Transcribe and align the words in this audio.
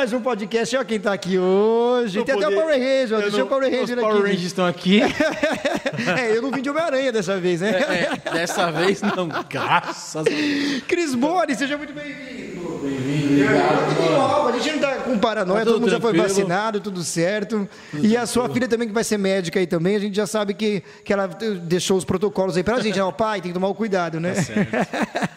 mais 0.00 0.14
um 0.14 0.20
podcast. 0.22 0.74
Olha 0.76 0.84
quem 0.86 0.98
tá 0.98 1.12
aqui 1.12 1.38
hoje. 1.38 2.16
Não 2.16 2.24
Tem 2.24 2.34
até 2.34 2.46
o 2.46 2.50
poder- 2.50 2.62
Power 2.62 2.78
Ranger. 2.78 3.18
Deixa 3.20 3.36
não- 3.36 3.44
o 3.44 3.48
Power 3.48 3.64
Ranger 3.64 3.82
Os 3.84 3.90
aqui. 3.90 4.00
Power 4.00 4.22
Rangers 4.22 4.42
estão 4.44 4.64
aqui. 4.66 5.00
é, 6.18 6.36
eu 6.38 6.40
não 6.40 6.50
vim 6.50 6.62
de 6.62 6.70
Homem-Aranha 6.70 7.12
dessa 7.12 7.36
vez, 7.38 7.60
né? 7.60 7.68
É, 7.70 8.30
dessa 8.32 8.70
vez 8.72 9.02
não, 9.02 9.28
graças 9.46 10.16
a 10.16 10.22
Deus. 10.22 10.82
Cris 10.88 11.14
Boni, 11.14 11.54
seja 11.54 11.76
muito 11.76 11.92
bem-vindo. 11.92 12.78
Bem-vindo, 12.82 13.44
obrigado. 13.44 14.48
A 14.48 14.58
gente 14.58 14.72
não 14.76 14.80
tá 14.80 14.94
com 14.96 15.18
paranoia, 15.18 15.58
Tá 15.58 15.64
todo 15.66 15.74
tudo 15.74 15.80
mundo 15.82 15.90
já 15.90 16.00
foi 16.00 16.12
tranquilo. 16.14 16.34
vacinado, 16.34 16.80
tudo 16.80 17.04
certo. 17.04 17.68
e 18.02 18.16
a 18.16 18.24
sua 18.24 18.48
filha 18.48 18.66
também, 18.66 18.88
que 18.88 18.94
vai 18.94 19.04
ser 19.04 19.18
médica 19.18 19.60
aí 19.60 19.66
também, 19.66 19.96
a 19.96 19.98
gente 19.98 20.16
já 20.16 20.26
sabe 20.26 20.54
que, 20.54 20.82
que 21.04 21.12
ela 21.12 21.26
deixou 21.62 21.98
os 21.98 22.06
protocolos 22.06 22.56
aí 22.56 22.62
pra 22.62 22.80
gente. 22.80 22.98
Ó, 22.98 23.12
pai, 23.12 23.42
tem 23.42 23.50
que 23.50 23.54
tomar 23.54 23.68
o 23.68 23.74
cuidado, 23.74 24.18
né? 24.18 24.32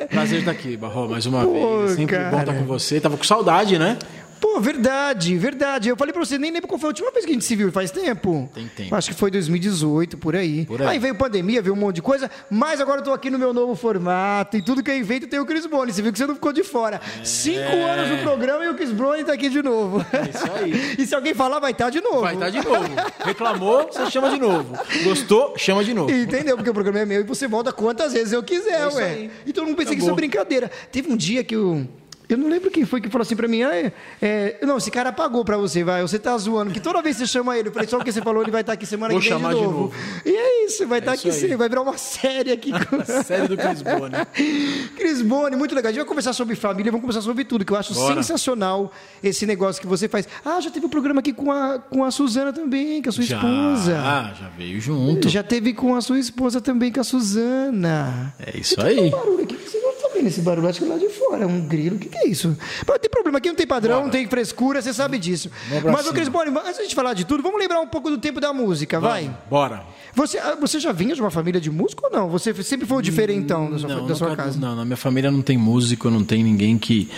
Prazer 0.09 0.39
estar 0.39 0.52
aqui, 0.52 0.77
Barro, 0.77 1.09
mais 1.09 1.25
uma 1.25 1.43
Pô, 1.43 1.80
vez. 1.80 1.91
É 1.91 1.95
Sempre 1.98 2.16
bom 2.17 2.23
cara. 2.31 2.39
estar 2.39 2.53
com 2.53 2.63
você. 2.66 3.02
Tava 3.02 3.17
com 3.17 3.23
saudade, 3.25 3.77
né? 3.77 3.98
Pô, 4.43 4.59
verdade, 4.59 5.38
verdade. 5.38 5.88
Eu 5.88 5.95
falei 5.95 6.11
pra 6.11 6.20
você, 6.23 6.38
nem 6.38 6.51
lembro 6.51 6.67
qual 6.67 6.77
foi 6.77 6.88
a 6.88 6.91
última 6.91 7.09
vez 7.11 7.23
que 7.23 7.31
a 7.31 7.34
gente 7.34 7.45
se 7.45 7.55
viu, 7.55 7.71
faz 7.71 7.91
tempo? 7.91 8.51
Tem 8.53 8.67
tempo. 8.67 8.93
Acho 8.93 9.11
que 9.11 9.15
foi 9.15 9.31
2018, 9.31 10.17
por 10.17 10.35
aí. 10.35 10.65
Por 10.65 10.81
aí. 10.81 10.99
veio 10.99 11.15
pandemia, 11.15 11.61
veio 11.61 11.73
um 11.73 11.77
monte 11.79 11.95
de 11.95 12.01
coisa, 12.01 12.29
mas 12.49 12.81
agora 12.81 12.99
eu 12.99 13.05
tô 13.05 13.13
aqui 13.13 13.29
no 13.29 13.39
meu 13.39 13.53
novo 13.53 13.73
formato 13.73 14.57
e 14.57 14.61
tudo 14.61 14.84
que 14.84 14.91
é 14.91 14.98
evento 14.98 15.27
tem 15.27 15.39
o 15.39 15.45
Chris 15.45 15.65
Boni. 15.65 15.93
Você 15.93 16.01
viu 16.01 16.11
que 16.11 16.17
você 16.17 16.27
não 16.27 16.35
ficou 16.35 16.51
de 16.51 16.61
fora. 16.61 16.99
Cinco 17.23 17.71
anos 17.85 18.09
no 18.09 18.17
programa 18.17 18.65
e 18.65 18.67
o 18.67 18.75
Chris 18.75 18.91
Boni 18.91 19.23
tá 19.23 19.31
aqui 19.31 19.48
de 19.48 19.63
novo. 19.63 20.05
É 20.11 20.29
isso 20.29 20.51
aí. 20.51 20.95
e 20.99 21.07
se 21.07 21.15
alguém 21.15 21.34
falar, 21.34 21.59
vai 21.59 21.71
estar 21.71 21.89
de 21.89 22.01
novo. 22.01 22.20
Vai 22.20 22.34
estar 22.34 22.49
de 22.49 22.57
novo. 22.57 22.89
Reclamou, 23.23 23.87
você 23.89 24.12
chama 24.12 24.29
de 24.29 24.39
novo. 24.39 24.77
Gostou, 25.05 25.53
chama 25.57 25.85
de 25.85 25.93
novo. 25.93 26.12
Entendeu? 26.12 26.57
Porque 26.57 26.70
o 26.70 26.73
programa 26.73 26.99
é 26.99 27.05
meu 27.05 27.21
e 27.21 27.23
você 27.23 27.48
volta 27.48 27.71
quantas 27.71 28.12
vezes 28.12 28.34
eu 28.34 28.43
quiser, 28.43 28.81
É 28.81 28.87
isso 28.89 28.98
ué. 28.98 29.05
aí. 29.05 29.31
Então 29.48 29.63
eu 29.63 29.70
não 29.70 29.75
pensei 29.75 29.96
que 29.96 30.01
Acabou. 30.01 30.18
isso 30.18 30.25
é 30.25 30.27
brincadeira. 30.27 30.71
Teve 30.91 31.09
um 31.09 31.15
dia 31.15 31.46
que 31.46 31.55
eu. 31.55 31.87
Eu 32.34 32.37
não 32.39 32.49
lembro 32.49 32.70
quem 32.71 32.85
foi 32.85 32.99
que 33.01 33.09
falou 33.09 33.23
assim 33.23 33.35
pra 33.35 33.48
mim, 33.48 33.63
ah, 33.63 33.76
é, 33.76 33.91
é, 34.21 34.59
não, 34.65 34.77
esse 34.77 34.89
cara 34.91 35.12
pagou 35.12 35.43
pra 35.45 35.57
você, 35.57 35.84
vai, 35.84 36.01
você 36.01 36.17
tá 36.20 36.37
zoando, 36.37 36.71
que 36.71 36.79
toda 36.79 37.01
vez 37.01 37.15
que 37.17 37.25
você 37.25 37.31
chama 37.31 37.57
ele, 37.57 37.70
eu 37.70 37.71
falei, 37.73 37.87
só 37.87 37.98
porque 37.98 38.12
você 38.12 38.21
falou, 38.21 38.41
ele 38.41 38.51
vai 38.51 38.62
estar 38.62 38.73
aqui 38.73 38.85
semana 38.85 39.13
Vou 39.13 39.21
que 39.21 39.29
vem 39.29 39.37
de 39.37 39.41
chamar 39.43 39.53
de 39.55 39.62
novo. 39.62 39.79
novo. 39.81 39.93
E 40.25 40.29
é 40.35 40.65
isso, 40.65 40.87
vai 40.87 40.99
estar 40.99 41.15
isso 41.15 41.27
aqui 41.27 41.35
aí. 41.43 41.49
sim, 41.49 41.55
vai 41.55 41.70
virar 41.70 41.81
uma 41.81 41.98
série 41.98 42.51
aqui. 42.51 42.71
com- 42.85 43.23
Série 43.23 43.48
do 43.48 43.57
Chris 43.57 43.81
Boni. 43.81 44.13
Cris 44.98 45.21
Boni, 45.21 45.55
muito 45.55 45.75
legal. 45.75 45.90
A 45.90 45.91
gente 45.91 45.99
vai 46.01 46.07
conversar 46.07 46.34
sobre 46.34 46.55
família, 46.55 46.91
vamos 46.91 47.01
conversar 47.03 47.21
sobre 47.21 47.43
tudo, 47.45 47.63
que 47.65 47.71
eu 47.73 47.77
acho 47.77 47.93
Bora. 47.93 48.15
sensacional 48.15 48.91
esse 49.23 49.45
negócio 49.45 49.81
que 49.81 49.87
você 49.87 50.07
faz. 50.07 50.27
Ah, 50.43 50.59
já 50.59 50.70
teve 50.71 50.85
um 50.85 50.90
programa 50.90 51.20
aqui 51.20 51.34
com 51.34 51.51
a, 51.51 51.79
com 51.79 52.03
a 52.03 52.12
Suzana 52.12 52.51
também, 52.53 53.01
com 53.01 53.09
a 53.09 53.12
sua 53.12 53.23
Já, 53.23 53.37
esposa. 53.37 53.97
ah, 53.99 54.34
já 54.40 54.49
veio 54.49 54.79
junto. 54.81 55.29
Já 55.29 55.43
teve 55.43 55.73
com 55.73 55.95
a 55.95 56.01
sua 56.01 56.20
esposa 56.20 56.59
também, 56.62 56.91
com 56.91 56.99
a 56.99 57.03
Suzana. 57.03 58.34
É 58.40 58.57
isso 58.57 58.79
um 58.79 58.84
aí. 58.84 59.09
barulho 59.09 59.43
aqui, 59.43 59.55
que 59.55 59.70
você 59.70 59.79
esse 60.27 60.41
barulho? 60.41 60.68
Acho 60.68 60.79
que 60.79 60.85
lá 60.85 60.98
de 60.98 61.10
fora 61.10 61.43
é 61.43 61.48
um 61.48 61.62
grilo. 61.62 61.96
O 61.96 61.99
que, 61.99 62.10
que 62.10 62.18
é 62.18 62.27
isso? 62.27 62.57
Mas 62.88 62.99
tem 62.99 63.10
problema, 63.10 63.38
aqui 63.38 63.48
não 63.49 63.55
tem 63.55 63.68
padrão, 63.68 64.03
não 64.03 64.09
tem 64.09 64.28
frescura, 64.28 64.81
você 64.81 64.94
sabe 64.94 65.18
disso. 65.18 65.50
Mas, 65.84 66.07
ô. 66.07 66.13
Cris 66.13 66.28
Boni, 66.30 66.50
antes 66.50 66.75
de 66.75 66.80
a 66.80 66.84
gente 66.84 66.96
falar 66.96 67.13
de 67.13 67.25
tudo, 67.25 67.41
vamos 67.44 67.59
lembrar 67.59 67.80
um 67.81 67.88
pouco 67.88 68.09
do 68.09 68.18
tempo 68.18 68.40
da 68.40 68.53
música, 68.53 69.00
vai? 69.00 69.24
Vamos, 69.24 69.38
Bora. 69.50 69.84
Você, 70.16 70.38
ah, 70.38 70.56
você 70.59 70.80
já 70.80 70.91
vinha 70.91 71.16
de 71.16 71.22
uma 71.22 71.31
família 71.31 71.59
de 71.59 71.72
músico 71.72 72.06
ou 72.06 72.12
não? 72.12 72.30
Você 72.30 72.53
sempre 72.63 72.85
foi 72.85 72.97
o 73.00 73.02
diferentão 73.02 73.72
da 73.72 73.80
sua, 73.80 73.90
Não, 73.90 74.06
da 74.07 74.16
sua 74.16 74.30
nunca- 74.30 74.44
casa? 74.44 74.59
não, 74.59 74.75
na 74.75 74.85
minha 74.85 74.96
família 74.97 75.31
não 75.31 75.41
tem 75.41 75.57
músico, 75.57 76.09
não 76.12 76.24
tem 76.24 76.44
ninguém 76.44 76.78
que, 76.78 77.09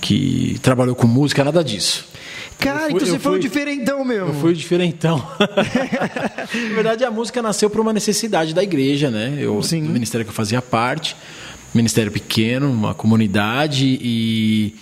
que 0.00 0.58
trabalhou 0.62 0.94
com 0.94 1.06
música, 1.06 1.44
nada 1.44 1.62
disso. 1.62 2.06
Cara, 2.58 2.84
Eu 2.86 2.90
fui- 2.90 2.94
então 2.96 3.06
você 3.06 3.18
foi 3.18 3.32
o 3.32 3.34
fui- 3.34 3.40
diferentão 3.42 4.04
mesmo. 4.04 4.28
Eu 4.28 4.34
fui 4.34 4.52
o 4.52 4.54
diferentão. 4.54 5.18
Na 5.38 6.74
verdade, 6.74 7.04
a 7.04 7.10
música 7.10 7.40
nasceu 7.42 7.68
por 7.70 7.80
uma 7.80 7.92
necessidade 7.92 8.54
da 8.54 8.62
igreja, 8.62 9.10
né? 9.10 9.36
Eu, 9.38 9.62
Sim. 9.62 9.82
Do 9.84 9.90
ministério 9.90 10.24
que 10.24 10.30
eu 10.30 10.34
fazia 10.34 10.60
parte, 10.62 11.16
ministério 11.74 12.10
pequeno, 12.10 12.70
uma 12.70 12.94
comunidade 12.94 13.98
e 14.00 14.74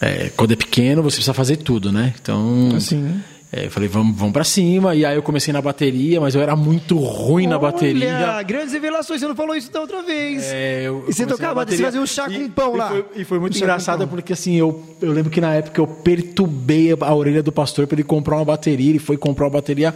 é, 0.00 0.30
quando 0.36 0.52
é 0.52 0.56
pequeno 0.56 1.02
você 1.02 1.16
precisa 1.16 1.34
fazer 1.34 1.56
tudo, 1.56 1.90
né? 1.92 2.14
Então, 2.20 2.70
Assim. 2.76 3.20
É, 3.52 3.66
eu 3.66 3.70
falei, 3.70 3.88
vamos, 3.88 4.16
vamos 4.16 4.32
para 4.32 4.44
cima. 4.44 4.94
E 4.94 5.04
aí 5.04 5.16
eu 5.16 5.22
comecei 5.22 5.52
na 5.52 5.62
bateria, 5.62 6.20
mas 6.20 6.34
eu 6.34 6.40
era 6.42 6.54
muito 6.54 6.96
ruim 6.98 7.46
na 7.46 7.58
bateria. 7.58 8.14
Olha, 8.34 8.42
grandes 8.42 8.72
revelações, 8.72 9.20
você 9.20 9.26
não 9.28 9.34
falou 9.34 9.56
isso 9.56 9.70
da 9.72 9.80
outra 9.80 10.02
vez. 10.02 10.44
É, 10.52 10.82
eu- 10.86 11.04
e 11.08 11.12
você 11.14 11.24
tocava, 11.26 11.64
você 11.64 11.78
fazia 11.78 12.00
um 12.00 12.06
chá 12.06 12.28
E- 12.28 12.38
com 12.40 12.50
pão 12.50 12.74
e 12.74 12.78
lá. 12.78 12.88
foi- 12.90 13.04
E 13.16 13.24
foi 13.24 13.38
muito 13.38 13.54
Um 13.54 13.56
engraçado 13.58 14.06
porque 14.06 14.32
assim, 14.34 14.54
eu, 14.56 14.82
eu 15.00 15.12
lembro 15.12 15.30
que 15.30 15.40
na 15.40 15.54
época 15.54 15.80
eu 15.80 15.86
perturbei 15.86 16.94
a 17.00 17.14
orelha 17.14 17.42
do 17.42 17.50
pastor 17.50 17.86
para 17.86 17.96
ele 17.96 18.04
comprar 18.04 18.36
uma 18.36 18.44
bateria. 18.44 18.90
Ele 18.90 18.98
foi 18.98 19.16
comprar 19.16 19.46
uma 19.46 19.50
bateria 19.52 19.94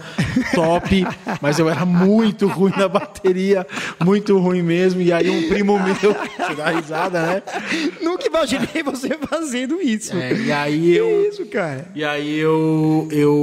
top, 0.55 1.05
mas 1.41 1.59
eu 1.59 1.69
era 1.69 1.85
muito 1.85 2.47
ruim 2.47 2.73
na 2.75 2.87
bateria, 2.87 3.65
muito 4.03 4.37
ruim 4.39 4.61
mesmo. 4.63 4.99
E 5.01 5.11
aí 5.13 5.29
um 5.29 5.47
primo 5.47 5.77
meu, 5.79 5.93
você 5.95 6.55
dá 6.55 6.69
risada, 6.71 7.21
né? 7.21 7.43
Nunca 8.01 8.25
imaginei 8.27 8.81
você 8.83 9.09
fazendo 9.29 9.81
isso. 9.81 10.15
É, 10.17 10.33
e 10.33 10.51
aí 10.51 10.95
eu. 10.97 11.05
Que 11.05 11.27
isso, 11.29 11.45
cara? 11.45 11.85
E 11.95 12.03
aí 12.03 12.37
eu, 12.39 13.07
eu 13.11 13.42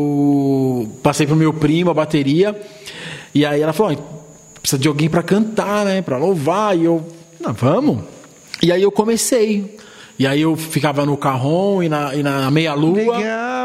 passei 1.03 1.27
pro 1.27 1.37
meu 1.37 1.53
primo 1.53 1.91
a 1.91 1.95
bateria. 1.95 2.61
E 3.35 3.45
aí 3.45 3.61
ela 3.61 3.73
falou: 3.73 3.93
"Ó, 3.93 4.21
precisa 4.61 4.81
de 4.81 4.89
alguém 4.89 5.09
para 5.09 5.23
cantar, 5.23 5.85
né? 5.85 6.03
Para 6.03 6.17
louvar. 6.17 6.77
E 6.77 6.85
eu, 6.85 7.07
não, 7.41 7.53
vamos. 7.53 8.01
E 8.63 8.71
aí 8.71 8.83
eu 8.83 8.91
comecei. 8.93 9.77
E 10.19 10.27
aí 10.27 10.43
eu 10.43 10.55
ficava 10.55 11.07
no 11.07 11.17
carrom 11.17 11.83
e 11.83 11.89
na, 11.89 12.15
e 12.15 12.23
na 12.23 12.51
meia-lua. 12.51 12.95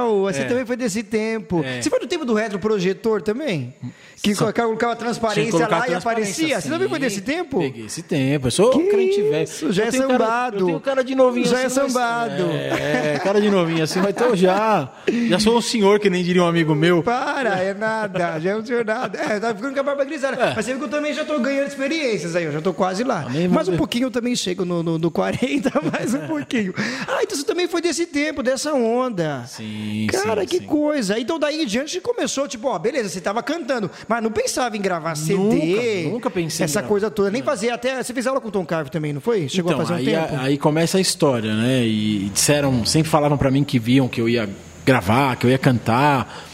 Legal, 0.06 0.22
você 0.34 0.42
É. 0.42 0.46
também 0.46 0.66
foi 0.66 0.76
desse 0.78 1.04
tempo. 1.04 1.64
É. 1.64 1.82
Você 1.82 1.90
foi 1.90 2.00
do 2.00 2.08
tempo 2.08 2.26
do 2.26 2.34
retroprojetor 2.34 3.22
também? 3.22 3.74
Que 4.22 4.34
Só- 4.34 4.52
colocava 4.52 4.96
transparência 4.96 5.52
lá 5.60 5.66
e 5.66 5.68
transparência, 5.68 5.98
aparecia? 6.00 6.62
Você 6.62 6.70
também 6.70 6.88
foi 6.90 7.00
desse 7.00 7.22
tempo? 7.22 7.60
Peguei 7.60 7.86
esse 7.86 8.02
tempo. 8.02 8.48
Eu 8.48 8.52
sou 8.52 8.72
Que 8.72 8.84
crente 8.88 9.22
velho. 9.22 9.44
isso, 9.44 9.72
já 9.72 9.84
Eu 9.84 9.88
é 9.88 9.92
tenho 9.92 10.08
cara- 10.08 10.18
sambado. 10.26 10.60
eu 10.60 10.66
tenho 10.68 10.80
cara 10.80 11.04
de 11.04 11.14
novinho 11.16 11.46
Já 11.46 11.60
é 11.62 11.66
assim, 11.66 11.80
mas- 11.82 11.92
sambado. 11.94 12.44
É, 12.52 13.20
cara 13.24 13.40
de 13.42 13.50
novinho 13.50 13.84
assim, 13.84 14.00
mas 14.00 14.10
então 14.10 14.36
já. 14.36 14.92
Já 15.30 15.40
sou 15.40 15.58
um 15.58 15.62
senhor, 15.62 16.00
que 16.00 16.10
nem 16.10 16.24
diria 16.24 16.42
um 16.44 16.48
amigo 16.48 16.74
meu. 16.74 17.04
Para, 17.04 17.60
é 17.62 17.74
nada, 17.74 18.40
já 18.40 18.52
é 18.52 18.56
um 18.56 18.66
senhor 18.66 18.84
nada. 18.86 19.20
É, 19.20 19.40
tá 19.40 19.54
ficando 19.54 19.74
com 19.74 19.80
a 19.80 19.84
barba 19.84 20.04
grisalha. 20.06 20.36
É. 20.36 20.54
Mas 20.56 20.66
você 20.66 20.72
viu 20.72 20.80
que 20.80 20.86
eu 20.86 20.90
também 20.90 21.14
já 21.14 21.24
tô 21.26 21.38
ganhando 21.40 21.68
experiências 21.68 22.36
aí, 22.36 22.46
eu 22.46 22.52
já 22.52 22.62
tô 22.62 22.74
quase 22.74 23.04
lá. 23.04 23.28
Vamos 23.50 23.68
um 23.68 23.78
pouquinho 23.78 24.06
eu 24.08 24.12
também 24.12 24.36
chego 24.36 24.66
no, 24.66 24.82
no, 24.82 24.98
no 24.98 25.12
40, 25.12 25.72
mais 25.92 26.14
um 26.14 26.26
pouquinho. 26.26 26.74
Ah, 27.08 27.20
então 27.22 27.38
você 27.38 27.44
também 27.44 27.68
foi 27.68 27.82
desse 27.82 28.06
tempo, 28.08 28.42
dessa 28.42 28.74
onda. 28.74 29.44
Sim, 29.48 30.05
Cara, 30.08 30.42
sim, 30.42 30.48
que 30.48 30.58
sim. 30.60 30.66
coisa. 30.66 31.20
Então 31.20 31.40
daí 31.40 31.64
em 31.64 31.66
diante 31.66 32.00
começou, 32.00 32.48
tipo, 32.48 32.68
ó, 32.68 32.78
beleza, 32.78 33.10
você 33.10 33.22
tava 33.22 33.42
cantando, 33.42 33.90
mas 34.08 34.22
não 34.22 34.32
pensava 34.32 34.76
em 34.78 34.82
gravar 34.82 35.16
CD. 35.16 35.38
Nunca, 35.38 36.10
nunca 36.10 36.30
pensei 36.30 36.64
Essa 36.64 36.84
coisa 36.84 37.10
toda. 37.10 37.32
Nem 37.32 37.44
fazia 37.44 37.74
até. 37.74 38.02
Você 38.02 38.14
fez 38.14 38.28
aula 38.28 38.42
com 38.42 38.48
o 38.48 38.52
Tom 38.52 38.66
Carve 38.66 38.90
também, 38.90 39.14
não 39.14 39.22
foi? 39.22 39.48
Chegou 39.48 39.72
então, 39.72 39.84
a 39.84 39.86
fazer 39.88 39.94
um 39.94 39.98
aí, 39.98 40.06
tempo? 40.06 40.42
aí 40.42 40.58
começa 40.58 40.98
a 40.98 41.02
história, 41.02 41.54
né? 41.54 41.86
E 41.86 42.30
disseram, 42.34 42.86
sempre 42.86 43.10
falavam 43.10 43.38
pra 43.38 43.52
mim 43.52 43.64
que 43.64 43.80
viam 43.80 44.08
que 44.08 44.20
eu 44.20 44.30
ia 44.30 44.50
gravar, 44.86 45.36
que 45.36 45.46
eu 45.46 45.50
ia 45.50 45.58
cantar. 45.58 46.46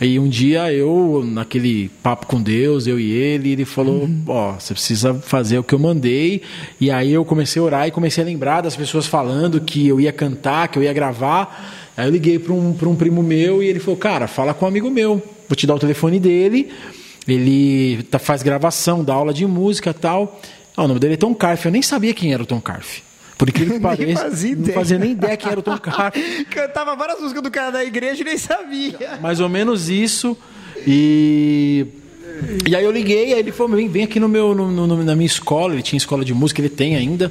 E 0.00 0.18
um 0.18 0.28
dia 0.28 0.72
eu, 0.72 1.22
naquele 1.24 1.88
papo 2.02 2.26
com 2.26 2.42
Deus, 2.42 2.86
eu 2.88 2.98
e 2.98 3.12
ele, 3.12 3.52
ele 3.52 3.64
falou: 3.64 4.02
Uhum. 4.02 4.24
Ó, 4.26 4.52
você 4.54 4.74
precisa 4.74 5.14
fazer 5.14 5.58
o 5.58 5.62
que 5.62 5.74
eu 5.74 5.78
mandei. 5.78 6.42
E 6.80 6.90
aí 6.90 7.12
eu 7.12 7.24
comecei 7.24 7.62
a 7.62 7.64
orar 7.64 7.88
e 7.88 7.90
comecei 7.90 8.22
a 8.22 8.26
lembrar 8.26 8.62
das 8.62 8.74
pessoas 8.74 9.06
falando 9.06 9.60
que 9.60 9.86
eu 9.86 10.00
ia 10.00 10.12
cantar, 10.12 10.68
que 10.68 10.78
eu 10.78 10.82
ia 10.82 10.92
gravar. 10.92 11.81
Aí 11.96 12.06
eu 12.06 12.10
liguei 12.10 12.38
para 12.38 12.52
um, 12.52 12.72
pra 12.72 12.88
um 12.88 12.96
primo 12.96 13.22
meu 13.22 13.62
e 13.62 13.66
ele 13.66 13.78
falou: 13.80 13.96
Cara, 13.98 14.26
fala 14.26 14.54
com 14.54 14.64
um 14.64 14.68
amigo 14.68 14.90
meu, 14.90 15.22
vou 15.48 15.56
te 15.56 15.66
dar 15.66 15.74
o 15.74 15.78
telefone 15.78 16.18
dele. 16.18 16.70
Ele 17.28 18.02
tá- 18.10 18.18
faz 18.18 18.42
gravação, 18.42 19.04
dá 19.04 19.14
aula 19.14 19.32
de 19.32 19.46
música 19.46 19.90
e 19.90 19.94
tal. 19.94 20.40
Ah, 20.76 20.84
o 20.84 20.88
nome 20.88 20.98
dele 21.00 21.14
é 21.14 21.16
Tom 21.16 21.34
Carf. 21.34 21.64
Eu 21.66 21.70
nem 21.72 21.82
sabia 21.82 22.12
quem 22.14 22.32
era 22.32 22.42
o 22.42 22.46
Tom 22.46 22.60
Carf. 22.60 23.00
Por 23.38 23.48
incrível 23.48 23.74
que 23.74 23.80
pareça, 23.82 24.22
fazia 24.22 24.56
não 24.56 24.64
fazia 24.72 24.98
nem 24.98 25.12
ideia 25.12 25.36
quem 25.36 25.50
era 25.50 25.60
o 25.60 25.62
Tom 25.62 25.76
Carf. 25.78 26.16
Cantava 26.50 26.96
várias 26.96 27.20
músicas 27.20 27.42
do 27.42 27.50
cara 27.50 27.70
da 27.70 27.84
igreja 27.84 28.22
e 28.22 28.24
nem 28.24 28.38
sabia. 28.38 29.18
Mais 29.20 29.38
ou 29.40 29.48
menos 29.48 29.88
isso. 29.88 30.36
E. 30.86 31.86
E 32.68 32.74
aí 32.74 32.84
eu 32.84 32.90
liguei, 32.90 33.32
aí 33.34 33.38
ele 33.38 33.52
falou, 33.52 33.76
vem, 33.76 33.86
vem 33.88 34.02
aqui 34.04 34.18
no 34.18 34.28
meu, 34.28 34.52
no- 34.54 34.70
no- 34.86 35.04
na 35.04 35.14
minha 35.14 35.26
escola, 35.26 35.74
ele 35.74 35.82
tinha 35.82 35.96
escola 35.96 36.24
de 36.24 36.34
música, 36.34 36.60
ele 36.60 36.68
tem 36.70 36.96
ainda. 36.96 37.30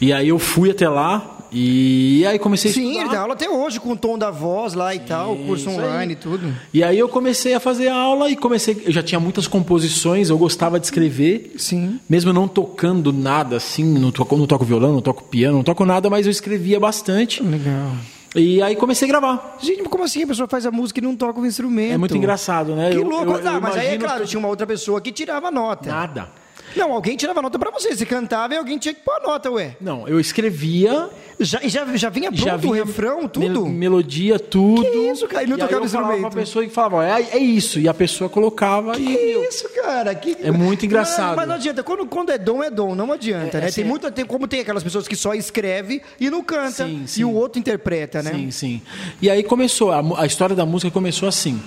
E 0.00 0.12
aí 0.12 0.28
eu 0.28 0.38
fui 0.40 0.70
até 0.70 0.88
lá 0.88 1.33
e 1.54 2.26
aí 2.26 2.38
comecei 2.38 2.70
a 2.70 2.74
Sim, 2.74 2.82
estudar. 2.88 3.00
ele 3.04 3.10
dá 3.14 3.20
aula 3.20 3.34
até 3.34 3.48
hoje 3.48 3.78
com 3.78 3.92
o 3.92 3.96
tom 3.96 4.18
da 4.18 4.30
voz 4.30 4.74
lá 4.74 4.94
e 4.94 4.98
tal, 4.98 5.36
curso 5.36 5.70
online 5.70 6.14
e 6.14 6.16
tudo. 6.16 6.52
E 6.72 6.82
aí 6.82 6.98
eu 6.98 7.08
comecei 7.08 7.54
a 7.54 7.60
fazer 7.60 7.88
aula 7.88 8.28
e 8.28 8.36
comecei. 8.36 8.82
Eu 8.84 8.92
já 8.92 9.02
tinha 9.02 9.20
muitas 9.20 9.46
composições, 9.46 10.30
eu 10.30 10.36
gostava 10.36 10.80
de 10.80 10.86
escrever. 10.86 11.52
Sim. 11.56 12.00
Mesmo 12.08 12.32
não 12.32 12.48
tocando 12.48 13.12
nada 13.12 13.56
assim, 13.56 13.84
não 13.84 14.10
toco, 14.10 14.36
não 14.36 14.46
toco 14.46 14.64
violão, 14.64 14.92
não 14.92 15.00
toco 15.00 15.22
piano, 15.24 15.56
não 15.58 15.62
toco 15.64 15.84
nada, 15.86 16.10
mas 16.10 16.26
eu 16.26 16.30
escrevia 16.32 16.80
bastante. 16.80 17.42
Legal. 17.42 17.92
E 18.36 18.60
aí 18.60 18.74
comecei 18.74 19.06
a 19.06 19.10
gravar. 19.12 19.58
Gente, 19.62 19.78
mas 19.80 19.88
como 19.88 20.02
assim 20.02 20.24
a 20.24 20.26
pessoa 20.26 20.48
faz 20.48 20.66
a 20.66 20.70
música 20.72 20.98
e 20.98 21.02
não 21.02 21.14
toca 21.14 21.38
o 21.38 21.46
instrumento? 21.46 21.92
É 21.92 21.96
muito 21.98 22.16
engraçado, 22.16 22.74
né? 22.74 22.90
Que 22.90 22.96
Eu- 22.96 23.04
louco. 23.08 23.30
eu- 23.30 23.38
eu 23.38 23.60
mas 23.60 23.76
aí 23.76 23.86
é 23.94 23.96
claro, 23.98 24.22
que- 24.22 24.28
tinha 24.30 24.40
uma 24.40 24.48
outra 24.48 24.66
pessoa 24.66 25.00
que 25.00 25.12
tirava 25.12 25.52
nota. 25.52 25.88
Nada. 25.88 26.28
Não, 26.76 26.92
alguém 26.92 27.16
tirava 27.16 27.40
nota 27.42 27.58
pra 27.58 27.70
você. 27.70 27.94
Você 27.94 28.04
cantava 28.06 28.54
e 28.54 28.56
alguém 28.56 28.78
tinha 28.78 28.94
que 28.94 29.00
pôr 29.00 29.12
a 29.14 29.20
nota, 29.20 29.50
ué. 29.50 29.76
Não, 29.80 30.06
eu 30.08 30.18
escrevia, 30.20 31.08
Já, 31.40 31.60
e 31.62 31.68
já, 31.68 31.84
já 31.96 32.08
vinha 32.10 32.30
pronto 32.30 32.44
já 32.44 32.56
vinha 32.56 32.72
o 32.72 32.76
refrão, 32.86 33.26
tudo? 33.28 33.62
mel- 33.66 33.66
melodia, 33.66 34.38
tudo. 34.38 34.82
Que 34.82 34.88
isso, 35.10 35.26
cara? 35.26 35.42
E 35.44 35.46
não 35.46 35.54
aí 35.54 35.60
tocava 35.60 35.84
eu 35.84 35.88
falava 35.88 36.12
instrumento? 36.12 36.32
pra 36.32 36.40
pessoa 36.42 36.64
e 36.64 36.68
falava, 36.68 37.06
é, 37.08 37.28
é 37.32 37.38
isso. 37.38 37.80
E 37.80 37.88
a 37.88 37.94
pessoa 37.94 38.30
colocava 38.30 38.96
e... 38.98 39.04
Que 39.04 39.12
eu- 39.32 39.44
isso, 39.48 39.68
cara? 39.74 40.14
Que... 40.14 40.36
É 40.42 40.50
muito 40.50 40.86
engraçado. 40.86 41.28
Mas, 41.28 41.36
mas 41.36 41.48
não 41.48 41.54
adianta. 41.56 41.82
Quando, 41.82 42.06
quando 42.06 42.30
é 42.30 42.38
dom, 42.38 42.62
é 42.62 42.70
dom. 42.70 42.94
Não 42.94 43.10
adianta, 43.12 43.58
É, 43.58 43.60
né? 43.62 43.66
assim, 43.66 43.82
tem 43.82 43.84
muita, 43.90 44.10
tem, 44.12 44.24
como 44.24 44.46
tem 44.46 44.60
aquelas 44.60 44.82
pessoas 44.82 45.08
que 45.08 45.16
só 45.16 45.34
escreve 45.34 46.02
e 46.20 46.30
não 46.30 46.42
canta. 46.42 46.86
Sim, 46.86 47.04
sim. 47.06 47.20
E 47.22 47.24
o 47.24 47.32
outro 47.32 47.58
interpreta, 47.58 48.22
né? 48.22 48.30
Sim, 48.32 48.50
sim. 48.50 48.82
E 49.20 49.28
aí 49.30 49.42
começou, 49.42 49.90
a, 49.92 50.02
a 50.22 50.26
história 50.26 50.54
da 50.54 50.64
música 50.66 50.90
começou 50.90 51.28
assim. 51.28 51.60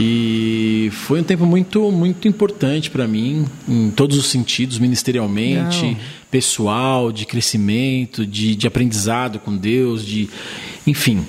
E 0.00 0.90
foi 0.92 1.20
um 1.20 1.24
tempo 1.24 1.44
muito, 1.44 1.90
muito 1.90 2.28
importante 2.28 2.88
para 2.88 3.08
mim, 3.08 3.44
em 3.68 3.90
todos 3.90 4.16
os 4.16 4.26
sentidos, 4.26 4.78
ministerialmente, 4.78 5.82
Legal. 5.84 6.00
pessoal, 6.30 7.10
de 7.10 7.26
crescimento, 7.26 8.24
de, 8.24 8.54
de 8.54 8.66
aprendizado 8.68 9.40
com 9.40 9.56
Deus, 9.56 10.06
de. 10.06 10.30
Enfim. 10.86 11.26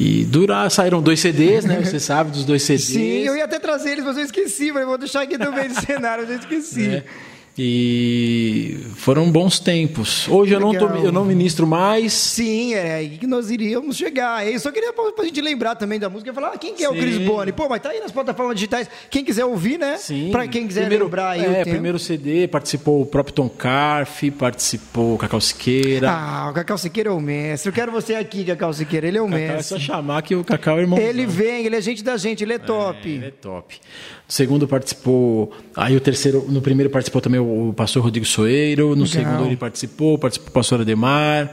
E 0.00 0.24
durar, 0.24 0.70
saíram 0.70 1.00
dois 1.00 1.20
CDs, 1.20 1.64
né? 1.64 1.80
Você 1.82 1.98
sabe 2.00 2.30
dos 2.30 2.44
dois 2.44 2.62
CDs. 2.62 2.84
Sim, 2.84 3.18
eu 3.22 3.36
ia 3.36 3.44
até 3.44 3.58
trazer 3.58 3.92
eles, 3.92 4.04
mas 4.04 4.16
eu 4.16 4.24
esqueci. 4.24 4.72
Mas 4.72 4.82
eu 4.82 4.88
vou 4.88 4.98
deixar 4.98 5.22
aqui 5.22 5.38
também 5.38 5.68
no 5.68 5.80
cenário, 5.80 6.24
eu 6.24 6.36
esqueci. 6.36 6.80
né? 6.88 7.02
E 7.60 8.78
foram 8.94 9.30
bons 9.32 9.58
tempos. 9.58 10.28
Hoje 10.28 10.54
eu 10.54 10.60
não, 10.60 10.72
tô, 10.72 10.86
eu 10.86 11.10
não 11.10 11.24
ministro 11.24 11.66
mais. 11.66 12.12
Sim, 12.12 12.74
é 12.74 12.94
aí 12.94 13.18
que 13.18 13.26
nós 13.26 13.50
iríamos 13.50 13.96
chegar. 13.96 14.46
Eu 14.46 14.60
só 14.60 14.70
queria 14.70 14.92
pra, 14.92 15.10
pra 15.10 15.24
gente 15.24 15.40
lembrar 15.40 15.74
também 15.74 15.98
da 15.98 16.08
música 16.08 16.30
e 16.30 16.34
falar 16.34 16.52
ah, 16.54 16.58
quem 16.58 16.72
que 16.72 16.84
é 16.84 16.88
o 16.88 16.92
Sim. 16.92 17.00
Chris 17.00 17.18
Boni. 17.18 17.52
Pô, 17.52 17.68
mas 17.68 17.82
tá 17.82 17.90
aí 17.90 17.98
nas 17.98 18.12
plataformas 18.12 18.54
digitais. 18.54 18.88
Quem 19.10 19.24
quiser 19.24 19.44
ouvir, 19.44 19.76
né? 19.76 19.96
Sim. 19.96 20.30
Pra 20.30 20.46
quem 20.46 20.68
quiser 20.68 20.82
primeiro, 20.82 21.06
lembrar 21.06 21.30
aí 21.30 21.44
é, 21.44 21.62
o 21.62 21.64
primeiro 21.64 21.98
CD 21.98 22.46
participou 22.46 23.02
o 23.02 23.06
próprio 23.06 23.34
Tom 23.34 23.48
Carf, 23.48 24.30
participou 24.30 25.16
o 25.16 25.18
Cacau 25.18 25.40
Siqueira. 25.40 26.10
Ah, 26.10 26.50
o 26.50 26.54
Cacau 26.54 26.78
Siqueira 26.78 27.10
é 27.10 27.12
o 27.12 27.20
mestre. 27.20 27.70
Eu 27.70 27.74
quero 27.74 27.90
você 27.90 28.14
aqui, 28.14 28.44
Cacau 28.44 28.72
Siqueira. 28.72 29.08
Ele 29.08 29.18
é 29.18 29.22
o 29.22 29.26
é 29.26 29.30
mestre. 29.30 29.64
só 29.64 29.78
chamar 29.80 30.22
que 30.22 30.36
o 30.36 30.44
Cacau 30.44 30.78
é 30.78 30.82
irmão. 30.82 30.98
Ele 30.98 31.26
vem, 31.26 31.66
ele 31.66 31.74
é 31.74 31.80
gente 31.80 32.04
da 32.04 32.16
gente, 32.16 32.44
ele 32.44 32.52
é 32.52 32.58
top. 32.58 33.08
Ele 33.08 33.26
é 33.26 33.30
top. 33.32 33.80
Segundo 34.28 34.68
participou. 34.68 35.50
Aí 35.74 35.96
o 35.96 36.00
terceiro, 36.00 36.44
no 36.50 36.60
primeiro 36.60 36.90
participou 36.90 37.22
também 37.22 37.40
o 37.40 37.72
pastor 37.74 38.02
Rodrigo 38.02 38.26
Soeiro. 38.26 38.94
No 38.94 39.06
segundo 39.06 39.46
ele 39.46 39.56
participou, 39.56 40.18
participou 40.18 40.50
o 40.50 40.52
pastor 40.52 40.82
Ademar. 40.82 41.50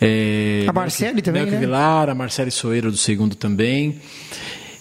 é, 0.00 0.64
A 0.66 0.72
Marcele 0.72 1.22
também, 1.22 1.42
Melque 1.42 1.54
né? 1.54 1.60
Vilar, 1.60 2.10
a 2.10 2.14
Marcele 2.14 2.50
Soeiro 2.50 2.90
do 2.90 2.96
segundo 2.96 3.36
também. 3.36 4.00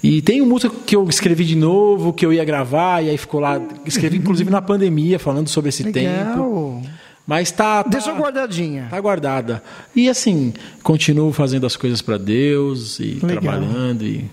E 0.02 0.24
tem 0.24 0.42
um 0.42 0.46
música 0.48 0.74
que 0.88 0.96
eu 0.96 1.08
escrevi 1.08 1.46
de 1.46 1.56
novo, 1.56 2.14
que 2.14 2.26
eu 2.26 2.34
ia 2.34 2.44
gravar, 2.44 3.04
e 3.04 3.10
aí 3.10 3.18
ficou 3.18 3.40
lá. 3.40 3.62
Escrevi 3.86 4.18
inclusive 4.18 4.50
na 4.50 4.62
pandemia, 4.62 5.20
falando 5.20 5.50
sobre 5.50 5.70
esse 5.70 5.84
tempo. 5.84 6.00
Legal. 6.00 6.82
Mas 7.28 7.52
tá. 7.52 7.84
tá 7.84 7.90
Deixa 7.92 8.12
guardadinha. 8.12 8.88
Tá 8.90 9.00
guardada. 9.00 9.62
E 9.96 10.10
assim, 10.10 10.52
continuo 10.82 11.32
fazendo 11.32 11.68
as 11.68 11.76
coisas 11.76 12.02
para 12.02 12.18
Deus 12.18 13.00
e 13.00 13.20
Legal. 13.22 13.30
trabalhando 13.30 14.04
e 14.04 14.26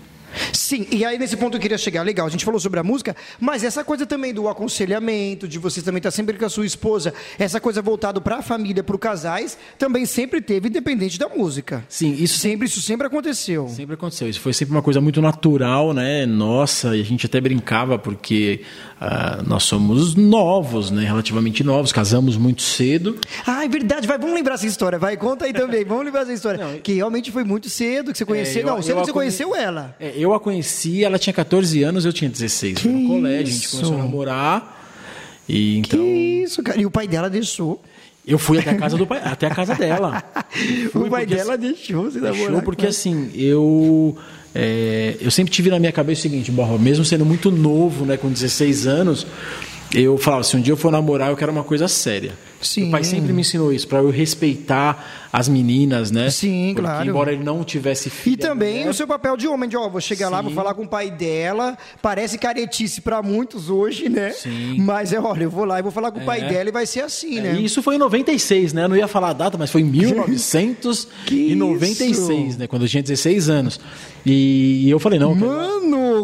Sim, 0.53 0.87
e 0.91 1.03
aí 1.05 1.17
nesse 1.17 1.35
ponto 1.37 1.57
eu 1.57 1.61
queria 1.61 1.77
chegar. 1.77 2.03
Legal, 2.03 2.25
a 2.27 2.29
gente 2.29 2.45
falou 2.45 2.59
sobre 2.59 2.79
a 2.79 2.83
música, 2.83 3.15
mas 3.39 3.63
essa 3.63 3.83
coisa 3.83 4.05
também 4.05 4.33
do 4.33 4.47
aconselhamento, 4.47 5.47
de 5.47 5.57
você 5.59 5.81
também 5.81 5.97
estar 5.99 6.11
sempre 6.11 6.37
com 6.37 6.45
a 6.45 6.49
sua 6.49 6.65
esposa, 6.65 7.13
essa 7.37 7.59
coisa 7.59 7.81
voltada 7.81 8.21
para 8.21 8.37
a 8.37 8.41
família, 8.41 8.83
para 8.83 8.95
os 8.95 8.99
casais, 9.01 9.57
também 9.77 10.05
sempre 10.05 10.41
teve, 10.41 10.69
independente 10.69 11.17
da 11.19 11.27
música. 11.27 11.83
Sim, 11.89 12.13
isso 12.13 12.37
Sempre, 12.37 12.67
isso 12.67 12.81
sempre 12.81 13.07
aconteceu. 13.07 13.67
Sempre 13.67 13.95
aconteceu. 13.95 14.29
Isso 14.29 14.39
foi 14.39 14.53
sempre 14.53 14.73
uma 14.75 14.81
coisa 14.81 15.01
muito 15.01 15.21
natural, 15.21 15.91
né? 15.93 16.25
Nossa, 16.25 16.95
e 16.95 17.01
a 17.01 17.03
gente 17.03 17.25
até 17.25 17.41
brincava 17.41 17.97
porque 17.99 18.61
ah, 19.01 19.41
nós 19.45 19.63
somos 19.63 20.15
novos, 20.15 20.91
né? 20.91 21.03
Relativamente 21.03 21.63
novos, 21.63 21.91
casamos 21.91 22.37
muito 22.37 22.61
cedo. 22.61 23.17
Ah, 23.45 23.65
é 23.65 23.67
verdade, 23.67 24.07
vai, 24.07 24.17
vamos 24.17 24.35
lembrar 24.35 24.53
essa 24.53 24.67
história, 24.67 24.97
vai, 24.99 25.17
conta 25.17 25.45
aí 25.45 25.53
também, 25.53 25.83
vamos 25.83 26.05
lembrar 26.05 26.21
essa 26.21 26.33
história. 26.33 26.63
Não, 26.63 26.79
que 26.79 26.93
realmente 26.93 27.31
foi 27.31 27.43
muito 27.43 27.69
cedo 27.69 28.11
que 28.11 28.17
você 28.17 28.25
conheceu. 28.25 28.61
eu- 28.61 28.67
não, 28.67 28.81
cedo 28.81 28.97
eu 28.97 29.01
que 29.01 29.07
você 29.07 29.13
conheceu 29.13 29.55
ela. 29.55 29.95
É, 29.99 30.13
eu 30.15 30.26
a 30.33 30.39
conheci, 30.39 31.03
ela 31.03 31.17
tinha 31.19 31.33
14 31.33 31.83
anos, 31.83 32.05
eu 32.05 32.13
tinha 32.13 32.29
16. 32.29 32.79
Foi 32.79 32.91
Que 32.91 32.97
no 32.97 33.07
colégio, 33.07 33.47
a 33.47 33.51
gente 33.51 33.65
isso? 33.65 33.75
começou 33.77 33.95
a 33.95 33.97
namorar. 33.97 34.83
E 35.47 35.77
então 35.77 35.99
Que 35.99 36.43
isso, 36.43 36.63
cara. 36.63 36.79
E 36.79 36.85
o 36.85 36.91
pai 36.91 37.07
dela 37.07 37.29
deixou. 37.29 37.81
eu 38.25 38.37
fui 38.37 38.59
até 38.59 38.71
a 38.71 38.77
casa 38.77 38.97
do 38.97 39.07
pai, 39.07 39.21
até 39.23 39.47
a 39.47 39.51
casa 39.51 39.75
dela. 39.75 40.23
o 40.93 41.09
pai 41.09 41.25
porque 41.25 41.35
dela 41.35 41.57
deixou 41.57 42.03
você 42.03 42.19
namorar. 42.19 42.53
Com 42.53 42.61
porque 42.61 42.87
assim, 42.87 43.31
eu 43.33 44.17
é, 44.53 45.15
eu 45.21 45.29
sempre 45.29 45.51
tive 45.53 45.69
na 45.69 45.77
minha 45.77 45.91
cabeça 45.91 46.19
o 46.19 46.21
seguinte, 46.23 46.51
Borra, 46.51 46.77
mesmo 46.79 47.05
sendo 47.05 47.23
muito 47.23 47.51
novo, 47.51 48.05
né, 48.05 48.17
com 48.17 48.27
16 48.27 48.87
anos, 48.87 49.27
eu 49.93 50.17
falava, 50.17 50.43
se 50.43 50.57
um 50.57 50.61
dia 50.61 50.73
eu 50.73 50.77
for 50.77 50.91
namorar, 50.91 51.29
eu 51.29 51.37
quero 51.37 51.51
uma 51.51 51.63
coisa 51.63 51.87
séria. 51.87 52.31
Sim. 52.61 52.83
Meu 52.83 52.91
pai 52.91 53.03
sempre 53.03 53.31
me 53.33 53.41
ensinou 53.41 53.71
isso, 53.71 53.87
para 53.87 53.99
eu 53.99 54.09
respeitar 54.09 55.27
as 55.31 55.47
meninas, 55.47 56.09
né? 56.09 56.29
Sim, 56.31 56.71
Porque, 56.73 56.81
claro. 56.89 57.07
embora 57.09 57.31
ele 57.33 57.43
não 57.43 57.63
tivesse 57.63 58.09
filho. 58.09 58.33
E 58.33 58.37
também 58.37 58.89
o 58.89 58.93
seu 58.93 59.05
papel 59.05 59.37
de 59.37 59.47
homem, 59.47 59.69
de 59.69 59.77
ó, 59.77 59.87
vou 59.87 60.01
chegar 60.01 60.29
lá, 60.29 60.41
vou 60.41 60.51
falar 60.51 60.73
com 60.73 60.83
o 60.83 60.87
pai 60.87 61.11
dela. 61.11 61.77
Parece 62.01 62.37
caretice 62.37 63.01
pra 63.01 63.21
muitos 63.21 63.69
hoje, 63.69 64.09
né? 64.09 64.31
Sim. 64.31 64.77
Mas 64.79 65.13
é, 65.13 65.19
olha, 65.19 65.43
eu 65.43 65.49
vou 65.49 65.65
lá 65.65 65.77
e 65.79 65.83
vou 65.83 65.91
falar 65.91 66.11
com 66.11 66.19
o 66.19 66.25
pai 66.25 66.41
É. 66.41 66.49
dela 66.49 66.69
e 66.69 66.71
vai 66.71 66.85
ser 66.87 67.01
assim, 67.01 67.39
né? 67.39 67.55
E 67.59 67.65
isso 67.65 67.83
foi 67.83 67.95
em 67.95 67.99
96, 67.99 68.73
né? 68.73 68.83
Eu 68.85 68.89
não 68.89 68.97
ia 68.97 69.07
falar 69.07 69.29
a 69.29 69.33
data, 69.33 69.57
mas 69.57 69.69
foi 69.71 69.81
em 69.81 69.85
1996, 69.85 72.57
né? 72.57 72.67
Quando 72.67 72.83
eu 72.83 72.89
tinha 72.89 73.03
16 73.03 73.49
anos. 73.49 73.79
E 74.25 74.89
eu 74.89 74.99
falei, 74.99 75.19
não, 75.19 75.31
eu 75.31 75.35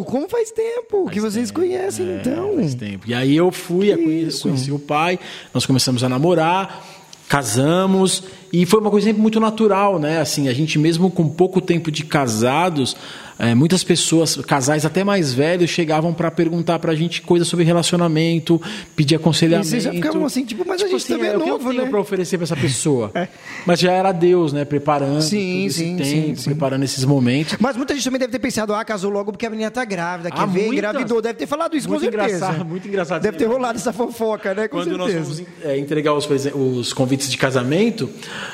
como 0.02 0.30
faz 0.30 0.50
tempo 0.52 1.10
que 1.10 1.20
vocês 1.20 1.52
conhecem, 1.52 2.20
então? 2.20 2.54
É, 2.54 2.56
Faz 2.56 2.76
tempo. 2.76 3.06
E 3.06 3.14
aí 3.14 3.36
eu 3.36 3.52
fui, 3.52 3.92
eu 3.92 3.98
conheci, 3.98 4.42
conheci 4.42 4.72
o 4.72 4.80
pai, 4.80 5.20
nós 5.54 5.66
começamos 5.66 6.04
a 6.04 6.08
namorar, 6.08 6.82
casamos, 7.28 8.24
e 8.52 8.66
foi 8.66 8.80
uma 8.80 8.90
coisa 8.90 9.08
sempre 9.08 9.22
muito 9.22 9.40
natural, 9.40 10.00
né? 10.00 10.20
Assim, 10.20 10.48
a 10.48 10.54
gente 10.54 10.80
mesmo 10.80 11.12
com 11.12 11.28
pouco 11.28 11.60
tempo 11.60 11.92
de 11.92 12.06
casados, 12.06 12.96
eh, 13.40 13.56
muitas 13.56 13.84
pessoas, 13.84 14.36
casais 14.38 14.86
até 14.86 15.04
mais 15.04 15.34
velhos, 15.34 15.70
chegavam 15.70 16.14
para 16.14 16.30
perguntar 16.32 16.80
pra 16.80 16.94
gente 16.96 17.22
coisas 17.22 17.48
sobre 17.48 17.66
relacionamento, 17.66 18.62
pedir 18.96 19.16
aconselhamento. 19.16 19.68
E 19.68 19.70
vocês 19.70 19.84
já 19.84 19.92
ficavam 19.92 20.26
assim, 20.26 20.46
tipo, 20.46 20.64
mas 20.68 20.82
a 20.82 20.88
gente 20.88 21.06
também 21.08 21.30
é 21.30 21.38
o 21.38 21.42
que 21.42 21.50
novo, 21.50 21.68
eu 21.68 21.72
tenho 21.72 21.84
né? 21.86 21.90
pra 21.90 22.00
oferecer 22.00 22.38
pra 22.38 22.44
essa 22.46 22.56
pessoa? 22.56 23.12
Mas 23.66 23.80
já 23.80 23.92
era 23.94 24.12
Deus, 24.12 24.52
né? 24.52 24.66
Preparando 24.66 25.22
Sim, 25.22 25.70
sim, 25.70 25.96
tempo, 25.96 26.06
sim, 26.06 26.36
sim. 26.36 26.44
preparando 26.44 26.84
esses 26.84 27.06
momentos. 27.06 27.56
Mas 27.60 27.78
muita 27.78 27.94
gente 27.94 28.04
também 28.04 28.20
deve 28.20 28.32
ter 28.32 28.40
pensado, 28.40 28.74
ah, 28.74 28.84
casou 28.84 29.10
logo 29.10 29.32
porque 29.32 29.46
a 29.46 29.50
menina 29.50 29.72
tá 29.72 29.86
grávida, 29.86 30.30
quer 30.30 30.42
Ah, 30.42 30.46
ver, 30.46 30.66
muitas. 30.66 30.78
engravidou. 30.78 31.22
Deve 31.22 31.36
ter 31.40 31.48
falado 31.48 31.76
isso, 31.78 31.88
Muito 31.88 32.02
com 32.06 32.12
certeza. 32.12 32.36
engraçado, 32.36 32.66
muito 32.68 32.88
engraçado. 32.88 33.22
Deve 33.22 33.38
ter 33.38 33.46
rolado 33.46 33.78
essa 33.78 33.94
fofoca, 33.94 34.54
né? 34.54 34.68
Com 34.68 34.78
Quando 34.78 34.98
nós 34.98 35.12
certeza. 35.12 35.36
fomos 35.36 35.50
é, 35.64 35.78
entregar 35.78 36.14
os, 36.14 36.28
os 36.54 36.92
convites 36.94 37.30
de 37.30 37.38
casamento, 37.38 38.10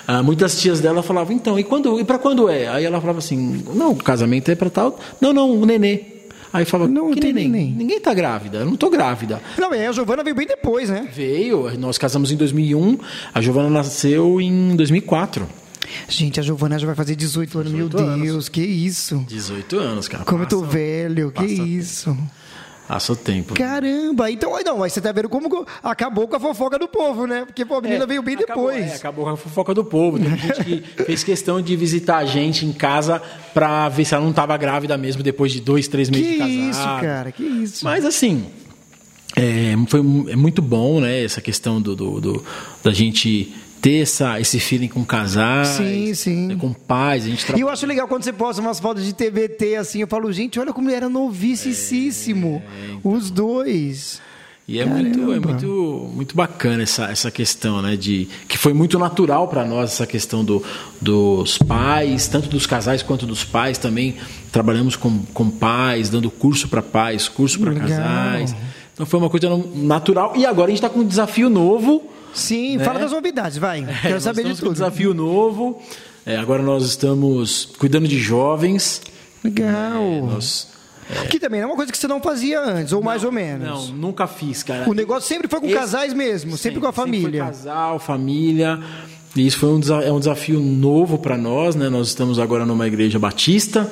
ah, 0.08 0.22
muitas 0.22 0.60
tias 0.62 0.80
dela 0.80 1.02
falavam, 1.02 1.34
então, 1.36 1.58
e 1.58 1.64
quando 1.64 2.00
e 2.00 2.04
para 2.04 2.20
quando 2.20 2.48
é? 2.50 2.68
Aí 2.68 2.86
ela 2.86 3.00
falava 3.02 3.20
assim, 3.20 3.64
não, 3.74 3.92
o 3.92 3.96
casamento 3.96 4.50
é 4.52 4.56
para 4.56 4.69
tal. 4.70 5.00
Não, 5.22 5.32
não, 5.34 5.52
o 5.52 5.66
nenê. 5.66 6.02
Aí 6.52 6.66
falava, 6.66 6.90
Não, 6.90 7.12
que 7.14 7.20
neném? 7.22 7.48
neném. 7.48 7.72
Ninguém 7.78 8.00
tá 8.00 8.12
grávida, 8.14 8.58
eu 8.60 8.66
não 8.66 8.76
tô 8.76 8.90
grávida. 8.90 9.40
Não, 9.58 9.72
é, 9.72 9.86
a 9.86 9.92
Giovana 9.92 10.24
veio 10.24 10.36
bem 10.36 10.48
depois, 10.48 10.90
né? 10.90 11.08
Veio, 11.14 11.78
nós 11.78 11.98
casamos 12.00 12.32
em 12.32 12.36
2001, 12.36 12.98
a 13.34 13.40
Giovana 13.40 13.70
nasceu 13.70 14.42
em 14.42 14.76
2004. 14.76 15.48
Gente, 16.08 16.40
a 16.40 16.44
Giovana 16.44 16.78
já 16.80 16.86
vai 16.88 16.96
fazer 16.96 17.16
18 17.16 17.60
anos. 17.60 17.72
Meu 17.72 17.88
18 17.90 18.08
anos. 18.10 18.26
Deus, 18.28 18.50
que 18.50 18.62
isso. 18.62 19.24
18 19.28 19.78
anos, 19.78 20.08
cara. 20.08 20.24
Como 20.24 20.44
eu 20.44 20.48
tô 20.48 20.62
Passa- 20.62 20.72
velho, 20.74 21.32
que 21.32 21.42
passa 21.42 21.48
tempo. 21.48 22.30
Passa 22.90 23.14
o 23.14 23.16
tempo. 23.16 23.54
Caramba, 23.54 24.32
então, 24.32 24.56
aí 24.56 24.64
não, 24.66 24.82
aí 24.82 24.90
você 24.90 25.00
tá 25.00 25.12
vendo 25.12 25.30
como 25.30 25.48
que 25.48 25.72
acabou 25.84 26.28
com 26.28 26.36
a 26.36 26.40
fofoca 26.40 26.80
do 26.80 26.88
povo, 26.88 27.28
né? 27.28 27.46
Porque 27.46 27.64
pô, 27.64 27.76
a 27.76 27.82
menina 27.82 28.04
É, 28.04 28.08
veio 28.08 28.24
bem 28.24 28.34
acabou, 28.36 28.72
depois. 28.72 28.92
é, 28.92 28.96
acabou 28.96 29.26
com 29.26 29.32
a 29.32 29.38
fofoca 29.38 29.74
do 29.76 29.86
povo. 29.86 30.18
Tem 30.18 30.36
gente 30.36 30.64
que 30.64 30.82
fez 31.06 31.24
questão 31.24 31.62
de 31.62 31.76
visitar 31.76 32.18
a 32.18 32.26
gente 32.26 32.66
em 32.66 32.74
casa 32.74 33.22
pra 33.54 33.88
ver 33.90 34.06
se 34.06 34.16
ela 34.16 34.24
não 34.24 34.32
estava 34.32 34.58
grávida 34.58 34.98
mesmo 34.98 35.22
depois 35.22 35.52
de 35.52 35.62
dois, 35.62 35.88
três 35.88 36.10
que 36.10 36.16
meses 36.18 36.32
de 36.34 36.38
casado. 36.40 36.60
isso, 36.62 37.02
cara, 37.06 37.32
que 37.32 37.44
isso. 37.44 37.86
Mas 37.86 38.04
assim, 38.04 38.48
é, 39.36 39.76
foi, 39.88 40.00
é 40.32 40.36
muito 40.36 40.60
bom, 40.62 41.00
né? 41.00 41.24
Essa 41.24 41.42
questão 41.42 41.80
do, 41.80 41.96
do, 41.96 42.20
do- 42.20 42.46
da 42.84 42.92
gente 42.92 43.54
ter 43.82 44.02
essa, 44.02 44.40
esse 44.40 44.60
feeling 44.60 44.88
com 44.88 45.04
casais, 45.06 45.70
Sim, 45.70 46.14
sim. 46.14 46.48
né, 46.48 46.56
com 46.56 46.74
pais. 46.74 47.26
A 47.26 47.28
gente 47.28 47.56
E 47.56 47.62
eu 47.62 47.70
acho 47.70 47.86
legal 47.86 48.08
quando 48.08 48.24
você 48.24 48.34
posta 48.34 48.62
umas 48.62 48.80
fotos 48.80 49.06
de 49.06 49.14
TBT 49.14 49.76
assim, 49.78 50.02
eu 50.02 50.08
falo, 50.08 50.32
gente, 50.32 50.60
olha 50.60 50.74
como 50.74 50.90
ele 50.90 50.98
era 50.98 51.10
novicíssimo. 51.10 52.62
Os 53.04 53.32
dois. 53.32 54.22
E 54.68 54.80
é 54.80 54.86
muito, 54.86 55.34
é 55.34 55.40
muito, 55.40 56.12
muito 56.14 56.36
bacana 56.36 56.84
essa, 56.84 57.06
essa 57.06 57.32
questão, 57.32 57.82
né? 57.82 57.96
De, 57.96 58.28
que 58.48 58.56
foi 58.56 58.72
muito 58.72 59.00
natural 59.00 59.48
para 59.48 59.66
nós 59.66 59.94
essa 59.94 60.06
questão 60.06 60.46
do, 60.46 60.64
dos 61.02 61.58
pais, 61.58 62.28
tanto 62.28 62.48
dos 62.48 62.68
casais 62.68 63.02
quanto 63.02 63.26
dos 63.26 63.44
pais 63.44 63.80
também. 63.80 64.18
Trabalhamos 64.52 64.96
com, 64.96 65.24
com 65.34 65.50
pais, 65.50 66.08
dando 66.08 66.30
curso 66.30 66.68
para 66.68 66.84
pais, 66.84 67.28
curso 67.28 67.60
para 67.60 67.74
casais. 67.74 68.56
Então 68.94 69.08
foi 69.08 69.20
uma 69.20 69.30
coisa 69.30 69.50
natural. 69.74 70.34
E 70.36 70.46
agora 70.46 70.68
a 70.68 70.70
gente 70.70 70.78
está 70.78 70.90
com 70.90 71.00
um 71.00 71.08
desafio 71.08 71.50
novo. 71.50 72.04
Sim, 72.34 72.78
Né? 72.78 72.84
fala 72.84 73.00
das 73.00 73.12
novidades, 73.12 73.58
vai. 73.58 73.84
Quero 74.02 74.14
Nós 74.16 74.24
saber 74.24 74.44
de 74.44 74.50
com 74.50 74.54
um 74.56 74.60
tudo. 74.60 74.74
desafio 74.74 75.14
novo. 75.14 75.82
É, 76.26 76.38
agora 76.38 76.62
nós 76.62 76.84
estamos 76.86 77.66
cuidando 77.78 78.08
de 78.08 78.18
jovens. 78.20 79.02
Legal. 79.44 80.02
É, 80.04 80.22
nós 80.22 80.68
Que 81.30 81.40
também 81.40 81.62
é 81.62 81.66
uma 81.66 81.76
coisa 81.76 81.92
que 81.92 81.98
você 81.98 82.08
não 82.08 82.22
fazia 82.22 82.62
antes, 82.62 82.94
ou 82.94 83.02
mais 83.02 83.24
ou 83.24 83.32
menos. 83.32 83.68
Não, 83.68 83.88
nunca 83.96 84.28
fiz, 84.28 84.62
cara. 84.62 84.88
O 84.88 84.94
negócio 84.94 85.28
sempre 85.28 85.48
foi 85.48 85.60
com 85.60 85.66
Esse- 85.66 85.76
casais 85.76 86.14
mesmo, 86.14 86.56
sempre, 86.58 86.80
com 86.80 86.88
a 86.88 86.94
Sempre 86.94 87.20
família. 87.20 87.46
casal, 87.46 87.98
família. 88.00 88.80
E 89.36 89.46
isso 89.48 89.58
foi 89.58 89.70
um, 89.70 89.80
é 90.04 90.12
um 90.12 90.20
desafio 90.20 90.60
novo 90.60 91.18
para 91.18 91.36
nós, 91.38 91.76
né? 91.76 91.90
Nós 91.90 92.10
estamos 92.10 92.38
agora 92.38 92.66
numa 92.66 92.86
igreja 92.86 93.18
batista, 93.18 93.92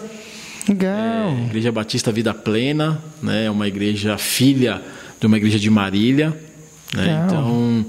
Legal. 0.67 0.91
é, 0.95 1.45
Igreja 1.45 1.71
Batista 1.71 2.11
Vida 2.11 2.33
Plena, 2.33 3.01
né? 3.21 3.45
É 3.45 3.51
uma 3.51 3.67
igreja 3.67 4.17
filha 4.17 4.81
de 5.19 5.25
uma 5.25 5.37
igreja 5.37 5.57
de 5.57 5.69
Marília, 5.69 6.37
né? 6.93 7.23
Então, 7.25 7.85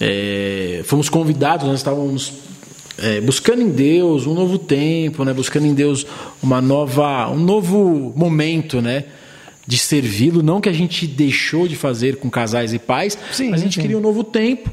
é, 0.00 0.80
fomos 0.84 1.10
convidados, 1.10 1.66
nós 1.66 1.78
estávamos 1.78 2.32
é, 2.96 3.20
buscando 3.20 3.60
em 3.60 3.70
Deus 3.70 4.26
um 4.26 4.32
novo 4.32 4.58
tempo, 4.58 5.24
né? 5.24 5.32
Buscando 5.34 5.66
em 5.66 5.74
Deus 5.74 6.06
uma 6.42 6.60
nova, 6.60 7.30
um 7.30 7.38
novo 7.38 8.12
momento, 8.16 8.80
né? 8.80 9.04
De 9.66 9.76
servi-lo, 9.76 10.42
não 10.42 10.60
que 10.60 10.68
a 10.68 10.72
gente 10.72 11.06
deixou 11.06 11.68
de 11.68 11.76
fazer 11.76 12.16
com 12.16 12.30
casais 12.30 12.72
e 12.72 12.78
pais, 12.78 13.16
Sim, 13.30 13.50
mas 13.50 13.60
a 13.60 13.64
gente 13.64 13.74
sim. 13.74 13.82
queria 13.82 13.98
um 13.98 14.00
novo 14.00 14.24
tempo. 14.24 14.70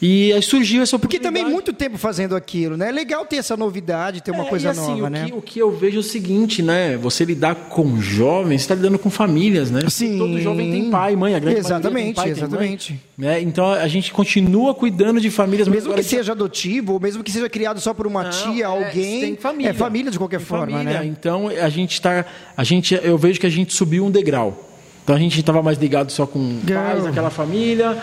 E 0.00 0.32
aí 0.32 0.40
surgiu 0.42 0.82
essa 0.82 0.96
Porque 0.96 1.18
também 1.18 1.44
muito 1.44 1.72
tempo 1.72 1.98
fazendo 1.98 2.36
aquilo, 2.36 2.76
né? 2.76 2.88
É 2.88 2.92
legal 2.92 3.26
ter 3.26 3.36
essa 3.36 3.56
novidade, 3.56 4.22
ter 4.22 4.30
uma 4.30 4.44
É, 4.44 4.48
coisa 4.48 4.68
e 4.68 4.70
assim, 4.70 4.92
nova, 4.92 5.06
o 5.06 5.08
né? 5.10 5.24
Que, 5.26 5.32
o 5.32 5.42
que 5.42 5.58
eu 5.58 5.72
vejo 5.76 5.96
é 5.96 6.00
o 6.00 6.02
seguinte, 6.04 6.62
né? 6.62 6.96
Você 6.96 7.24
lidar 7.24 7.54
com 7.56 8.00
jovens, 8.00 8.60
você 8.60 8.64
está 8.66 8.74
lidando 8.76 8.96
com 8.98 9.10
famílias, 9.10 9.72
né? 9.72 9.80
Sim. 9.88 10.16
Todo 10.16 10.40
jovem 10.40 10.70
tem 10.70 10.88
pai, 10.90 11.16
mãe, 11.16 11.34
a 11.34 11.38
grande 11.40 11.58
Exatamente, 11.58 12.14
pai, 12.14 12.26
tem 12.26 12.34
mãe, 12.34 12.42
exatamente. 12.48 13.00
né? 13.18 13.40
Então 13.42 13.72
a 13.72 13.88
gente 13.88 14.12
continua 14.12 14.72
cuidando 14.72 15.20
de 15.20 15.30
famílias. 15.30 15.66
Mesmo 15.66 15.92
que 15.92 16.02
seja 16.04 16.30
adotivo, 16.30 16.92
ou 16.92 17.00
mesmo 17.00 17.24
que 17.24 17.32
seja 17.32 17.48
criado 17.48 17.80
só 17.80 17.92
por 17.92 18.06
uma 18.06 18.22
Não, 18.22 18.30
tia, 18.30 18.62
é, 18.62 18.66
alguém. 18.66 19.20
tem 19.20 19.36
família. 19.36 19.70
É 19.70 19.72
família 19.72 20.12
de 20.12 20.18
qualquer 20.18 20.38
Tem 20.38 20.46
forma, 20.46 20.78
família. 20.78 21.00
né? 21.00 21.06
Então 21.06 21.48
a 21.48 21.68
gente 21.68 22.00
tá, 22.00 22.24
a 22.56 22.62
gente, 22.62 22.94
eu 23.02 23.18
vejo 23.18 23.40
que 23.40 23.46
a 23.46 23.50
gente 23.50 23.74
subiu 23.74 24.04
um 24.04 24.10
degrau. 24.12 24.64
Então 25.02 25.16
a 25.16 25.18
gente 25.18 25.40
estava 25.40 25.62
mais 25.62 25.78
ligado 25.78 26.12
só 26.12 26.26
com 26.26 26.60
Legal. 26.64 26.84
pais, 26.84 27.06
aquela 27.06 27.30
família, 27.30 27.96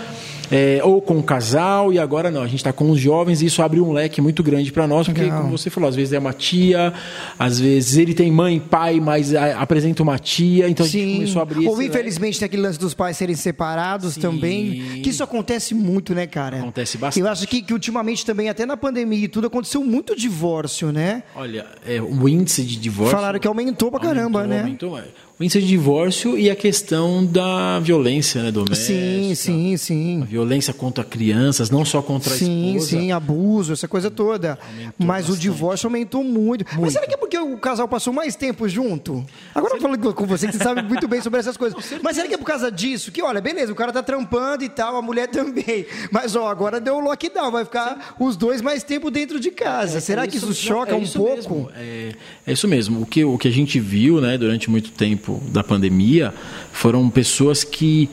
é, 0.52 0.80
ou 0.84 1.02
com 1.02 1.18
o 1.18 1.24
casal, 1.24 1.92
e 1.94 2.00
agora 2.00 2.30
não, 2.32 2.42
a 2.42 2.48
gente 2.48 2.58
está 2.58 2.72
com 2.74 2.90
os 2.92 3.00
jovens 3.00 3.42
e 3.42 3.46
isso 3.48 3.62
abriu 3.62 3.86
um 3.88 3.92
leque 3.92 4.22
muito 4.22 4.42
grande 4.44 4.72
para 4.72 4.88
nós, 4.88 5.08
porque 5.08 5.22
Legal. 5.22 5.42
como 5.42 5.58
você 5.58 5.70
falou, 5.70 5.90
às 5.90 5.96
vezes 5.96 6.14
é 6.14 6.20
uma 6.20 6.34
tia, 6.34 6.94
às 7.38 7.60
vezes 7.60 7.98
ele 7.98 8.14
tem 8.14 8.32
mãe, 8.32 8.60
pai, 8.60 9.00
mas 9.00 9.34
a- 9.34 9.60
apresenta 9.60 10.04
uma 10.04 10.18
tia, 10.20 10.70
então 10.70 10.86
a 10.86 10.90
gente 10.90 11.04
Sim. 11.04 11.14
começou 11.16 11.40
a 11.40 11.44
abrir 11.44 11.58
Ou 11.68 11.74
esse 11.74 11.78
leque. 11.84 11.90
infelizmente 11.90 12.40
tem 12.40 12.46
aquele 12.46 12.62
lance 12.62 12.80
dos 12.80 12.94
pais 12.94 13.18
serem 13.18 13.36
separados 13.36 14.14
Sim. 14.16 14.22
também. 14.22 15.02
Que 15.02 15.10
isso 15.10 15.24
acontece 15.24 15.74
muito, 15.74 16.14
né, 16.14 16.28
cara? 16.28 16.60
Acontece 16.60 16.98
bastante. 16.98 17.24
Eu 17.24 17.32
acho 17.32 17.48
que, 17.48 17.62
que 17.62 17.74
ultimamente 17.74 18.26
também, 18.26 18.50
até 18.50 18.66
na 18.66 18.78
pandemia 18.78 19.26
e 19.26 19.28
tudo, 19.28 19.48
aconteceu 19.48 19.84
muito 19.84 20.16
divórcio, 20.16 20.92
né? 20.92 21.24
Olha, 21.36 21.66
é, 21.88 22.02
o 22.02 22.28
índice 22.30 22.64
de 22.64 22.76
divórcio. 22.78 23.16
Falaram 23.16 23.40
que 23.40 23.48
aumentou 23.48 23.90
pra 23.92 24.00
caramba, 24.00 24.42
aumentou, 24.42 24.56
né? 24.56 24.62
Aumentou, 24.64 24.98
é. 25.38 25.42
O 25.42 25.44
índice 25.44 25.60
de 25.62 25.68
divórcio 25.68 26.38
e 26.38 26.50
a 26.50 26.56
questão 26.56 27.26
da 27.26 27.80
violência 27.80 28.42
né, 28.42 28.52
doméstica. 28.52 28.88
Sim, 28.88 29.36
sim, 29.36 29.74
A 29.74 29.78
sim. 29.78 30.22
violência 30.28 30.74
contra 30.74 31.04
crianças, 31.04 31.70
não 31.70 31.84
só 31.84 32.02
contra 32.02 32.34
a 32.34 32.38
Sim, 32.38 32.76
esposa. 32.76 32.90
sim, 32.90 33.12
abuso, 33.12 33.74
essa 33.74 33.88
coisa 33.88 34.10
toda. 34.10 34.58
Mas 34.98 35.26
o 35.26 35.30
bastante. 35.30 35.42
divórcio 35.42 35.88
aumentou 35.88 36.24
muito. 36.24 36.66
Mas 36.80 36.94
será 36.94 37.06
que 37.06 37.14
é 37.14 37.18
porque 37.18 37.38
o 37.38 37.58
casal 37.58 37.88
passou 37.88 38.14
mais 38.14 38.36
tempo 38.36 38.68
junto? 38.70 39.26
Agora 39.54 39.76
eu 39.76 39.82
falando 39.82 40.14
com 40.14 40.26
você, 40.26 40.48
que 40.48 40.54
você 40.54 40.64
sabe 40.64 40.82
muito 40.82 41.08
bem 41.08 41.22
sobre 41.22 41.40
essas 41.40 41.58
coisas. 41.58 41.84
Mas 42.02 42.16
será 42.16 42.28
que 42.28 42.34
é 42.34 42.38
por 42.38 42.46
causa 42.46 42.72
disso? 42.72 43.12
Que, 43.12 43.22
olha, 43.22 43.42
beleza, 43.42 43.72
o 43.72 43.76
cara 43.76 43.92
tá 43.92 44.02
trampando 44.02 44.64
e 44.64 44.70
tal, 44.70 44.96
a 44.96 45.02
mulher 45.02 45.28
também. 45.30 45.86
Mas, 46.12 46.36
ó, 46.36 46.48
agora 46.48 46.80
deu 46.80 46.96
o 46.96 47.00
lockdown, 47.02 47.52
vai 47.52 47.66
ficar 47.66 48.16
os 48.20 48.38
dois 48.38 48.62
mais 48.62 48.84
tempo 48.84 49.12
dentro 49.12 49.40
de 49.40 49.52
casa. 49.52 50.00
será 50.00 50.26
que 50.26 50.38
isso, 50.38 50.54
choca 50.54 50.92
é 50.92 50.96
um 50.96 51.02
isso 51.02 51.18
pouco? 51.18 51.70
É, 51.76 52.14
é 52.48 52.54
isso 52.54 52.68
mesmo. 52.68 53.02
O 53.02 53.06
que, 53.06 53.26
o 53.26 53.38
que 53.38 53.48
a 53.50 53.52
gente 53.52 53.80
viu 53.82 54.22
né, 54.22 54.38
durante 54.38 54.70
muito 54.70 54.92
tempo 54.92 55.25
da 55.48 55.64
pandemia 55.64 56.34
foram 56.72 57.10
pessoas 57.10 57.64
que, 57.64 58.10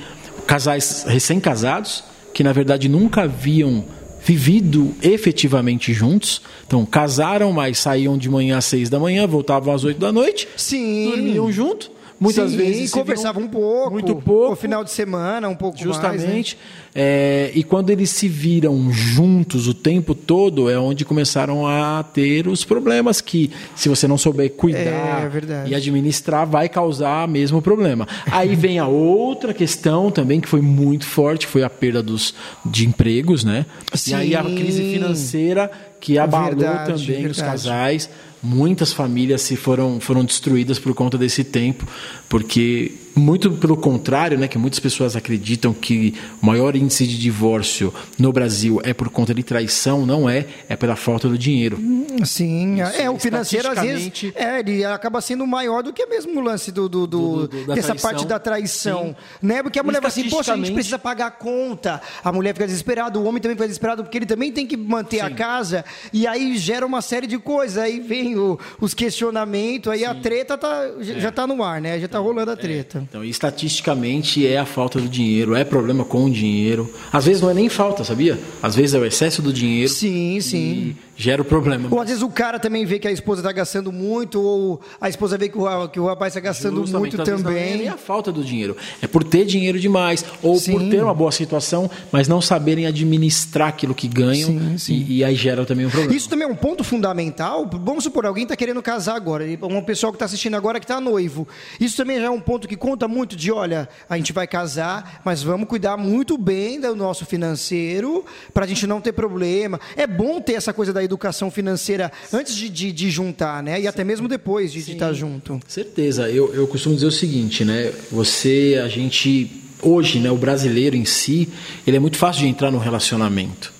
casais 0.46 1.04
recém-casados, 1.06 2.04
que 2.34 2.42
na 2.42 2.52
verdade 2.52 2.88
nunca 2.88 3.22
haviam 3.22 3.84
vivido 4.24 4.94
efetivamente 5.02 5.92
juntos. 5.92 6.42
Então, 6.66 6.86
casaram, 6.86 7.52
mas 7.52 7.78
saíam 7.78 8.16
de 8.16 8.30
manhã 8.30 8.58
às 8.58 8.64
seis 8.64 8.88
da 8.88 8.98
manhã, 8.98 9.26
voltavam 9.26 9.74
às 9.74 9.84
oito 9.84 9.98
da 9.98 10.12
noite, 10.12 10.48
Sim. 10.56 11.10
dormiam 11.10 11.50
junto. 11.50 11.90
Muitas 12.22 12.50
Sim, 12.52 12.56
vezes 12.56 12.90
conversavam 12.90 13.42
viam 13.42 13.48
um 13.48 13.52
pouco. 13.52 13.90
Muito 13.90 14.14
pouco. 14.16 14.52
O 14.52 14.56
final 14.56 14.84
de 14.84 14.90
semana, 14.90 15.48
um 15.48 15.54
pouco 15.56 15.76
mais. 15.78 15.86
né? 15.86 15.92
Justamente. 15.92 16.56
É, 16.94 17.50
e 17.54 17.64
quando 17.64 17.90
eles 17.90 18.10
se 18.10 18.28
viram 18.28 18.92
juntos 18.92 19.66
o 19.66 19.74
tempo 19.74 20.14
todo, 20.14 20.70
é 20.70 20.78
onde 20.78 21.04
começaram 21.04 21.66
a 21.66 22.02
ter 22.02 22.46
os 22.46 22.64
problemas 22.64 23.20
que, 23.20 23.50
se 23.74 23.88
você 23.88 24.06
não 24.06 24.16
souber 24.18 24.50
cuidar 24.50 25.24
É, 25.24 25.28
verdade. 25.28 25.70
e 25.70 25.74
administrar, 25.74 26.46
vai 26.46 26.68
causar 26.68 27.26
mesmo 27.26 27.60
problema. 27.62 28.06
Aí 28.30 28.54
vem 28.54 28.78
a 28.78 28.86
outra 28.86 29.52
questão 29.54 30.10
também, 30.10 30.40
que 30.40 30.48
foi 30.48 30.60
muito 30.60 31.06
forte, 31.06 31.46
foi 31.46 31.62
a 31.62 31.70
perda 31.70 32.02
dos, 32.02 32.34
de 32.64 32.86
empregos, 32.86 33.42
né? 33.42 33.66
E 34.06 34.14
aí 34.14 34.36
a 34.36 34.44
Sim. 34.44 34.54
crise 34.54 34.82
financeira 34.92 35.70
que 35.98 36.18
abalou 36.18 36.50
Verdade, 36.56 36.92
também 36.92 37.26
os 37.26 37.36
verdade. 37.38 37.40
casais. 37.42 38.10
Muitas 38.42 38.92
famílias 38.92 39.42
se 39.42 39.56
foram, 39.56 40.00
foram 40.00 40.24
destruídas 40.24 40.78
por 40.78 40.92
conta 40.94 41.16
desse 41.16 41.44
tempo, 41.44 41.86
porque 42.28 42.92
muito 43.14 43.50
pelo 43.52 43.76
contrário, 43.76 44.38
né, 44.38 44.48
que 44.48 44.56
muitas 44.58 44.80
pessoas 44.80 45.14
acreditam 45.16 45.72
que 45.74 46.14
o 46.42 46.46
maior 46.46 46.74
índice 46.76 47.06
de 47.06 47.18
divórcio 47.18 47.92
no 48.18 48.32
Brasil 48.32 48.80
é 48.84 48.92
por 48.94 49.08
conta 49.10 49.34
de 49.34 49.42
traição, 49.42 50.04
não 50.06 50.28
é, 50.28 50.46
é 50.68 50.76
pela 50.76 50.96
falta 50.96 51.28
do 51.28 51.36
dinheiro. 51.36 51.78
Sim, 52.24 52.80
é, 52.80 53.08
o 53.10 53.18
financeiro 53.18 53.68
às 53.70 53.80
vezes 53.80 54.32
é, 54.34 54.60
ele 54.60 54.84
acaba 54.84 55.20
sendo 55.20 55.46
maior 55.46 55.82
do 55.82 55.92
que 55.92 56.06
mesmo 56.06 56.38
o 56.40 56.42
lance 56.42 56.70
do, 56.72 56.88
do, 56.88 57.06
do- 57.06 57.22
Do- 57.22 57.48
do- 57.48 57.66
da 57.66 57.74
dessa 57.74 57.88
traição. 57.88 58.10
parte 58.10 58.26
da 58.26 58.38
traição, 58.38 59.06
Sim. 59.08 59.46
né? 59.46 59.62
Porque 59.62 59.78
a 59.78 59.82
mulher 59.82 59.98
fala 59.98 60.08
assim, 60.08 60.28
poxa, 60.28 60.52
a 60.54 60.56
gente 60.56 60.72
precisa 60.72 60.98
pagar 60.98 61.26
a 61.26 61.30
conta, 61.30 62.00
a 62.22 62.32
mulher 62.32 62.52
fica 62.54 62.66
desesperada, 62.66 63.18
o 63.18 63.24
homem 63.24 63.40
também 63.40 63.56
fica 63.56 63.66
desesperado 63.66 64.02
porque 64.02 64.18
ele 64.18 64.26
também 64.26 64.52
tem 64.52 64.66
que 64.66 64.76
manter 64.76 65.20
a 65.20 65.30
casa 65.30 65.84
e 66.12 66.26
aí 66.26 66.56
gera 66.56 66.84
uma 66.86 67.00
série 67.02 67.26
de 67.26 67.38
coisas, 67.38 67.78
aí 67.78 68.00
vem 68.00 68.36
o- 68.38 68.58
os 68.80 68.94
questionamentos, 68.94 69.92
aí 69.92 70.04
a 70.04 70.14
treta 70.14 70.56
tá, 70.58 70.90
já- 71.00 71.14
já 71.18 71.32
tá 71.32 71.46
no 71.46 71.62
ar, 71.62 71.80
né? 71.80 71.98
Já 71.98 72.08
tá 72.08 72.18
rolando 72.18 72.50
a 72.50 72.56
treta. 72.56 73.01
Então, 73.08 73.24
estatisticamente 73.24 74.46
é 74.46 74.58
a 74.58 74.64
falta 74.64 75.00
do 75.00 75.08
dinheiro, 75.08 75.54
é 75.54 75.64
problema 75.64 76.04
com 76.04 76.24
o 76.24 76.30
dinheiro. 76.30 76.92
Às 77.12 77.26
vezes 77.26 77.42
não 77.42 77.50
é 77.50 77.54
nem 77.54 77.68
falta, 77.68 78.04
sabia? 78.04 78.38
Às 78.62 78.74
vezes 78.74 78.94
é 78.94 78.98
o 78.98 79.04
excesso 79.04 79.42
do 79.42 79.52
dinheiro 79.52 79.88
Sim, 79.88 80.40
sim. 80.40 80.58
e 80.58 80.96
gera 81.22 81.40
o 81.40 81.44
problema. 81.44 81.88
Ou 81.88 82.00
às 82.00 82.08
vezes 82.08 82.22
o 82.22 82.28
cara 82.28 82.58
também 82.58 82.84
vê 82.84 82.98
que 82.98 83.06
a 83.06 83.12
esposa 83.12 83.40
está 83.40 83.52
gastando 83.52 83.92
muito, 83.92 84.42
ou 84.42 84.80
a 85.00 85.08
esposa 85.08 85.38
vê 85.38 85.48
que 85.48 85.56
o, 85.56 85.88
que 85.88 86.00
o 86.00 86.06
rapaz 86.06 86.32
está 86.32 86.40
gastando 86.40 86.80
Justamente, 86.80 87.16
muito 87.16 87.30
vezes 87.30 87.44
não 87.44 87.50
é 87.52 87.54
também. 87.70 87.88
a 87.88 87.96
falta 87.96 88.32
do 88.32 88.42
dinheiro. 88.42 88.76
É 89.00 89.06
por 89.06 89.22
ter 89.22 89.44
dinheiro 89.44 89.78
demais, 89.78 90.24
ou 90.42 90.56
Sim. 90.56 90.72
por 90.72 90.82
ter 90.90 91.02
uma 91.02 91.14
boa 91.14 91.30
situação, 91.30 91.88
mas 92.10 92.26
não 92.26 92.40
saberem 92.40 92.86
administrar 92.86 93.68
aquilo 93.68 93.94
que 93.94 94.08
ganham. 94.08 94.48
Sim, 94.48 94.78
sim. 94.78 94.94
E, 95.08 95.18
e 95.18 95.24
aí 95.24 95.36
gera 95.36 95.64
também 95.64 95.86
um 95.86 95.90
problema. 95.90 96.12
Isso 96.12 96.28
também 96.28 96.48
é 96.48 96.50
um 96.50 96.56
ponto 96.56 96.82
fundamental. 96.82 97.70
Vamos 97.72 98.02
supor, 98.02 98.26
alguém 98.26 98.42
está 98.42 98.56
querendo 98.56 98.82
casar 98.82 99.14
agora, 99.14 99.44
um 99.62 99.82
pessoal 99.82 100.10
que 100.12 100.16
está 100.16 100.24
assistindo 100.24 100.56
agora 100.56 100.80
que 100.80 100.84
está 100.84 101.00
noivo. 101.00 101.46
Isso 101.78 101.96
também 101.96 102.18
já 102.18 102.26
é 102.26 102.30
um 102.30 102.40
ponto 102.40 102.66
que 102.66 102.76
conta 102.76 103.06
muito 103.06 103.36
de, 103.36 103.52
olha, 103.52 103.88
a 104.10 104.16
gente 104.16 104.32
vai 104.32 104.48
casar, 104.48 105.20
mas 105.24 105.40
vamos 105.40 105.68
cuidar 105.68 105.96
muito 105.96 106.36
bem 106.36 106.80
do 106.80 106.96
nosso 106.96 107.24
financeiro 107.24 108.24
para 108.52 108.64
a 108.64 108.68
gente 108.68 108.88
não 108.88 109.00
ter 109.00 109.12
problema. 109.12 109.78
É 109.96 110.06
bom 110.06 110.40
ter 110.40 110.54
essa 110.54 110.72
coisa 110.72 110.92
da 110.92 111.02
educação 111.02 111.11
financeira 111.50 112.10
antes 112.32 112.54
de, 112.54 112.68
de, 112.68 112.92
de 112.92 113.10
juntar, 113.10 113.62
né? 113.62 113.80
E 113.80 113.86
até 113.86 114.04
mesmo 114.04 114.28
depois 114.28 114.72
de 114.72 114.80
estar 114.80 115.12
junto. 115.12 115.60
Certeza. 115.66 116.28
Eu, 116.28 116.54
eu 116.54 116.66
costumo 116.66 116.94
dizer 116.94 117.06
o 117.06 117.12
seguinte, 117.12 117.64
né? 117.64 117.92
Você, 118.10 118.80
a 118.82 118.88
gente, 118.88 119.50
hoje, 119.80 120.18
né, 120.18 120.30
o 120.30 120.36
brasileiro 120.36 120.96
em 120.96 121.04
si, 121.04 121.48
ele 121.86 121.96
é 121.96 122.00
muito 122.00 122.16
fácil 122.16 122.42
de 122.42 122.48
entrar 122.48 122.70
no 122.70 122.78
relacionamento, 122.78 123.72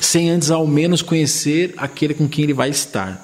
sem 0.00 0.30
antes 0.30 0.50
ao 0.50 0.66
menos 0.66 1.02
conhecer 1.02 1.74
aquele 1.76 2.14
com 2.14 2.28
quem 2.28 2.44
ele 2.44 2.54
vai 2.54 2.70
estar. 2.70 3.23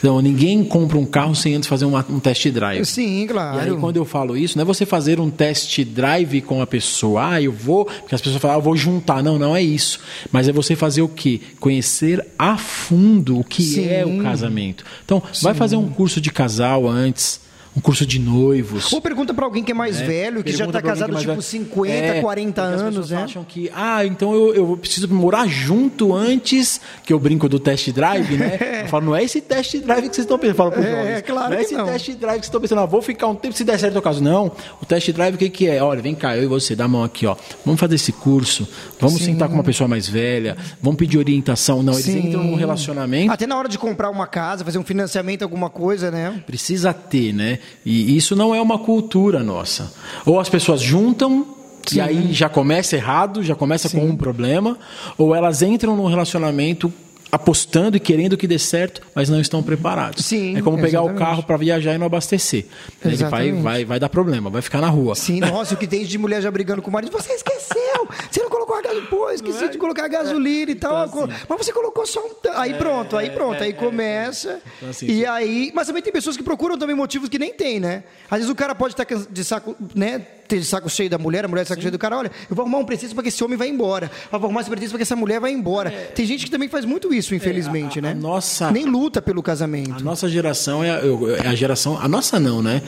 Então, 0.00 0.20
ninguém 0.20 0.64
compra 0.64 0.98
um 0.98 1.04
carro 1.06 1.34
sem 1.36 1.54
antes 1.54 1.68
fazer 1.68 1.84
uma- 1.84 2.04
um 2.08 2.18
test 2.18 2.48
drive. 2.48 2.84
Sim, 2.84 3.26
claro. 3.28 3.58
E 3.58 3.70
aí, 3.70 3.76
quando 3.78 3.96
eu 3.96 4.04
falo 4.04 4.36
isso, 4.36 4.56
não 4.56 4.62
é 4.62 4.64
você 4.64 4.84
fazer 4.84 5.20
um 5.20 5.30
test 5.30 5.78
drive 5.84 6.40
com 6.40 6.60
a 6.62 6.66
pessoa, 6.66 7.34
ah, 7.34 7.42
eu 7.42 7.52
vou, 7.52 7.84
porque 7.84 8.14
as 8.14 8.20
pessoas 8.20 8.40
falam, 8.40 8.56
ah, 8.56 8.58
eu 8.58 8.62
vou 8.62 8.76
juntar. 8.76 9.22
Não, 9.22 9.38
não 9.38 9.54
é 9.54 9.62
isso. 9.62 10.00
Mas 10.32 10.48
é 10.48 10.52
você 10.52 10.74
fazer 10.74 11.02
o 11.02 11.08
quê? 11.08 11.40
Conhecer 11.60 12.26
a 12.38 12.56
fundo 12.56 13.38
o 13.38 13.44
que 13.44 13.62
Sim. 13.62 13.88
é 13.88 14.04
o 14.06 14.22
casamento. 14.22 14.84
Então, 15.04 15.22
vai 15.42 15.52
fazer 15.54 15.76
um 15.76 15.88
curso 15.88 16.20
de 16.20 16.30
casal 16.30 16.88
antes, 16.88 17.40
um 17.76 17.80
curso 17.80 18.04
de 18.04 18.18
noivos. 18.18 18.92
Ou 18.92 19.00
pergunta 19.00 19.32
para 19.32 19.44
alguém 19.44 19.62
que 19.62 19.70
é 19.70 19.74
mais 19.74 20.00
velho, 20.00 20.42
que 20.42 20.50
já 20.52 20.64
está 20.66 20.78
alguém 20.78 20.90
casado 20.90 21.14
é 21.14 21.18
tipo 21.20 21.32
mais 21.34 21.50
velho. 21.52 21.64
50, 21.64 21.92
É, 21.92 22.20
40 22.20 22.62
porque 22.62 22.74
as 22.74 22.80
anos, 22.82 23.10
né? 23.10 23.22
acham 23.22 23.44
que, 23.44 23.70
ah, 23.74 24.04
então 24.04 24.34
eu, 24.34 24.54
eu 24.54 24.76
preciso 24.76 25.08
morar 25.12 25.46
junto 25.46 26.12
antes, 26.14 26.80
que 27.04 27.12
eu 27.12 27.18
brinco 27.18 27.48
do 27.48 27.60
test 27.60 27.90
drive, 27.92 28.36
né? 28.36 28.58
Eu 28.80 28.88
falo, 28.88 29.06
não 29.06 29.14
é 29.16 29.22
esse 29.22 29.40
test 29.40 29.76
drive 29.78 30.08
que 30.08 30.14
vocês 30.16 30.24
estão 30.24 30.36
pensando. 30.38 30.56
Falo 30.56 30.72
pros 30.72 30.84
É, 30.84 30.90
jovens. 30.90 31.22
claro 31.22 31.50
não 31.50 31.58
é 31.58 31.62
esse 31.62 31.74
não. 31.74 31.84
test 31.86 32.08
drive 32.10 32.18
que 32.40 32.40
vocês 32.40 32.44
estão 32.46 32.60
pensando, 32.60 32.80
ah, 32.80 32.86
vou 32.86 33.00
ficar 33.02 33.28
um 33.28 33.34
tempo, 33.36 33.54
se 33.54 33.62
der 33.62 33.78
certo 33.78 33.98
o 33.98 34.02
caso. 34.02 34.20
Não, 34.22 34.50
o 34.82 34.86
test 34.86 35.10
drive 35.12 35.34
o 35.36 35.38
que, 35.38 35.48
que 35.48 35.68
é? 35.68 35.80
Olha, 35.82 36.02
vem 36.02 36.14
cá, 36.14 36.36
eu 36.36 36.42
e 36.42 36.46
você, 36.46 36.74
dá 36.74 36.86
a 36.86 36.88
mão 36.88 37.04
aqui, 37.04 37.24
ó. 37.26 37.36
Vamos 37.64 37.78
fazer 37.78 37.94
esse 37.94 38.10
curso, 38.10 38.66
vamos 38.98 39.22
sentar 39.22 39.48
com 39.48 39.54
uma 39.54 39.62
pessoa 39.62 39.86
mais 39.86 40.08
velha, 40.08 40.56
vamos 40.82 40.98
pedir 40.98 41.18
orientação. 41.18 41.82
Não, 41.84 41.92
eles 41.92 42.04
Sim. 42.06 42.28
entram 42.28 42.42
num 42.42 42.56
relacionamento. 42.56 43.30
Até 43.32 43.46
na 43.46 43.56
hora 43.56 43.68
de 43.68 43.78
comprar 43.78 44.10
uma 44.10 44.26
casa, 44.26 44.64
fazer 44.64 44.78
um 44.78 44.84
financiamento, 44.84 45.42
alguma 45.42 45.70
coisa, 45.70 46.10
né? 46.10 46.42
Precisa 46.46 46.92
ter, 46.92 47.32
né? 47.32 47.59
E 47.84 48.16
isso 48.16 48.34
não 48.36 48.54
é 48.54 48.60
uma 48.60 48.78
cultura 48.78 49.42
nossa. 49.42 49.92
Ou 50.24 50.38
as 50.38 50.48
pessoas 50.48 50.80
juntam 50.80 51.46
Sim. 51.86 51.96
e 51.96 52.00
aí 52.00 52.32
já 52.32 52.48
começa 52.48 52.96
errado, 52.96 53.42
já 53.42 53.54
começa 53.54 53.88
Sim. 53.88 54.00
com 54.00 54.06
um 54.06 54.16
problema, 54.16 54.78
ou 55.16 55.34
elas 55.34 55.62
entram 55.62 55.96
num 55.96 56.06
relacionamento 56.06 56.92
apostando 57.30 57.96
e 57.96 58.00
querendo 58.00 58.36
que 58.36 58.46
dê 58.46 58.58
certo, 58.58 59.02
mas 59.14 59.28
não 59.28 59.40
estão 59.40 59.62
preparados. 59.62 60.24
Sim, 60.24 60.56
é 60.56 60.62
como 60.62 60.80
pegar 60.80 61.02
o 61.02 61.14
carro 61.14 61.42
para 61.42 61.56
viajar 61.56 61.94
e 61.94 61.98
não 61.98 62.06
abastecer. 62.06 62.66
Ele 63.04 63.16
vai, 63.16 63.52
vai, 63.52 63.84
vai 63.84 64.00
dar 64.00 64.08
problema, 64.08 64.50
vai 64.50 64.62
ficar 64.62 64.80
na 64.80 64.88
rua. 64.88 65.14
Sim, 65.14 65.40
nossa, 65.40 65.74
o 65.74 65.76
que 65.76 65.86
tem 65.86 66.04
de 66.04 66.18
mulher 66.18 66.42
já 66.42 66.50
brigando 66.50 66.82
com 66.82 66.90
o 66.90 66.92
marido, 66.92 67.12
você 67.12 67.32
esqueceu! 67.32 68.08
Você 68.30 68.42
não 68.42 68.50
colocou 68.50 68.76
a 68.76 68.82
gasolina, 68.82 69.06
pô, 69.08 69.30
esqueci 69.30 69.64
é? 69.64 69.68
de 69.68 69.78
colocar 69.78 70.04
a 70.04 70.08
gasolina 70.08 70.70
é. 70.70 70.74
e 70.74 70.74
tal. 70.74 71.06
Então, 71.06 71.24
assim, 71.24 71.44
mas 71.48 71.58
você 71.58 71.72
colocou 71.72 72.06
só 72.06 72.20
um. 72.20 72.30
Aí 72.54 72.74
pronto, 72.74 73.16
aí 73.16 73.30
pronto, 73.30 73.62
aí 73.62 73.72
começa. 73.72 74.60
Então, 74.76 74.90
assim, 74.90 75.06
e 75.06 75.26
aí. 75.26 75.70
Mas 75.74 75.86
também 75.86 76.02
tem 76.02 76.12
pessoas 76.12 76.36
que 76.36 76.42
procuram 76.42 76.78
também 76.78 76.96
motivos 76.96 77.28
que 77.28 77.38
nem 77.38 77.52
tem, 77.52 77.80
né? 77.80 78.04
Às 78.30 78.38
vezes 78.38 78.50
o 78.50 78.54
cara 78.54 78.74
pode 78.74 78.94
estar 78.94 79.06
de 79.30 79.44
saco, 79.44 79.76
né? 79.94 80.26
De 80.58 80.64
saco 80.64 80.90
cheio 80.90 81.08
da 81.08 81.18
mulher, 81.18 81.44
a 81.44 81.48
mulher 81.48 81.62
de 81.62 81.68
saco 81.68 81.80
Sim. 81.80 81.82
cheio 81.82 81.92
do 81.92 81.98
cara, 81.98 82.18
olha, 82.18 82.30
eu 82.48 82.56
vou 82.56 82.64
arrumar 82.64 82.78
um 82.78 82.84
pretexto 82.84 83.14
para 83.14 83.22
que 83.22 83.28
esse 83.28 83.42
homem 83.42 83.56
vá 83.56 83.66
embora. 83.66 84.10
Eu 84.32 84.38
vou 84.38 84.48
arrumar 84.48 84.60
esse 84.60 84.70
pretexto 84.70 84.92
para 84.92 84.98
que 84.98 85.02
essa 85.02 85.16
mulher 85.16 85.40
vá 85.40 85.50
embora. 85.50 85.90
É. 85.90 86.06
Tem 86.06 86.26
gente 86.26 86.44
que 86.44 86.50
também 86.50 86.68
faz 86.68 86.84
muito 86.84 87.14
isso, 87.14 87.34
infelizmente, 87.34 87.98
é, 87.98 88.02
a, 88.02 88.10
a, 88.10 88.14
né? 88.14 88.18
A 88.18 88.22
nossa, 88.22 88.70
Nem 88.70 88.84
luta 88.84 89.22
pelo 89.22 89.42
casamento. 89.42 89.94
A 89.96 90.00
nossa 90.00 90.28
geração 90.28 90.82
é 90.82 90.90
a, 90.90 91.00
é 91.44 91.48
a 91.48 91.54
geração. 91.54 91.98
A 92.00 92.08
nossa 92.08 92.38
não, 92.40 92.62
né? 92.62 92.82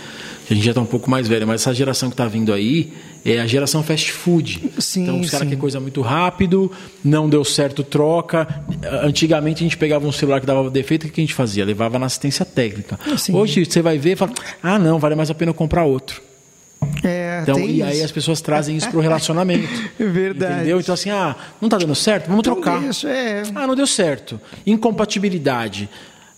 A 0.51 0.55
gente 0.55 0.65
já 0.65 0.73
está 0.73 0.81
um 0.81 0.87
pouco 0.87 1.09
mais 1.09 1.29
velho, 1.29 1.47
mas 1.47 1.63
essa 1.63 1.73
geração 1.73 2.09
que 2.09 2.15
está 2.15 2.27
vindo 2.27 2.53
aí 2.53 2.93
é 3.25 3.41
a 3.41 3.47
geração 3.47 3.83
fast 3.83 4.13
food. 4.13 4.73
Sim, 4.79 5.05
então 5.05 5.21
os 5.21 5.31
caras 5.31 5.47
querem 5.47 5.59
coisa 5.59 5.79
muito 5.81 6.01
rápido, 6.01 6.71
não 7.05 7.29
deu 7.29 7.45
certo, 7.45 7.83
troca. 7.85 8.47
Antigamente 9.03 9.63
a 9.63 9.65
gente 9.65 9.77
pegava 9.77 10.07
um 10.07 10.13
celular 10.13 10.41
que 10.41 10.47
dava 10.47 10.69
defeito, 10.69 11.07
o 11.07 11.11
que 11.11 11.21
a 11.21 11.25
gente 11.25 11.35
fazia? 11.35 11.65
Levava 11.65 11.99
na 11.99 12.07
assistência 12.07 12.45
técnica. 12.45 12.99
Sim. 13.17 13.35
Hoje 13.35 13.65
você 13.65 13.81
vai 13.81 13.99
ver 13.99 14.13
e 14.13 14.17
fala: 14.17 14.33
ah, 14.63 14.79
não, 14.79 14.99
vale 14.99 15.15
mais 15.15 15.31
a 15.31 15.35
pena 15.35 15.53
comprar 15.53 15.85
outro. 15.85 16.21
É, 17.05 17.22
então, 17.43 17.59
e 17.59 17.79
isso. 17.79 17.85
aí 17.85 18.03
as 18.03 18.13
pessoas 18.13 18.41
trazem 18.41 18.77
isso 18.77 18.89
para 18.89 18.99
o 18.99 19.01
relacionamento. 19.01 19.69
Verdade. 19.99 20.55
Entendeu? 20.55 20.81
Então, 20.81 20.93
assim, 20.93 21.11
ah, 21.11 21.35
não 21.61 21.67
está 21.67 21.79
dando 21.79 21.95
certo? 21.95 22.27
Vamos 22.27 22.41
então, 22.41 22.55
trocar. 22.55 22.83
Isso, 22.83 23.07
é. 23.07 23.43
Ah, 23.55 23.67
não 23.67 23.75
deu 23.75 23.87
certo. 23.87 24.41
Incompatibilidade. 24.67 25.89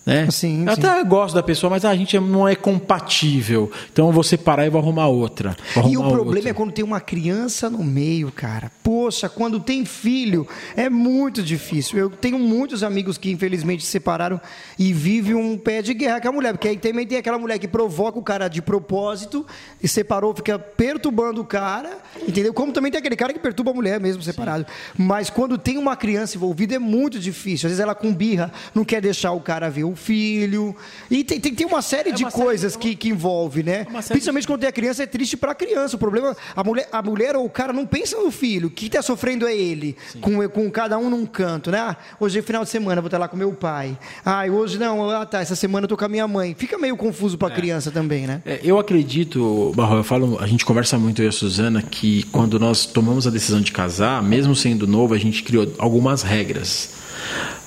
Né? 0.05 0.29
Sim, 0.29 0.65
eu 0.67 0.75
sim. 0.75 0.85
até 0.85 1.03
gosto 1.03 1.33
da 1.33 1.41
pessoa, 1.41 1.69
mas 1.71 1.83
a 1.83 1.95
gente 1.95 2.19
não 2.19 2.47
é 2.47 2.55
compatível. 2.55 3.71
Então 3.91 4.07
eu 4.07 4.11
vou 4.11 4.23
separar 4.23 4.65
e 4.65 4.69
vou 4.69 4.79
arrumar 4.79 5.07
outra. 5.07 5.57
Vou 5.73 5.83
arrumar 5.83 5.93
e 5.93 5.97
o 5.97 6.01
problema 6.01 6.35
outra. 6.35 6.49
é 6.51 6.53
quando 6.53 6.71
tem 6.71 6.85
uma 6.85 7.01
criança 7.01 7.71
no 7.71 7.83
meio, 7.83 8.31
cara. 8.31 8.71
Poxa, 8.83 9.27
quando 9.27 9.59
tem 9.59 9.83
filho, 9.83 10.47
é 10.75 10.89
muito 10.89 11.41
difícil. 11.41 11.97
Eu 11.97 12.11
tenho 12.11 12.37
muitos 12.37 12.83
amigos 12.83 13.17
que 13.17 13.31
infelizmente 13.31 13.83
se 13.83 13.89
separaram 13.89 14.39
e 14.77 14.93
vivem 14.93 15.33
um 15.33 15.57
pé 15.57 15.81
de 15.81 15.93
guerra 15.95 16.21
com 16.21 16.29
a 16.29 16.31
mulher. 16.31 16.53
Porque 16.53 16.67
aí 16.67 16.77
também 16.77 17.07
tem 17.07 17.17
aquela 17.17 17.39
mulher 17.39 17.57
que 17.57 17.67
provoca 17.67 18.19
o 18.19 18.23
cara 18.23 18.47
de 18.47 18.61
propósito 18.61 19.43
e 19.81 19.87
separou, 19.87 20.35
fica 20.35 20.59
perturbando 20.59 21.41
o 21.41 21.45
cara, 21.45 21.97
entendeu? 22.27 22.53
Como 22.53 22.71
também 22.71 22.91
tem 22.91 22.99
aquele 22.99 23.15
cara 23.15 23.33
que 23.33 23.39
perturba 23.39 23.71
a 23.71 23.73
mulher 23.73 23.99
mesmo 23.99 24.21
separado. 24.21 24.67
Sim. 24.67 25.03
Mas 25.03 25.31
quando 25.31 25.57
tem 25.57 25.79
uma 25.79 25.95
criança 25.95 26.37
envolvida 26.37 26.75
é 26.75 26.79
muito 26.79 27.17
difícil. 27.17 27.65
Às 27.65 27.71
vezes 27.71 27.79
ela 27.79 27.95
com 27.95 28.13
birra 28.13 28.51
não 28.75 28.85
quer 28.85 29.01
deixar 29.01 29.31
o 29.31 29.41
cara 29.41 29.67
ver 29.67 29.94
filho. 29.95 30.75
E 31.09 31.23
tem, 31.23 31.39
tem, 31.39 31.53
tem 31.53 31.67
uma 31.67 31.81
série 31.81 32.09
é 32.09 32.13
de 32.13 32.25
coisas 32.25 32.73
série, 32.73 32.83
que, 32.83 32.95
que 32.95 33.09
envolve, 33.09 33.63
né? 33.63 33.85
Principalmente 34.07 34.43
de... 34.43 34.47
quando 34.47 34.59
tem 34.61 34.69
a 34.69 34.71
criança, 34.71 35.03
é 35.03 35.05
triste 35.05 35.37
para 35.37 35.51
a 35.51 35.55
criança. 35.55 35.95
O 35.95 35.99
problema, 35.99 36.35
a 36.55 36.63
mulher, 36.63 36.87
a 36.91 37.01
mulher 37.01 37.35
ou 37.35 37.45
o 37.45 37.49
cara 37.49 37.73
não 37.73 37.85
pensa 37.85 38.17
no 38.17 38.31
filho. 38.31 38.67
O 38.67 38.71
que 38.71 38.87
está 38.87 39.01
sofrendo 39.01 39.47
é 39.47 39.55
ele, 39.55 39.95
com, 40.21 40.47
com 40.49 40.69
cada 40.71 40.97
um 40.97 41.09
num 41.09 41.25
canto, 41.25 41.71
né? 41.71 41.79
Ah, 41.79 41.97
hoje 42.19 42.39
é 42.39 42.41
final 42.41 42.63
de 42.63 42.69
semana, 42.69 43.01
vou 43.01 43.07
estar 43.07 43.17
lá 43.17 43.27
com 43.27 43.37
meu 43.37 43.53
pai. 43.53 43.97
Ah, 44.25 44.45
hoje 44.45 44.77
não, 44.77 45.09
ah, 45.09 45.25
tá, 45.25 45.41
essa 45.41 45.55
semana 45.55 45.85
eu 45.85 45.89
tô 45.89 45.97
com 45.97 46.05
a 46.05 46.09
minha 46.09 46.27
mãe. 46.27 46.55
Fica 46.57 46.77
meio 46.77 46.97
confuso 46.97 47.37
para 47.37 47.49
a 47.49 47.51
é. 47.51 47.55
criança 47.55 47.91
também, 47.91 48.27
né? 48.27 48.41
É, 48.45 48.59
eu 48.63 48.79
acredito, 48.79 49.71
Barro, 49.75 49.97
eu 49.97 50.03
falo, 50.03 50.37
a 50.39 50.47
gente 50.47 50.65
conversa 50.65 50.97
muito 50.97 51.21
eu 51.21 51.25
e 51.25 51.29
a 51.29 51.31
Suzana 51.31 51.81
que 51.81 52.23
quando 52.31 52.59
nós 52.59 52.85
tomamos 52.85 53.27
a 53.27 53.29
decisão 53.29 53.61
de 53.61 53.71
casar, 53.71 54.21
mesmo 54.21 54.55
sendo 54.55 54.87
novo, 54.87 55.13
a 55.13 55.17
gente 55.17 55.43
criou 55.43 55.71
algumas 55.77 56.21
regras. 56.21 56.89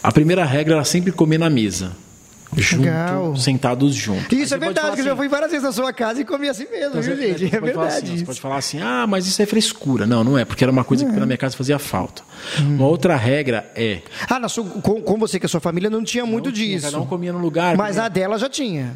A 0.02 0.12
primeira 0.12 0.44
regra 0.44 0.74
era 0.74 0.84
sempre 0.84 1.12
comer 1.12 1.38
na 1.38 1.50
mesa 1.50 1.92
junto, 2.56 2.84
Legal. 2.84 3.36
sentados 3.36 3.94
juntos. 3.94 4.36
Isso 4.36 4.54
é 4.54 4.58
verdade, 4.58 4.88
que 4.88 4.92
assim, 4.92 5.00
eu 5.02 5.06
já 5.06 5.16
fui 5.16 5.28
várias 5.28 5.50
vezes 5.50 5.64
na 5.64 5.72
sua 5.72 5.92
casa 5.92 6.20
e 6.20 6.24
comi 6.24 6.48
assim 6.48 6.66
mesmo, 6.70 6.98
então, 6.98 7.02
viu, 7.02 7.16
gente? 7.16 7.54
É 7.54 7.60
verdade. 7.60 7.88
Assim, 7.88 8.16
você 8.18 8.24
pode 8.24 8.40
falar 8.40 8.56
assim, 8.56 8.80
ah, 8.80 9.06
mas 9.06 9.26
isso 9.26 9.40
é 9.42 9.46
frescura. 9.46 10.06
Não, 10.06 10.24
não 10.24 10.38
é, 10.38 10.44
porque 10.44 10.64
era 10.64 10.72
uma 10.72 10.84
coisa 10.84 11.04
que 11.04 11.12
na 11.12 11.26
minha 11.26 11.38
casa 11.38 11.56
fazia 11.56 11.78
falta. 11.78 12.22
Hum. 12.60 12.76
Uma 12.76 12.86
outra 12.86 13.16
regra 13.16 13.70
é. 13.74 14.02
Ah, 14.28 14.38
na 14.38 14.48
sua, 14.48 14.64
com, 14.64 15.00
com 15.02 15.18
você, 15.18 15.38
que 15.38 15.46
a 15.46 15.48
sua 15.48 15.60
família 15.60 15.90
não 15.90 16.02
tinha 16.02 16.24
muito 16.24 16.46
não 16.46 16.52
disso. 16.52 16.78
Tinha, 16.78 16.92
cada 16.92 17.02
um 17.02 17.06
comia 17.06 17.32
no 17.32 17.38
lugar. 17.38 17.76
Mas 17.76 17.96
comia... 17.96 18.06
a 18.06 18.08
dela 18.08 18.38
já 18.38 18.48
tinha. 18.48 18.94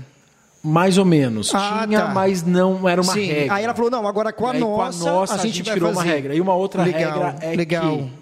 Mais 0.63 0.97
ou 0.97 1.05
menos. 1.05 1.53
Ah, 1.53 1.85
tinha, 1.87 2.03
tá. 2.03 2.15
mas 2.15 2.45
não 2.45 2.89
era 2.89 3.03
uma 3.03 3.13
Sim. 3.13 3.27
regra. 3.27 3.55
Aí 3.55 3.65
ela 3.65 3.75
falou, 3.75 3.91
não, 3.91 4.07
agora 4.07 4.33
com 4.33 4.47
a, 4.47 4.53
nossa, 4.53 5.03
com 5.03 5.09
a 5.09 5.13
nossa, 5.13 5.35
a 5.35 5.37
gente, 5.39 5.63
a 5.63 5.65
gente 5.65 5.73
tirou 5.73 5.93
fazer. 5.93 6.07
uma 6.07 6.15
regra. 6.15 6.35
E 6.35 6.41
uma 6.41 6.55
outra 6.55 6.85
legal, 6.85 7.21
regra 7.21 7.37
é 7.41 7.57
legal. 7.57 7.99
que 7.99 8.22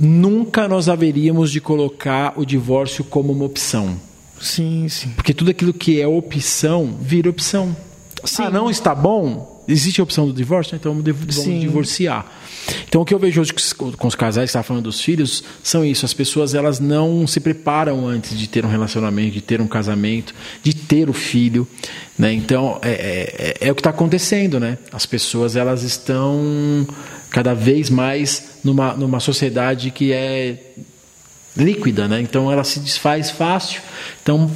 nunca 0.00 0.66
nós 0.66 0.88
haveríamos 0.88 1.52
de 1.52 1.60
colocar 1.60 2.32
o 2.36 2.44
divórcio 2.44 3.04
como 3.04 3.32
uma 3.32 3.44
opção. 3.44 4.00
Sim, 4.40 4.88
sim. 4.88 5.10
Porque 5.10 5.34
tudo 5.34 5.50
aquilo 5.50 5.74
que 5.74 6.00
é 6.00 6.06
opção 6.06 6.96
vira 7.00 7.28
opção. 7.28 7.76
Sim. 8.24 8.44
Ah, 8.44 8.50
não 8.50 8.70
está 8.70 8.94
bom? 8.94 9.62
Existe 9.68 10.00
a 10.00 10.04
opção 10.04 10.26
do 10.26 10.32
divórcio? 10.32 10.74
Então 10.74 10.94
vamos 10.94 11.34
sim. 11.34 11.60
divorciar. 11.60 12.26
Então 12.88 13.02
o 13.02 13.04
que 13.04 13.14
eu 13.14 13.18
vejo 13.18 13.40
hoje 13.40 13.52
com 13.74 14.08
os 14.08 14.14
casais 14.14 14.46
que 14.46 14.50
está 14.50 14.62
falando 14.62 14.84
dos 14.84 15.00
filhos 15.00 15.44
são 15.62 15.84
isso. 15.84 16.04
As 16.04 16.14
pessoas 16.14 16.54
elas 16.54 16.80
não 16.80 17.26
se 17.26 17.40
preparam 17.40 18.06
antes 18.06 18.38
de 18.38 18.48
ter 18.48 18.64
um 18.64 18.68
relacionamento, 18.68 19.34
de 19.34 19.40
ter 19.40 19.60
um 19.60 19.68
casamento, 19.68 20.34
de 20.62 20.74
ter 20.74 21.08
o 21.08 21.12
filho. 21.12 21.68
Né? 22.18 22.32
Então 22.32 22.78
é, 22.82 22.90
é, 22.90 23.56
é, 23.60 23.68
é 23.68 23.72
o 23.72 23.74
que 23.74 23.80
está 23.80 23.90
acontecendo, 23.90 24.58
né? 24.58 24.78
As 24.92 25.06
pessoas 25.06 25.56
elas 25.56 25.82
estão 25.82 26.86
cada 27.30 27.54
vez 27.54 27.88
mais 27.88 28.49
numa, 28.62 28.94
numa 28.94 29.20
sociedade 29.20 29.90
que 29.90 30.12
é 30.12 30.56
líquida, 31.56 32.06
né? 32.06 32.20
Então 32.20 32.50
ela 32.50 32.64
se 32.64 32.80
desfaz 32.80 33.30
fácil. 33.30 33.82
Então, 34.22 34.50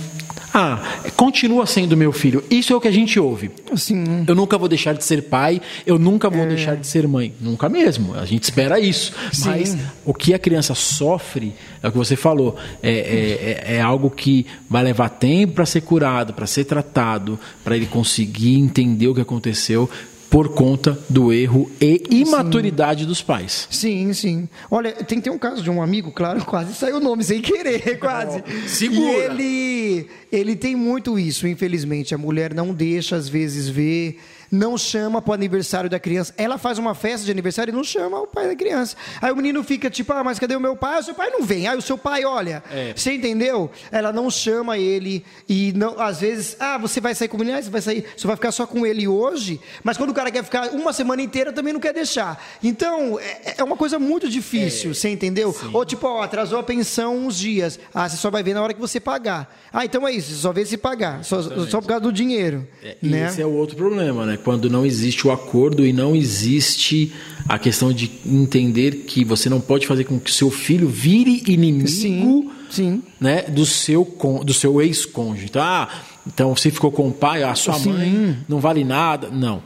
ah, 0.52 0.80
continua 1.16 1.66
sendo 1.66 1.96
meu 1.96 2.12
filho. 2.12 2.44
Isso 2.48 2.72
é 2.72 2.76
o 2.76 2.80
que 2.80 2.86
a 2.86 2.92
gente 2.92 3.18
ouve. 3.18 3.50
Sim. 3.74 4.24
Eu 4.26 4.36
nunca 4.36 4.56
vou 4.56 4.68
deixar 4.68 4.92
de 4.92 5.02
ser 5.02 5.22
pai, 5.22 5.60
eu 5.84 5.98
nunca 5.98 6.30
vou 6.30 6.44
é. 6.44 6.46
deixar 6.46 6.76
de 6.76 6.86
ser 6.86 7.08
mãe. 7.08 7.34
Nunca 7.40 7.68
mesmo. 7.68 8.14
A 8.14 8.24
gente 8.24 8.44
espera 8.44 8.78
isso. 8.78 9.12
Sim. 9.32 9.48
Mas 9.48 9.76
o 10.04 10.14
que 10.14 10.32
a 10.32 10.38
criança 10.38 10.72
sofre, 10.74 11.54
é 11.82 11.88
o 11.88 11.90
que 11.90 11.98
você 11.98 12.14
falou, 12.14 12.56
é, 12.80 12.90
é, 12.90 13.72
é, 13.72 13.76
é 13.76 13.80
algo 13.80 14.08
que 14.08 14.46
vai 14.70 14.84
levar 14.84 15.08
tempo 15.08 15.54
para 15.54 15.66
ser 15.66 15.80
curado, 15.80 16.32
para 16.32 16.46
ser 16.46 16.64
tratado, 16.64 17.38
para 17.64 17.76
ele 17.76 17.86
conseguir 17.86 18.56
entender 18.56 19.08
o 19.08 19.14
que 19.14 19.20
aconteceu 19.20 19.90
por 20.34 20.48
conta 20.52 20.98
do 21.08 21.32
erro 21.32 21.70
e 21.80 22.02
imaturidade 22.10 23.02
sim. 23.02 23.06
dos 23.06 23.22
pais. 23.22 23.68
Sim, 23.70 24.12
sim. 24.12 24.48
Olha, 24.68 24.90
tem 24.92 25.22
um 25.30 25.38
caso 25.38 25.62
de 25.62 25.70
um 25.70 25.80
amigo, 25.80 26.10
claro, 26.10 26.42
quase 26.44 26.74
saiu 26.74 26.96
o 26.96 27.00
nome 27.00 27.22
sem 27.22 27.40
querer, 27.40 27.98
quase. 28.02 28.42
Segura. 28.66 29.12
E 29.12 29.14
ele, 29.14 30.08
ele 30.32 30.56
tem 30.56 30.74
muito 30.74 31.16
isso, 31.16 31.46
infelizmente. 31.46 32.16
A 32.16 32.18
mulher 32.18 32.52
não 32.52 32.74
deixa, 32.74 33.14
às 33.14 33.28
vezes, 33.28 33.68
ver 33.68 34.18
não 34.54 34.78
chama 34.78 35.20
para 35.20 35.32
o 35.32 35.34
aniversário 35.34 35.90
da 35.90 35.98
criança. 35.98 36.32
Ela 36.36 36.56
faz 36.56 36.78
uma 36.78 36.94
festa 36.94 37.24
de 37.24 37.30
aniversário 37.30 37.72
e 37.72 37.74
não 37.74 37.84
chama 37.84 38.20
o 38.20 38.26
pai 38.26 38.48
da 38.48 38.56
criança. 38.56 38.96
Aí 39.20 39.32
o 39.32 39.36
menino 39.36 39.62
fica 39.62 39.90
tipo, 39.90 40.12
ah, 40.12 40.22
mas 40.22 40.38
cadê 40.38 40.54
o 40.54 40.60
meu 40.60 40.76
pai? 40.76 40.96
Ah, 40.96 41.00
o 41.00 41.02
seu 41.02 41.14
pai 41.14 41.30
não 41.30 41.42
vem. 41.42 41.66
Aí 41.66 41.76
o 41.76 41.82
seu 41.82 41.98
pai, 41.98 42.24
olha, 42.24 42.62
é. 42.70 42.92
você 42.94 43.12
entendeu? 43.12 43.70
Ela 43.90 44.12
não 44.12 44.30
chama 44.30 44.78
ele 44.78 45.24
e 45.48 45.72
não, 45.74 46.00
às 46.00 46.20
vezes, 46.20 46.56
ah, 46.60 46.78
você 46.78 47.00
vai 47.00 47.14
sair 47.14 47.28
com 47.28 47.36
o 47.36 47.40
menino, 47.40 47.58
ah, 47.58 47.62
você 47.62 47.70
vai 47.70 47.80
sair, 47.80 48.04
você 48.16 48.26
vai 48.26 48.36
ficar 48.36 48.52
só 48.52 48.66
com 48.66 48.86
ele 48.86 49.08
hoje, 49.08 49.60
mas 49.82 49.96
quando 49.96 50.10
o 50.10 50.14
cara 50.14 50.30
quer 50.30 50.44
ficar 50.44 50.70
uma 50.70 50.92
semana 50.92 51.20
inteira 51.22 51.52
também 51.52 51.72
não 51.72 51.80
quer 51.80 51.92
deixar. 51.92 52.42
Então, 52.62 53.18
é, 53.18 53.56
é 53.58 53.64
uma 53.64 53.76
coisa 53.76 53.98
muito 53.98 54.28
difícil, 54.28 54.92
é. 54.92 54.94
você 54.94 55.08
entendeu? 55.08 55.52
Sim. 55.52 55.70
Ou 55.72 55.84
tipo, 55.84 56.06
ó, 56.06 56.22
atrasou 56.22 56.58
a 56.58 56.62
pensão 56.62 57.16
uns 57.16 57.36
dias. 57.36 57.78
Ah, 57.92 58.08
você 58.08 58.16
só 58.16 58.30
vai 58.30 58.42
ver 58.42 58.54
na 58.54 58.62
hora 58.62 58.72
que 58.72 58.80
você 58.80 59.00
pagar. 59.00 59.54
Ah, 59.72 59.84
então 59.84 60.06
é 60.06 60.12
isso, 60.12 60.30
você 60.30 60.40
só 60.40 60.52
vê 60.52 60.64
se 60.64 60.76
pagar, 60.76 61.24
só, 61.24 61.42
só 61.42 61.80
por 61.80 61.88
causa 61.88 62.02
do 62.02 62.12
dinheiro. 62.12 62.66
É, 62.82 62.96
né? 63.02 63.26
Esse 63.26 63.42
é 63.42 63.46
o 63.46 63.52
outro 63.52 63.76
problema, 63.76 64.24
né? 64.24 64.36
Quando 64.44 64.68
não 64.68 64.84
existe 64.84 65.26
o 65.26 65.32
acordo 65.32 65.84
e 65.84 65.92
não 65.92 66.14
existe 66.14 67.10
a 67.48 67.58
questão 67.58 67.92
de 67.92 68.10
entender 68.26 69.04
que 69.06 69.24
você 69.24 69.48
não 69.48 69.60
pode 69.60 69.86
fazer 69.86 70.04
com 70.04 70.20
que 70.20 70.30
seu 70.30 70.50
filho 70.50 70.86
vire 70.88 71.42
inimigo 71.46 71.88
sim, 71.88 72.50
sim. 72.70 73.02
Né, 73.18 73.42
do 73.42 73.64
seu, 73.64 74.04
do 74.44 74.52
seu 74.52 74.80
ex-cônjuge. 74.82 75.46
Então, 75.46 75.62
ah, 75.62 75.88
então 76.26 76.54
você 76.54 76.70
ficou 76.70 76.92
com 76.92 77.08
o 77.08 77.12
pai, 77.12 77.42
a 77.42 77.54
sua 77.54 77.74
sim. 77.74 77.92
mãe 77.92 78.38
não 78.48 78.60
vale 78.60 78.84
nada. 78.84 79.30
Não. 79.30 79.62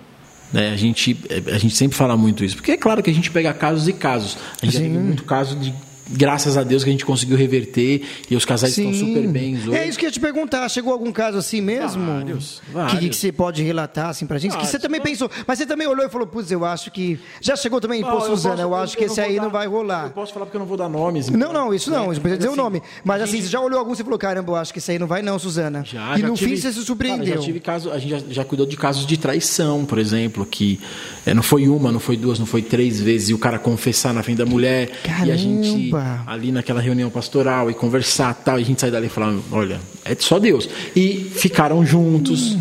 Né, 0.53 0.71
a, 0.71 0.77
gente, 0.77 1.17
a 1.53 1.59
gente 1.59 1.77
sempre 1.77 1.97
fala 1.97 2.17
muito 2.17 2.45
isso. 2.45 2.57
Porque 2.57 2.73
é 2.73 2.77
claro 2.77 3.03
que 3.03 3.11
a 3.11 3.15
gente 3.15 3.31
pega 3.31 3.53
casos 3.53 3.89
e 3.89 3.93
casos. 3.93 4.39
A 4.63 4.65
gente 4.65 4.79
tem 4.79 4.89
muito 4.89 5.25
caso 5.25 5.57
de 5.57 5.75
graças 6.09 6.57
a 6.57 6.63
Deus 6.63 6.83
que 6.85 6.91
a 6.91 6.93
gente 6.93 7.05
conseguiu 7.05 7.37
reverter 7.37 8.03
e 8.31 8.37
os 8.37 8.45
casais 8.45 8.75
Sim. 8.75 8.91
estão 8.91 9.07
super 9.09 9.27
bem 9.29 9.57
hoje. 9.57 9.75
É 9.75 9.87
isso 9.89 9.99
que 9.99 10.05
eu 10.05 10.09
ia 10.09 10.13
te 10.13 10.21
perguntar. 10.21 10.69
Chegou 10.69 10.93
algum 10.93 11.13
caso 11.13 11.39
assim 11.39 11.61
mesmo? 11.61 12.05
Vários, 12.07 12.61
Que, 12.67 12.73
vários. 12.73 13.09
que 13.09 13.17
você 13.17 13.33
pode 13.33 13.63
relatar 13.63 14.09
assim 14.09 14.27
pra 14.27 14.39
gente? 14.39 14.53
Que 14.53 14.59
você 14.59 14.79
Vários. 14.79 14.83
também 14.83 15.01
pensou, 15.01 15.31
mas 15.47 15.59
você 15.59 15.67
também 15.67 15.87
olhou 15.87 16.05
e 16.07 16.09
falou, 16.09 16.27
putz, 16.27 16.51
eu 16.51 16.65
acho 16.65 16.91
que. 16.91 17.19
Já 17.41 17.57
chegou 17.57 17.81
também, 17.81 18.03
pô, 18.03 18.11
Não, 18.11 18.21
Suzana, 18.21 18.63
eu, 18.63 18.75
acho 18.75 18.97
que 18.97 19.05
esse 19.05 19.21
aí 19.21 19.37
dar- 19.37 19.43
não 19.43 19.51
vai 19.51 19.67
Eu 19.67 19.71
rolar. 19.71 20.11
posso 20.11 20.33
falar 20.33 20.47
porque 20.47 20.57
eu 20.57 20.61
não 20.61 20.67
vou 20.67 20.77
dar 20.77 20.89
nomes. 20.89 21.29
Não, 21.29 21.53
não, 21.53 21.73
isso 21.75 21.91
não, 21.91 22.11
isso 22.13 22.21
precisa 22.21 22.39
dizer 22.39 22.49
o 22.49 22.53
assim, 22.53 22.61
nome. 22.61 22.83
Mas 23.05 23.21
a 23.21 23.25
assim, 23.25 23.35
gente- 23.35 23.45
você 23.45 23.51
já 23.51 23.61
olhou 23.61 23.79
algum 23.79 23.93
e 23.93 23.97
falou, 23.97 24.19
caramba, 24.19 24.53
eu 24.53 24.57
acho 24.57 24.73
que 24.73 24.79
isso 24.79 24.91
aí 24.91 24.99
não 24.99 25.07
vai 25.07 25.23
não, 25.23 25.39
Suzana. 25.39 25.85
Já, 25.85 26.17
e 26.17 26.21
já 26.21 26.29
no 26.29 26.35
tive- 26.35 26.51
fim 26.51 26.57
você 26.57 26.69
se 26.69 26.75
Cara, 26.75 26.87
surpreendeu. 26.87 27.35
já 27.37 27.41
tive 27.43 27.61
caso, 27.61 27.91
a 27.91 27.99
gente 27.99 28.11
já, 28.11 28.19
já 28.31 28.45
cuidou 28.45 28.67
de 28.67 28.77
casos 28.77 29.07
de 29.07 29.17
traição, 29.17 29.85
por 29.85 29.99
exemplo, 29.99 30.47
que 30.47 30.81
é, 31.27 31.35
não 31.35 31.43
foi 31.43 31.69
uma, 31.69 31.91
não 31.93 32.01
foi 32.01 32.17
duas, 32.17 32.39
não 32.39 32.47
foi 32.47 32.63
três 32.63 33.01
vezes, 33.01 33.29
e 33.31 33.35
o 33.35 33.39
cara 33.39 33.59
confessar 33.59 34.13
na 34.15 34.23
frente 34.23 34.39
da 34.39 34.47
mulher, 34.47 34.91
e 35.27 35.31
a 35.31 35.37
gente 35.37 35.91
Caramba! 36.03 36.31
ali 36.31 36.53
naquela 36.53 36.81
reunião 36.81 37.11
pastoral 37.11 37.71
e 37.71 37.75
conversar 37.75 38.35
tal, 38.35 38.59
e 38.59 38.63
a 38.63 38.65
gente 38.65 38.81
sair 38.81 38.91
dali 38.91 39.07
e 39.07 39.11
falar, 39.11 39.35
olha, 39.53 39.81
é 40.05 40.15
só 40.19 40.39
Deus. 40.39 40.69
E 40.95 41.15
ficaram 41.35 41.85
juntos, 41.85 42.57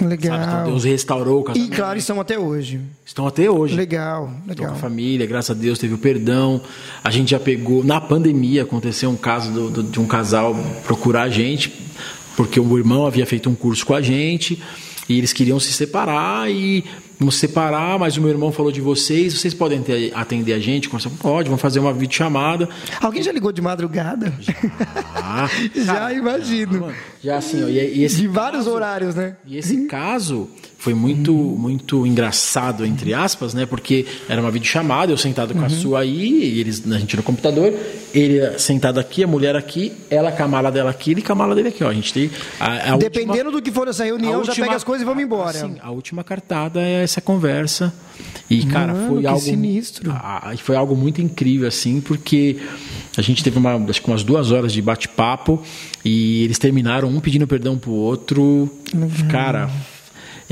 Legal. 0.00 0.36
sabe? 0.38 0.52
Então 0.52 0.64
Deus 0.72 0.84
restaurou 0.84 1.38
o 1.40 1.42
E 1.42 1.44
casamento. 1.46 1.76
claro, 1.76 1.98
estão 1.98 2.20
até 2.20 2.38
hoje. 2.38 2.80
Estão 3.04 3.26
até 3.26 3.50
hoje. 3.50 3.74
Legal, 3.74 4.26
com 4.42 4.48
legal. 4.48 4.72
a 4.72 4.74
família, 4.76 5.26
graças 5.26 5.56
a 5.56 5.60
Deus 5.60 5.78
teve 5.78 5.94
o 5.94 5.98
perdão. 5.98 6.60
A 7.04 7.10
gente 7.10 7.30
já 7.32 7.40
pegou. 7.40 7.84
Na 7.84 8.00
pandemia 8.00 8.62
aconteceu 8.62 9.10
um 9.10 9.16
caso 9.16 9.50
do- 9.52 9.70
do- 9.70 9.82
de 9.82 10.00
um 10.00 10.06
casal 10.06 10.56
procurar 10.86 11.22
a 11.24 11.28
gente, 11.28 11.72
porque 12.36 12.58
o 12.58 12.78
irmão 12.78 13.06
havia 13.06 13.26
feito 13.26 13.50
um 13.50 13.54
curso 13.54 13.84
com 13.84 13.94
a 13.94 14.00
gente 14.00 14.62
e 15.08 15.18
eles 15.18 15.32
queriam 15.32 15.60
se 15.60 15.72
separar 15.72 16.50
e 16.50 16.84
vamos 17.22 17.34
se 17.36 17.40
separar, 17.40 17.98
mas 17.98 18.16
o 18.16 18.20
meu 18.20 18.30
irmão 18.30 18.52
falou 18.52 18.70
de 18.72 18.80
vocês, 18.80 19.34
vocês 19.38 19.54
podem 19.54 19.82
ter- 19.82 20.12
atender 20.14 20.52
a 20.52 20.58
gente? 20.58 20.88
Conversar, 20.88 21.10
Pode, 21.18 21.48
vamos 21.48 21.60
fazer 21.62 21.78
uma 21.80 21.92
videochamada. 21.92 22.68
Alguém 23.00 23.22
já 23.22 23.32
ligou 23.32 23.50
de 23.52 23.60
madrugada? 23.62 24.32
Ah, 25.14 25.48
já 25.74 26.12
imagino. 26.12 26.92
Já 27.22 27.36
assim, 27.36 27.62
ó, 27.64 27.68
e, 27.68 27.78
e 27.98 28.04
esse 28.04 28.16
De 28.22 28.26
vários 28.28 28.64
caso- 28.64 28.74
horários, 28.74 29.14
né? 29.14 29.36
E 29.46 29.56
esse 29.56 29.86
caso 29.86 30.48
foi 30.78 30.94
muito 30.94 31.32
muito 31.32 32.04
engraçado, 32.04 32.84
entre 32.84 33.14
aspas, 33.14 33.54
né? 33.54 33.64
Porque 33.66 34.04
era 34.28 34.40
uma 34.40 34.50
videochamada, 34.50 35.12
eu 35.12 35.16
sentado 35.16 35.54
com 35.54 35.64
a 35.64 35.68
sua 35.68 36.00
aí, 36.00 36.58
eles, 36.58 36.82
a 36.90 36.98
gente 36.98 37.16
no 37.16 37.22
computador, 37.22 37.72
ele 38.12 38.58
sentado 38.58 38.98
aqui, 38.98 39.22
a 39.22 39.26
mulher 39.28 39.54
aqui, 39.54 39.92
ela 40.10 40.32
com 40.32 40.42
a 40.42 40.48
mala 40.48 40.72
dela 40.72 40.90
aqui, 40.90 41.12
ele 41.12 41.22
com 41.22 41.30
a 41.32 41.36
mala 41.36 41.54
dele 41.54 41.68
aqui, 41.68 41.84
ó. 41.84 41.88
A 41.88 41.94
gente 41.94 42.12
tem. 42.12 42.28
A, 42.58 42.94
a 42.94 42.96
Dependendo 42.96 43.32
última- 43.32 43.52
do 43.52 43.62
que 43.62 43.70
for 43.70 43.86
essa 43.86 44.02
reunião, 44.04 44.40
a 44.40 44.44
já 44.44 44.50
última- 44.50 44.66
pega 44.66 44.76
as 44.76 44.82
coisas 44.84 45.02
e 45.02 45.04
vamos 45.04 45.22
embora. 45.22 45.50
Assim, 45.50 45.76
a 45.80 45.90
última 45.92 46.24
cartada 46.24 46.80
é 46.80 47.04
essa 47.04 47.20
conversa. 47.20 47.94
E, 48.50 48.64
cara, 48.66 48.92
Mano, 48.92 49.08
foi 49.14 49.26
algo. 49.26 49.40
sinistro. 49.40 50.10
a- 50.12 50.50
a- 50.50 50.56
foi 50.56 50.76
algo 50.76 50.94
muito 50.94 51.20
incrível, 51.22 51.66
assim, 51.66 52.00
porque 52.00 52.58
a 53.16 53.22
gente 53.22 53.42
teve 53.42 53.58
uma, 53.58 53.74
acho 53.88 54.02
que 54.02 54.08
umas 54.08 54.22
duas 54.22 54.50
horas 54.50 54.72
de 54.72 54.82
bate-papo 54.82 55.62
e 56.04 56.44
eles 56.44 56.58
terminaram 56.58 57.08
um 57.08 57.20
pedindo 57.20 57.46
perdão 57.46 57.78
pro 57.78 57.92
outro. 57.92 58.68
Cara, 59.30 59.70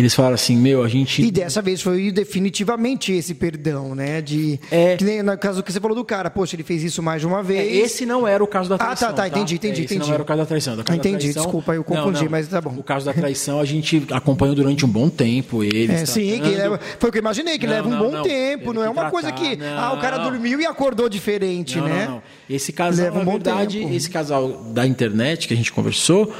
eles 0.01 0.15
falaram 0.15 0.35
assim: 0.35 0.57
Meu, 0.57 0.83
a 0.83 0.89
gente. 0.89 1.23
E 1.23 1.31
dessa 1.31 1.61
vez 1.63 1.81
foi 1.83 2.11
definitivamente 2.11 3.13
esse 3.13 3.35
perdão, 3.35 3.95
né? 3.95 4.21
De. 4.21 4.59
É. 4.71 4.97
Que 4.97 5.05
nem 5.05 5.23
no 5.23 5.37
caso 5.39 5.63
que 5.63 5.73
você 5.73 5.81
falou 5.81 5.97
do 5.97 6.05
cara, 6.05 6.31
poxa, 6.31 6.57
ele 6.57 6.63
fez 6.63 6.83
isso 6.83 7.03
mais 7.03 7.21
de 7.21 7.27
uma 7.27 7.41
É, 7.41 7.43
vez. 7.43 7.85
esse 7.85 8.05
não 8.07 8.27
era 8.27 8.43
o 8.43 8.47
caso 8.47 8.69
da 8.69 8.75
Ah, 8.77 8.79
tá, 8.79 8.85
traição. 8.87 9.13
tá, 9.15 9.29
entendi, 9.29 9.55
entendi, 9.55 9.81
É, 9.83 9.85
esse 9.85 9.95
entendi. 9.95 10.09
não 10.09 10.15
era 10.15 10.23
o 10.23 10.27
caso 10.27 10.39
da 10.41 10.47
traição. 10.47 10.77
Do 10.77 10.85
caso 10.85 10.99
Entendi, 10.99 11.19
traição- 11.19 11.43
desculpa, 11.45 11.75
eu 11.75 11.85
confundi, 11.85 12.29
mas 12.29 12.49
tá 12.49 12.61
bom. 12.61 12.75
O 12.79 12.83
caso 12.83 13.07
da 13.07 13.13
traição 13.13 13.61
a 13.61 13.65
gente 13.65 14.03
acompanhou 14.11 14.55
durante 14.55 14.85
um 14.85 14.89
bom 14.89 15.09
tempo 15.09 15.63
eles. 15.63 15.91
É, 16.03 16.07
sim, 16.07 16.41
leva, 16.41 16.81
foi 16.99 17.09
o 17.09 17.13
que 17.13 17.19
eu 17.19 17.23
imaginei, 17.23 17.59
que 17.59 17.67
Não, 17.67 17.75
leva 17.75 17.89
um 17.89 17.91
não, 17.93 17.99
bom 17.99 18.11
não. 18.11 18.23
tempo, 18.23 18.73
não 18.73 18.83
é 18.85 18.89
uma 18.91 19.11
coisa 19.11 19.31
que. 19.33 19.57
tratar, 19.57 19.79
Ah, 19.81 19.93
o 19.93 20.01
cara 20.01 20.19
não. 20.19 20.31
dormiu 20.31 20.61
e 20.61 20.67
acordou 20.67 21.09
diferente, 21.09 21.79
Não, 21.79 21.85
né? 21.87 22.07
não, 22.07 22.15
não. 22.17 22.23
Esse 22.49 22.73
casal, 22.73 23.05
Leva 23.05 23.17
um 23.17 23.19
na 23.21 23.25
bom 23.25 23.33
verdade, 23.33 23.79
tempo. 23.81 23.95
esse 23.95 24.11
casal 24.11 24.49
da 24.73 24.87
internet 24.87 25.47
que 25.47 25.55
a 25.55 25.57
gente 25.57 25.73
conversou, 25.73 26.33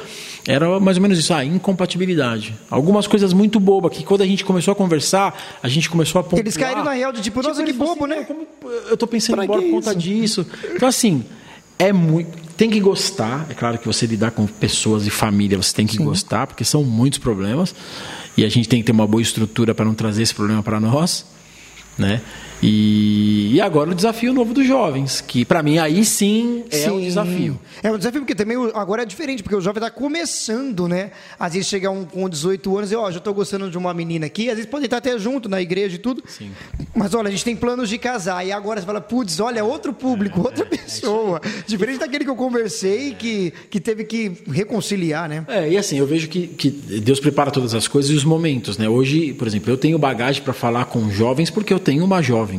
era 0.47 0.81
mais 0.81 0.97
ou 0.97 1.03
menos 1.03 1.19
isso, 1.19 1.33
a 1.35 1.45
incompatibilidade. 1.45 2.55
Algumas 2.71 3.07
coisas 3.07 3.33
muito 3.33 3.61
bobas, 3.61 3.97
que 3.97 4.05
quando 4.05 4.23
a 4.23 4.27
gente 4.27 4.45
começou 4.45 4.73
a 4.73 4.75
conversar, 4.75 5.39
a 5.63 5.69
gente 5.69 5.89
começou 5.91 6.21
a 6.21 6.23
pontuar. 6.23 6.41
Eles 6.41 6.57
caíram 6.57 6.85
na 6.85 6.93
real 6.93 7.13
de 7.13 7.21
tipo, 7.21 7.43
nossa, 7.43 7.63
que 7.63 7.71
ele 7.71 7.77
falou 7.77 7.95
bobo, 7.95 8.07
assim, 8.07 8.21
né? 8.21 8.25
"Como 8.25 8.47
eu 8.89 8.97
tô 8.97 9.07
pensando 9.07 9.37
Pra 9.37 9.45
embora 9.45 9.61
que 9.61 9.69
por 9.69 9.75
conta 9.77 9.91
isso?" 9.91 9.99
disso. 10.01 10.47
Então, 10.75 10.89
assim, 10.89 11.25
é 11.79 11.93
muito. 11.93 12.51
Tem 12.57 12.69
que 12.69 12.79
gostar. 12.79 13.47
É 13.49 13.55
claro 13.55 13.79
que 13.79 13.87
você 13.87 14.05
lidar 14.05 14.33
com 14.33 14.47
pessoas 14.47 15.07
e 15.07 15.11
família, 15.11 15.57
você 15.57 15.75
tem 15.75 15.87
que 15.87 15.97
gostar, 15.97 16.47
porque 16.47 16.63
são 16.63 16.85
muitos 16.85 17.19
problemas. 17.19 17.75
E 18.37 18.45
a 18.45 18.49
gente 18.51 18.69
tem 18.69 18.81
que 18.81 18.87
ter 18.87 18.93
uma 18.93 19.07
boa 19.07 19.23
estrutura 19.23 19.75
para 19.75 19.85
não 19.85 19.95
trazer 19.95 20.23
esse 20.23 20.35
problema 20.35 20.63
para 20.63 20.79
nós. 20.79 21.25
Né? 21.97 22.21
E, 22.63 23.55
e 23.55 23.61
agora 23.61 23.91
o 23.91 23.95
desafio 23.95 24.33
novo 24.33 24.53
dos 24.53 24.67
jovens, 24.67 25.21
que 25.21 25.45
para 25.45 25.63
mim 25.63 25.79
aí 25.79 26.05
sim 26.05 26.65
é 26.71 26.91
um 26.91 26.99
Sim. 26.99 27.05
desafio. 27.05 27.61
É 27.83 27.91
um 27.91 27.97
desafio, 27.97 28.21
porque 28.21 28.35
também 28.35 28.57
agora 28.75 29.03
é 29.03 29.07
diferente, 29.07 29.43
porque 29.43 29.57
o 29.57 29.61
jovem 29.61 29.83
está 29.83 29.91
começando, 29.91 30.87
né? 30.87 31.11
Às 31.39 31.55
vezes 31.55 31.69
chega 31.69 31.91
um 31.91 32.05
com 32.05 32.29
18 32.29 32.77
anos 32.77 32.93
e, 32.93 32.97
ó, 32.97 33.11
já 33.11 33.19
estou 33.19 33.33
gostando 33.33 33.71
de 33.71 33.79
uma 33.79 33.95
menina 33.95 34.27
aqui, 34.27 34.51
às 34.51 34.57
vezes 34.57 34.71
pode 34.71 34.85
estar 34.85 34.99
até 34.99 35.19
junto 35.19 35.49
na 35.49 35.61
igreja 35.63 35.97
e 35.97 35.99
tudo. 35.99 36.23
Sim. 36.27 36.51
Mas 36.95 37.15
olha, 37.15 37.29
a 37.29 37.31
gente 37.31 37.45
tem 37.45 37.57
planos 37.57 37.89
de 37.89 37.97
casar, 37.97 38.47
e 38.47 38.53
agora 38.53 38.81
você 38.81 38.87
fala, 38.87 39.01
putz, 39.01 39.41
olha, 39.41 39.65
outro 39.65 39.93
público, 39.93 40.41
outra 40.41 40.67
pessoa. 40.67 41.41
Diferente 41.67 42.01
daquele 42.01 42.25
que 42.25 42.31
eu 42.31 42.37
conversei, 42.37 43.15
que, 43.15 43.53
que 43.71 43.81
teve 43.81 44.05
que 44.05 44.33
reconciliar, 44.51 45.29
né? 45.29 45.45
É, 45.49 45.71
e 45.71 45.79
assim, 45.79 45.99
eu 45.99 46.07
vejo 46.07 46.29
que, 46.29 46.47
que 46.47 46.71
Deus 46.71 47.21
prepara 47.21 47.51
todas 47.51 47.75
as 47.75 47.89
coisas 47.89 48.11
e 48.11 48.15
os 48.15 48.25
momentos, 48.25 48.77
né? 48.77 48.89
Hoje, 48.89 49.33
por 49.33 49.47
exemplo, 49.47 49.73
eu 49.73 49.79
tenho 49.79 49.99
bagagem 49.99 50.43
para 50.43 50.53
falar 50.53 50.85
com 50.87 51.11
jovens 51.11 51.51
porque 51.51 51.73
eu 51.73 51.79
tenho 51.79 52.05
uma 52.05 52.21
jovem. 52.23 52.50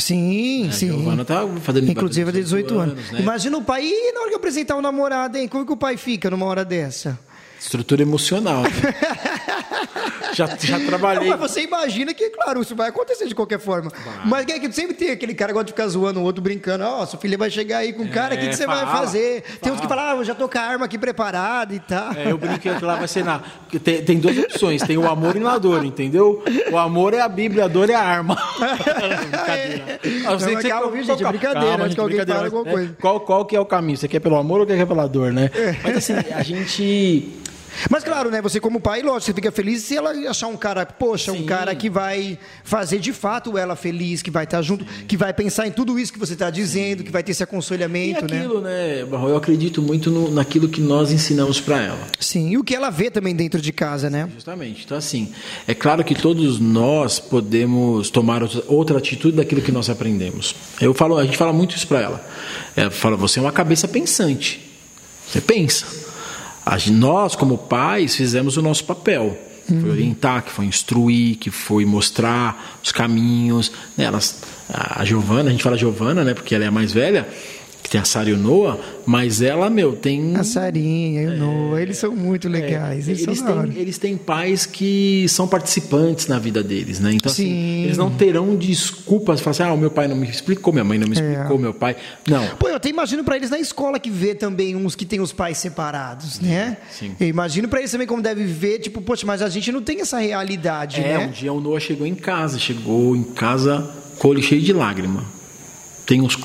Sim, 0.00 0.68
A 0.68 0.72
sim. 0.72 0.86
Giovana 0.86 1.24
tá 1.24 1.46
fazendo 1.60 1.90
Inclusive 1.90 2.28
é 2.30 2.32
de 2.32 2.40
18 2.42 2.78
anos. 2.78 3.10
né? 3.12 3.20
Imagina 3.20 3.56
o 3.58 3.62
pai, 3.62 3.84
e 3.84 4.12
na 4.12 4.20
hora 4.20 4.28
que 4.30 4.34
eu 4.34 4.38
apresentar 4.38 4.76
o 4.76 4.82
namorado, 4.82 5.36
hein? 5.36 5.46
Como 5.48 5.66
que 5.66 5.72
o 5.72 5.76
pai 5.76 5.96
fica 5.96 6.30
numa 6.30 6.46
hora 6.46 6.64
dessa? 6.64 7.18
Estrutura 7.60 8.02
emocional. 8.02 8.62
né? 8.62 8.70
já, 10.32 10.46
já 10.60 10.80
trabalhei. 10.80 11.28
Não, 11.30 11.38
mas 11.38 11.50
você 11.50 11.62
imagina 11.62 12.12
que, 12.14 12.30
claro, 12.30 12.60
isso 12.62 12.74
vai 12.74 12.88
acontecer 12.88 13.26
de 13.26 13.34
qualquer 13.34 13.58
forma. 13.58 13.90
Mas 14.24 14.46
é 14.48 14.58
que 14.58 14.72
sempre 14.72 14.94
tem 14.94 15.10
aquele 15.10 15.34
cara 15.34 15.50
que 15.50 15.54
gosta 15.54 15.66
de 15.66 15.72
ficar 15.72 15.86
zoando 15.88 16.20
o 16.20 16.22
outro, 16.22 16.42
brincando. 16.42 16.84
Ó, 16.84 17.04
sua 17.06 17.18
filha 17.18 17.36
vai 17.38 17.50
chegar 17.50 17.78
aí 17.78 17.92
com 17.92 18.02
o 18.04 18.08
cara, 18.08 18.34
o 18.34 18.38
que, 18.38 18.48
que 18.48 18.56
você 18.56 18.66
vai 18.66 18.82
É, 18.82 18.86
fala, 18.86 18.98
fazer? 18.98 19.42
Tem 19.60 19.72
uns 19.72 19.80
que 19.80 19.86
fala. 19.88 20.00
falam, 20.02 20.16
ah, 20.18 20.20
eu 20.20 20.24
já 20.24 20.34
tô 20.34 20.48
com 20.48 20.58
a 20.58 20.62
arma 20.62 20.84
aqui 20.86 20.98
preparada 20.98 21.74
e 21.74 21.80
tal. 21.80 22.12
É, 22.12 22.30
eu 22.30 22.38
brinquei 22.38 22.74
que 22.74 22.84
lá 22.84 22.96
vai 22.96 23.08
ser 23.08 23.24
na. 23.24 23.40
Tem, 23.82 24.02
tem 24.02 24.18
duas 24.18 24.36
opções: 24.38 24.82
tem 24.82 24.96
o 24.98 25.08
amor 25.08 25.36
e 25.36 25.40
na 25.40 25.58
dor, 25.58 25.84
entendeu? 25.84 26.42
O 26.70 26.76
amor 26.78 27.14
é 27.14 27.20
a 27.20 27.28
Bíblia, 27.28 27.64
a 27.64 27.68
dor 27.68 27.88
é 27.90 27.94
a 27.94 28.00
arma. 28.02 28.36
brincadeira. 29.20 30.00
Sei 30.02 30.22
Não, 30.22 30.38
você- 30.38 30.68
calma, 30.68 30.90
viu, 30.90 31.02
gente? 31.04 31.24
É 31.24 31.28
brincadeira, 31.28 31.68
calma, 31.68 31.84
acho 31.86 31.94
que 31.94 32.00
alguém 32.00 32.16
brincadeira, 32.18 32.50
fala 32.50 32.62
alguma 32.62 32.64
mas, 32.64 32.72
é, 32.72 32.76
coisa. 32.76 32.96
Qual, 33.00 33.20
qual 33.20 33.44
que 33.44 33.56
é 33.56 33.60
o 33.60 33.66
caminho? 33.66 33.96
Você 33.96 34.08
quer 34.08 34.20
pelo 34.20 34.36
amor 34.36 34.60
ou 34.60 34.66
quer 34.66 34.86
pela 34.86 35.06
dor, 35.06 35.32
né? 35.32 35.50
Mas 35.82 35.96
assim, 35.98 36.14
a 36.34 36.42
gente. 36.42 37.28
Mas 37.90 38.04
claro, 38.04 38.30
né? 38.30 38.40
Você 38.42 38.60
como 38.60 38.80
pai, 38.80 39.02
lógico, 39.02 39.22
você 39.26 39.34
fica 39.34 39.50
feliz 39.52 39.82
se 39.82 39.96
ela 39.96 40.10
achar 40.28 40.46
um 40.48 40.56
cara, 40.56 40.84
poxa, 40.86 41.32
um 41.32 41.38
Sim. 41.38 41.46
cara 41.46 41.74
que 41.74 41.88
vai 41.90 42.38
fazer 42.64 42.98
de 42.98 43.12
fato 43.12 43.56
ela 43.56 43.74
feliz, 43.76 44.22
que 44.22 44.30
vai 44.30 44.44
estar 44.44 44.62
junto, 44.62 44.84
que 44.84 45.16
vai 45.16 45.32
pensar 45.32 45.66
em 45.66 45.70
tudo 45.72 45.98
isso 45.98 46.12
que 46.12 46.18
você 46.18 46.32
está 46.34 46.50
dizendo, 46.50 47.02
que 47.02 47.10
vai 47.10 47.22
ter 47.22 47.32
esse 47.32 47.42
E 47.42 47.44
aconselhamento, 47.44 48.26
né? 48.30 48.38
aquilo, 48.38 48.60
né, 48.60 49.04
Barro? 49.04 49.28
Eu 49.28 49.36
acredito 49.36 49.80
muito 49.82 50.10
no- 50.10 50.30
naquilo 50.30 50.68
que 50.68 50.80
nós 50.80 51.10
ensinamos 51.10 51.60
para 51.60 51.80
ela. 51.82 51.98
Sim, 52.20 52.50
e 52.50 52.58
o 52.58 52.64
que 52.64 52.74
ela 52.74 52.90
vê 52.90 53.10
também 53.10 53.34
dentro 53.34 53.60
de 53.60 53.72
casa, 53.72 54.08
né? 54.10 54.28
Justamente. 54.34 54.82
Então, 54.84 54.96
assim, 54.96 55.32
é 55.66 55.74
claro 55.74 56.02
que 56.04 56.14
todos 56.14 56.58
nós 56.58 57.18
podemos 57.18 58.10
tomar 58.10 58.42
outra- 58.42 58.62
outra 58.68 58.98
atitude 58.98 59.36
daquilo 59.36 59.60
que 59.62 59.72
nós 59.72 59.88
aprendemos. 59.90 60.54
Eu 60.80 60.94
falo, 60.94 61.16
a 61.18 61.24
gente 61.24 61.36
fala 61.36 61.52
muito 61.52 61.76
isso 61.76 61.86
para 61.86 62.00
ela. 62.00 62.28
Ela 62.76 62.90
fala, 62.90 63.16
você 63.16 63.38
é 63.38 63.42
uma 63.42 63.52
cabeça 63.52 63.86
pensante. 63.88 64.60
Você 65.30 65.40
pensa. 65.40 65.86
Nós, 66.90 67.34
como 67.34 67.58
pais, 67.58 68.14
fizemos 68.14 68.56
o 68.56 68.62
nosso 68.62 68.84
papel. 68.84 69.38
Foi 69.64 69.90
orientar, 69.90 70.42
que 70.42 70.50
foi 70.50 70.66
instruir, 70.66 71.36
que 71.36 71.50
foi 71.50 71.84
mostrar 71.84 72.78
os 72.82 72.90
caminhos. 72.92 73.70
né? 73.96 74.04
Elas, 74.04 74.42
a 74.68 75.04
Giovana, 75.04 75.48
a 75.48 75.52
gente 75.52 75.62
fala 75.62 75.78
Giovana, 75.78 76.24
né? 76.24 76.34
Porque 76.34 76.54
ela 76.54 76.64
é 76.64 76.66
a 76.66 76.70
mais 76.70 76.92
velha, 76.92 77.26
que 77.82 77.90
tem 77.90 78.00
a 78.00 78.04
Sara 78.04 78.30
e 78.30 78.32
o 78.32 78.38
Noah, 78.38 78.78
mas 79.04 79.42
ela, 79.42 79.68
meu, 79.68 79.96
tem. 79.96 80.36
A 80.36 80.44
Sarinha 80.44 81.22
e 81.22 81.26
o 81.26 81.36
Noah, 81.36 81.82
eles 81.82 81.98
são 81.98 82.14
muito 82.14 82.48
legais. 82.48 83.08
eles, 83.08 83.20
É, 83.26 83.30
Eles 83.30 83.42
hora. 83.42 83.66
têm, 83.68 83.78
eles 83.82 83.98
têm 83.98 84.16
pais 84.16 84.64
que 84.66 85.26
são 85.28 85.48
participantes 85.48 86.28
na 86.28 86.38
vida 86.38 86.62
deles, 86.62 87.00
né? 87.00 87.10
Então, 87.12 87.30
assim, 87.30 87.44
Sim. 87.48 87.82
eles 87.84 87.98
não 87.98 88.08
terão 88.10 88.54
desculpas 88.54 89.40
falar 89.40 89.50
assim, 89.50 89.62
ah, 89.64 89.72
o 89.72 89.76
meu 89.76 89.90
pai 89.90 90.06
não 90.06 90.14
me 90.16 90.28
explicou, 90.28 90.72
minha 90.72 90.84
mãe 90.84 90.96
não 90.98 91.08
me 91.08 91.14
explicou, 91.14 91.58
meu 91.58 91.74
pai. 91.74 91.96
Não. 92.28 92.46
Pô, 92.56 92.68
eu 92.68 92.76
até 92.76 92.88
imagino 92.88 93.24
pra 93.24 93.36
eles 93.36 93.50
na 93.50 93.58
escola 93.58 93.98
que 93.98 94.10
vê 94.10 94.34
também 94.34 94.76
uns 94.76 94.94
que 94.94 95.04
tem 95.04 95.20
os 95.20 95.32
pais 95.32 95.58
separados, 95.58 96.38
né? 96.40 96.76
Sim. 96.90 97.16
Eu 97.18 97.26
imagino 97.26 97.66
pra 97.68 97.80
eles 97.80 97.90
também 97.90 98.06
como 98.06 98.22
deve 98.22 98.44
ver, 98.44 98.78
tipo, 98.78 99.02
poxa, 99.02 99.26
mas 99.26 99.42
a 99.42 99.48
gente 99.48 99.72
não 99.72 99.82
tem 99.82 100.00
essa 100.00 100.18
realidade, 100.18 101.00
É, 101.00 101.18
né? 101.18 101.26
um 101.26 101.30
dia 101.30 101.52
o 101.52 101.60
Noah 101.60 101.80
chegou 101.80 102.06
em 102.06 102.14
casa, 102.14 102.58
chegou 102.60 103.16
em 103.16 103.24
casa 103.24 103.90
com 104.18 104.28
o 104.28 104.30
olho 104.30 104.42
cheio 104.42 104.60
de 104.62 104.72
lágrima. 104.72 105.24
Tem 106.06 106.20
uns 106.20 106.36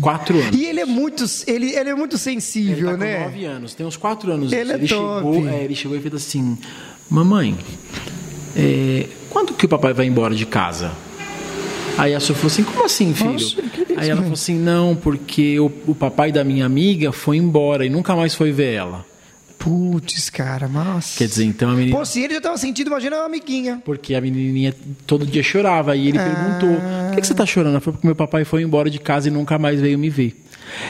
quatro 0.00 0.38
anos. 0.40 0.56
E 0.56 0.64
ele 0.66 0.80
é 0.80 0.86
muito, 0.86 1.24
ele, 1.46 1.70
ele 1.74 1.90
é 1.90 1.94
muito 1.94 2.14
Ele 2.14 2.20
sensível, 2.22 2.90
tá 2.90 2.94
com 2.96 3.00
né? 3.04 3.24
nove 3.24 3.44
anos, 3.44 3.74
tem 3.74 3.84
uns 3.86 3.96
quatro 3.96 4.32
anos. 4.32 4.52
Ele 4.52 4.72
é 4.72 4.78
top. 4.78 4.86
chegou, 4.88 5.48
é, 5.48 5.64
ele 5.64 5.74
chegou 5.74 5.96
e 5.96 6.00
fez 6.00 6.14
assim, 6.14 6.56
mamãe, 7.08 7.56
é, 8.56 9.06
quando 9.28 9.52
que 9.54 9.66
o 9.66 9.68
papai 9.68 9.92
vai 9.92 10.06
embora 10.06 10.34
de 10.34 10.46
casa? 10.46 10.92
Aí 11.98 12.14
a 12.14 12.20
Su 12.20 12.34
falou 12.34 12.46
assim: 12.46 12.62
como 12.62 12.84
assim, 12.84 13.12
filho? 13.12 13.32
Nossa, 13.32 13.44
isso, 13.44 13.62
Aí 13.96 14.06
ela 14.08 14.16
mãe? 14.20 14.24
falou 14.24 14.32
assim: 14.32 14.54
não, 14.58 14.96
porque 14.96 15.58
o, 15.60 15.70
o 15.86 15.94
papai 15.94 16.32
da 16.32 16.42
minha 16.44 16.64
amiga 16.64 17.12
foi 17.12 17.36
embora 17.36 17.84
e 17.84 17.90
nunca 17.90 18.14
mais 18.16 18.34
foi 18.34 18.52
ver 18.52 18.74
ela. 18.74 19.04
Putz, 19.60 20.30
cara, 20.30 20.66
nossa. 20.66 21.18
Quer 21.18 21.28
dizer, 21.28 21.44
então 21.44 21.68
a 21.70 21.74
menina. 21.74 21.96
Pô, 21.96 22.02
se 22.04 22.22
ele 22.22 22.32
já 22.34 22.40
tava 22.40 22.56
sentindo, 22.56 22.86
imagina 22.88 23.16
uma 23.16 23.26
amiguinha. 23.26 23.80
Porque 23.84 24.14
a 24.14 24.20
menininha 24.20 24.74
todo 25.06 25.26
dia 25.26 25.42
chorava. 25.42 25.94
E 25.94 26.08
ele 26.08 26.18
Ah. 26.18 26.24
perguntou: 26.24 26.80
Por 27.06 27.14
que, 27.14 27.20
que 27.20 27.26
você 27.26 27.34
tá 27.34 27.44
chorando? 27.44 27.72
Ela 27.72 27.80
falou: 27.80 27.92
Porque 27.94 28.06
meu 28.06 28.16
papai 28.16 28.44
foi 28.46 28.62
embora 28.62 28.88
de 28.88 28.98
casa 28.98 29.28
e 29.28 29.30
nunca 29.30 29.58
mais 29.58 29.78
veio 29.78 29.98
me 29.98 30.08
ver. 30.08 30.34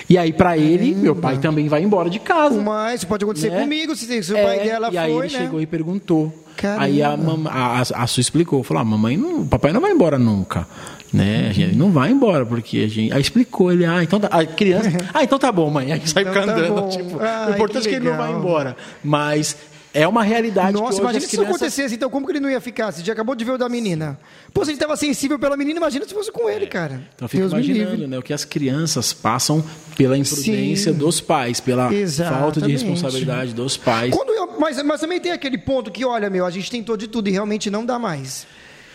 E 0.08 0.16
aí, 0.16 0.32
pra 0.32 0.56
ele, 0.56 0.94
meu 0.94 1.16
pai 1.16 1.38
também 1.38 1.66
vai 1.66 1.82
embora 1.82 2.08
de 2.08 2.20
casa. 2.20 2.60
Mas 2.62 3.00
isso 3.00 3.06
pode 3.08 3.24
acontecer 3.24 3.50
Né? 3.50 3.60
comigo, 3.60 3.96
se, 3.96 4.22
se 4.22 4.32
o 4.32 4.36
É, 4.36 4.44
pai 4.44 4.60
dela 4.64 4.88
e 4.92 4.98
aí 4.98 5.12
foi, 5.12 5.26
ele 5.26 5.32
né? 5.34 5.40
chegou 5.40 5.60
e 5.60 5.66
perguntou. 5.66 6.32
Caramba. 6.56 6.84
Aí 6.84 7.02
a, 7.02 7.16
mam- 7.16 7.48
a, 7.48 7.78
a, 7.78 8.02
a 8.02 8.06
Su 8.06 8.20
explicou, 8.20 8.62
falou: 8.62 8.82
ah, 8.82 8.84
mamãe, 8.84 9.16
não, 9.16 9.40
o 9.40 9.46
papai 9.46 9.72
não 9.72 9.80
vai 9.80 9.90
embora 9.90 10.16
nunca. 10.18 10.66
Né? 11.12 11.48
A 11.50 11.52
gente 11.52 11.74
não 11.76 11.90
vai 11.90 12.10
embora, 12.10 12.46
porque 12.46 12.78
a 12.78 12.88
gente. 12.88 13.12
Aí 13.12 13.20
explicou 13.20 13.72
ele, 13.72 13.84
ah, 13.84 14.02
então 14.02 14.20
tá. 14.20 14.28
A 14.28 14.46
criança. 14.46 14.90
Ah, 15.12 15.24
então 15.24 15.38
tá 15.38 15.50
bom, 15.50 15.68
mãe. 15.68 15.92
Aí 15.92 16.00
sai 16.06 16.22
Então 16.22 16.34
tá 16.34 16.42
andando. 16.42 16.74
bom. 16.74 16.88
tipo, 16.88 17.18
Ai, 17.20 17.50
o 17.50 17.54
importante 17.54 17.86
é 17.86 17.90
que 17.90 17.96
ele 17.96 18.08
não 18.08 18.16
vai 18.16 18.30
embora. 18.32 18.76
Mas 19.02 19.56
é 19.92 20.06
uma 20.06 20.22
realidade 20.22 20.72
que 20.76 20.80
Nossa, 20.80 21.00
imagina 21.00 21.20
se 21.20 21.26
isso 21.26 21.36
crianças... 21.36 21.56
acontecesse, 21.56 21.94
então 21.96 22.08
como 22.08 22.24
que 22.26 22.30
ele 22.30 22.38
não 22.38 22.48
ia 22.48 22.60
ficar? 22.60 22.92
Se 22.92 23.04
já 23.04 23.12
acabou 23.12 23.34
de 23.34 23.44
ver 23.44 23.50
o 23.50 23.58
da 23.58 23.68
menina. 23.68 24.16
Pô, 24.54 24.64
se 24.64 24.70
ele 24.70 24.78
tava 24.78 24.96
sensível 24.96 25.36
pela 25.36 25.56
menina, 25.56 25.78
imagina 25.80 26.04
se 26.06 26.14
fosse 26.14 26.30
com 26.30 26.48
ele, 26.48 26.68
cara. 26.68 27.00
Então 27.16 27.24
eu 27.26 27.28
fico 27.28 27.40
Deus 27.48 27.52
imaginando 27.52 28.06
né, 28.06 28.16
o 28.16 28.22
que 28.22 28.32
as 28.32 28.44
crianças 28.44 29.12
passam 29.12 29.64
pela 29.96 30.16
imprudência 30.16 30.92
Sim. 30.92 30.98
dos 30.98 31.20
pais, 31.20 31.58
pela 31.58 31.84
falta 31.90 31.92
de 31.92 32.00
Exatamente. 32.02 32.70
responsabilidade 32.70 33.52
dos 33.52 33.76
pais. 33.76 34.14
Quando 34.14 34.30
eu- 34.30 34.60
mas, 34.60 34.80
mas 34.84 35.00
também 35.00 35.18
tem 35.18 35.32
aquele 35.32 35.58
ponto 35.58 35.90
que, 35.90 36.04
olha, 36.04 36.30
meu, 36.30 36.46
a 36.46 36.50
gente 36.50 36.70
tentou 36.70 36.96
de 36.96 37.08
tudo 37.08 37.26
e 37.28 37.32
realmente 37.32 37.68
não 37.68 37.84
dá 37.84 37.98
mais. 37.98 38.46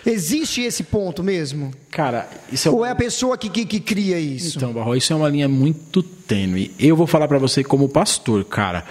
Existe 0.06 0.62
esse 0.62 0.84
ponto 0.84 1.24
mesmo? 1.24 1.72
Cara, 1.90 2.30
isso 2.52 2.68
é 2.68 2.72
Ou 2.72 2.86
é 2.86 2.92
a 2.92 2.96
pessoa 2.96 3.38
que, 3.38 3.50
que, 3.50 3.66
que 3.66 3.80
cria 3.80 4.20
isso? 4.20 4.58
Então, 4.58 4.72
Barro, 4.72 4.96
isso 4.96 5.12
é 5.12 5.16
uma 5.16 5.28
linha 5.28 5.50
muito 5.50 6.04
tênue. 6.04 6.72
Eu 6.78 6.96
vou 6.96 7.08
falar 7.08 7.28
pra 7.28 7.40
você 7.40 7.64
como 7.64 7.90
pastor, 7.90 8.46
cara. 8.46 8.86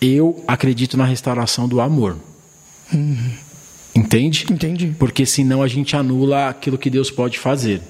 Eu 0.00 0.44
acredito 0.46 0.96
na 0.96 1.04
restauração 1.04 1.66
do 1.66 1.80
amor. 1.80 2.16
Entende? 3.94 4.46
Entendi. 4.50 4.94
Porque 4.98 5.26
senão 5.26 5.62
a 5.62 5.68
gente 5.68 5.96
anula 5.96 6.48
aquilo 6.48 6.78
que 6.78 6.88
Deus 6.88 7.10
pode 7.10 7.38
fazer. 7.38 7.80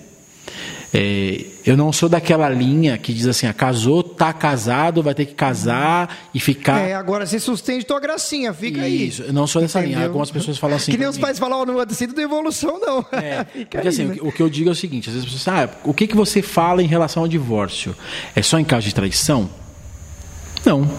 É, 0.92 1.44
eu 1.64 1.76
não 1.76 1.92
sou 1.92 2.08
daquela 2.08 2.48
linha 2.48 2.98
que 2.98 3.12
diz 3.14 3.26
assim, 3.28 3.46
ah, 3.46 3.52
casou, 3.52 4.02
tá 4.02 4.32
casado, 4.32 5.02
vai 5.04 5.14
ter 5.14 5.24
que 5.24 5.34
casar 5.34 6.28
e 6.34 6.40
ficar. 6.40 6.80
É, 6.80 6.94
agora 6.94 7.24
você 7.26 7.38
sustente 7.38 7.86
tua 7.86 8.00
gracinha, 8.00 8.52
fica 8.52 8.82
aí. 8.82 9.06
Isso, 9.06 9.22
eu 9.22 9.32
não 9.32 9.46
sou 9.46 9.62
dessa 9.62 9.78
linha. 9.78 9.92
Entendeu? 9.92 10.08
Algumas 10.08 10.32
pessoas 10.32 10.58
falam 10.58 10.76
assim. 10.76 10.90
Que 10.90 10.98
nem 10.98 11.06
os 11.06 11.16
mim. 11.16 11.22
pais 11.22 11.38
falam, 11.38 11.64
não 11.64 11.78
antecede 11.78 12.12
da 12.12 12.22
evolução, 12.22 12.80
não. 12.80 13.06
É, 13.12 13.44
porque 13.64 13.76
aí, 13.78 13.86
assim, 13.86 14.04
né? 14.04 14.14
o 14.14 14.16
que- 14.16 14.26
o 14.28 14.32
que 14.32 14.42
eu 14.42 14.50
digo 14.50 14.68
é 14.68 14.72
o 14.72 14.74
seguinte: 14.74 15.08
às 15.08 15.14
vezes 15.14 15.28
as 15.28 15.32
pessoas 15.32 15.56
ah, 15.56 15.70
o 15.84 15.94
que, 15.94 16.08
que 16.08 16.16
você 16.16 16.42
fala 16.42 16.82
em 16.82 16.86
relação 16.86 17.22
ao 17.22 17.28
divórcio? 17.28 17.94
É 18.34 18.42
só 18.42 18.58
em 18.58 18.64
caso 18.64 18.86
de 18.88 18.94
traição? 18.94 19.48
Não. 20.66 20.90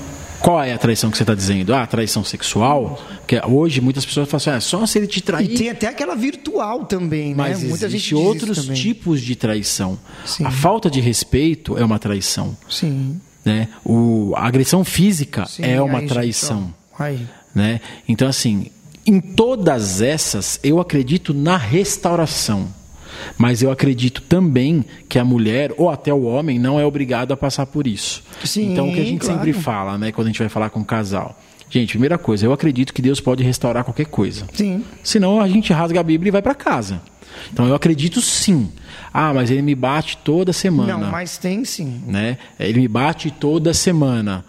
Qual 0.41 0.61
é 0.63 0.73
a 0.73 0.77
traição 0.77 1.11
que 1.11 1.17
você 1.17 1.23
está 1.23 1.35
dizendo? 1.35 1.73
Ah, 1.73 1.85
traição 1.85 2.23
sexual? 2.23 2.99
Porque 3.19 3.39
hoje 3.47 3.79
muitas 3.79 4.05
pessoas 4.05 4.27
falam 4.27 4.37
assim: 4.37 4.49
ah, 4.49 4.59
só 4.59 4.85
se 4.85 4.97
ele 4.97 5.07
te 5.07 5.21
trair. 5.21 5.51
E 5.51 5.55
tem 5.55 5.69
até 5.69 5.87
aquela 5.87 6.15
virtual 6.15 6.85
também, 6.85 7.35
Mas 7.35 7.61
né? 7.61 7.69
Muita 7.69 7.89
gente 7.89 8.15
outros 8.15 8.65
tipos 8.67 9.21
de 9.21 9.35
traição. 9.35 9.99
Sim. 10.25 10.45
A 10.45 10.51
falta 10.51 10.89
de 10.89 10.99
respeito 10.99 11.77
é 11.77 11.85
uma 11.85 11.99
traição. 11.99 12.57
Sim. 12.69 13.21
Né? 13.45 13.67
O, 13.85 14.33
a 14.35 14.47
agressão 14.47 14.83
física 14.83 15.45
sim. 15.45 15.63
é 15.63 15.81
uma 15.81 15.95
Aí, 15.95 16.01
gente, 16.01 16.09
traição. 16.09 16.73
Aí. 16.97 17.27
né? 17.53 17.79
Então, 18.07 18.27
assim, 18.27 18.67
em 19.05 19.19
todas 19.19 20.01
essas, 20.01 20.59
eu 20.63 20.79
acredito 20.79 21.33
na 21.33 21.57
restauração. 21.57 22.67
Mas 23.37 23.61
eu 23.61 23.71
acredito 23.71 24.21
também 24.21 24.85
que 25.09 25.19
a 25.19 25.25
mulher, 25.25 25.73
ou 25.77 25.89
até 25.89 26.13
o 26.13 26.23
homem, 26.23 26.59
não 26.59 26.79
é 26.79 26.85
obrigado 26.85 27.31
a 27.31 27.37
passar 27.37 27.65
por 27.65 27.87
isso. 27.87 28.23
Sim, 28.43 28.71
então, 28.71 28.89
o 28.89 28.93
que 28.93 28.99
a 28.99 29.05
gente 29.05 29.21
claro. 29.21 29.39
sempre 29.39 29.53
fala, 29.53 29.97
né, 29.97 30.11
quando 30.11 30.27
a 30.27 30.29
gente 30.29 30.39
vai 30.39 30.49
falar 30.49 30.69
com 30.69 30.79
um 30.79 30.83
casal? 30.83 31.37
Gente, 31.69 31.91
primeira 31.91 32.17
coisa, 32.17 32.45
eu 32.45 32.51
acredito 32.51 32.93
que 32.93 33.01
Deus 33.01 33.21
pode 33.21 33.43
restaurar 33.43 33.83
qualquer 33.83 34.05
coisa. 34.05 34.45
Sim. 34.53 34.83
Senão 35.03 35.39
a 35.39 35.47
gente 35.47 35.71
rasga 35.71 36.01
a 36.01 36.03
Bíblia 36.03 36.29
e 36.29 36.31
vai 36.31 36.41
para 36.41 36.53
casa. 36.53 37.01
Então, 37.51 37.67
eu 37.67 37.73
acredito 37.73 38.19
sim. 38.21 38.69
Ah, 39.13 39.33
mas 39.33 39.49
ele 39.49 39.61
me 39.61 39.75
bate 39.75 40.17
toda 40.17 40.53
semana 40.53 40.97
Não, 40.97 41.11
mas 41.11 41.37
tem 41.37 41.65
sim. 41.65 42.01
né? 42.05 42.37
Ele 42.59 42.81
me 42.81 42.87
bate 42.87 43.31
toda 43.31 43.73
semana. 43.73 44.43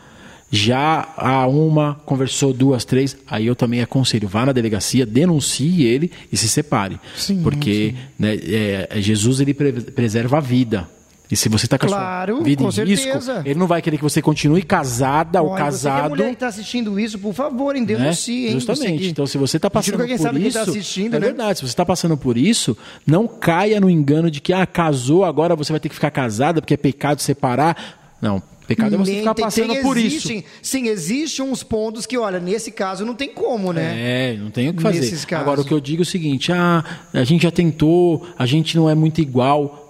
Já 0.54 1.08
a 1.16 1.46
uma 1.46 1.94
conversou 2.04 2.52
duas, 2.52 2.84
três, 2.84 3.16
aí 3.26 3.46
eu 3.46 3.56
também 3.56 3.80
aconselho, 3.80 4.28
vá 4.28 4.44
na 4.44 4.52
delegacia, 4.52 5.06
denuncie 5.06 5.82
ele 5.86 6.12
e 6.30 6.36
se 6.36 6.46
separe, 6.46 7.00
Sim, 7.16 7.42
porque 7.42 7.94
né, 8.18 8.34
é, 8.34 8.88
Jesus 9.00 9.40
ele 9.40 9.54
pre- 9.54 9.72
preserva 9.72 10.36
a 10.36 10.40
vida. 10.40 10.86
E 11.30 11.36
se 11.36 11.48
você 11.48 11.64
está 11.64 11.78
com 11.78 11.86
a 11.86 11.88
Claro, 11.88 12.34
sua 12.36 12.44
vida 12.44 12.62
com 12.62 12.68
em 12.68 12.84
risco, 12.84 13.04
certeza. 13.06 13.42
ele 13.46 13.58
não 13.58 13.66
vai 13.66 13.80
querer 13.80 13.96
que 13.96 14.02
você 14.02 14.20
continue 14.20 14.60
casada 14.62 15.40
ou 15.40 15.56
é 15.56 15.58
casado. 15.58 16.10
mulher 16.10 16.26
que 16.26 16.32
está 16.34 16.48
assistindo 16.48 17.00
isso, 17.00 17.18
por 17.18 17.32
favor, 17.32 17.72
né? 17.72 17.80
denuncie, 17.86 18.48
hein? 18.48 18.52
Justamente. 18.52 19.06
Então, 19.08 19.26
se 19.26 19.38
você 19.38 19.56
está 19.56 19.68
A 19.68 19.70
passando 19.70 19.96
por 19.96 20.18
sabe 20.18 20.38
quem 20.40 20.48
isso, 20.48 20.58
tá 20.58 20.70
assistindo, 20.70 21.14
é 21.16 21.18
né? 21.18 21.26
verdade. 21.28 21.60
Se 21.60 21.64
você 21.64 21.72
está 21.72 21.86
passando 21.86 22.18
por 22.18 22.36
isso, 22.36 22.76
não 23.06 23.26
caia 23.26 23.80
no 23.80 23.88
engano 23.88 24.30
de 24.30 24.42
que 24.42 24.52
ah, 24.52 24.66
casou, 24.66 25.24
agora 25.24 25.56
você 25.56 25.72
vai 25.72 25.80
ter 25.80 25.88
que 25.88 25.94
ficar 25.94 26.10
casada 26.10 26.60
porque 26.60 26.74
é 26.74 26.76
pecado 26.76 27.22
separar. 27.22 28.14
Não, 28.20 28.42
pecado 28.76 28.94
é 28.94 28.98
você 28.98 29.14
ficar 29.18 29.34
passando 29.34 29.72
tem- 29.72 29.82
por 29.82 29.96
isso. 29.96 30.06
existem- 30.16 30.44
Sim, 30.62 30.88
existem 30.88 31.44
uns 31.44 31.62
pontos 31.62 32.06
que, 32.06 32.16
olha, 32.18 32.38
nesse 32.40 32.70
caso 32.70 33.04
não 33.04 33.14
tem 33.14 33.28
como, 33.30 33.72
né? 33.72 33.94
É, 33.96 34.36
não 34.36 34.50
tem 34.50 34.68
o 34.68 34.74
que 34.74 34.82
fazer. 34.82 34.98
Agora, 35.40 35.60
o 35.60 35.64
que 35.64 35.72
eu 35.72 35.80
digo 35.80 36.02
é 36.02 36.04
o 36.04 36.06
seguinte: 36.06 36.52
ah, 36.52 36.84
a 37.12 37.24
gente 37.24 37.42
já 37.42 37.50
tentou, 37.50 38.26
a 38.38 38.46
gente 38.46 38.76
não 38.76 38.88
é 38.88 38.94
muito 38.94 39.20
igual. 39.20 39.81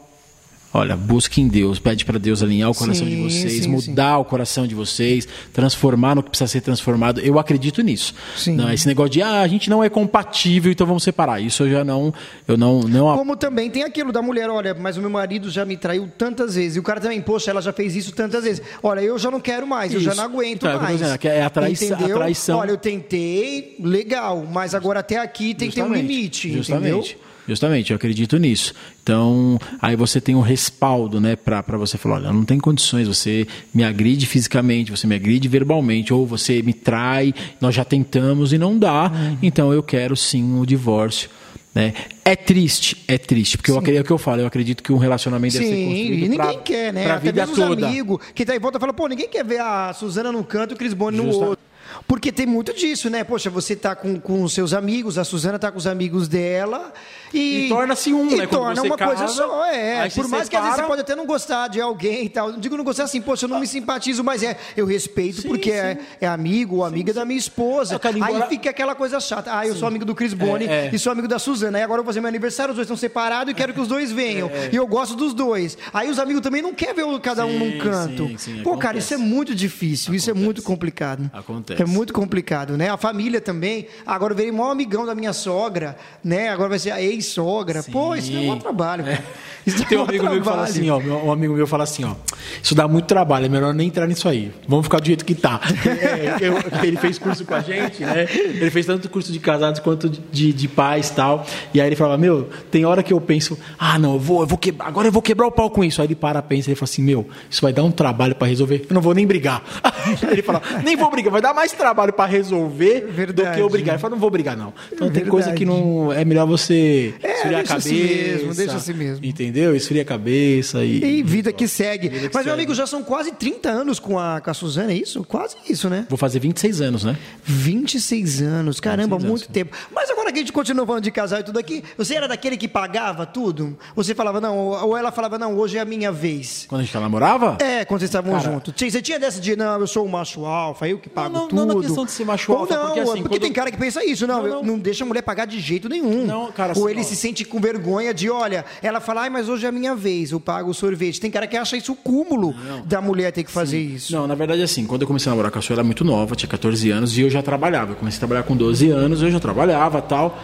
Olha, 0.75 0.97
busque 0.97 1.41
em 1.41 1.49
Deus, 1.49 1.79
pede 1.79 2.03
para 2.05 2.19
Deus 2.19 2.43
alinhar 2.43 2.71
o 2.71 2.75
coração 2.75 3.07
de 3.07 3.15
Sim, 3.15 3.23
vocês, 3.29 3.65
sim, 3.65 3.69
mudar 3.69 4.19
o 4.19 4.25
coração 4.25 4.67
de 4.67 4.75
vocês, 4.75 5.29
transformar 5.53 6.15
no 6.15 6.23
que 6.23 6.31
precisa 6.31 6.49
ser 6.49 6.63
transformado. 6.63 7.21
Eu 7.21 7.39
acredito 7.39 7.83
nisso. 7.83 8.15
Sim. 8.37 8.55
Não, 8.57 8.73
esse 8.73 8.87
negócio 8.87 9.11
de 9.11 9.21
ah, 9.21 9.43
a 9.43 9.49
gente 9.49 9.69
não 9.69 9.85
é 9.85 9.91
compatível, 9.91 10.73
então 10.73 10.87
vamos 10.87 11.03
separar. 11.03 11.41
Isso 11.41 11.65
eu 11.65 11.71
já 11.71 11.85
não, 11.85 12.13
eu 12.49 12.57
não, 12.57 12.81
não 12.81 13.15
Como 13.19 13.37
também 13.37 13.69
tem 13.71 13.83
aquilo 13.83 14.11
da 14.13 14.23
mulher, 14.23 14.49
olha, 14.49 14.73
mas 14.75 14.97
o 14.97 15.01
meu 15.03 15.11
marido 15.11 15.51
já 15.51 15.65
me 15.67 15.77
traiu 15.77 16.09
tantas 16.17 16.55
vezes. 16.55 16.77
E 16.77 16.81
o 16.81 16.83
cara 16.83 17.01
também, 17.01 17.21
poxa, 17.21 17.51
ela 17.51 17.61
já 17.61 17.73
fez 17.73 17.95
isso 17.95 18.13
tantas 18.13 18.45
vezes. 18.45 18.63
Olha, 18.83 19.01
eu 19.01 19.19
já 19.19 19.31
não 19.31 19.41
quero 19.41 19.67
mais, 19.67 19.93
eu 19.93 20.01
já 20.01 20.13
Isso. 20.13 20.21
não 20.21 20.25
aguento 20.25 20.67
Então, 20.67 20.81
mais. 20.81 20.99
dizendo, 20.99 21.19
é 21.25 21.43
a 21.43 21.51
traição- 21.51 21.97
a 21.97 22.09
traição. 22.09 22.59
Olha, 22.59 22.71
eu 22.71 22.79
tentei, 22.79 23.77
legal, 23.79 24.47
mas 24.51 24.75
agora 24.75 25.01
até 25.01 25.19
aqui 25.19 25.55
tem 25.55 25.69
que 25.69 25.75
ter 25.75 25.83
um 25.83 25.89
Justamente, 25.89 26.09
limite, 26.15 26.53
Justamente. 26.53 27.11
entendeu? 27.11 27.32
Justamente, 27.49 27.91
eu 27.91 27.97
acredito 27.97 28.37
nisso. 28.39 28.73
Então, 29.03 29.59
aí 29.81 29.97
você 29.97 30.21
tem 30.21 30.35
um 30.35 30.41
respaldo, 30.41 31.21
né, 31.21 31.35
pra, 31.35 31.63
pra 31.63 31.77
você 31.77 31.99
falar, 31.99 32.17
olha, 32.17 32.33
não 32.33 32.45
tem 32.45 32.59
condições, 32.59 33.09
você 33.09 33.47
me 33.75 33.83
agride 33.83 34.27
fisicamente, 34.27 34.91
você 34.91 35.07
me 35.07 35.15
agride 35.17 35.49
verbalmente, 35.49 36.15
ou 36.15 36.25
você 36.27 36.63
me 36.63 36.73
trai, 36.73 37.35
nós 37.61 37.75
já 37.75 37.85
tentamos 37.85 38.53
e 38.53 38.59
não 38.59 38.79
dá, 38.79 39.11
Uhum. 39.13 39.39
então 39.43 39.73
eu 39.73 39.83
quero 39.83 40.17
sim 40.17 40.59
o 40.61 40.65
divórcio. 40.65 41.29
Né? 41.75 41.95
É 42.23 42.37
triste, 42.37 43.03
é 43.09 43.17
triste, 43.17 43.57
porque 43.57 43.71
eu 43.71 43.79
acredito, 43.79 43.99
é 44.01 44.03
o 44.03 44.05
que 44.05 44.13
eu 44.13 44.19
falo, 44.19 44.43
eu 44.43 44.47
acredito 44.47 44.83
que 44.83 44.93
um 44.93 44.99
relacionamento 44.99 45.55
deve 45.55 45.65
ser 45.67 45.75
Sim, 45.75 45.85
construído 45.87 46.13
e 46.13 46.29
ninguém 46.29 46.37
pra, 46.37 46.55
quer, 46.57 46.93
né? 46.93 47.05
pra 47.05 47.15
Até 47.15 47.25
vida 47.33 47.47
mesmo 47.47 47.55
os 47.55 47.83
amigos 47.83 48.19
que 48.35 48.45
tá 48.45 48.55
em 48.55 48.59
volta 48.59 48.79
falam, 48.79 48.95
pô, 48.95 49.09
ninguém 49.09 49.27
quer 49.27 49.43
ver 49.43 49.59
a 49.61 49.91
Suzana 49.95 50.31
num 50.31 50.43
canto 50.43 50.73
e 50.73 50.75
o 50.75 50.77
Cris 50.77 50.93
Boni 50.93 51.17
no 51.17 51.27
outro. 51.29 51.59
Porque 52.07 52.31
tem 52.31 52.47
muito 52.47 52.75
disso, 52.75 53.09
né? 53.09 53.25
Poxa, 53.25 53.49
você 53.49 53.75
tá 53.75 53.95
com, 53.95 54.19
com 54.21 54.43
os 54.43 54.53
seus 54.53 54.73
amigos, 54.75 55.17
a 55.19 55.25
Suzana 55.25 55.59
tá 55.59 55.71
com 55.73 55.79
os 55.79 55.87
amigos 55.87 56.29
dela 56.29 56.93
e... 57.33 57.67
E 57.67 57.69
torna-se 57.69 58.13
um, 58.13 58.29
e 58.31 58.37
né? 58.37 58.47
Quando 58.47 58.61
torna 58.61 58.83
uma 58.83 58.99
coisa 58.99 59.15
casa, 59.23 59.33
só, 59.35 59.65
é. 59.67 60.09
Por 60.11 60.29
mais 60.29 60.49
que 60.49 60.57
às 60.57 60.63
vezes 60.63 60.77
você 60.77 60.83
separa. 60.83 60.89
pode 60.89 61.01
até 61.01 61.15
não 61.17 61.25
gostar 61.27 61.69
de 61.69 61.81
alguém 61.81 62.25
e 62.27 62.29
tal. 62.29 62.53
Não 62.53 62.59
digo 62.61 62.77
não 62.77 62.85
gostar 62.85 63.05
assim, 63.05 63.21
poxa, 63.21 63.47
eu 63.47 63.49
não 63.49 63.61
me 63.61 63.67
simpatizo, 63.67 64.23
mas 64.23 64.43
é, 64.43 64.57
eu 64.77 64.85
respeito 64.85 65.43
Sim, 65.43 65.49
porque 65.49 65.71
é, 65.71 65.99
é 66.21 66.27
amigo 66.27 66.77
ou 66.77 66.85
amiga 66.85 67.13
da 67.15 67.25
minha 67.25 67.39
esposa. 67.39 67.95
É, 67.95 67.99
cara, 67.99 68.15
Aí 68.17 68.21
embora- 68.35 68.47
fica 68.49 68.71
aquela 68.71 68.95
coisa 68.95 69.19
chata. 69.21 69.51
Ah, 69.57 69.67
eu 69.67 69.75
sou 69.75 69.89
amigo 69.89 70.05
do 70.05 70.15
Cris 70.15 70.35
Boni 70.35 70.67
É, 70.67 70.87
é. 70.87 70.91
e 70.93 70.99
sou 70.99 71.13
amigo 71.13 71.29
da 71.29 71.39
Suzana. 71.39 71.79
Aí 71.79 71.85
agora 71.85 72.01
eu 72.01 72.05
vou 72.05 72.11
fazer 72.13 72.21
meu 72.21 72.29
aniversário, 72.29 72.73
os 72.73 72.77
dois 72.77 72.87
estão 72.87 72.97
separados 72.97 73.51
e 73.53 73.55
quero 73.55 73.73
que 73.73 73.81
os 73.81 73.89
dois 73.89 74.13
venham. 74.13 74.51
E 74.71 74.77
eu 74.77 74.87
gosto 74.87 75.15
dos 75.17 75.33
dois. 75.35 75.79
Aí 75.95 76.11
os 76.11 76.19
amigos 76.19 76.43
também 76.43 76.61
não 76.63 76.75
querem 76.75 76.95
ver 76.95 77.21
cada 77.21 77.47
um 77.47 77.51
Sim, 77.53 77.59
num 77.59 77.79
canto. 77.79 78.27
sim, 78.29 78.37
sim, 78.39 78.63
Pô, 78.63 78.73
cara, 78.77 78.99
acontece. 78.99 79.15
isso 79.15 79.15
é 79.15 79.17
muito 79.25 79.55
difícil, 79.55 80.15
isso 80.15 80.29
é 80.31 80.35
muito 80.35 80.63
complicado. 80.63 81.31
Acontece. 81.33 81.81
É 81.83 81.87
muito 81.87 82.02
complicado, 82.11 82.77
né? 82.77 82.89
A 82.89 82.97
família 82.97 83.39
também. 83.41 83.87
Agora 84.07 84.33
eu 84.33 84.37
virei 84.37 84.51
maior 84.51 84.71
amigão 84.71 85.05
da 85.05 85.15
minha 85.15 85.35
sogra, 85.35 85.97
né? 86.25 86.49
Agora 86.49 86.71
vai 86.71 86.79
ser 86.79 86.91
a 86.93 87.03
ex-sogra. 87.03 87.83
Pô, 87.83 88.15
isso 88.15 88.33
não 88.33 88.43
é 88.45 88.53
um 88.53 88.59
trabalho, 88.59 89.05
cara. 89.05 89.23
Isso 89.67 89.85
Tem 89.87 89.97
um 89.99 90.03
amigo 90.03 90.25
meu 90.25 90.39
que 90.39 90.45
fala 90.45 90.67
trabalho. 90.67 90.71
assim, 90.73 90.91
ó. 90.91 90.99
Um 90.99 91.31
amigo 91.33 91.55
meu 91.55 91.67
fala 91.67 91.85
assim, 91.85 92.05
ó. 92.05 92.15
Isso 92.63 92.75
dá 92.75 92.89
muito 92.89 93.07
trabalho, 93.07 93.47
é 93.47 93.49
melhor 93.49 93.73
nem 93.73 93.87
entrar 93.89 94.07
nisso 94.07 94.29
aí. 94.29 94.51
Vamos 94.67 94.87
ficar 94.87 94.99
do 95.01 95.07
jeito 95.07 95.25
que 95.25 95.35
tá. 95.35 95.61
É, 96.03 96.37
eu- 96.41 96.59
ele 96.85 96.97
fez 96.97 97.19
curso 97.19 97.45
com 97.45 97.55
a 97.55 97.61
gente, 97.61 98.03
né? 98.05 98.27
Ele 98.33 98.71
fez 98.71 98.87
tanto 98.87 99.09
curso 99.09 99.33
de 99.33 99.39
casados 99.39 99.81
quanto 99.81 100.09
de, 100.09 100.53
de 100.53 100.69
pais 100.69 101.11
e 101.11 101.13
tal. 101.15 101.47
E 101.73 101.81
aí 101.81 101.87
ele 101.89 101.97
falava, 101.97 102.19
meu, 102.19 102.49
tem 102.71 102.85
hora 102.85 103.03
que 103.03 103.13
eu 103.13 103.21
penso, 103.21 103.59
ah, 103.79 103.99
não, 103.99 104.15
eu 104.15 104.19
vou, 104.21 104.41
eu 104.41 104.47
vou 104.47 104.59
quebrar, 104.59 104.87
agora 104.89 105.09
eu 105.09 105.13
vou 105.13 105.23
quebrar 105.23 105.47
o 105.47 105.53
pau 105.53 105.71
com 105.71 105.85
isso. 105.85 106.01
Aí 106.01 106.07
ele 106.09 106.15
para, 106.15 106.43
pensa, 106.43 106.69
ele 106.71 106.75
fala 106.77 106.85
assim, 106.85 107.03
meu, 107.03 107.29
isso 107.51 107.61
vai 107.63 107.73
dar 107.73 107.85
um 107.85 107.91
trabalho 107.91 108.35
para 108.35 108.49
resolver. 108.49 108.85
Eu 108.89 108.95
não 108.95 109.01
vou 109.03 109.15
nem 109.15 109.27
brigar. 109.27 109.63
Aí 109.83 110.17
ele 110.33 110.43
fala, 110.43 110.61
nem 110.85 110.97
vou 110.97 111.11
brigar, 111.11 111.31
vai 111.33 111.41
dar 111.43 111.55
mais 111.55 111.73
trabalho 111.73 112.13
para 112.13 112.29
resolver 112.29 113.01
do 113.07 113.13
Verdade. 113.13 113.57
que 113.57 113.63
obrigar. 113.63 113.95
Eu 113.97 114.01
falo, 114.01 114.13
não 114.15 114.21
vou 114.21 114.31
brigar, 114.31 114.57
não. 114.57 114.73
Então 114.93 115.07
tem 115.09 115.25
Verdade. 115.25 115.31
coisa 115.31 115.53
que 115.53 115.65
não. 115.65 116.13
É 116.13 116.25
melhor 116.25 116.47
você 116.47 117.15
É, 117.23 117.29
a 117.29 117.49
deixa 117.49 117.63
cabeça. 117.65 117.75
assim 117.77 117.95
mesmo, 118.03 118.55
deixa 118.55 118.77
assim 118.77 118.93
mesmo. 118.95 119.25
Entendeu? 119.25 119.52
Esfria 119.75 120.03
a 120.03 120.05
cabeça 120.05 120.85
e. 120.85 121.03
E 121.19 121.23
vida 121.23 121.53
que 121.53 121.67
segue. 121.69 122.09
Vida 122.09 122.29
que 122.29 122.35
Mas, 122.35 122.45
meu 122.45 122.53
segue. 122.55 122.63
amigo, 122.63 122.75
já 122.75 122.87
são 122.87 123.03
quase 123.03 123.33
30 123.33 123.69
anos 123.71 123.99
com 123.99 124.19
a, 124.19 124.41
com 124.41 124.51
a 124.51 124.55
Suzana, 124.55 124.93
é 124.93 124.97
isso? 124.97 125.23
Quase 125.25 125.57
isso, 125.69 125.89
né? 125.89 126.07
Vou 126.09 126.19
fazer 126.19 126.39
26 126.39 126.81
anos, 126.81 127.05
né? 127.05 127.17
26 127.45 128.43
anos, 128.43 128.81
caramba, 128.81 129.17
26 129.17 129.31
muito 129.31 129.43
anos. 129.45 129.55
tempo. 129.55 129.77
Mas 129.95 130.11
agora 130.11 130.31
que 130.33 130.39
a 130.39 130.43
gente 130.43 130.53
continua 130.53 130.87
falando 130.87 131.03
de 131.05 131.11
casal 131.11 131.41
e 131.41 131.43
tudo 131.45 131.59
aqui, 131.59 131.83
você 131.97 132.15
era 132.15 132.27
daquele 132.29 132.57
que 132.57 132.69
pagava 132.69 133.25
tudo? 133.27 133.77
Você 133.95 134.15
falava, 134.15 134.41
não, 134.41 134.57
ou 134.57 134.97
ela 134.97 135.11
falava, 135.13 135.39
não, 135.39 135.57
hoje 135.57 135.79
é 135.79 135.81
a 135.81 135.85
minha 135.85 136.11
vez. 136.13 136.67
Quando 136.69 136.81
a 136.81 136.85
gente 136.85 136.95
namorava? 136.97 137.57
É, 137.61 137.85
quando 137.85 138.01
vocês 138.01 138.09
estavam 138.11 138.33
Cara. 138.33 138.53
juntos. 138.53 138.75
Você 138.77 139.01
tinha 139.03 139.19
dessa 139.19 139.41
de, 139.41 139.57
não, 139.57 139.81
eu 139.81 139.87
sou 139.87 140.05
o 140.05 140.09
macho 140.11 140.45
alfa, 140.45 140.89
eu 140.89 140.99
que 140.99 141.09
pago 141.09 141.33
não, 141.35 141.49
tudo. 141.49 141.67
não 141.67 141.75
na 141.77 141.81
questão 141.83 142.05
de 142.05 142.11
ser 142.11 142.25
macho 142.25 142.53
Ou 142.53 142.59
alfa, 142.59 142.75
não, 142.75 142.87
porque 142.87 143.01
assim, 143.01 143.11
porque 143.23 143.29
quando- 143.37 143.41
tem 143.43 143.53
cara 143.53 143.71
que 143.71 143.77
pensa 143.79 144.05
isso, 144.05 144.27
não, 144.27 144.43
Não, 144.43 144.49
não. 144.57 144.63
não 144.63 144.79
deixa 144.79 145.05
a 145.05 145.07
mulher 145.07 145.23
pagar 145.23 145.47
de 145.47 145.61
jeito 145.61 145.89
nenhum. 145.89 146.27
Não, 146.27 146.51
cara, 146.53 146.73
Ou 146.77 146.85
assim, 146.85 146.91
ele 146.95 147.01
ó. 147.01 147.05
se 147.05 147.17
sente 147.17 147.45
com 147.45 147.61
vergonha 147.61 148.13
de, 148.13 148.29
olha, 148.31 148.65
ela 148.83 149.01
fala, 149.01 149.23
ai, 149.23 149.31
mas 149.31 149.42
hoje 149.49 149.67
é 149.67 149.69
a 149.69 149.73
minha 149.73 149.95
vez, 149.95 150.31
eu 150.33 150.41
pago 150.41 150.71
o 150.71 150.75
sorvete. 150.75 151.21
Tem 151.21 151.31
cara 151.31 151.47
que 151.47 151.57
acha 151.57 151.77
isso 151.77 151.93
o 151.93 151.97
cúmulo 151.97 152.55
da 152.85 153.01
mulher 153.01 153.33
ter 153.33 153.45
que 153.45 153.51
fazer 153.51 153.81
isso. 153.81 154.13
Não, 154.13 154.27
na 154.27 154.35
verdade, 154.35 154.63
assim, 154.63 154.87
quando 154.87 155.03
eu 155.03 155.07
comecei 155.07 155.31
a 155.31 155.33
namorar 155.33 155.51
com 155.51 155.59
a 155.59 155.63
sua, 155.63 155.75
ela 155.75 155.81
era 155.81 155.87
muito 155.87 156.05
nova, 156.05 156.35
tinha 156.35 156.49
14 156.49 156.91
anos, 156.91 157.17
e 157.17 157.23
eu 157.23 157.31
já 157.31 157.43
trabalhava. 157.43 157.93
Eu 157.93 157.97
comecei 157.97 158.19
a 158.19 158.21
trabalhar 158.21 158.43
com 158.43 158.57
12 158.57 158.91
anos, 158.91 159.23
eu 159.23 159.31
já 159.31 159.41
trabalhava 159.41 160.01
tal. 160.03 160.39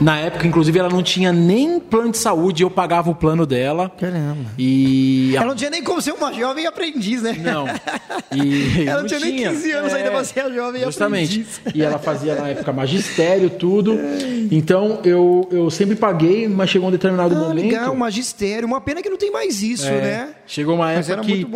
Na 0.00 0.18
época, 0.18 0.46
inclusive, 0.46 0.76
ela 0.78 0.88
não 0.88 1.02
tinha 1.02 1.32
nem 1.32 1.78
plano 1.78 2.10
de 2.10 2.18
saúde, 2.18 2.62
eu 2.62 2.70
pagava 2.70 3.10
o 3.10 3.14
plano 3.14 3.46
dela. 3.46 3.90
Caramba. 3.98 4.50
E. 4.58 5.34
Ela 5.36 5.46
não 5.46 5.54
tinha 5.54 5.70
nem 5.70 5.82
como 5.82 6.02
ser 6.02 6.12
uma 6.12 6.32
jovem 6.32 6.66
aprendiz, 6.66 7.22
né? 7.22 7.36
Não. 7.40 7.66
E 8.34 8.88
Ela 8.88 9.00
não 9.02 9.06
tinha 9.06 9.20
nem 9.20 9.36
15 9.36 9.70
anos 9.72 9.94
ainda 9.94 10.10
pra 10.10 10.24
ser 10.24 10.40
a 10.40 10.50
jovem 10.50 10.82
Justamente. 10.82 11.40
aprendiz. 11.40 11.60
E 11.74 11.82
ela 11.82 11.98
fazia 11.98 12.34
na 12.34 12.48
época 12.48 12.72
magistério, 12.72 13.48
tudo. 13.50 13.96
Então 14.50 15.00
eu, 15.04 15.48
eu 15.52 15.70
sempre 15.70 15.94
paguei, 15.94 16.48
mas 16.48 16.70
chegou 16.70 16.88
um 16.88 16.90
determinado 16.92 17.34
Ah, 17.34 17.38
momento. 17.38 17.64
legal, 17.64 17.94
magistério. 17.94 18.66
Uma 18.66 18.80
pena 18.80 19.02
que 19.02 19.08
não 19.08 19.16
tem 19.16 19.30
mais 19.30 19.62
isso, 19.62 19.86
É, 19.86 20.00
né? 20.00 20.28
Chegou 20.46 20.74
uma 20.74 20.90
época 20.92 21.20
que, 21.22 21.46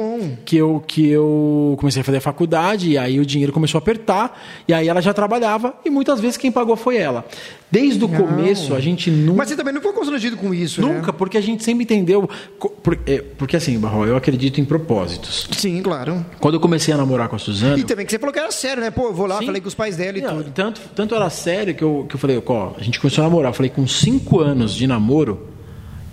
que 0.47 0.57
eu 0.57 0.83
que 0.87 1.07
eu 1.09 1.77
comecei 1.79 2.01
a 2.01 2.05
fazer 2.05 2.19
a 2.19 2.21
faculdade 2.23 2.91
e 2.91 2.97
aí 2.99 3.21
o 3.21 3.27
dinheiro 3.27 3.53
começou 3.53 3.79
a 3.79 3.83
apertar 3.83 4.41
e 4.67 4.73
aí 4.73 4.89
ela 4.89 5.03
já 5.03 5.13
trabalhava 5.13 5.75
e 5.85 5.91
muitas 5.91 6.19
vezes 6.21 6.37
quem 6.39 6.51
pagou 6.51 6.75
foi 6.75 6.97
ela. 6.97 7.25
Desde 7.71 8.03
o 8.03 8.09
começo 8.09 8.75
a 8.75 8.81
gente 8.81 9.11
nunca 9.11 9.37
Mas 9.39 9.49
você 9.51 9.57
também 9.57 9.75
não 9.75 9.81
ficou 9.83 9.95
constrangido 9.95 10.39
com 10.39 10.55
isso, 10.55 10.81
nunca 10.81 11.13
né? 11.13 11.15
porque 11.19 11.37
a 11.37 11.41
gente 11.41 11.63
sempre 11.63 11.85
entendeu 11.85 12.29
co- 12.59 12.71
por- 12.71 12.99
é, 13.07 13.19
porque 13.37 13.57
assim, 13.57 13.79
Barro, 13.79 14.07
eu 14.07 14.17
acredito 14.17 14.59
em 14.59 14.65
propósitos. 14.65 15.47
Sim, 15.53 15.83
claro. 15.83 16.25
Quando 16.41 16.55
eu 16.55 16.61
comecei 16.61 16.95
a 16.95 16.97
namorar 16.97 17.29
com 17.29 17.37
a 17.37 17.39
Suzana, 17.39 17.79
E 17.79 17.85
também 17.85 18.07
que 18.07 18.13
você 18.13 18.19
falou 18.19 18.33
que 18.33 18.39
era 18.39 18.51
sério, 18.51 18.83
né? 18.83 18.91
Pô, 18.91 19.09
eu 19.09 19.15
vou 19.15 19.27
lá, 19.27 19.39
Sim. 19.39 19.47
falei 19.47 19.61
com 19.61 19.69
os 19.69 19.75
pais 19.75 19.97
dela 19.99 20.17
e 20.17 20.23
Não, 20.23 20.39
tudo. 20.39 20.51
Tanto, 20.53 20.81
tanto 20.95 21.15
era 21.15 21.29
sério 21.29 21.75
que 21.75 21.85
eu, 21.85 22.07
que 22.09 22.15
eu 22.17 22.19
falei, 22.19 22.43
ó, 22.47 22.71
a 22.79 22.83
gente 22.83 22.99
começou 22.99 23.23
a 23.23 23.27
namorar. 23.29 23.51
Eu 23.51 23.55
falei, 23.55 23.71
com 23.71 23.87
cinco 23.87 24.41
anos 24.41 24.75
de 24.75 24.87
namoro, 24.87 25.47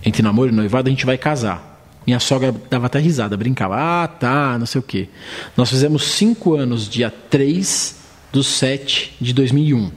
entre 0.04 0.22
namoro 0.22 0.50
e 0.50 0.54
noivado, 0.54 0.88
a 0.88 0.90
gente 0.90 1.06
vai 1.06 1.16
casar. 1.16 1.74
Minha 2.06 2.20
sogra 2.20 2.54
dava 2.70 2.86
até 2.86 2.98
risada, 2.98 3.36
brincava, 3.36 3.76
ah, 3.76 4.06
tá, 4.06 4.56
não 4.58 4.66
sei 4.66 4.78
o 4.78 4.82
quê. 4.82 5.08
Nós 5.56 5.68
fizemos 5.68 6.04
cinco 6.04 6.54
anos, 6.54 6.88
dia 6.88 7.10
3 7.10 7.96
do 8.32 8.44
7 8.44 9.16
de 9.20 9.32
2001. 9.32 9.90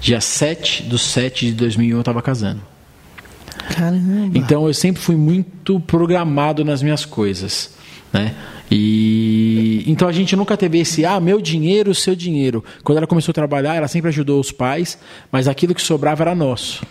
Dia 0.00 0.20
7 0.20 0.82
do 0.84 0.98
7 0.98 1.46
de 1.46 1.52
2001 1.52 1.96
eu 1.96 2.00
estava 2.00 2.20
casando. 2.20 2.60
Caramba. 3.68 4.36
Então 4.36 4.66
eu 4.66 4.74
sempre 4.74 5.00
fui 5.00 5.14
muito 5.14 5.78
programado 5.80 6.64
nas 6.64 6.82
minhas 6.82 7.04
coisas, 7.04 7.74
né? 8.12 8.34
E 8.70 9.84
então 9.86 10.08
a 10.08 10.12
gente 10.12 10.34
nunca 10.36 10.56
teve 10.56 10.78
esse 10.78 11.04
ah, 11.04 11.20
meu 11.20 11.40
dinheiro, 11.40 11.94
seu 11.94 12.16
dinheiro. 12.16 12.64
Quando 12.82 12.98
ela 12.98 13.06
começou 13.06 13.30
a 13.30 13.34
trabalhar, 13.34 13.74
ela 13.74 13.88
sempre 13.88 14.08
ajudou 14.08 14.40
os 14.40 14.50
pais, 14.50 14.98
mas 15.30 15.46
aquilo 15.46 15.74
que 15.74 15.82
sobrava 15.82 16.24
era 16.24 16.34
nosso. 16.34 16.84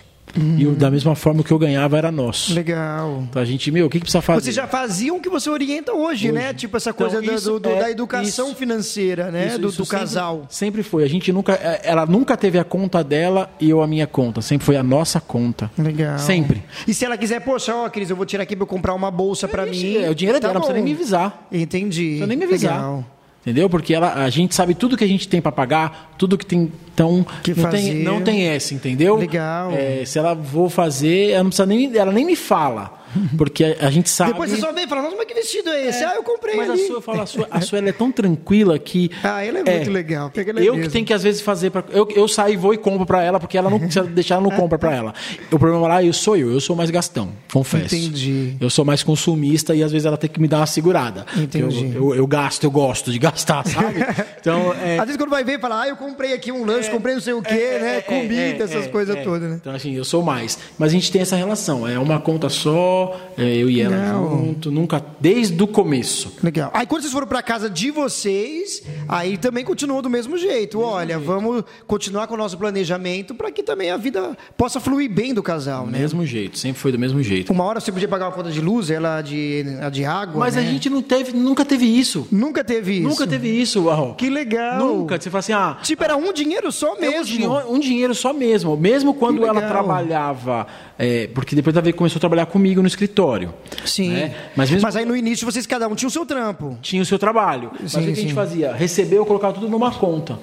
E 0.57 0.67
o- 0.67 0.75
da 0.75 0.89
mesma 0.91 1.15
forma 1.15 1.41
o 1.41 1.43
que 1.43 1.51
eu 1.51 1.57
ganhava 1.59 1.97
era 1.97 2.11
nosso. 2.11 2.53
Legal. 2.53 3.23
Então 3.29 3.41
a 3.41 3.45
gente, 3.45 3.71
meu, 3.71 3.87
o 3.87 3.89
que, 3.89 3.97
que 3.97 4.03
precisa 4.05 4.21
fazer? 4.21 4.41
Vocês 4.43 4.55
já 4.55 4.67
faziam 4.67 5.17
o 5.17 5.19
que 5.21 5.29
você 5.29 5.49
orienta 5.49 5.93
hoje, 5.93 6.31
né? 6.31 6.53
Tipo 6.53 6.77
essa 6.77 6.91
Então, 6.91 7.07
coisa 7.09 7.21
da- 7.25 7.33
isso 7.33 7.51
do- 7.51 7.59
do- 7.61 7.69
é- 7.69 7.79
da 7.79 7.91
educação 7.91 8.47
isso. 8.49 8.55
financeira, 8.55 9.31
né? 9.31 9.47
Isso- 9.47 9.59
do 9.59 9.67
isso 9.69 9.77
do 9.77 9.85
sempre- 9.85 9.99
casal. 9.99 10.45
Sempre 10.49 10.83
foi. 10.83 11.03
A 11.03 11.07
gente 11.09 11.31
nunca, 11.31 11.53
é, 11.53 11.81
ela 11.83 12.05
nunca 12.05 12.37
teve 12.37 12.57
a 12.59 12.63
conta 12.63 13.03
dela 13.03 13.49
e 13.59 13.69
eu 13.69 13.81
a 13.81 13.87
minha 13.87 14.07
conta. 14.07 14.41
Sempre 14.41 14.65
foi 14.65 14.75
a 14.77 14.83
nossa 14.83 15.19
conta. 15.19 15.69
Legal. 15.77 16.17
Sempre. 16.19 16.63
E 16.87 16.93
se 16.93 17.03
ela 17.05 17.17
quiser, 17.17 17.39
poxa, 17.41 17.75
ó, 17.75 17.89
Cris, 17.89 18.09
eu 18.09 18.15
vou 18.15 18.25
tirar 18.25 18.43
aqui 18.43 18.55
pra 18.55 18.63
eu 18.63 18.67
comprar 18.67 18.93
uma 18.93 19.09
bolsa 19.11 19.47
pra 19.47 19.65
mim. 19.65 19.97
É, 19.97 20.09
o 20.09 20.15
dinheiro 20.15 20.37
é 20.37 20.41
tá 20.41 20.47
dela, 20.49 20.53
não 20.55 20.61
precisa 20.61 20.73
nem 20.73 20.83
me 20.83 20.93
avisar. 20.93 21.47
Entendi. 21.51 22.01
Não 22.01 22.07
precisa 22.09 22.27
nem 22.27 22.37
me 22.37 22.43
avisar. 22.45 22.73
Legal. 22.75 23.05
Entendeu? 23.47 23.69
Porque 23.69 23.93
ela, 23.93 24.13
a 24.13 24.29
gente 24.29 24.53
sabe 24.53 24.75
tudo 24.75 24.97
que 24.97 25.05
a 25.05 25.07
gente 25.07 25.25
tem 25.25 25.39
para 25.39 25.53
pagar, 25.53 26.13
tudo 26.17 26.37
que 26.37 26.45
tem. 26.45 26.69
Então, 26.93 27.25
Que 27.41 27.55
não, 27.55 27.69
tem, 27.69 27.93
não 28.03 28.21
tem 28.21 28.45
essa, 28.45 28.73
entendeu? 28.73 29.15
Legal. 29.15 29.71
É, 29.71 30.03
se 30.03 30.19
ela 30.19 30.33
vou 30.33 30.69
fazer, 30.69 31.29
ela 31.29 31.43
não 31.43 31.49
precisa 31.49 31.65
nem, 31.65 31.95
ela 31.95 32.11
nem 32.11 32.25
me 32.25 32.35
fala. 32.35 32.91
Porque 33.37 33.63
a, 33.63 33.87
a 33.87 33.91
gente 33.91 34.09
sabe. 34.09 34.31
Depois 34.31 34.51
você 34.51 34.57
só 34.57 34.71
vem 34.71 34.83
e 34.85 34.87
fala, 34.87 35.01
nossa, 35.03 35.15
mas 35.15 35.25
que 35.25 35.33
vestido 35.33 35.69
é 35.69 35.87
esse? 35.87 36.03
ah, 36.03 36.13
eu 36.15 36.23
comprei 36.23 36.55
Mas 36.55 36.69
a 36.69 36.73
ali. 36.73 36.87
sua, 36.87 36.95
eu 36.97 37.01
falo, 37.01 37.21
a 37.21 37.25
sua, 37.25 37.47
a 37.49 37.61
sua 37.61 37.79
ela 37.79 37.89
é 37.89 37.93
tão 37.93 38.11
tranquila 38.11 38.77
que. 38.79 39.11
Ah, 39.23 39.43
ela 39.43 39.59
é 39.59 39.63
muito 39.63 39.91
legal, 39.91 40.29
pega 40.29 40.51
ela 40.51 40.59
eu 40.61 40.73
mesmo. 40.73 40.87
que 40.87 40.93
tenho 40.93 41.05
que 41.05 41.13
às 41.13 41.23
vezes 41.23 41.41
fazer. 41.41 41.69
Pra, 41.69 41.83
eu, 41.91 42.07
eu 42.15 42.27
saio, 42.27 42.59
vou 42.59 42.73
e 42.73 42.77
compro 42.77 43.05
pra 43.05 43.23
ela, 43.23 43.39
porque 43.39 43.57
ela 43.57 43.69
não 43.69 43.79
precisa 43.79 44.03
deixar, 44.03 44.35
ela 44.35 44.43
não 44.43 44.51
compra 44.51 44.77
pra 44.77 44.93
ela. 44.93 45.13
O 45.51 45.59
problema 45.59 45.87
lá 45.87 46.03
eu 46.03 46.13
sou 46.13 46.35
eu, 46.37 46.51
eu 46.51 46.59
sou 46.59 46.75
mais 46.75 46.89
gastão, 46.89 47.29
confesso. 47.51 47.95
Entendi. 47.95 48.55
Eu 48.59 48.69
sou 48.69 48.83
mais 48.85 49.03
consumista 49.03 49.75
e 49.75 49.83
às 49.83 49.91
vezes 49.91 50.05
ela 50.05 50.17
tem 50.17 50.29
que 50.29 50.39
me 50.39 50.47
dar 50.47 50.57
uma 50.59 50.67
segurada. 50.67 51.25
Entendi. 51.35 51.91
Eu, 51.95 52.09
eu, 52.09 52.15
eu 52.15 52.27
gasto, 52.27 52.63
eu 52.63 52.71
gosto 52.71 53.11
de 53.11 53.19
gastar, 53.19 53.65
sabe? 53.65 53.97
Então, 54.39 54.73
é, 54.81 54.97
Às 54.97 55.05
vezes 55.05 55.17
quando 55.17 55.29
vai 55.31 55.43
ver, 55.43 55.59
fala, 55.59 55.81
ah, 55.81 55.87
eu 55.89 55.97
comprei 55.97 56.31
aqui 56.33 56.53
um 56.53 56.63
lanche, 56.63 56.89
comprei 56.89 57.13
não 57.15 57.21
sei 57.21 57.33
o 57.33 57.41
quê, 57.41 57.53
é, 57.53 57.79
né? 57.79 57.97
é, 57.97 58.01
Comida, 58.01 58.35
é, 58.35 58.61
essas 58.61 58.85
é, 58.85 58.87
coisas 58.87 59.15
é. 59.15 59.21
todas, 59.21 59.49
né? 59.49 59.57
Então, 59.59 59.73
assim, 59.73 59.93
eu 59.93 60.05
sou 60.05 60.23
mais. 60.23 60.57
Mas 60.77 60.89
a 60.89 60.93
gente 60.93 61.11
tem 61.11 61.21
essa 61.21 61.35
relação. 61.35 61.85
É 61.85 61.99
uma 61.99 62.17
conta 62.21 62.47
só, 62.47 62.96
é, 63.37 63.55
eu 63.55 63.69
e 63.69 63.81
ela 63.81 63.95
Legal. 63.95 64.29
junto, 64.29 64.71
nunca, 64.71 65.03
desde 65.19 65.61
o 65.61 65.67
começo. 65.67 66.33
Legal. 66.43 66.71
Aí 66.73 66.85
quando 66.85 67.01
vocês 67.01 67.13
foram 67.13 67.27
pra 67.27 67.41
casa 67.41 67.69
de 67.69 67.91
vocês, 67.91 68.83
aí 69.07 69.37
também 69.37 69.63
continuou 69.63 70.01
do 70.01 70.09
mesmo 70.09 70.37
jeito. 70.37 70.79
Olha, 70.79 71.17
vamos 71.19 71.63
continuar 71.85 72.27
com 72.27 72.33
o 72.33 72.37
nosso 72.37 72.57
planejamento 72.57 73.33
para 73.35 73.51
que 73.51 73.63
também 73.63 73.91
a 73.91 73.97
vida 73.97 74.37
possa 74.57 74.79
fluir 74.79 75.09
bem 75.09 75.33
do 75.33 75.43
casal, 75.43 75.85
né? 75.87 75.99
Mesmo 75.99 76.25
jeito, 76.25 76.57
sempre 76.57 76.79
foi 76.79 76.91
do 76.91 76.99
mesmo 76.99 77.21
jeito. 77.21 77.51
Uma 77.51 77.63
hora 77.63 77.79
você 77.79 77.91
podia 77.91 78.07
pagar 78.07 78.25
uma 78.27 78.31
conta 78.33 78.51
de 78.51 78.61
luz, 78.61 78.89
ela 78.89 79.21
de, 79.21 79.65
a 79.81 79.89
de 79.89 80.03
água. 80.05 80.39
Mas 80.39 80.55
né? 80.55 80.61
a 80.61 80.65
gente 80.65 80.89
não 80.89 81.01
teve, 81.01 81.31
nunca 81.35 81.63
teve 81.65 81.85
isso. 81.85 82.27
nunca 82.31 82.63
teve 82.63 82.93
isso. 82.99 83.07
Nunca 83.09 83.27
teve 83.27 83.49
isso, 83.49 83.89
Arro. 83.89 84.15
Que 84.15 84.29
legal. 84.29 84.79
Nunca. 84.79 85.19
Você 85.19 85.29
fala 85.29 85.39
assim, 85.39 85.53
ah, 85.53 85.77
Tipo, 85.83 86.03
era 86.03 86.15
um 86.15 86.31
dinheiro 86.33 86.71
só 86.71 86.89
é 86.89 86.97
um 86.97 86.99
mesmo. 86.99 87.25
dinheiro, 87.25 87.63
um 87.73 87.79
dinheiro 87.79 88.15
só 88.15 88.33
mesmo. 88.33 88.75
Mesmo 88.77 89.13
quando 89.13 89.45
ela 89.45 89.61
trabalhava, 89.61 90.67
é, 90.97 91.27
porque 91.33 91.55
depois 91.55 91.75
ela 91.75 91.83
veio- 91.83 91.95
começou 91.95 92.17
a 92.17 92.19
trabalhar 92.19 92.45
comigo 92.45 92.81
no 92.87 92.89
escritório. 92.89 93.53
Sim. 93.85 94.09
né? 94.09 94.35
Mas 94.55 94.71
mesmo 94.71 94.87
aí 94.87 95.05
no 95.05 95.15
início 95.15 95.45
vocês 95.45 95.67
cada 95.67 95.87
um 95.87 95.95
tinha 95.95 96.07
o 96.07 96.11
seu 96.11 96.25
trampo. 96.25 96.77
tinha 96.81 97.01
o 97.01 97.05
seu 97.05 97.19
trabalho. 97.19 97.71
Mas 97.79 97.91
Sim, 97.91 97.99
o 97.99 98.03
que 98.05 98.11
a 98.11 98.15
gente 98.15 98.33
fazia? 98.33 98.73
Recebeu, 98.73 99.25
colocava 99.25 99.53
tudo 99.53 99.67
numa 99.67 99.91
conta. 99.91 100.39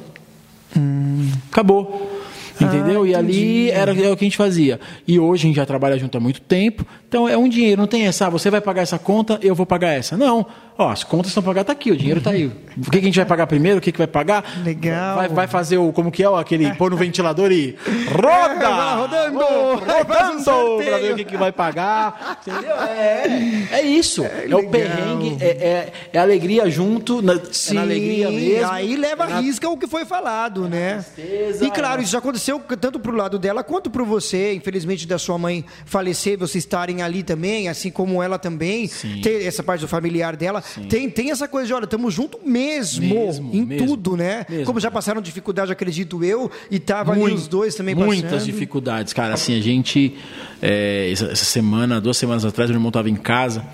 Acabou. 1.50 2.22
Entendeu? 2.60 3.02
Ah, 3.02 3.08
e 3.08 3.14
ali 3.14 3.70
era, 3.70 3.90
era 3.90 4.12
o 4.12 4.16
que 4.16 4.24
a 4.24 4.28
gente 4.28 4.36
fazia. 4.36 4.78
E 5.08 5.18
hoje 5.18 5.44
a 5.44 5.46
gente 5.48 5.56
já 5.56 5.66
trabalha 5.66 5.98
junto 5.98 6.16
há 6.16 6.20
muito 6.20 6.40
tempo. 6.40 6.86
Então 7.08 7.28
é 7.28 7.36
um 7.36 7.48
dinheiro, 7.48 7.80
não 7.80 7.88
tem 7.88 8.06
essa, 8.06 8.26
ah, 8.26 8.30
você 8.30 8.48
vai 8.48 8.60
pagar 8.60 8.82
essa 8.82 8.98
conta, 8.98 9.38
eu 9.42 9.54
vou 9.54 9.66
pagar 9.66 9.90
essa. 9.90 10.16
Não. 10.16 10.46
Ó, 10.76 10.88
as 10.90 11.04
contas 11.04 11.28
estão 11.28 11.40
pagadas, 11.40 11.68
tá 11.68 11.72
aqui, 11.72 11.92
o 11.92 11.96
dinheiro 11.96 12.20
tá 12.20 12.30
aí. 12.30 12.46
O 12.46 12.90
que, 12.90 12.90
que 12.90 12.98
a 12.98 13.02
gente 13.02 13.14
vai 13.16 13.24
pagar 13.24 13.46
primeiro? 13.46 13.78
O 13.78 13.80
que, 13.80 13.92
que 13.92 13.98
vai 13.98 14.08
pagar? 14.08 14.44
Legal. 14.64 15.14
Vai, 15.14 15.28
vai 15.28 15.46
fazer 15.46 15.78
o, 15.78 15.92
como 15.92 16.10
que 16.10 16.20
é, 16.24 16.26
aquele, 16.26 16.74
pôr 16.74 16.90
no 16.90 16.96
ventilador 16.96 17.52
e 17.52 17.76
roda! 18.10 18.58
vai 18.74 18.96
rodando! 18.96 19.38
Um 19.44 19.76
rodando! 19.76 20.42
sorteio. 20.42 20.90
pra 20.90 20.98
ver 20.98 21.12
o 21.12 21.16
que, 21.16 21.24
que 21.24 21.36
vai 21.36 21.52
pagar. 21.52 22.40
Entendeu? 22.44 22.74
É, 22.74 23.68
é 23.70 23.82
isso. 23.82 24.24
É, 24.24 24.40
legal. 24.42 24.60
o 24.60 24.68
perrengue, 24.70 25.36
é, 25.40 25.46
é, 25.46 25.92
é 26.12 26.18
alegria 26.18 26.68
junto, 26.68 27.22
na, 27.22 27.34
é 27.34 27.72
na 27.74 27.80
alegria 27.82 28.30
mesmo. 28.32 28.72
Aí 28.72 28.96
leva 28.96 29.24
É 29.24 29.28
na- 29.28 29.36
a 29.36 29.40
risca 29.40 29.68
o 29.68 29.78
que 29.78 29.86
foi 29.86 30.04
falado, 30.04 30.68
né? 30.68 31.04
tristeza, 31.14 31.64
E 31.64 31.70
claro, 31.70 32.00
é. 32.00 32.02
isso 32.02 32.10
já 32.12 32.18
aconteceu 32.18 32.60
tanto 32.80 32.98
pro 32.98 33.14
lado 33.14 33.38
dela 33.38 33.62
quanto 33.62 33.88
pro 33.90 34.04
você, 34.04 34.54
infelizmente, 34.54 35.06
da 35.06 35.18
sua 35.18 35.38
mãe 35.38 35.64
falecer, 35.86 36.36
vocês 36.36 36.64
estarem 36.64 37.00
ali 37.00 37.22
também, 37.22 37.68
assim 37.68 37.92
como 37.92 38.20
ela 38.20 38.40
também. 38.40 38.88
Sim. 38.88 39.20
Tem 39.22 39.46
essa 39.46 39.62
parte 39.62 39.82
do 39.82 39.88
familiar 39.88 40.34
dela. 40.34 40.63
Tem, 40.88 41.08
tem 41.10 41.30
essa 41.30 41.46
coisa 41.48 41.66
de, 41.66 41.72
olha, 41.74 41.84
estamos 41.84 42.12
juntos 42.14 42.40
mesmo, 42.44 43.02
Mesmo, 43.06 43.50
em 43.54 43.64
mesmo, 43.64 43.86
tudo, 43.86 44.16
né? 44.16 44.44
mesmo. 44.48 44.64
Como 44.66 44.80
já 44.80 44.90
passaram 44.90 45.20
dificuldade, 45.22 45.70
acredito 45.72 46.24
eu, 46.24 46.50
e 46.70 46.78
tava 46.78 47.12
ali 47.12 47.20
Muito- 47.20 47.36
os 47.36 47.48
dois 47.48 47.74
também 47.74 47.94
Muitas 47.94 48.30
passando. 48.32 48.44
dificuldades, 48.46 49.12
cara. 49.12 49.34
Assim, 49.34 49.58
a 49.58 49.62
gente, 49.62 50.16
é, 50.62 51.10
essa, 51.12 51.26
essa 51.26 51.44
semana, 51.44 52.00
duas 52.00 52.16
semanas 52.16 52.44
atrás, 52.44 52.70
meu 52.70 52.76
irmão 52.78 52.88
estava 52.88 53.08
em 53.10 53.16
casa 53.16 53.64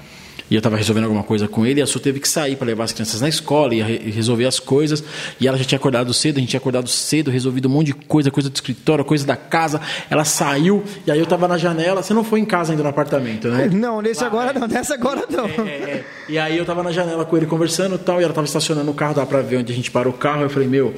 e 0.50 0.54
eu 0.54 0.58
estava 0.58 0.76
resolvendo 0.76 1.04
alguma 1.04 1.22
coisa 1.22 1.46
com 1.46 1.64
ele, 1.64 1.80
e 1.80 1.82
a 1.82 1.86
Su 1.86 2.00
teve 2.00 2.18
que 2.18 2.28
sair 2.28 2.56
para 2.56 2.66
levar 2.66 2.84
as 2.84 2.92
crianças 2.92 3.20
na 3.20 3.28
escola 3.28 3.74
e 3.74 3.80
re 3.80 4.10
resolver 4.10 4.46
as 4.46 4.58
coisas, 4.58 5.04
e 5.40 5.46
ela 5.46 5.56
já 5.56 5.64
tinha 5.64 5.76
acordado 5.76 6.12
cedo, 6.12 6.38
a 6.38 6.40
gente 6.40 6.50
tinha 6.50 6.58
acordado 6.58 6.88
cedo, 6.88 7.30
resolvido 7.30 7.68
um 7.68 7.72
monte 7.72 7.86
de 7.86 7.94
coisa, 7.94 8.30
coisa 8.30 8.50
do 8.50 8.54
escritório, 8.54 9.04
coisa 9.04 9.24
da 9.26 9.36
casa, 9.36 9.80
ela 10.10 10.24
saiu, 10.24 10.82
e 11.06 11.10
aí 11.10 11.18
eu 11.18 11.24
estava 11.24 11.46
na 11.46 11.56
janela, 11.56 12.02
você 12.02 12.12
não 12.12 12.24
foi 12.24 12.40
em 12.40 12.44
casa 12.44 12.72
ainda 12.72 12.82
no 12.82 12.88
apartamento, 12.88 13.48
né? 13.48 13.70
Não, 13.72 14.02
nesse 14.02 14.24
agora 14.24 14.52
não, 14.52 14.66
nessa 14.66 14.94
agora 14.94 15.24
não. 15.30 15.46
É, 15.46 15.68
é, 15.68 15.90
é. 15.90 16.04
E 16.28 16.38
aí 16.38 16.56
eu 16.56 16.62
estava 16.62 16.82
na 16.82 16.90
janela 16.90 17.24
com 17.24 17.36
ele 17.36 17.46
conversando 17.46 17.94
e 17.94 17.98
tal, 17.98 18.20
e 18.20 18.24
ela 18.24 18.32
estava 18.32 18.46
estacionando 18.46 18.90
o 18.90 18.94
carro, 18.94 19.14
dá 19.14 19.24
para 19.24 19.40
ver 19.42 19.58
onde 19.58 19.72
a 19.72 19.76
gente 19.76 19.90
parou 19.90 20.12
o 20.12 20.16
carro, 20.16 20.42
eu 20.42 20.50
falei, 20.50 20.66
meu, 20.66 20.94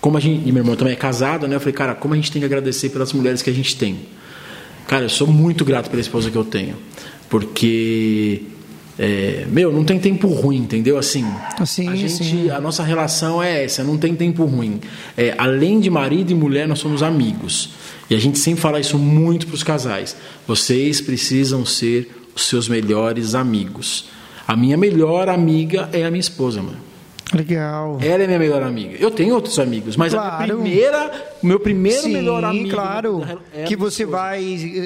como 0.00 0.16
a 0.16 0.20
gente, 0.20 0.48
e 0.48 0.52
meu 0.52 0.62
irmão 0.62 0.76
também 0.76 0.92
é 0.92 0.96
casado, 0.96 1.48
né? 1.48 1.56
Eu 1.56 1.60
falei, 1.60 1.72
cara, 1.72 1.94
como 1.94 2.14
a 2.14 2.16
gente 2.16 2.30
tem 2.30 2.40
que 2.40 2.46
agradecer 2.46 2.90
pelas 2.90 3.12
mulheres 3.12 3.42
que 3.42 3.50
a 3.50 3.52
gente 3.52 3.76
tem. 3.76 4.00
Cara, 4.86 5.04
eu 5.04 5.08
sou 5.08 5.26
muito 5.26 5.64
grato 5.64 5.88
pela 5.88 6.00
esposa 6.00 6.30
que 6.30 6.36
eu 6.36 6.44
tenho, 6.44 6.76
porque 7.30 8.42
é, 8.98 9.44
meu, 9.48 9.72
não 9.72 9.84
tem 9.84 9.98
tempo 9.98 10.28
ruim, 10.28 10.58
entendeu? 10.58 10.96
Assim, 10.96 11.24
sim, 11.66 11.88
a, 11.88 11.96
gente, 11.96 12.24
sim. 12.24 12.50
a 12.50 12.60
nossa 12.60 12.82
relação 12.82 13.42
é 13.42 13.64
essa, 13.64 13.82
não 13.82 13.98
tem 13.98 14.14
tempo 14.14 14.44
ruim. 14.44 14.80
É, 15.16 15.34
além 15.36 15.80
de 15.80 15.90
marido 15.90 16.30
e 16.30 16.34
mulher, 16.34 16.68
nós 16.68 16.78
somos 16.78 17.02
amigos. 17.02 17.70
E 18.08 18.14
a 18.14 18.18
gente 18.18 18.38
sempre 18.38 18.60
fala 18.60 18.78
isso 18.78 18.98
muito 18.98 19.46
para 19.46 19.54
os 19.54 19.62
casais. 19.62 20.16
Vocês 20.46 21.00
precisam 21.00 21.64
ser 21.66 22.10
os 22.34 22.46
seus 22.46 22.68
melhores 22.68 23.34
amigos. 23.34 24.06
A 24.46 24.56
minha 24.56 24.76
melhor 24.76 25.28
amiga 25.28 25.88
é 25.92 26.04
a 26.04 26.10
minha 26.10 26.20
esposa, 26.20 26.62
mano. 26.62 26.93
Legal. 27.32 27.98
Ela 28.02 28.24
é 28.24 28.26
minha 28.26 28.38
melhor 28.38 28.62
amiga. 28.62 28.96
Eu 28.98 29.10
tenho 29.10 29.34
outros 29.34 29.58
amigos, 29.58 29.96
mas 29.96 30.12
claro. 30.12 30.34
a 30.34 30.46
primeira, 30.46 31.28
o 31.42 31.46
meu 31.46 31.58
primeiro 31.58 32.02
Sim, 32.02 32.12
melhor 32.12 32.44
amigo. 32.44 32.70
claro. 32.70 33.40
É 33.52 33.64
que 33.64 33.74
você 33.74 34.04
vai 34.04 34.42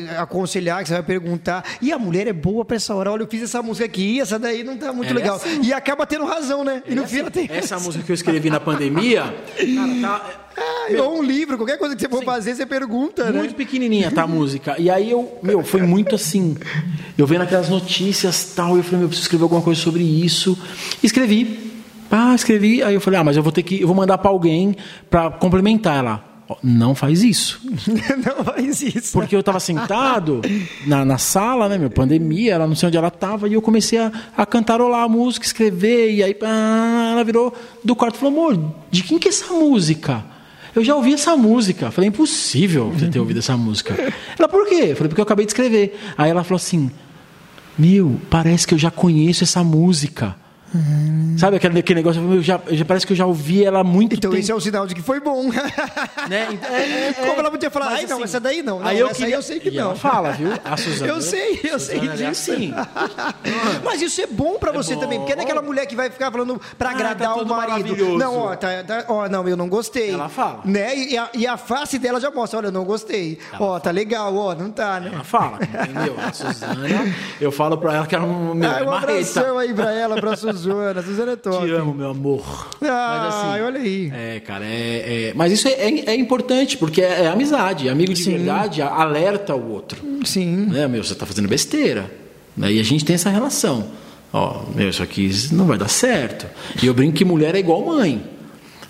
eh, 0.08 0.16
aconselhar, 0.18 0.82
que 0.82 0.88
você 0.88 0.94
vai 0.94 1.02
perguntar. 1.02 1.64
E 1.82 1.92
a 1.92 1.98
mulher 1.98 2.26
é 2.26 2.32
boa 2.32 2.64
pra 2.64 2.76
essa 2.76 2.94
hora. 2.94 3.10
Olha, 3.10 3.22
eu 3.22 3.26
fiz 3.26 3.42
essa 3.42 3.62
música 3.62 3.84
aqui, 3.84 4.20
essa 4.20 4.38
daí 4.38 4.62
não 4.62 4.76
tá 4.76 4.92
muito 4.92 5.10
é 5.10 5.14
legal. 5.14 5.36
Assim. 5.36 5.62
E 5.62 5.72
acaba 5.72 6.06
tendo 6.06 6.24
razão, 6.24 6.64
né? 6.64 6.82
E 6.86 6.94
no 6.94 7.02
assim. 7.02 7.16
fim 7.16 7.20
ela 7.20 7.30
tem. 7.30 7.48
Essa 7.50 7.78
música 7.78 8.04
que 8.04 8.12
eu 8.12 8.14
escrevi 8.14 8.48
na 8.50 8.60
pandemia, 8.60 9.22
cara, 9.56 10.00
tá. 10.00 10.44
Ah, 10.56 11.02
ou 11.02 11.18
um 11.18 11.22
livro, 11.22 11.56
qualquer 11.56 11.78
coisa 11.78 11.94
que 11.94 12.02
você 12.02 12.08
for 12.08 12.20
Sim. 12.20 12.24
fazer, 12.24 12.54
você 12.54 12.66
pergunta, 12.66 13.22
muito 13.22 13.34
né? 13.34 13.40
Muito 13.40 13.54
pequenininha, 13.54 14.10
tá, 14.10 14.22
a 14.22 14.26
música. 14.26 14.74
E 14.78 14.90
aí 14.90 15.10
eu, 15.10 15.38
meu, 15.42 15.62
foi 15.62 15.82
muito 15.82 16.14
assim. 16.16 16.56
Eu 17.16 17.26
vendo 17.26 17.42
aquelas 17.42 17.68
notícias 17.68 18.52
tal, 18.56 18.76
eu 18.76 18.82
falei, 18.82 18.98
meu, 18.98 19.04
eu 19.04 19.08
preciso 19.08 19.26
escrever 19.26 19.44
alguma 19.44 19.62
coisa 19.62 19.80
sobre 19.80 20.02
isso. 20.02 20.58
Escrevi. 21.02 21.67
Ah, 22.10 22.34
escrevi. 22.34 22.82
Aí 22.82 22.94
eu 22.94 23.00
falei, 23.00 23.20
ah, 23.20 23.24
mas 23.24 23.36
eu 23.36 23.42
vou 23.42 23.52
ter 23.52 23.62
que, 23.62 23.80
eu 23.80 23.86
vou 23.86 23.96
mandar 23.96 24.18
para 24.18 24.30
alguém 24.30 24.76
para 25.10 25.30
complementar 25.30 25.96
ela. 25.96 26.24
Não 26.62 26.94
faz 26.94 27.22
isso. 27.22 27.60
não 27.66 28.44
faz 28.44 28.80
isso. 28.80 29.12
Porque 29.12 29.36
eu 29.36 29.40
estava 29.40 29.60
sentado 29.60 30.40
na, 30.86 31.04
na 31.04 31.18
sala, 31.18 31.68
né, 31.68 31.76
meu, 31.76 31.90
pandemia, 31.90 32.54
ela 32.54 32.66
não 32.66 32.74
sei 32.74 32.86
onde 32.86 32.96
ela 32.96 33.08
estava, 33.08 33.48
e 33.48 33.52
eu 33.52 33.60
comecei 33.60 33.98
a, 33.98 34.10
a 34.34 34.46
cantarolar 34.46 35.02
a 35.02 35.08
música, 35.08 35.44
escrever, 35.44 36.10
e 36.10 36.22
aí 36.22 36.34
ah, 36.42 37.10
ela 37.12 37.22
virou 37.22 37.52
do 37.84 37.94
quarto 37.94 38.14
e 38.14 38.18
falou, 38.18 38.32
amor, 38.32 38.74
de 38.90 39.02
quem 39.02 39.18
que 39.18 39.28
é 39.28 39.30
essa 39.30 39.52
música? 39.52 40.24
Eu 40.74 40.84
já 40.84 40.94
ouvi 40.94 41.12
essa 41.12 41.36
música. 41.36 41.90
Falei, 41.90 42.08
impossível 42.08 42.90
você 42.90 43.08
ter 43.08 43.18
ouvido 43.18 43.38
essa 43.38 43.56
música. 43.56 43.94
Ela, 44.38 44.48
por 44.48 44.66
quê? 44.66 44.94
Falei, 44.94 45.08
porque 45.08 45.20
eu 45.20 45.24
acabei 45.24 45.44
de 45.44 45.50
escrever. 45.50 45.98
Aí 46.16 46.30
ela 46.30 46.44
falou 46.44 46.56
assim, 46.56 46.90
meu, 47.76 48.20
parece 48.30 48.66
que 48.66 48.74
eu 48.74 48.78
já 48.78 48.90
conheço 48.90 49.42
essa 49.42 49.64
música. 49.64 50.36
Sabe 51.38 51.56
aquele, 51.56 51.78
aquele 51.78 51.98
negócio? 52.00 52.20
Eu 52.34 52.42
já, 52.42 52.60
já, 52.70 52.84
parece 52.84 53.06
que 53.06 53.12
eu 53.12 53.16
já 53.16 53.24
ouvi 53.26 53.64
ela 53.64 53.82
muito 53.82 54.14
Então 54.16 54.30
tempo. 54.30 54.40
esse 54.40 54.50
é 54.50 54.54
o 54.54 54.60
sinal 54.60 54.86
de 54.86 54.94
que 54.94 55.02
foi 55.02 55.20
bom. 55.20 55.48
Né? 56.28 56.58
É, 56.70 57.08
é, 57.08 57.12
Como 57.14 57.40
ela 57.40 57.50
podia 57.50 57.70
falar, 57.70 57.86
ai 57.88 58.04
não, 58.04 58.16
assim, 58.16 58.24
essa 58.24 58.38
daí 58.40 58.62
não. 58.62 58.80
não 58.80 58.86
aí 58.86 58.98
eu, 58.98 59.08
queria... 59.08 59.26
aí 59.28 59.32
eu 59.32 59.40
sei 59.42 59.58
que 59.58 59.70
e 59.70 59.76
não. 59.76 59.86
Ela 59.86 59.94
fala, 59.94 60.32
viu? 60.32 60.48
A 60.62 60.76
Suzana. 60.76 61.10
Eu 61.10 61.22
sei, 61.22 61.60
eu 61.64 61.78
sei 61.78 61.98
Suzana 62.00 62.12
é 62.12 62.16
disso. 62.16 62.50
É 62.50 62.54
assim. 62.54 62.74
Mas 63.82 64.02
isso 64.02 64.20
é 64.20 64.26
bom 64.26 64.58
pra 64.58 64.70
você 64.72 64.94
bom. 64.94 65.00
também, 65.00 65.18
porque 65.18 65.34
não 65.34 65.40
é 65.42 65.44
aquela 65.44 65.62
mulher 65.62 65.86
que 65.86 65.96
vai 65.96 66.10
ficar 66.10 66.30
falando 66.30 66.60
pra 66.76 66.90
Ah, 66.90 66.92
agradar 66.92 67.34
tá 67.34 67.42
o 67.42 67.46
marido. 67.46 68.18
Não, 68.18 68.36
ó, 68.36 68.56
tá, 68.56 68.68
tá- 68.86 69.04
ó, 69.08 69.26
não, 69.28 69.48
eu 69.48 69.56
não 69.56 69.68
gostei. 69.68 70.10
Ela 70.10 70.28
fala. 70.28 70.60
Né? 70.66 70.94
E, 70.96 71.16
a, 71.16 71.30
e 71.32 71.46
a 71.46 71.56
face 71.56 71.98
dela 71.98 72.20
já 72.20 72.30
mostra, 72.30 72.58
olha, 72.58 72.66
eu 72.66 72.72
não 72.72 72.84
gostei. 72.84 73.38
ó, 73.58 73.78
tá 73.80 73.90
legal, 73.90 74.34
ó, 74.36 74.54
não 74.54 74.70
tá, 74.70 75.00
né? 75.00 75.10
Ela 75.14 75.24
fala, 75.24 75.58
entendeu? 75.62 76.14
A 76.18 76.30
Suzana, 76.32 77.14
eu 77.40 77.50
falo 77.50 77.78
pra 77.78 77.94
ela 77.94 78.06
que 78.06 78.14
ela 78.14 78.26
não 78.26 78.54
me 78.54 78.66
Ah, 78.66 78.80
é 78.80 78.82
um 78.82 78.92
abração 78.92 79.58
aí 79.58 79.72
pra 79.72 79.92
ela, 79.92 80.20
pra 80.20 80.36
Suzana. 80.36 80.57
Suzana 80.58 81.32
é 81.32 81.36
top. 81.36 81.64
Te 81.66 81.72
amo, 81.72 81.94
meu 81.94 82.10
amor. 82.10 82.68
Ah, 82.82 83.20
Mas 83.24 83.34
assim, 83.34 83.62
olha 83.62 83.80
aí. 83.80 84.12
É, 84.14 84.40
cara, 84.40 84.64
é, 84.64 85.28
é- 85.30 85.32
mas 85.34 85.52
isso 85.52 85.68
é, 85.68 85.72
é- 85.72 86.10
é 86.10 86.14
importante, 86.14 86.76
porque 86.76 87.00
é, 87.02 87.22
é 87.24 87.28
amizade. 87.28 87.88
Amigo 87.88 88.12
de 88.12 88.22
Sim. 88.22 88.36
verdade 88.36 88.82
alerta 88.82 89.54
o 89.54 89.70
outro. 89.72 89.98
Sim. 90.24 90.66
Né, 90.70 90.86
meu, 90.88 91.02
você 91.02 91.14
tá 91.14 91.24
fazendo 91.26 91.48
besteira. 91.48 92.10
Né? 92.56 92.72
E 92.72 92.80
a 92.80 92.82
gente 92.84 93.04
tem 93.04 93.14
essa 93.14 93.30
relação. 93.30 93.86
Ó, 94.32 94.62
meu, 94.74 94.88
isso 94.90 95.02
aqui 95.02 95.30
não 95.52 95.64
vai 95.66 95.78
dar 95.78 95.88
certo. 95.88 96.46
E 96.82 96.86
eu 96.86 96.92
brinco 96.94 97.16
que 97.16 97.24
mulher 97.24 97.54
é 97.54 97.58
igual 97.58 97.84
mãe. 97.86 98.22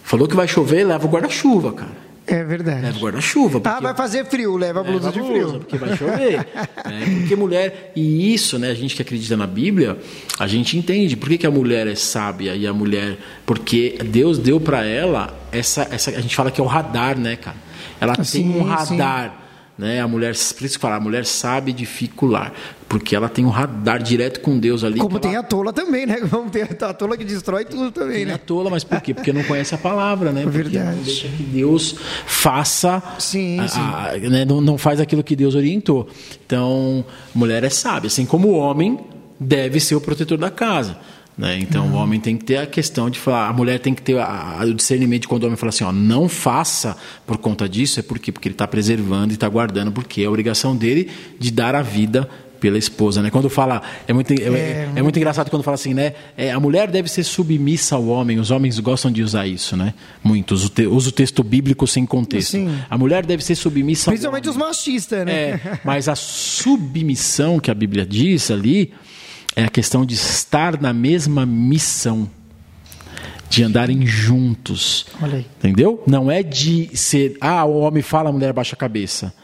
Falou 0.03 0.27
que 0.27 0.35
vai 0.35 0.49
chover, 0.49 0.85
leva 0.85 1.07
o 1.07 1.11
guarda-chuva, 1.11 1.73
cara. 1.73 2.07
É 2.31 2.45
verdade. 2.45 2.83
Leva 2.83 2.99
guarda-chuva. 2.99 3.61
Ah, 3.64 3.81
vai 3.81 3.95
fazer 3.95 4.26
frio, 4.26 4.57
leva 4.57 4.81
a 4.81 4.83
blusa 4.83 5.07
Leva 5.11 5.20
de 5.20 5.26
frio. 5.26 5.43
blusa, 5.45 5.59
Porque 5.61 5.79
vai 5.79 5.97
chover. 5.97 6.47
É, 6.85 7.20
porque 7.20 7.35
mulher. 7.37 7.93
E 7.97 8.35
isso, 8.35 8.59
né? 8.59 8.70
A 8.70 8.74
gente 8.74 8.95
que 8.95 9.01
acredita 9.01 9.35
na 9.37 9.47
Bíblia, 9.47 9.97
a 10.39 10.47
gente 10.47 10.76
entende. 10.76 11.16
Por 11.16 11.29
que, 11.31 11.39
que 11.39 11.47
a 11.47 11.51
mulher 11.51 11.87
é 11.87 11.95
sábia 11.95 12.55
e 12.55 12.66
a 12.66 12.72
mulher. 12.72 13.16
Porque 13.47 13.99
Deus 14.05 14.39
deu 14.39 14.61
para 14.61 14.85
ela 14.85 15.35
essa, 15.51 15.89
essa. 15.91 16.11
A 16.11 16.20
gente 16.20 16.37
fala 16.37 16.51
que 16.51 16.61
é 16.61 16.64
o 16.64 16.66
radar, 16.66 17.18
né, 17.18 17.37
cara? 17.37 17.57
Ela 18.01 18.14
tem 18.14 18.24
Sim, 18.24 18.59
um 18.59 18.62
radar. 18.62 19.45
Né? 19.79 20.01
A 20.01 20.09
mulher, 20.09 20.35
por 20.35 20.64
isso 20.64 20.76
que 20.76 20.81
fala, 20.81 20.97
a 20.97 21.01
mulher 21.01 21.24
sabe 21.24 21.72
dificular, 21.72 22.53
porque 22.89 23.14
ela 23.14 23.28
tem 23.28 23.45
um 23.45 23.51
radar 23.51 24.03
direto 24.03 24.41
com 24.41 24.59
Deus 24.59 24.82
ali. 24.82 24.99
Como 24.99 25.18
tem 25.18 25.32
ela, 25.34 25.41
a 25.41 25.43
tola 25.43 25.72
também, 25.72 26.07
né? 26.07 26.18
Vamos 26.24 26.51
ter 26.51 26.62
a 26.82 26.95
tola 26.95 27.16
que 27.16 27.24
destrói 27.24 27.64
tudo 27.64 27.91
também, 27.93 28.24
tem 28.24 28.24
a 28.24 28.28
né? 28.28 28.39
tola, 28.39 28.70
mas 28.70 28.82
por 28.84 29.01
quê? 29.01 29.12
Porque 29.12 29.32
não 29.32 29.45
conhece 29.45 29.74
a 29.74 29.78
palavra, 29.78 30.32
né? 30.32 30.43
Porque 30.43 30.59
Verdade. 30.59 30.97
não 30.97 31.03
deixa 31.05 31.28
que 31.28 31.43
Deus 31.43 31.95
faça. 32.26 33.03
Sim, 33.18 33.61
a- 33.61 33.68
sim. 33.68 33.80
a- 33.80 34.30
né? 34.30 34.45
não, 34.45 34.61
não 34.61 34.78
faz 34.78 35.01
aquilo 35.01 35.22
que 35.22 35.36
Deus 35.36 35.55
orientou. 35.55 36.09
Então, 36.47 37.05
mulher 37.34 37.62
é 37.64 37.70
sábia. 37.70 38.07
Assim 38.09 38.24
como 38.24 38.49
o 38.49 38.57
homem 38.57 38.99
deve 39.39 39.80
ser 39.80 39.95
o 39.95 40.01
protetor 40.01 40.39
da 40.39 40.51
casa. 40.51 40.97
Né? 41.36 41.57
Então, 41.61 41.86
Uhum. 41.86 41.93
o 41.93 41.97
homem 41.99 42.18
tem 42.18 42.36
que 42.36 42.45
ter 42.45 42.57
a 42.57 42.66
questão 42.66 43.09
de 43.09 43.16
falar. 43.18 43.49
A 43.49 43.53
mulher 43.53 43.78
tem 43.78 43.95
que 43.95 44.03
ter 44.03 44.18
a- 44.18 44.57
a- 44.61 44.64
o 44.64 44.74
discernimento 44.74 45.22
de 45.22 45.28
quando 45.28 45.45
o 45.45 45.47
homem 45.47 45.57
fala 45.57 45.68
assim: 45.70 45.84
ó, 45.84 45.93
não 45.93 46.28
faça 46.28 46.97
por 47.24 47.36
conta 47.39 47.68
disso. 47.68 48.01
É 48.01 48.03
por 48.03 48.18
quê? 48.18 48.32
Porque 48.32 48.49
ele 48.49 48.55
está 48.55 48.66
preservando 48.66 49.30
e 49.32 49.34
está 49.34 49.49
guardando, 49.49 49.93
porque 49.93 50.22
é 50.22 50.24
a 50.24 50.28
obrigação 50.30 50.74
dele 50.74 51.09
de 51.39 51.53
dar 51.53 51.76
a 51.76 51.82
vida 51.82 52.28
pela 52.61 52.78
esposa, 52.78 53.22
né? 53.22 53.30
Quando 53.30 53.48
fala 53.48 53.82
é 54.06 54.12
muito 54.12 54.32
é, 54.32 54.88
é 54.94 55.02
muito 55.02 55.16
engraçado 55.16 55.50
quando 55.50 55.62
fala 55.62 55.74
assim, 55.74 55.94
né? 55.94 56.14
É, 56.36 56.50
a 56.50 56.61
mulher 56.61 56.90
deve 56.90 57.09
ser 57.09 57.24
submissa 57.24 57.96
ao 57.96 58.06
homem. 58.06 58.38
Os 58.38 58.50
homens 58.50 58.78
gostam 58.78 59.11
de 59.11 59.22
usar 59.22 59.46
isso, 59.46 59.76
né? 59.76 59.94
Muitos 60.22 60.70
usa 60.90 61.09
o, 61.09 61.12
texto 61.12 61.42
bíblico 61.42 61.86
sem 61.86 62.04
contexto. 62.04 62.52
Sim. 62.52 62.70
A 62.88 62.98
mulher 62.98 63.24
deve 63.24 63.44
ser 63.44 63.54
submissa. 63.54 64.11
ao 64.11 64.12
Principalmente 64.12 64.48
os 64.48 64.56
machistas, 64.56 65.24
né? 65.24 65.32
É, 65.32 65.61
mas 65.84 66.09
a 66.09 66.14
submissão 66.14 67.59
que 67.59 67.70
a 67.70 67.74
Bíblia 67.74 68.04
diz 68.04 68.50
ali 68.50 68.92
é 69.56 69.64
a 69.64 69.68
questão 69.68 70.06
de 70.06 70.14
estar 70.14 70.80
na 70.80 70.92
mesma 70.92 71.44
missão, 71.44 72.30
de 73.50 73.64
andarem 73.64 74.06
juntos. 74.06 75.06
Olha 75.20 75.38
aí. 75.38 75.46
Entendeu? 75.59 76.02
Não 76.06 76.30
é 76.30 76.42
de 76.42 76.96
ser, 76.96 77.36
ah, 77.40 77.64
o 77.64 77.80
homem 77.80 78.02
fala, 78.02 78.30
a 78.30 78.32
mulher 78.32 78.52
baixa 78.52 78.74
a 78.74 78.78
cabeça. 78.78 79.34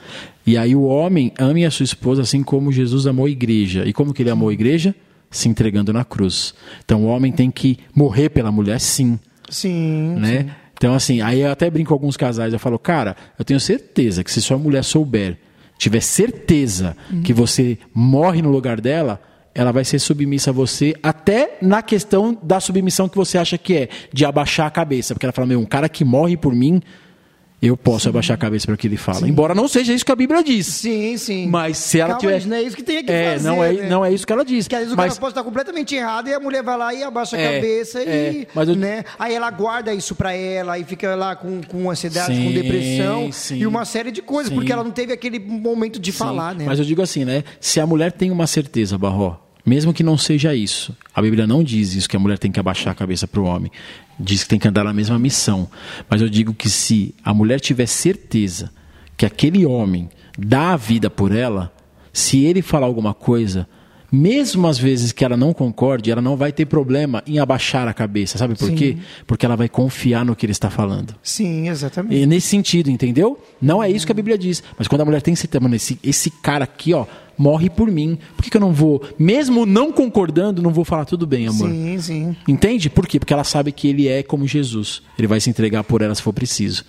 E 0.46 0.56
aí 0.58 0.76
o 0.76 0.82
homem 0.82 1.32
ame 1.38 1.64
a 1.64 1.70
sua 1.70 1.84
esposa 1.84 2.22
assim 2.22 2.42
como 2.42 2.70
Jesus 2.70 3.06
amou 3.06 3.26
a 3.26 3.30
igreja. 3.30 3.84
E 3.86 3.92
como 3.92 4.12
que 4.12 4.22
ele 4.22 4.30
amou 4.30 4.48
a 4.48 4.52
igreja? 4.52 4.94
Se 5.30 5.48
entregando 5.48 5.92
na 5.92 6.04
cruz. 6.04 6.54
Então 6.84 7.04
o 7.04 7.06
homem 7.06 7.32
tem 7.32 7.50
que 7.50 7.78
morrer 7.94 8.28
pela 8.28 8.52
mulher, 8.52 8.78
sim. 8.78 9.18
Sim. 9.48 10.16
Né? 10.16 10.54
Então, 10.76 10.94
assim, 10.94 11.20
aí 11.20 11.40
eu 11.40 11.50
até 11.50 11.70
brinco 11.70 11.88
com 11.88 11.94
alguns 11.94 12.16
casais, 12.16 12.52
eu 12.52 12.58
falo, 12.58 12.78
cara, 12.78 13.16
eu 13.38 13.44
tenho 13.44 13.60
certeza 13.60 14.24
que 14.24 14.30
se 14.30 14.42
sua 14.42 14.58
mulher 14.58 14.82
souber, 14.82 15.38
tiver 15.78 16.00
certeza 16.00 16.96
que 17.22 17.32
você 17.32 17.78
morre 17.94 18.42
no 18.42 18.50
lugar 18.50 18.80
dela, 18.80 19.20
ela 19.54 19.70
vai 19.70 19.84
ser 19.84 19.98
submissa 19.98 20.50
a 20.50 20.52
você, 20.52 20.94
até 21.02 21.58
na 21.62 21.80
questão 21.80 22.36
da 22.42 22.58
submissão 22.58 23.08
que 23.08 23.16
você 23.16 23.38
acha 23.38 23.56
que 23.56 23.74
é, 23.74 23.88
de 24.12 24.24
abaixar 24.24 24.66
a 24.66 24.70
cabeça. 24.70 25.14
Porque 25.14 25.24
ela 25.24 25.32
fala, 25.32 25.46
meu, 25.46 25.60
um 25.60 25.64
cara 25.64 25.88
que 25.88 26.04
morre 26.04 26.36
por 26.36 26.54
mim, 26.54 26.82
eu 27.66 27.76
posso 27.76 28.08
abaixar 28.08 28.34
a 28.34 28.38
cabeça 28.38 28.66
para 28.66 28.74
o 28.74 28.78
que 28.78 28.86
ele 28.86 28.96
fala. 28.96 29.28
Embora 29.28 29.54
não 29.54 29.66
seja 29.68 29.92
isso 29.92 30.04
que 30.04 30.12
a 30.12 30.16
Bíblia 30.16 30.42
diz. 30.42 30.66
Sim, 30.66 31.16
sim. 31.16 31.46
Mas 31.48 31.78
se 31.78 31.98
ela 32.00 32.14
Calma, 32.14 32.20
tiver. 32.20 32.46
não 32.46 32.56
é 32.56 32.62
isso 32.62 32.76
que 32.76 32.82
tem 32.82 33.04
que 33.04 33.10
é, 33.12 33.32
fazer, 33.32 33.48
Não 33.48 33.62
é, 33.64 33.72
né? 33.72 33.88
não 33.88 34.04
é 34.04 34.12
isso 34.12 34.26
que 34.26 34.32
ela 34.32 34.44
diz. 34.44 34.64
Porque 34.66 34.74
às 34.76 34.80
vezes 34.82 34.94
o 34.94 34.96
Mas 34.96 35.08
cara 35.12 35.20
pode 35.20 35.30
estar 35.32 35.42
completamente 35.44 35.94
errado 35.94 36.28
e 36.28 36.34
a 36.34 36.40
mulher 36.40 36.62
vai 36.62 36.76
lá 36.76 36.92
e 36.94 37.02
abaixa 37.02 37.36
a 37.36 37.40
É, 37.40 37.54
cabeça 37.54 38.02
e. 38.02 38.08
é, 38.42 38.46
mas 38.54 38.68
eu- 38.68 38.76
né? 38.76 39.04
Aí 39.18 39.34
ela 39.34 39.50
guarda 39.50 39.92
isso 39.94 40.14
pra 40.14 40.32
ela 40.32 40.78
e 40.78 40.84
fica 40.84 41.14
lá 41.14 41.34
com, 41.36 41.60
com 41.62 41.90
ansiedade, 41.90 42.34
Sim, 42.34 42.44
com 42.44 42.52
depressão 42.52 43.32
sim. 43.32 43.56
e 43.58 43.66
uma 43.66 43.84
série 43.84 44.10
de 44.10 44.20
coisas, 44.22 44.48
Sim. 44.50 44.54
porque 44.56 44.72
ela 44.72 44.84
não 44.84 44.90
teve 44.90 45.12
aquele 45.12 45.38
momento 45.38 45.98
de 45.98 46.12
Sim, 46.12 46.18
falar, 46.18 46.54
né? 46.54 46.64
Mas 46.66 46.78
eu 46.78 46.84
digo 46.84 47.02
assim, 47.02 47.24
né? 47.24 47.44
Se 47.60 47.80
a 47.80 47.86
mulher 47.86 48.12
tem 48.12 48.30
uma 48.30 48.46
certeza, 48.46 48.96
Barró, 48.98 49.36
mesmo 49.64 49.94
que 49.94 50.02
não 50.02 50.18
seja 50.18 50.54
isso, 50.54 50.94
a 51.14 51.22
Bíblia 51.22 51.46
não 51.46 51.64
diz 51.64 51.94
isso 51.94 52.08
que 52.08 52.16
a 52.16 52.20
mulher 52.20 52.38
tem 52.38 52.52
que 52.52 52.60
abaixar 52.60 52.92
a 52.92 52.94
cabeça 52.94 53.26
para 53.26 53.40
o 53.40 53.44
homem. 53.44 53.70
Diz 54.18 54.42
que 54.42 54.48
tem 54.50 54.58
que 54.58 54.68
andar 54.68 54.84
na 54.84 54.92
mesma 54.92 55.18
missão. 55.18 55.68
Mas 56.08 56.20
eu 56.20 56.28
digo 56.28 56.52
que 56.52 56.68
se 56.68 57.14
a 57.24 57.32
mulher 57.32 57.60
tiver 57.60 57.86
certeza 57.86 58.70
que 59.16 59.24
aquele 59.24 59.64
homem 59.64 60.10
dá 60.38 60.72
a 60.72 60.76
vida 60.76 61.08
por 61.08 61.32
ela, 61.32 61.72
se 62.12 62.44
ele 62.44 62.62
falar 62.62 62.86
alguma 62.86 63.14
coisa, 63.14 63.66
mesmo 64.14 64.68
às 64.68 64.78
vezes 64.78 65.12
que 65.12 65.24
ela 65.24 65.36
não 65.36 65.52
concorde, 65.52 66.10
ela 66.10 66.22
não 66.22 66.36
vai 66.36 66.52
ter 66.52 66.66
problema 66.66 67.22
em 67.26 67.38
abaixar 67.38 67.88
a 67.88 67.92
cabeça. 67.92 68.38
Sabe 68.38 68.54
por 68.54 68.68
Sim. 68.68 68.74
quê? 68.76 68.96
Porque 69.26 69.44
ela 69.44 69.56
vai 69.56 69.68
confiar 69.68 70.24
no 70.24 70.36
que 70.36 70.46
ele 70.46 70.52
está 70.52 70.70
falando. 70.70 71.14
Sim, 71.22 71.68
exatamente. 71.68 72.14
E 72.14 72.26
nesse 72.26 72.48
sentido, 72.48 72.90
entendeu? 72.90 73.42
Não 73.60 73.82
é 73.82 73.90
isso 73.90 74.06
que 74.06 74.12
a 74.12 74.14
Bíblia 74.14 74.38
diz. 74.38 74.62
Mas 74.78 74.86
quando 74.86 75.00
a 75.00 75.04
mulher 75.04 75.22
tem 75.22 75.34
esse 75.34 75.48
tema, 75.48 75.74
esse, 75.74 75.98
esse 76.04 76.30
cara 76.30 76.64
aqui, 76.64 76.94
ó, 76.94 77.06
morre 77.36 77.68
por 77.68 77.90
mim. 77.90 78.18
Por 78.36 78.42
que, 78.42 78.50
que 78.50 78.56
eu 78.56 78.60
não 78.60 78.72
vou, 78.72 79.02
mesmo 79.18 79.66
não 79.66 79.92
concordando, 79.92 80.62
não 80.62 80.72
vou 80.72 80.84
falar 80.84 81.04
tudo 81.04 81.26
bem, 81.26 81.46
amor? 81.46 81.68
Sim, 81.68 81.98
sim. 82.00 82.36
Entende? 82.48 82.88
Por 82.90 83.06
quê? 83.06 83.18
Porque 83.18 83.32
ela 83.32 83.44
sabe 83.44 83.72
que 83.72 83.88
ele 83.88 84.08
é 84.08 84.22
como 84.22 84.46
Jesus. 84.46 85.02
Ele 85.18 85.26
vai 85.26 85.40
se 85.40 85.50
entregar 85.50 85.84
por 85.84 86.02
ela 86.02 86.14
se 86.14 86.22
for 86.22 86.32
preciso. 86.32 86.84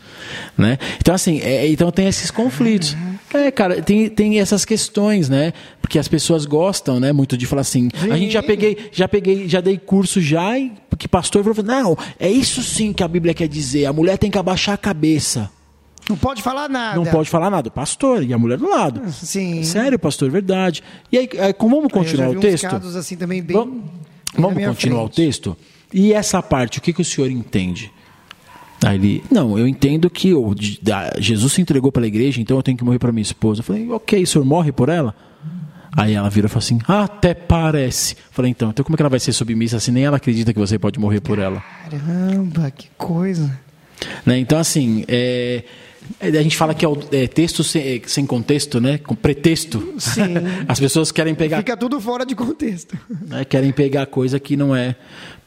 Né? 0.57 0.77
Então, 0.99 1.13
assim, 1.13 1.39
é, 1.39 1.67
então 1.67 1.91
tem 1.91 2.07
esses 2.07 2.31
conflitos. 2.31 2.95
É, 3.33 3.51
cara, 3.51 3.81
tem, 3.81 4.09
tem 4.09 4.39
essas 4.39 4.63
questões, 4.63 5.27
né? 5.27 5.51
Porque 5.81 5.99
as 5.99 6.07
pessoas 6.07 6.45
gostam, 6.45 6.99
né? 6.99 7.11
Muito 7.11 7.35
de 7.37 7.45
falar 7.45 7.61
assim. 7.61 7.89
A 8.09 8.17
gente 8.17 8.31
já 8.31 8.41
peguei, 8.41 8.89
já 8.91 9.07
peguei, 9.07 9.47
já 9.49 9.59
dei 9.59 9.77
curso 9.77 10.21
já, 10.21 10.57
e 10.57 10.71
que 10.97 11.07
pastor 11.07 11.43
falou, 11.43 11.63
não, 11.63 11.97
é 12.17 12.29
isso 12.29 12.63
sim 12.63 12.93
que 12.93 13.03
a 13.03 13.07
Bíblia 13.07 13.33
quer 13.33 13.47
dizer. 13.47 13.85
A 13.85 13.93
mulher 13.93 14.17
tem 14.17 14.31
que 14.31 14.37
abaixar 14.37 14.75
a 14.75 14.77
cabeça. 14.77 15.51
Não 16.09 16.15
pode 16.17 16.41
falar 16.43 16.69
nada. 16.69 16.95
Não 16.97 17.05
pode 17.05 17.29
falar 17.29 17.49
nada. 17.49 17.71
Pastor, 17.71 18.23
e 18.23 18.31
a 18.33 18.37
mulher 18.37 18.57
do 18.57 18.69
lado. 18.69 19.01
Sim. 19.11 19.63
Sério, 19.63 19.97
pastor, 19.97 20.29
verdade. 20.29 20.83
E 21.11 21.17
aí, 21.17 21.29
aí, 21.39 21.53
como 21.53 21.75
vamos 21.77 21.91
Eu 21.91 21.99
continuar 21.99 22.29
o 22.29 22.39
texto? 22.39 22.69
casos 22.69 22.95
assim 22.95 23.15
também 23.15 23.41
bem. 23.41 23.57
Vamos, 23.57 23.83
na 24.37 24.41
vamos 24.47 24.63
continuar 24.67 25.01
frente. 25.01 25.11
o 25.13 25.15
texto? 25.15 25.57
E 25.93 26.13
essa 26.13 26.41
parte, 26.43 26.77
o 26.79 26.81
que, 26.81 26.93
que 26.93 27.01
o 27.01 27.05
senhor 27.05 27.29
entende? 27.31 27.91
Aí 28.83 28.95
ele, 28.95 29.23
não, 29.31 29.57
eu 29.57 29.67
entendo 29.67 30.09
que 30.09 30.31
da- 30.81 31.13
Jesus 31.17 31.53
se 31.53 31.61
entregou 31.61 31.91
pela 31.91 32.05
igreja, 32.05 32.39
então 32.41 32.57
eu 32.57 32.61
tenho 32.61 32.77
que 32.77 32.83
morrer 32.83 32.99
para 32.99 33.11
minha 33.11 33.21
esposa. 33.23 33.61
Eu 33.61 33.63
falei, 33.63 33.89
ok, 33.89 34.21
o 34.21 34.27
senhor 34.27 34.45
morre 34.45 34.71
por 34.71 34.89
ela? 34.89 35.15
Aí 35.97 36.13
ela 36.13 36.29
vira 36.29 36.47
e 36.47 36.49
fala 36.49 36.59
assim, 36.59 36.79
até 36.87 37.33
parece. 37.33 38.15
Eu 38.15 38.19
falei, 38.31 38.51
então, 38.51 38.69
então 38.69 38.83
como 38.83 38.95
é 38.95 38.97
que 38.97 39.01
ela 39.01 39.09
vai 39.09 39.19
ser 39.19 39.31
submissa 39.31 39.79
se 39.79 39.91
nem 39.91 40.03
ela 40.03 40.17
acredita 40.17 40.53
que 40.53 40.59
você 40.59 40.77
pode 40.77 40.99
morrer 40.99 41.21
por 41.21 41.39
ela? 41.39 41.63
Caramba, 41.89 42.69
que 42.69 42.89
coisa. 42.97 43.57
Né? 44.25 44.37
Então, 44.39 44.59
assim, 44.59 45.05
é, 45.07 45.63
é, 45.63 45.63
a 46.21 46.41
gente 46.43 46.55
fala 46.57 46.73
que 46.73 46.83
é, 46.85 46.87
o- 46.87 46.97
é 47.11 47.27
texto 47.27 47.63
sem, 47.63 47.81
é, 47.97 48.01
sem 48.05 48.25
contexto, 48.25 48.79
né? 48.81 48.97
Com 48.97 49.15
pretexto. 49.15 49.93
Sim. 49.99 50.21
As 50.67 50.79
pessoas 50.79 51.11
querem 51.11 51.35
pegar, 51.35 51.57
Fica 51.57 51.75
tudo 51.77 51.99
fora 52.01 52.25
de 52.25 52.35
contexto. 52.35 52.97
né, 53.27 53.43
querem 53.45 53.71
pegar 53.71 54.05
coisa 54.07 54.39
que 54.39 54.55
não 54.57 54.75
é 54.75 54.95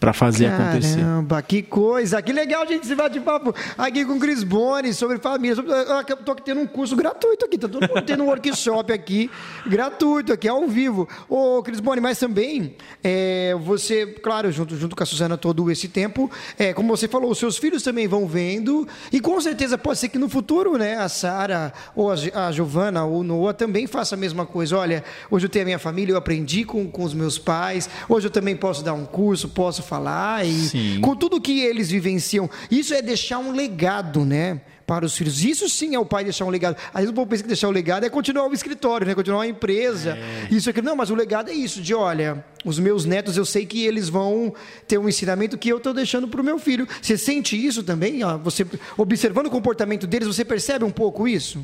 para 0.01 0.13
fazer 0.13 0.47
acontecer. 0.47 1.01
Caramba, 1.01 1.43
que 1.43 1.61
coisa. 1.63 2.23
Que 2.23 2.33
legal, 2.33 2.67
gente, 2.69 2.85
esse 2.85 2.95
bate-papo 2.95 3.53
aqui 3.77 4.05
com 4.05 4.13
o 4.15 4.21
Cris 4.21 4.45
Boni 4.45 4.93
sobre 4.95 5.19
família. 5.19 5.57
Sobre- 5.57 5.73
Eu 5.73 6.17
tô 6.19 6.33
aqui 6.33 6.43
tendo 6.45 6.61
um 6.61 6.67
curso 6.67 6.95
gratuito 6.95 7.45
aqui. 7.45 7.59
Tá 7.59 7.69
todo 7.69 7.83
mundo 7.89 8.03
tendo 8.03 8.23
um 8.23 8.27
workshop 8.27 8.93
aqui, 8.93 9.29
gratuito, 9.67 10.33
aqui 10.33 10.47
ao 10.49 10.67
vivo. 10.69 11.09
Ô, 11.29 11.63
Cris 11.63 11.81
Boni, 11.81 12.01
mas 12.01 12.19
também 12.19 12.77
é, 13.03 13.55
você, 13.65 14.07
claro, 14.07 14.51
junto, 14.53 14.77
junto 14.77 14.95
com 14.95 15.03
a 15.03 15.07
Suzana 15.07 15.37
todo 15.37 15.69
esse 15.71 15.89
tempo, 15.89 16.31
é, 16.57 16.73
como 16.73 16.97
você 16.97 17.09
falou, 17.09 17.31
os 17.33 17.39
seus 17.39 17.59
filhos 17.59 17.83
também 17.83 18.07
vão 18.07 18.27
vendo. 18.27 18.87
E 19.13 19.21
com 19.21 19.41
certeza 19.41 19.77
pode 19.77 19.99
ser 19.99 20.09
que 20.09 20.19
no 20.19 20.29
futuro, 20.29 20.48
né, 20.79 20.97
a 20.97 21.09
Sara 21.09 21.73
ou 21.95 22.11
a, 22.11 22.17
Gi- 22.17 22.33
a 22.35 22.51
Giovana 22.51 23.05
ou 23.05 23.23
Noah 23.23 23.53
também 23.55 23.87
faça 23.87 24.15
a 24.15 24.19
mesma 24.19 24.47
coisa. 24.47 24.77
Olha, 24.79 25.05
hoje 25.31 25.47
eu 25.47 25.51
tenho 25.51 25.65
a 25.65 25.67
minha 25.67 25.79
família, 25.79 26.13
eu 26.13 26.17
aprendi 26.17 26.65
com, 26.65 26.91
com 26.91 27.03
os 27.05 27.13
meus 27.15 27.39
pais. 27.39 27.89
Hoje 28.09 28.27
eu 28.27 28.31
também 28.31 28.57
posso 28.57 28.83
dar 28.83 28.95
um 28.95 29.05
curso, 29.05 29.49
posso 29.51 29.83
falar 29.83 30.47
e 30.47 30.53
Sim. 30.53 31.01
com 31.01 31.15
tudo 31.15 31.41
que 31.41 31.61
eles 31.61 31.91
vivenciam. 31.91 32.49
Isso 32.71 32.95
é 32.95 33.03
deixar 33.03 33.39
um 33.39 33.53
legado, 33.53 34.25
né? 34.25 34.61
Para 34.89 35.05
os 35.05 35.15
filhos. 35.15 35.45
Isso 35.45 35.69
sim 35.69 35.95
é 35.95 35.99
o 35.99 36.07
pai 36.07 36.25
deixar 36.25 36.47
um 36.47 36.49
legado. 36.49 36.75
Às 36.95 37.01
vezes 37.01 37.11
o 37.11 37.13
povo 37.13 37.29
pensa 37.29 37.43
que 37.43 37.47
deixar 37.47 37.69
o 37.69 37.71
legado 37.71 38.07
é 38.07 38.09
continuar 38.09 38.49
o 38.49 38.55
escritório, 38.55 39.07
né? 39.07 39.15
Continuar 39.15 39.43
a 39.43 39.47
empresa. 39.47 40.17
É. 40.17 40.49
Isso 40.51 40.71
aqui. 40.71 40.81
Não, 40.81 40.97
mas 40.97 41.11
o 41.11 41.15
legado 41.15 41.51
é 41.51 41.53
isso, 41.53 41.83
de 41.83 41.95
olha, 41.95 42.43
os 42.65 42.79
meus 42.79 43.05
netos, 43.05 43.37
eu 43.37 43.45
sei 43.45 43.67
que 43.67 43.85
eles 43.85 44.09
vão 44.09 44.55
ter 44.87 44.97
um 44.97 45.07
ensinamento 45.07 45.59
que 45.59 45.69
eu 45.69 45.77
estou 45.77 45.93
deixando 45.93 46.27
para 46.27 46.41
o 46.41 46.45
meu 46.45 46.59
filho. 46.59 46.89
Você 47.03 47.19
sente 47.19 47.55
isso 47.55 47.83
também? 47.83 48.25
ó? 48.25 48.39
Você 48.39 48.67
observando 48.97 49.49
o 49.49 49.51
comportamento 49.51 50.07
deles, 50.07 50.27
você 50.27 50.43
percebe 50.43 50.87
um 50.87 50.91
pouco 50.91 51.29
isso? 51.29 51.63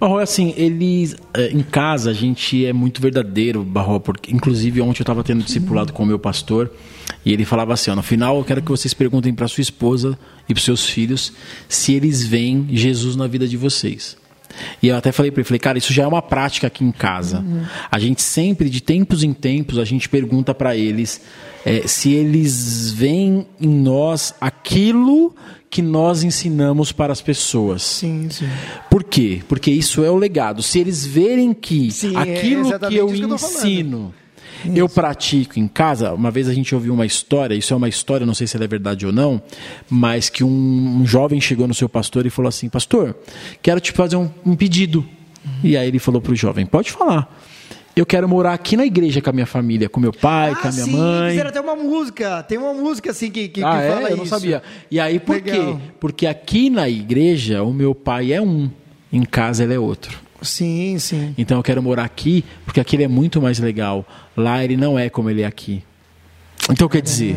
Barro, 0.00 0.18
assim, 0.18 0.54
eles. 0.56 1.14
eh, 1.34 1.50
Em 1.52 1.62
casa, 1.62 2.10
a 2.10 2.14
gente 2.14 2.64
é 2.64 2.72
muito 2.72 3.02
verdadeiro, 3.02 3.62
Barro, 3.62 4.00
porque 4.00 4.34
inclusive 4.34 4.80
ontem 4.80 5.00
eu 5.00 5.02
estava 5.02 5.22
tendo 5.22 5.44
discipulado 5.44 5.92
com 5.92 6.02
o 6.02 6.06
meu 6.06 6.18
pastor 6.18 6.70
e 7.24 7.32
ele 7.32 7.44
falava 7.44 7.74
assim: 7.74 7.90
ó, 7.90 7.94
no 7.94 8.02
final 8.02 8.38
eu 8.38 8.44
quero 8.44 8.62
que 8.62 8.70
vocês 8.70 8.94
perguntem 8.94 9.34
para 9.34 9.46
sua 9.46 9.60
esposa 9.60 10.18
e 10.48 10.54
para 10.54 10.62
seus 10.62 10.86
filhos 10.88 11.34
se 11.68 11.92
eles 11.92 12.24
veem 12.26 12.66
Jesus 12.70 13.14
na 13.14 13.26
vida 13.26 13.46
de 13.46 13.58
vocês. 13.58 14.16
E 14.82 14.88
eu 14.88 14.96
até 14.96 15.12
falei 15.12 15.30
para 15.30 15.42
ele, 15.42 15.46
falei, 15.46 15.60
cara, 15.60 15.78
isso 15.78 15.92
já 15.92 16.02
é 16.02 16.06
uma 16.06 16.20
prática 16.20 16.66
aqui 16.66 16.82
em 16.82 16.90
casa. 16.90 17.44
A 17.88 17.98
gente 18.00 18.20
sempre, 18.20 18.68
de 18.68 18.80
tempos 18.80 19.22
em 19.22 19.32
tempos, 19.32 19.78
a 19.78 19.84
gente 19.84 20.08
pergunta 20.08 20.52
para 20.52 20.74
eles 20.76 21.20
eh, 21.64 21.86
se 21.86 22.12
eles 22.12 22.90
veem 22.90 23.46
em 23.60 23.68
nós 23.68 24.34
aquilo 24.40 25.34
que 25.70 25.80
nós 25.80 26.24
ensinamos 26.24 26.90
para 26.90 27.12
as 27.12 27.22
pessoas. 27.22 27.82
Sim, 27.82 28.28
sim. 28.28 28.48
Por 28.90 29.04
quê? 29.04 29.40
Porque 29.48 29.70
isso 29.70 30.04
é 30.04 30.10
o 30.10 30.16
legado. 30.16 30.62
Se 30.62 30.80
eles 30.80 31.06
verem 31.06 31.54
que 31.54 31.92
Sim, 31.92 32.16
é 32.16 32.18
aquilo 32.18 32.62
que 32.62 32.68
exatamente 32.68 32.98
eu 32.98 33.06
isso 33.06 33.16
que 33.16 33.30
eu 33.30 33.34
ensino, 33.34 34.14
eu 34.74 34.88
pratico 34.88 35.60
em 35.60 35.68
casa, 35.68 36.12
uma 36.12 36.30
vez 36.30 36.48
a 36.48 36.52
gente 36.52 36.74
ouviu 36.74 36.92
uma 36.92 37.06
história, 37.06 37.54
isso 37.54 37.72
é 37.72 37.76
uma 37.76 37.88
história, 37.88 38.26
não 38.26 38.34
sei 38.34 38.48
se 38.48 38.56
ela 38.56 38.64
é 38.64 38.68
verdade 38.68 39.06
ou 39.06 39.12
não, 39.12 39.40
mas 39.88 40.28
que 40.28 40.42
um, 40.42 41.00
um 41.00 41.06
jovem 41.06 41.40
chegou 41.40 41.68
no 41.68 41.74
seu 41.74 41.88
pastor 41.88 42.26
e 42.26 42.30
falou 42.30 42.48
assim: 42.48 42.68
Pastor, 42.68 43.16
quero 43.62 43.80
te 43.80 43.92
fazer 43.92 44.16
um, 44.16 44.28
um 44.44 44.56
pedido. 44.56 45.06
E 45.64 45.76
aí 45.76 45.86
ele 45.88 46.00
falou 46.00 46.20
para 46.20 46.32
o 46.32 46.36
jovem: 46.36 46.66
Pode 46.66 46.90
falar. 46.90 47.39
Eu 48.00 48.06
quero 48.06 48.26
morar 48.26 48.54
aqui 48.54 48.78
na 48.78 48.86
igreja 48.86 49.20
com 49.20 49.28
a 49.28 49.32
minha 49.34 49.44
família, 49.44 49.86
com 49.86 50.00
meu 50.00 50.10
pai, 50.10 50.54
com 50.54 50.68
a 50.68 50.72
minha 50.72 50.84
sim, 50.86 50.96
mãe. 50.96 51.28
fizeram 51.32 51.50
até 51.50 51.60
uma 51.60 51.76
música. 51.76 52.42
Tem 52.44 52.56
uma 52.56 52.72
música 52.72 53.10
assim 53.10 53.30
que, 53.30 53.42
que, 53.48 53.60
que 53.60 53.62
Ah, 53.62 53.72
fala 53.72 54.08
é? 54.08 54.12
Eu 54.12 54.16
não 54.16 54.24
isso. 54.24 54.34
sabia. 54.34 54.62
E 54.90 54.98
aí, 54.98 55.20
por 55.20 55.34
Legal. 55.34 55.76
quê? 55.76 55.82
Porque 56.00 56.26
aqui 56.26 56.70
na 56.70 56.88
igreja, 56.88 57.62
o 57.62 57.74
meu 57.74 57.94
pai 57.94 58.32
é 58.32 58.40
um, 58.40 58.70
em 59.12 59.22
casa 59.22 59.64
ele 59.64 59.74
é 59.74 59.78
outro. 59.78 60.18
Sim, 60.40 60.98
sim. 60.98 61.34
Então 61.36 61.58
eu 61.58 61.62
quero 61.62 61.82
morar 61.82 62.04
aqui, 62.04 62.42
porque 62.64 62.80
aqui 62.80 62.96
ele 62.96 63.04
é 63.04 63.08
muito 63.08 63.42
mais 63.42 63.58
legal. 63.58 64.06
Lá 64.34 64.64
ele 64.64 64.78
não 64.78 64.98
é 64.98 65.10
como 65.10 65.28
ele 65.28 65.42
é 65.42 65.46
aqui. 65.46 65.84
Então 66.70 66.88
quer 66.88 67.02
dizer. 67.02 67.36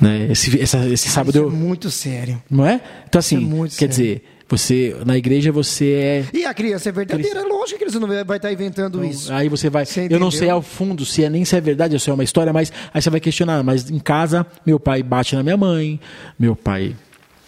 Né, 0.00 0.26
esse, 0.32 0.60
essa- 0.60 0.84
esse 0.88 1.08
sábado 1.08 1.30
Isso 1.30 1.38
é 1.38 1.42
eu. 1.46 1.50
muito 1.52 1.90
sério. 1.92 2.42
Não 2.50 2.66
é? 2.66 2.80
Então 3.08 3.20
assim, 3.20 3.36
é 3.36 3.62
quer 3.62 3.70
sério. 3.70 3.88
dizer, 3.88 4.24
você. 4.48 4.96
Na 5.04 5.16
igreja 5.16 5.52
você 5.52 5.92
é. 5.92 6.24
E 6.32 6.44
a 6.44 6.54
criança 6.54 6.88
é 6.88 6.92
verdadeira, 6.92 7.42
lógico 7.46 7.78
que 7.78 7.84
eles 7.84 7.94
não 7.94 8.08
vai 8.24 8.36
estar 8.36 8.52
inventando 8.52 9.04
isso. 9.04 9.32
Aí 9.32 9.48
você 9.48 9.68
vai. 9.68 9.84
Você 9.84 10.08
eu 10.10 10.18
não 10.18 10.30
sei 10.30 10.50
ao 10.50 10.62
fundo 10.62 11.04
se 11.04 11.24
é 11.24 11.30
nem 11.30 11.44
se 11.44 11.56
é 11.56 11.60
verdade 11.60 11.94
ou 11.94 12.00
se 12.00 12.10
é 12.10 12.12
uma 12.12 12.24
história, 12.24 12.52
mas 12.52 12.72
aí 12.92 13.02
você 13.02 13.10
vai 13.10 13.20
questionar. 13.20 13.62
Mas 13.62 13.90
em 13.90 13.98
casa, 13.98 14.46
meu 14.64 14.80
pai 14.80 15.02
bate 15.02 15.36
na 15.36 15.42
minha 15.42 15.56
mãe, 15.56 16.00
meu 16.38 16.56
pai 16.56 16.94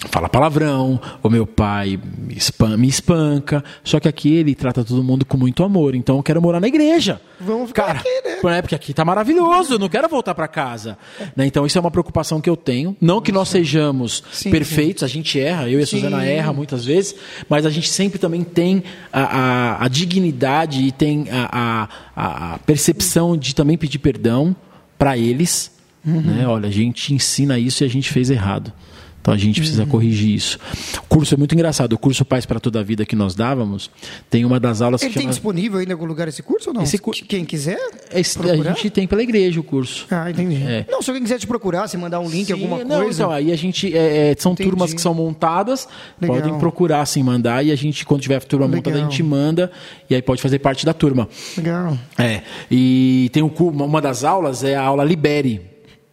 fala 0.08 0.28
palavrão, 0.28 1.00
o 1.22 1.28
meu 1.28 1.46
pai 1.46 1.98
me 2.18 2.34
espan- 2.34 2.76
me 2.76 2.88
espanca. 2.88 3.62
Só 3.84 4.00
que 4.00 4.08
aqui 4.08 4.34
ele 4.34 4.54
trata 4.54 4.82
todo 4.82 5.02
mundo 5.04 5.24
com 5.26 5.36
muito 5.36 5.62
amor. 5.62 5.94
Então 5.94 6.16
eu 6.16 6.22
quero 6.22 6.40
morar 6.40 6.58
na 6.60 6.68
igreja. 6.68 7.20
Vamos 7.40 7.68
ficar 7.68 7.86
Cara, 7.86 7.98
aqui, 8.00 8.08
né? 8.48 8.58
é 8.58 8.62
porque 8.62 8.74
aqui 8.74 8.92
tá 8.94 9.04
maravilhoso, 9.04 9.74
eu 9.74 9.78
não 9.78 9.88
quero 9.88 10.08
voltar 10.08 10.34
para 10.34 10.48
casa. 10.48 10.96
Né, 11.36 11.46
Então 11.46 11.66
isso 11.66 11.76
é 11.76 11.80
uma 11.80 11.90
preocupação 11.90 12.40
que 12.40 12.48
eu 12.48 12.56
tenho. 12.56 12.96
Não 13.00 13.20
que 13.20 13.30
nós 13.32 13.48
sejamos 13.48 14.22
Sim, 14.32 14.50
perfeitos, 14.50 15.02
a 15.02 15.06
gente 15.08 15.38
erra, 15.38 15.68
eu 15.68 15.78
e 15.80 15.82
a 15.82 15.86
Sim. 15.86 15.96
Suzana 15.96 16.24
erra 16.24 16.52
muitas 16.52 16.84
vezes, 16.84 17.14
mas 17.48 17.64
a 17.66 17.70
gente 17.70 17.88
sempre 17.88 18.18
também 18.18 18.42
tem 18.42 18.82
a, 19.12 19.22
a- 19.22 19.84
a 19.84 19.88
dignidade 19.88 20.82
e 20.82 20.92
tem 20.92 21.26
a, 21.30 21.88
a- 22.16 22.54
a 22.54 22.58
percepção 22.58 23.36
de 23.36 23.54
também 23.54 23.76
pedir 23.78 23.98
perdão 23.98 24.54
para 24.98 25.16
eles. 25.16 25.78
Uhum. 26.06 26.20
né? 26.22 26.46
Olha, 26.46 26.68
a 26.68 26.72
gente 26.72 27.12
ensina 27.12 27.58
isso 27.58 27.82
e 27.82 27.86
a 27.86 27.88
gente 27.88 28.10
fez 28.10 28.30
errado. 28.30 28.72
Então 29.20 29.34
a 29.34 29.36
gente 29.36 29.60
precisa 29.60 29.82
Uhum. 29.82 29.88
corrigir 29.88 30.34
isso. 30.34 30.58
O 30.98 31.02
curso 31.08 31.34
é 31.34 31.36
muito 31.36 31.54
engraçado. 31.54 31.92
O 31.92 31.98
curso 31.98 32.24
Pais 32.24 32.46
para 32.46 32.58
Toda 32.58 32.80
a 32.80 32.82
Vida 32.82 33.04
que 33.04 33.14
nós 33.14 33.34
dávamos, 33.34 33.90
tem 34.30 34.44
uma 34.46 34.58
das 34.58 34.80
aulas 34.80 35.02
Ele 35.02 35.10
que 35.10 35.14
tem 35.14 35.22
chama... 35.24 35.32
disponível 35.34 35.78
aí 35.78 35.86
em 35.86 35.92
algum 35.92 36.06
lugar 36.06 36.26
esse 36.26 36.42
curso 36.42 36.70
ou 36.70 36.74
não? 36.74 36.82
Esse 36.82 36.96
cu- 36.98 37.10
Quem 37.12 37.44
quiser? 37.44 37.78
Esse- 38.14 38.38
a 38.40 38.56
gente 38.74 38.88
tem 38.90 39.06
pela 39.06 39.22
igreja 39.22 39.60
o 39.60 39.62
curso. 39.62 40.06
Ah, 40.10 40.30
entendi. 40.30 40.62
É. 40.62 40.86
Não, 40.90 41.02
se 41.02 41.10
alguém 41.10 41.22
quiser 41.22 41.38
te 41.38 41.46
procurar, 41.46 41.86
se 41.86 41.96
mandar 41.98 42.18
um 42.20 42.28
link, 42.30 42.46
Sim, 42.46 42.54
alguma 42.54 42.82
não, 42.82 43.02
coisa. 43.02 43.22
Então, 43.22 43.30
aí 43.30 43.52
a 43.52 43.56
gente. 43.56 43.94
é, 43.96 44.30
é, 44.30 44.36
são 44.38 44.52
Entendi. 44.52 44.70
turmas 44.70 44.94
que 44.94 45.00
são 45.00 45.12
montadas, 45.12 45.86
Legal. 46.20 46.36
podem 46.40 46.58
procurar 46.58 47.02
assim, 47.02 47.22
mandar, 47.22 47.64
e 47.64 47.70
a 47.70 47.76
gente, 47.76 48.06
quando 48.06 48.22
tiver 48.22 48.36
a 48.36 48.40
turma 48.40 48.66
montada, 48.66 48.90
a 48.90 48.94
Legal. 49.00 49.10
gente 49.10 49.22
manda, 49.22 49.70
e 50.08 50.14
aí 50.14 50.22
pode 50.22 50.40
fazer 50.40 50.58
parte 50.60 50.86
da 50.86 50.94
turma. 50.94 51.28
Legal. 51.56 51.96
É. 52.18 52.40
E 52.70 53.28
tem 53.34 53.42
um, 53.42 53.48
uma 53.48 54.00
das 54.00 54.24
aulas 54.24 54.64
é 54.64 54.76
a 54.76 54.82
aula 54.82 55.04
Libere, 55.04 55.60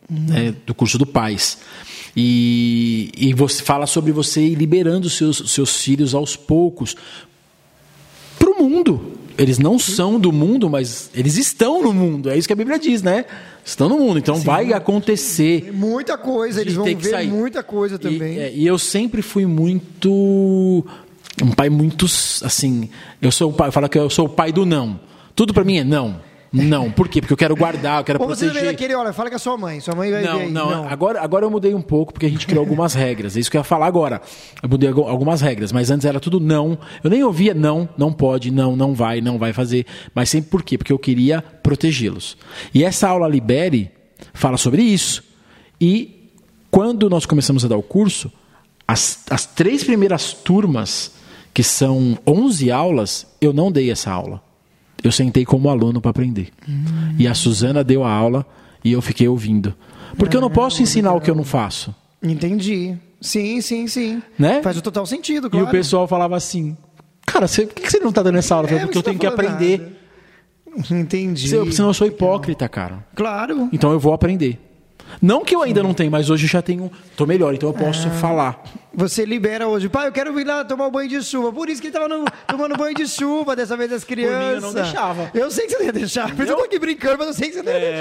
Uhum. 0.10 0.26
né, 0.28 0.53
do 0.66 0.74
curso 0.74 0.97
do 0.97 1.05
Pais. 1.05 1.58
E, 2.20 3.11
e 3.15 3.32
você 3.36 3.61
fala 3.61 3.86
sobre 3.86 4.11
você 4.11 4.41
ir 4.41 4.55
liberando 4.55 5.07
seus, 5.07 5.51
seus 5.51 5.84
filhos 5.84 6.15
aos 6.15 6.36
poucos 6.36 6.95
para 8.39 8.49
o 8.49 8.55
mundo. 8.55 9.13
Eles 9.38 9.59
não 9.59 9.78
são 9.78 10.20
do 10.20 10.32
mundo, 10.32 10.68
mas 10.68 11.11
eles 11.13 11.38
estão 11.38 11.84
no 11.84 11.93
mundo. 11.93 12.32
É 12.32 12.36
isso 12.36 12.47
que 12.47 12.53
a 12.53 12.55
Bíblia 12.55 12.80
diz, 12.80 13.03
né? 13.03 13.26
Estão 13.63 13.88
no 13.88 13.99
mundo. 13.99 14.18
Então 14.18 14.38
vai 14.38 14.74
acontecer. 14.74 15.72
Muita 15.72 16.18
coisa, 16.18 16.59
eles 16.59 16.74
vão 16.74 16.86
ter 16.86 16.95
que 16.95 17.03
ver 17.03 17.09
sair. 17.11 17.28
muita 17.28 17.61
coisa 17.61 17.99
também. 17.99 18.34
E, 18.34 18.39
é, 18.39 18.51
e 18.51 18.65
eu 18.65 18.80
sempre 18.80 19.22
fui 19.22 19.45
muito. 19.45 20.84
Um 21.39 21.51
pai 21.51 21.70
muito. 21.70 22.07
Assim. 22.41 22.89
Eu 23.22 23.32
sou 23.32 23.51
o 23.51 23.53
pai. 23.53 23.70
Fala 23.70 23.88
que 23.88 23.99
eu 23.99 24.09
sou 24.09 24.26
o 24.26 24.30
pai 24.30 24.51
do 24.51 24.65
não. 24.65 24.99
Tudo 25.36 25.53
pra 25.53 25.63
mim 25.63 25.78
é 25.78 25.84
não. 25.84 26.20
Não. 26.64 26.91
Por 26.91 27.08
quê? 27.08 27.22
Porque 27.22 27.34
eu 27.34 27.38
quero 27.38 27.55
guardar, 27.55 27.99
eu 27.99 28.03
quero 28.03 28.22
Ou 28.22 28.28
você 28.28 28.45
proteger. 28.45 28.66
vai 28.68 28.76
querer, 28.76 28.95
olha, 28.95 29.14
fala 29.14 29.30
com 29.30 29.36
a 29.36 29.39
sua 29.39 29.58
mãe. 29.58 29.80
Sua 29.80 29.95
mãe 29.95 30.12
vai 30.12 30.22
ver 30.22 30.28
Não, 30.28 30.49
não, 30.49 30.88
Agora, 30.88 31.22
agora 31.22 31.45
eu 31.45 31.49
mudei 31.51 31.74
um 31.74 31.82
pouco, 31.82 32.12
porque 32.14 32.26
a 32.26 32.30
gente 32.30 32.45
criou 32.47 32.62
algumas 32.62 32.93
regras. 32.95 33.36
É 33.36 33.39
isso 33.39 33.49
que 33.51 33.58
eu 33.58 33.60
ia 33.62 33.64
falar 33.64 33.86
agora. 33.88 34.22
Eu 34.62 34.70
mudei 34.70 34.89
algu- 34.89 35.03
algumas 35.08 35.41
regras, 35.41 35.72
mas 35.72 35.89
antes 35.91 36.05
era 36.05 36.20
tudo 36.20 36.39
não. 36.39 36.78
Eu 37.03 37.10
nem 37.10 37.24
ouvia 37.24 37.53
não, 37.53 37.88
não 37.97 38.12
pode, 38.12 38.51
não, 38.51 38.76
não 38.76 38.93
vai, 38.93 39.22
não 39.22 39.38
vai 39.38 39.53
fazer. 39.53 39.86
Mas 40.14 40.30
sempre 40.30 40.49
por 40.49 40.64
quê? 40.64 40.78
Porque 40.78 40.91
eu 40.93 40.99
queria 40.99 41.41
protegê-los. 41.41 42.38
E 42.74 42.84
essa 42.84 43.08
aula 43.10 43.28
Libere 43.28 43.91
fala 44.34 44.58
sobre 44.58 44.82
isso. 44.82 45.24
E 45.80 46.32
quando 46.72 47.10
nós 47.10 47.26
começamos 47.26 47.64
a 47.64 47.68
dar 47.68 47.78
o 47.78 47.84
curso, 47.84 48.32
as, 48.88 49.24
as 49.30 49.45
três 49.45 49.84
primeiras 49.84 50.34
turmas, 50.34 51.12
que 51.53 51.64
são 51.64 52.18
11 52.26 52.72
aulas, 52.72 53.28
eu 53.41 53.51
não 53.53 53.72
dei 53.72 53.89
essa 53.91 54.12
aula. 54.12 54.41
Eu 55.04 55.12
sentei 55.12 55.45
como 55.45 55.70
aluno 55.70 56.02
para 56.02 56.12
aprender. 56.12 56.50
E 57.18 57.28
a 57.28 57.34
Suzana 57.34 57.84
deu 57.84 58.04
a 58.04 58.12
aula 58.12 58.45
e 58.84 58.91
eu 58.91 59.02
fiquei 59.02 59.28
ouvindo. 59.28 59.74
Porque 60.18 60.36
eu 60.36 60.41
não 60.41 60.50
posso 60.50 60.82
ensinar 60.82 61.14
o 61.14 61.22
que 61.22 61.30
eu 61.30 61.36
não 61.36 61.43
faço. 61.43 61.93
Entendi. 62.24 62.95
Sim, 63.22 63.62
sim, 63.62 63.88
sim. 63.88 64.22
Né? 64.38 64.62
Faz 64.62 64.78
o 64.78 64.82
total 64.82 65.06
sentido, 65.06 65.48
E 65.48 65.50
claro. 65.50 65.66
o 65.68 65.70
pessoal 65.70 66.08
falava 66.08 66.36
assim: 66.36 66.76
Cara, 67.26 67.48
você, 67.48 67.66
por 67.66 67.76
que 67.76 67.89
você 67.91 68.00
não 68.00 68.10
está 68.10 68.24
dando 68.24 68.38
essa 68.38 68.56
aula? 68.56 68.68
É, 68.70 68.80
porque 68.80 68.98
eu 68.98 69.02
você 69.02 69.06
tenho 69.10 69.20
que 69.20 69.26
tá 69.28 69.34
aprender. 69.34 69.80
nada. 69.80 69.98
Entendi. 70.91 71.48
Se- 71.50 71.72
Senão 71.72 71.89
eu 71.89 71.93
sou 71.93 72.06
hipócrita, 72.08 72.68
cara. 72.70 73.06
Claro. 73.16 73.70
Então 73.74 73.91
eu 73.91 74.00
vou 74.00 74.14
aprender. 74.14 74.60
Não 75.22 75.43
que 75.43 75.56
eu 75.56 75.62
ainda 75.62 75.82
não 75.82 75.93
tenho, 75.93 76.12
mas 76.12 76.30
hoje 76.30 76.45
eu 76.45 76.50
já 76.50 76.62
tenho. 76.62 76.91
Tô 77.16 77.26
melhor, 77.26 77.54
então 77.54 77.70
eu 77.70 77.74
posso 77.74 78.10
falar. 78.12 78.62
Você 78.98 79.24
libera 79.26 79.68
hoje. 79.68 79.88
Pai, 79.88 80.08
eu 80.08 80.12
quero 80.12 80.34
vir 80.34 80.43
lá 80.43 80.66
tomar 80.66 80.88
um 80.88 80.89
banho 80.91 81.08
de 81.08 81.22
chuva. 81.22 81.54
Por 81.54 81.70
isso 81.70 81.80
que 81.80 81.88
ele 81.89 81.93
tava 81.93 82.08
no- 82.08 82.26
tomando 82.48 82.76
banho 82.76 82.95
de 82.95 83.08
chuva 83.08 83.56
dessa 83.56 83.78
vez 83.78 83.91
das 83.91 84.04
crianças. 84.04 84.56
eu 84.56 84.62
não 84.62 84.74
deixava. 84.74 85.30
Eu 85.36 85.52
sei 85.52 85.66
que 85.68 85.74
você 85.74 85.78
não 85.78 85.86
ia 85.86 85.93
deixar. 85.93 86.34
Mas 86.36 86.50
eu 86.50 86.56
tô 86.58 86.64
aqui 86.64 86.80
brincando, 86.80 87.16
mas 87.20 87.28
eu 87.28 87.34
sei 87.36 87.50
que 87.50 87.54
você 87.58 87.62
não 87.62 87.72
ia 87.72 87.78
É. 87.78 87.91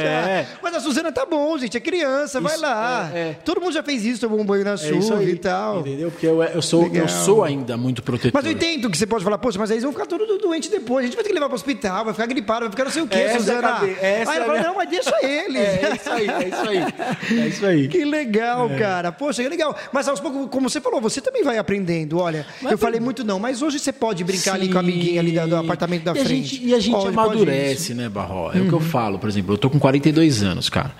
deixar. 0.42 0.58
Mas 0.62 0.74
a 0.74 0.80
Suzana 0.80 1.12
tá 1.12 1.26
bom, 1.26 1.58
gente. 1.58 1.76
É 1.76 1.80
criança, 1.80 2.40
vai 2.40 2.54
Isso, 2.54 2.62
lá. 2.62 3.10
é, 3.14 3.18
é. 3.18 3.32
Todo 3.44 3.60
mundo 3.60 3.72
já 3.74 3.82
fez 3.82 4.06
isso, 4.06 4.22
tomou 4.22 4.40
um 4.40 4.44
banho 4.44 4.64
na 4.64 4.72
É 4.72 4.76
chuva 4.78 5.22
e 5.22 5.36
tal. 5.36 5.80
Entendeu? 5.80 6.10
Porque 6.10 6.26
eu, 6.26 6.42
eu, 6.42 6.62
sou, 6.62 6.84
Legal. 6.84 7.02
eu 7.02 7.08
sou 7.10 7.44
ainda 7.44 7.76
muito 7.76 8.02
protetor. 8.02 8.32
Mas 8.32 8.46
eu 8.46 8.52
entendo 8.52 8.88
que 8.90 8.96
você 8.96 9.06
pode 9.06 9.22
falar, 9.22 9.36
poxa, 9.36 9.58
mas 9.58 9.70
aí 9.70 9.74
eles 9.74 9.84
vão 9.84 9.92
ficar 9.92 10.06
todos 10.06 10.26
doentes 10.40 10.70
depois. 10.70 11.04
A 11.04 11.06
gente 11.08 11.14
vai 11.14 11.22
ter 11.22 11.28
que 11.28 11.34
levar 11.34 11.48
pro 11.48 11.56
hospital, 11.56 12.06
vai 12.06 12.14
ficar 12.14 12.26
gripado, 12.26 12.60
vai 12.60 12.70
ficar 12.70 12.84
não 12.84 12.90
sei 12.90 13.02
o 13.02 13.06
quê, 13.06 13.18
Essa 13.18 13.36
é 13.36 13.38
Suzana. 13.40 13.68
cadeia, 13.68 13.92
essa 14.00 14.30
aí 14.32 14.36
é 14.38 14.40
ela 14.40 14.46
fala, 14.46 14.58
minha- 14.58 14.68
não, 14.70 14.76
mas 14.76 14.88
deixa 14.88 15.12
eles. 15.22 15.56
É 15.60 15.92
isso 15.94 16.10
aí, 16.10 16.26
é 16.28 16.48
isso 16.48 16.68
aí. 16.70 17.38
É 17.38 17.46
isso 17.48 17.66
aí. 17.66 17.88
Que 17.88 18.02
legal, 18.02 18.70
cara. 18.78 19.12
Poxa, 19.12 19.42
que 19.42 19.48
legal. 19.50 19.76
Mas 19.92 20.08
aos 20.08 20.20
poucos, 20.20 20.48
como 20.50 20.70
você 20.70 20.80
falou, 20.86 21.00
você 21.00 21.20
também 21.20 21.42
vai 21.44 21.58
aprendendo. 21.58 22.18
Olha, 22.18 22.46
Vai 22.62 22.72
eu 22.72 22.78
falei 22.78 23.00
muito 23.00 23.22
não, 23.24 23.38
mas 23.38 23.62
hoje 23.62 23.78
você 23.78 23.92
pode 23.92 24.22
brincar 24.24 24.54
ali 24.54 24.68
com 24.68 24.78
a 24.78 24.82
Sim. 24.82 24.88
amiguinha 24.88 25.20
ali 25.20 25.32
do 25.32 25.56
apartamento 25.56 26.02
da 26.04 26.12
e 26.14 26.20
a 26.20 26.24
frente. 26.24 26.46
gente- 26.56 26.66
e 26.66 26.74
a 26.74 26.80
gente 26.80 26.92
pode 26.94 27.08
amadurece, 27.08 27.94
né, 27.94 28.08
Barró? 28.08 28.50
É 28.52 28.60
o 28.60 28.66
que 28.68 28.72
eu 28.72 28.80
falo, 28.80 29.18
por 29.18 29.28
exemplo, 29.28 29.54
eu 29.54 29.58
tô 29.58 29.68
com 29.70 29.78
42 29.78 30.42
anos, 30.42 30.68
cara. 30.68 30.92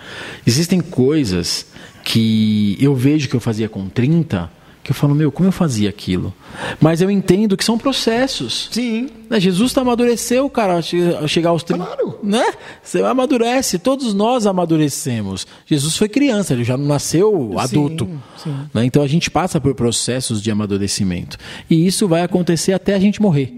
Existem 0.47 0.81
coisas 0.81 1.67
que 2.05 2.77
eu 2.81 2.95
vejo 2.95 3.29
que 3.29 3.35
eu 3.37 3.41
fazia 3.41 3.69
com 3.69 3.89
30, 3.89 4.51
que 4.87 4.93
eu 4.93 4.95
falo, 4.95 5.15
meu, 5.17 5.33
como 5.33 5.49
eu 5.49 5.53
fazia 5.53 5.89
aquilo? 5.89 6.33
Mas 6.81 7.01
eu 7.03 7.11
entendo 7.11 7.57
que 7.57 7.65
são 7.65 7.77
processos. 7.77 8.69
Sim. 8.71 9.09
Né, 9.29 9.41
Jesus 9.41 9.73
tá 9.73 9.81
amadureceu, 9.81 10.49
cara, 10.49 10.75
ao 10.75 10.83
che- 10.83 11.17
ao 11.21 11.27
chegar 11.27 11.51
aos 11.51 11.65
30. 11.65 11.85
Claro. 11.85 12.19
Né? 12.23 12.45
Você 12.83 13.03
amadurece, 13.03 13.79
todos 13.81 14.15
nós 14.15 14.47
amadurecemos. 14.47 15.45
Jesus 15.67 15.97
foi 15.97 16.09
criança, 16.09 16.53
ele 16.55 16.63
já 16.63 16.77
não 16.77 16.87
nasceu 16.87 17.59
adulto. 17.59 18.09
Né? 18.73 18.85
Então 18.85 19.03
a 19.03 19.09
gente 19.09 19.29
passa 19.31 19.61
por 19.61 19.75
processos 19.75 20.41
de 20.41 20.51
amadurecimento. 20.51 21.37
E 21.69 21.85
isso 21.87 22.07
vai 22.07 22.23
acontecer 22.23 22.73
até 22.73 22.95
a 22.95 22.99
gente 23.01 23.21
morrer. 23.21 23.53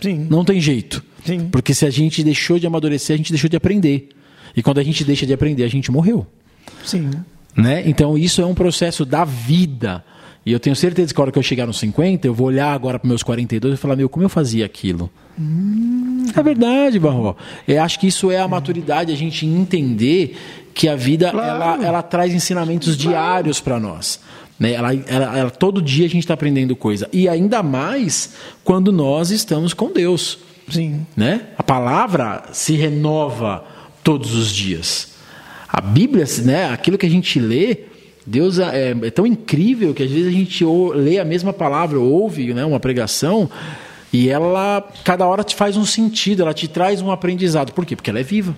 Sim. 0.00 0.26
Não 0.30 0.44
tem 0.46 0.58
jeito. 0.60 1.04
Sim. 1.26 1.48
Porque 1.52 1.74
se 1.74 1.84
a 1.84 1.90
gente 1.90 2.24
deixou 2.24 2.58
de 2.58 2.66
amadurecer, 2.66 3.12
a 3.12 3.16
gente 3.18 3.30
deixou 3.32 3.50
de 3.50 3.56
aprender. 3.56 4.08
E 4.56 4.62
quando 4.62 4.78
a 4.78 4.82
gente 4.82 5.04
deixa 5.04 5.26
de 5.26 5.32
aprender, 5.34 5.62
a 5.64 5.68
gente 5.68 5.90
morreu. 5.92 6.26
Sim. 6.84 7.10
Né? 7.54 7.82
Então 7.86 8.16
isso 8.16 8.40
é 8.40 8.46
um 8.46 8.54
processo 8.54 9.04
da 9.04 9.24
vida. 9.24 10.02
E 10.44 10.52
eu 10.52 10.58
tenho 10.60 10.74
certeza 10.74 11.12
que 11.12 11.20
a 11.20 11.22
hora 11.22 11.30
que 11.32 11.38
eu 11.38 11.42
chegar 11.42 11.66
nos 11.66 11.78
50, 11.78 12.26
eu 12.26 12.32
vou 12.32 12.46
olhar 12.46 12.72
agora 12.72 12.98
para 12.98 13.06
meus 13.08 13.22
42 13.22 13.74
e 13.74 13.76
falar, 13.76 13.94
meu, 13.94 14.08
como 14.08 14.24
eu 14.24 14.28
fazia 14.28 14.64
aquilo? 14.64 15.10
É 16.36 16.42
verdade, 16.42 16.98
Barro. 16.98 17.36
Eu 17.68 17.82
acho 17.82 17.98
que 18.00 18.06
isso 18.06 18.30
é 18.30 18.38
a 18.38 18.48
maturidade, 18.48 19.12
a 19.12 19.16
gente 19.16 19.44
entender 19.46 20.36
que 20.72 20.88
a 20.88 20.96
vida 20.96 21.30
Claro. 21.30 21.48
ela, 21.80 21.84
ela 21.86 22.02
traz 22.02 22.32
ensinamentos 22.32 22.96
diários 22.96 23.60
para 23.60 23.78
nós. 23.78 24.20
Né? 24.58 24.72
Ela, 24.72 24.94
ela- 24.94 25.38
ela- 25.38 25.50
todo 25.50 25.80
dia 25.82 26.06
a 26.06 26.08
gente 26.08 26.20
está 26.24 26.34
aprendendo 26.34 26.74
coisa. 26.76 27.08
E 27.12 27.28
ainda 27.28 27.62
mais 27.62 28.34
quando 28.64 28.90
nós 28.92 29.30
estamos 29.30 29.74
com 29.74 29.92
Deus. 29.92 30.38
Sim. 30.70 31.06
Né? 31.16 31.42
A 31.58 31.62
palavra 31.62 32.44
se 32.52 32.74
renova 32.76 33.64
todos 34.04 34.34
os 34.34 34.50
dias. 34.52 35.08
A 35.68 35.80
Bíblia, 35.80 36.24
né, 36.44 36.66
aquilo 36.70 36.96
que 36.98 37.06
a 37.06 37.10
gente 37.10 37.38
lê, 37.38 37.76
Deus 38.26 38.58
é, 38.58 38.90
é 39.02 39.10
tão 39.10 39.26
incrível 39.26 39.94
que 39.94 40.02
às 40.02 40.10
vezes 40.10 40.28
a 40.28 40.30
gente 40.30 40.64
ou- 40.64 40.92
lê 40.92 41.18
a 41.18 41.24
mesma 41.24 41.52
palavra, 41.52 41.98
ouve 41.98 42.52
né, 42.52 42.64
uma 42.64 42.78
pregação, 42.80 43.48
e 44.12 44.28
ela, 44.28 44.86
cada 45.04 45.26
hora 45.26 45.42
te 45.44 45.54
faz 45.54 45.76
um 45.76 45.84
sentido, 45.84 46.42
ela 46.42 46.52
te 46.54 46.66
traz 46.68 47.00
um 47.00 47.10
aprendizado. 47.10 47.72
Por 47.72 47.86
quê? 47.86 47.94
Porque 47.96 48.10
ela 48.10 48.20
é 48.20 48.24
viva. 48.24 48.54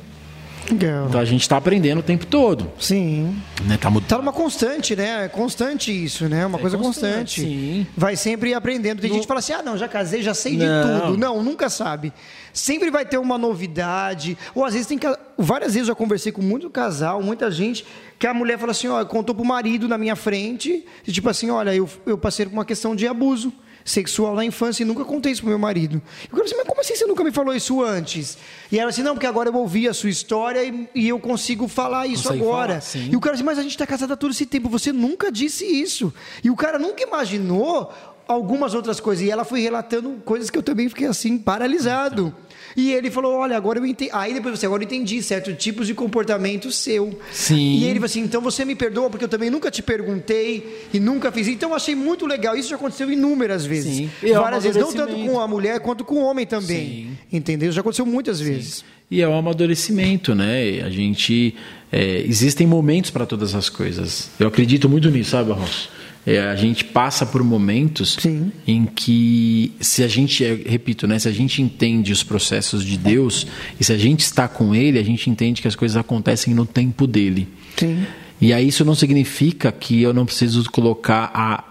Legal. 0.70 1.06
Então 1.08 1.20
a 1.20 1.24
gente 1.24 1.42
está 1.42 1.56
aprendendo 1.56 1.98
o 1.98 2.02
tempo 2.02 2.26
todo. 2.26 2.70
Sim. 2.78 3.36
Né? 3.64 3.76
Tá 3.76 3.90
mudando. 3.90 4.08
Tá 4.08 4.18
numa 4.18 4.32
constante, 4.32 4.94
né? 4.96 5.24
É 5.24 5.28
constante 5.28 5.92
isso, 5.92 6.28
né? 6.28 6.44
Uma 6.46 6.58
coisa 6.58 6.76
constante, 6.76 7.40
constante. 7.40 7.40
sim. 7.40 7.86
Vai 7.96 8.16
sempre 8.16 8.54
aprendendo. 8.54 9.00
Tem 9.00 9.10
gente 9.10 9.22
que 9.22 9.26
fala 9.26 9.40
assim: 9.40 9.52
ah, 9.52 9.62
não, 9.62 9.76
já 9.76 9.88
casei, 9.88 10.22
já 10.22 10.34
sei 10.34 10.56
de 10.56 10.64
Não. 10.64 11.00
tudo. 11.00 11.18
Não, 11.18 11.42
nunca 11.42 11.68
sabe. 11.68 12.12
Sempre 12.52 12.90
vai 12.90 13.04
ter 13.04 13.18
uma 13.18 13.38
novidade. 13.38 14.36
Ou 14.54 14.64
às 14.64 14.74
vezes 14.74 14.86
tem. 14.86 14.98
Várias 15.38 15.74
vezes 15.74 15.88
eu 15.88 15.92
já 15.92 15.98
conversei 15.98 16.30
com 16.30 16.42
muito 16.42 16.68
casal, 16.70 17.22
muita 17.22 17.50
gente, 17.50 17.84
que 18.18 18.26
a 18.26 18.34
mulher 18.34 18.58
fala 18.58 18.72
assim: 18.72 18.88
ó, 18.88 19.04
contou 19.04 19.34
pro 19.34 19.44
marido 19.44 19.88
na 19.88 19.98
minha 19.98 20.16
frente, 20.16 20.84
e 21.06 21.12
tipo 21.12 21.28
assim: 21.28 21.50
olha, 21.50 21.74
eu, 21.74 21.88
eu 22.06 22.16
passei 22.16 22.46
por 22.46 22.52
uma 22.52 22.64
questão 22.64 22.94
de 22.94 23.06
abuso 23.06 23.52
sexual 23.84 24.34
na 24.34 24.44
infância 24.44 24.82
e 24.82 24.86
nunca 24.86 25.04
contei 25.04 25.32
isso 25.32 25.42
pro 25.42 25.50
meu 25.50 25.58
marido. 25.58 26.00
Eu 26.24 26.30
falei 26.30 26.44
assim, 26.46 26.56
mas 26.56 26.66
como 26.66 26.80
assim 26.80 26.94
você 26.94 27.06
nunca 27.06 27.24
me 27.24 27.32
falou 27.32 27.54
isso 27.54 27.82
antes? 27.82 28.38
E 28.70 28.78
ela 28.78 28.90
assim, 28.90 29.02
não, 29.02 29.14
porque 29.14 29.26
agora 29.26 29.48
eu 29.48 29.54
ouvi 29.54 29.88
a 29.88 29.94
sua 29.94 30.10
história 30.10 30.64
e, 30.64 30.88
e 30.94 31.08
eu 31.08 31.18
consigo 31.18 31.68
falar 31.68 32.06
isso 32.06 32.24
Consegue 32.24 32.42
agora. 32.42 32.80
falar. 32.80 33.04
E 33.06 33.16
o 33.16 33.20
cara 33.20 33.34
disse, 33.34 33.44
mas 33.44 33.58
a 33.58 33.62
gente 33.62 33.72
está 33.72 33.86
casado 33.86 34.12
há 34.12 34.16
todo 34.16 34.30
esse 34.30 34.46
tempo, 34.46 34.68
você 34.68 34.92
nunca 34.92 35.30
disse 35.30 35.64
isso. 35.64 36.12
E 36.42 36.50
o 36.50 36.56
cara 36.56 36.78
nunca 36.78 37.02
imaginou 37.02 37.92
algumas 38.26 38.74
outras 38.74 39.00
coisas. 39.00 39.24
E 39.24 39.30
ela 39.30 39.44
foi 39.44 39.60
relatando 39.60 40.22
coisas 40.24 40.50
que 40.50 40.58
eu 40.58 40.62
também 40.62 40.88
fiquei 40.88 41.06
assim, 41.06 41.38
paralisado. 41.38 42.34
E 42.76 42.92
ele 42.92 43.10
falou: 43.10 43.34
Olha, 43.34 43.56
agora 43.56 43.78
eu 43.78 43.86
entendi. 43.86 44.10
Aí 44.12 44.32
depois 44.34 44.58
você, 44.58 44.66
agora 44.66 44.82
eu 44.82 44.86
entendi 44.86 45.22
certos 45.22 45.54
tipos 45.56 45.86
de 45.86 45.94
comportamento 45.94 46.70
seu. 46.70 47.18
Sim. 47.30 47.78
E 47.78 47.84
ele 47.84 47.94
falou 47.94 48.06
assim: 48.06 48.20
Então 48.20 48.40
você 48.40 48.64
me 48.64 48.74
perdoa 48.74 49.10
porque 49.10 49.24
eu 49.24 49.28
também 49.28 49.50
nunca 49.50 49.70
te 49.70 49.82
perguntei 49.82 50.86
e 50.92 51.00
nunca 51.00 51.30
fiz. 51.30 51.48
Então 51.48 51.70
eu 51.70 51.76
achei 51.76 51.94
muito 51.94 52.26
legal. 52.26 52.56
Isso 52.56 52.68
já 52.68 52.76
aconteceu 52.76 53.10
inúmeras 53.10 53.64
vezes. 53.64 53.96
Sim. 53.96 54.10
E 54.22 54.30
é 54.30 54.38
um 54.38 54.42
Várias 54.42 54.64
vezes. 54.64 54.80
Não 54.80 54.92
tanto 54.92 55.14
com 55.14 55.40
a 55.40 55.48
mulher 55.48 55.80
quanto 55.80 56.04
com 56.04 56.16
o 56.16 56.24
homem 56.24 56.46
também. 56.46 56.86
Sim. 56.86 57.18
Entendeu? 57.32 57.70
Já 57.72 57.80
aconteceu 57.80 58.06
muitas 58.06 58.40
vezes. 58.40 58.84
E 59.10 59.20
é 59.20 59.28
um 59.28 59.36
amadurecimento, 59.36 60.34
né? 60.34 60.80
A 60.82 60.90
gente. 60.90 61.54
é, 61.92 62.22
existem 62.26 62.66
momentos 62.66 63.10
para 63.10 63.26
todas 63.26 63.54
as 63.54 63.68
coisas. 63.68 64.30
Eu 64.40 64.48
acredito 64.48 64.88
muito 64.88 65.10
nisso, 65.10 65.30
sabe, 65.30 65.52
Arroz? 65.52 65.88
É, 66.24 66.40
a 66.40 66.54
gente 66.54 66.84
passa 66.84 67.26
por 67.26 67.42
momentos 67.42 68.16
Sim. 68.20 68.52
em 68.66 68.86
que, 68.86 69.72
se 69.80 70.04
a 70.04 70.08
gente, 70.08 70.44
é, 70.44 70.54
repito, 70.54 71.06
né? 71.06 71.18
Se 71.18 71.28
a 71.28 71.32
gente 71.32 71.60
entende 71.60 72.12
os 72.12 72.22
processos 72.22 72.84
de 72.84 72.96
Deus 72.96 73.46
e 73.80 73.84
se 73.84 73.92
a 73.92 73.98
gente 73.98 74.20
está 74.20 74.46
com 74.46 74.74
Ele, 74.74 74.98
a 74.98 75.02
gente 75.02 75.28
entende 75.28 75.60
que 75.60 75.66
as 75.66 75.74
coisas 75.74 75.96
acontecem 75.96 76.54
no 76.54 76.64
tempo 76.64 77.08
dele. 77.08 77.48
Sim. 77.76 78.06
E 78.40 78.52
aí 78.52 78.68
isso 78.68 78.84
não 78.84 78.94
significa 78.94 79.72
que 79.72 80.00
eu 80.00 80.12
não 80.12 80.24
preciso 80.24 80.64
colocar 80.70 81.30
a, 81.34 81.64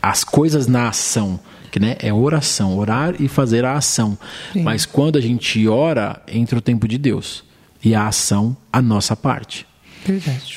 as 0.00 0.24
coisas 0.24 0.66
na 0.66 0.88
ação, 0.88 1.38
que 1.70 1.78
né, 1.78 1.96
é 2.00 2.12
oração, 2.12 2.76
orar 2.76 3.14
e 3.20 3.28
fazer 3.28 3.64
a 3.64 3.74
ação. 3.74 4.18
Mas 4.54 4.84
quando 4.84 5.16
a 5.16 5.20
gente 5.20 5.66
ora, 5.68 6.20
entra 6.26 6.58
o 6.58 6.62
tempo 6.62 6.88
de 6.88 6.98
Deus 6.98 7.44
e 7.84 7.94
a 7.94 8.06
ação 8.06 8.56
a 8.72 8.82
nossa 8.82 9.16
parte. 9.16 9.66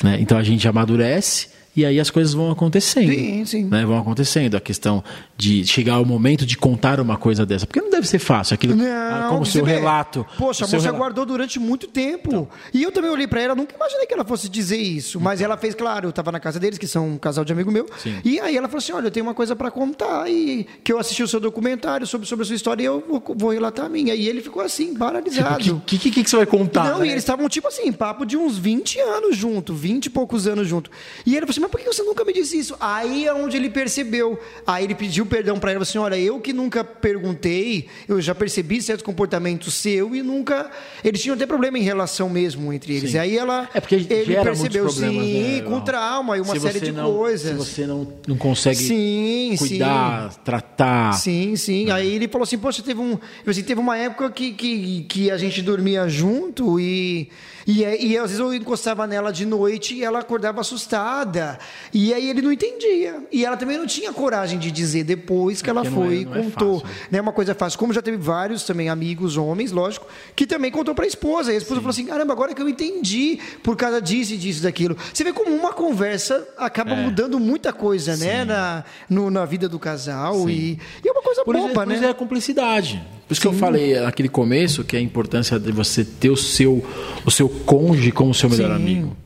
Né? 0.04 0.18
Então 0.20 0.38
a 0.38 0.44
gente 0.44 0.68
amadurece 0.68 1.55
e 1.76 1.86
aí 1.86 2.00
as 2.00 2.10
coisas 2.10 2.34
vão 2.34 2.52
acontecendo. 2.52 3.12
Sim, 3.12 3.46
sim. 3.46 3.64
né? 3.66 3.86
Vão 3.86 3.98
acontecendo. 3.98 4.56
A 4.56 4.62
questão 4.62 5.04
de 5.38 5.66
chegar 5.66 6.00
o 6.00 6.06
momento 6.06 6.46
de 6.46 6.58
contar 6.58 7.00
uma 7.00 7.18
coisa 7.18 7.46
dessa. 7.46 7.66
Porque 7.68 7.82
não 7.82 7.90
deve 7.90 8.08
ser 8.08 8.20
fácil 8.20 8.54
aquilo. 8.54 8.76
ah, 8.82 9.28
como 9.30 9.46
seu 9.46 9.64
relato. 9.64 10.26
Poxa, 10.38 10.64
o 10.64 10.68
a 10.68 10.72
moça 10.72 10.86
rela- 10.86 10.98
guardou 10.98 11.26
durante 11.26 11.60
muito 11.60 11.88
tempo. 11.88 12.48
E 12.74 12.82
eu 12.84 12.92
também 12.92 13.10
olhei 13.12 13.28
pra 13.28 13.42
ela, 13.42 13.56
nunca 13.56 13.76
imaginei 13.76 14.06
que 14.06 14.14
ela 14.14 14.24
fosse 14.26 14.48
dizer 14.48 14.78
isso. 14.78 15.20
Mas 15.20 15.42
ela 15.42 15.58
fez, 15.58 15.76
claro, 15.76 16.08
eu 16.08 16.14
tava 16.14 16.32
na 16.32 16.40
casa 16.40 16.60
deles, 16.60 16.78
que 16.78 16.88
são 16.88 17.10
um 17.10 17.18
casal 17.18 17.44
de 17.44 17.52
amigo 17.52 17.72
meu. 17.72 17.88
Sim. 17.98 18.20
E 18.24 18.40
aí 18.40 18.56
ela 18.56 18.68
falou 18.68 18.80
assim: 18.80 18.94
olha, 18.94 19.08
eu 19.08 19.12
tenho 19.12 19.26
uma 19.26 19.34
coisa 19.34 19.56
pra 19.56 19.70
contar. 19.70 20.30
E 20.30 20.66
que 20.84 20.92
eu 20.94 21.00
assisti 21.00 21.24
o 21.24 21.28
seu 21.28 21.40
documentário 21.40 22.08
sobre, 22.08 22.28
sobre 22.28 22.44
a 22.44 22.46
sua 22.46 22.56
história 22.56 22.84
e 22.84 22.86
eu 22.86 23.04
vou, 23.08 23.22
vou 23.36 23.52
relatar 23.52 23.86
a 23.86 23.90
minha. 23.90 24.16
E 24.16 24.28
ele 24.28 24.42
ficou 24.42 24.62
assim, 24.62 24.94
paralisado. 24.96 25.76
O 25.78 25.82
que, 25.82 25.98
que, 25.98 26.12
que, 26.12 26.24
que 26.24 26.30
você 26.30 26.38
vai 26.38 26.46
contar? 26.46 26.86
Não, 26.92 27.00
né? 27.00 27.08
e 27.08 27.10
eles 27.10 27.24
estavam, 27.24 27.48
tipo 27.50 27.68
assim, 27.68 27.92
papo 27.92 28.26
de 28.26 28.38
uns 28.38 28.58
20 28.58 29.00
anos 29.00 29.36
junto, 29.36 29.74
20 29.74 30.06
e 30.06 30.10
poucos 30.10 30.48
anos 30.48 30.68
junto. 30.68 30.90
E 31.26 31.36
ele 31.36 31.46
falou 31.46 31.52
assim, 31.52 31.65
mas 31.66 31.72
por 31.72 31.80
que 31.80 31.86
você 31.88 32.04
nunca 32.04 32.24
me 32.24 32.32
disse 32.32 32.58
isso? 32.58 32.76
Aí 32.80 33.26
é 33.26 33.34
onde 33.34 33.58
ele 33.58 33.70
percebeu. 33.70 34.40
Aí 34.66 34.84
ele 34.84 34.96
pediu 34.96 35.26
perdão 35.26 35.60
para 35.60 35.72
ela, 35.72 35.82
assim, 35.82 35.98
olha, 35.98 36.16
eu 36.18 36.40
que 36.40 36.54
nunca 36.54 36.84
perguntei, 36.84 37.88
eu 38.08 38.22
já 38.22 38.36
percebi 38.36 38.82
certos 38.82 39.04
comportamentos 39.06 39.74
seu 39.74 40.16
e 40.16 40.22
nunca... 40.22 40.70
Eles 41.04 41.22
tinham 41.22 41.36
até 41.36 41.46
problema 41.46 41.78
em 41.78 41.82
relação 41.82 42.30
mesmo 42.30 42.72
entre 42.72 42.96
eles. 42.96 43.12
Sim. 43.12 43.16
E 43.18 43.20
aí 43.20 43.38
ela, 43.38 43.70
É 43.74 43.80
porque 43.82 43.96
ele 43.96 44.06
percebeu, 44.06 44.86
problemas, 44.86 45.26
sim, 45.26 45.56
né, 45.56 45.62
com 45.62 45.82
trauma 45.82 46.38
e 46.38 46.42
uma 46.42 46.54
Se 46.54 46.60
série 46.60 46.80
de 46.80 46.92
não- 46.92 47.14
coisas. 47.14 47.52
Se 47.52 47.58
você 47.58 47.88
não, 47.88 48.08
não 48.28 48.38
consegue 48.38 48.76
Sim, 48.76 49.56
cuidar, 49.58 50.34
tratar. 50.44 51.14
Sim, 51.14 51.56
sim. 51.56 51.90
Aí 51.90 52.16
ele 52.16 52.28
falou 52.28 52.44
assim, 52.44 52.58
poxa, 52.58 52.84
teve 52.84 53.00
um, 53.00 53.18
assim, 53.46 53.64
teve 53.64 53.80
uma 53.80 53.98
época 53.98 54.30
que, 54.30 54.52
que, 54.54 55.04
que 55.10 55.32
a 55.32 55.38
gente 55.38 55.62
dormia 55.62 56.08
junto 56.08 56.80
e, 56.80 57.30
e, 57.66 57.82
e 57.84 58.18
às 58.18 58.24
vezes 58.32 58.40
eu 58.40 58.54
encostava 58.54 59.08
nela 59.08 59.32
de 59.32 59.46
noite 59.46 59.96
e 59.96 60.04
ela 60.04 60.20
acordava 60.20 60.62
assustada. 60.62 61.58
E 61.94 62.14
aí 62.14 62.30
ele 62.30 62.42
não 62.42 62.52
entendia. 62.52 63.24
E 63.32 63.44
ela 63.46 63.58
também 63.58 63.78
não 63.78 63.88
tinha 63.88 64.14
coragem 64.14 64.60
de 64.60 64.70
dizer 64.72 65.04
depois 65.04 65.62
que 65.62 65.70
ela 65.70 65.82
porque 65.82 65.96
não 65.96 66.04
é- 66.04 66.08
foi 66.08 66.16
e 66.18 66.22
é 66.22 66.26
contou. 66.44 66.80
fácil, 66.82 66.96
né? 66.96 67.08
né? 67.12 67.22
Uma 67.22 67.32
coisa 67.34 67.56
fácil. 67.56 67.80
Como 67.80 67.92
já 67.94 68.02
teve 68.02 68.18
vários 68.18 68.64
também 68.64 68.90
amigos, 68.90 69.38
homens, 69.38 69.72
lógico, 69.72 70.06
que 70.36 70.46
também 70.46 70.72
contou 70.72 70.94
para 70.94 71.06
a 71.06 71.08
esposa. 71.08 71.52
E 71.52 71.56
a 71.56 71.58
esposa 71.58 71.80
falou 71.82 71.90
assim: 71.92 72.06
caramba, 72.06 72.34
agora 72.34 72.54
que 72.54 72.62
eu 72.62 72.70
entendi 72.70 73.40
por 73.64 73.76
causa 73.76 74.02
disso 74.02 74.34
e 74.34 74.38
disso, 74.38 74.62
daquilo. 74.64 74.96
Você 75.14 75.24
vê 75.24 75.34
como 75.34 75.52
uma 75.56 75.74
conversa 75.74 76.48
acaba 76.58 76.92
É. 76.92 76.96
mudando 77.04 77.40
muita 77.40 77.74
coisa, 77.74 78.16
né? 78.18 78.46
Na, 78.46 78.84
no- 79.10 79.32
na 79.32 79.44
vida 79.46 79.68
do 79.68 79.80
casal. 79.80 80.50
E, 80.50 80.80
e 81.04 81.08
é 81.08 81.12
uma 81.12 81.22
coisa 81.22 81.44
Por 81.44 81.56
isso, 81.56 81.68
boba, 81.68 81.74
por 81.82 81.88
né? 81.88 81.96
isso 81.96 82.04
é 82.06 82.10
a 82.10 82.14
cumplicidade. 82.14 83.04
Por 83.28 83.34
isso 83.34 83.42
que 83.42 83.48
eu 83.48 83.54
falei 83.54 84.00
naquele 84.00 84.30
começo 84.30 84.84
que 84.84 84.96
a 84.96 85.02
importância 85.02 85.60
de 85.60 85.72
você 85.72 86.06
ter 86.06 86.30
o 86.30 86.38
seu, 86.38 86.86
o 87.26 87.32
seu 87.32 87.50
cônjuge 87.50 88.12
como 88.12 88.34
seu 88.34 88.50
melhor 88.50 88.70
Sim. 88.70 88.76
amigo. 88.76 89.18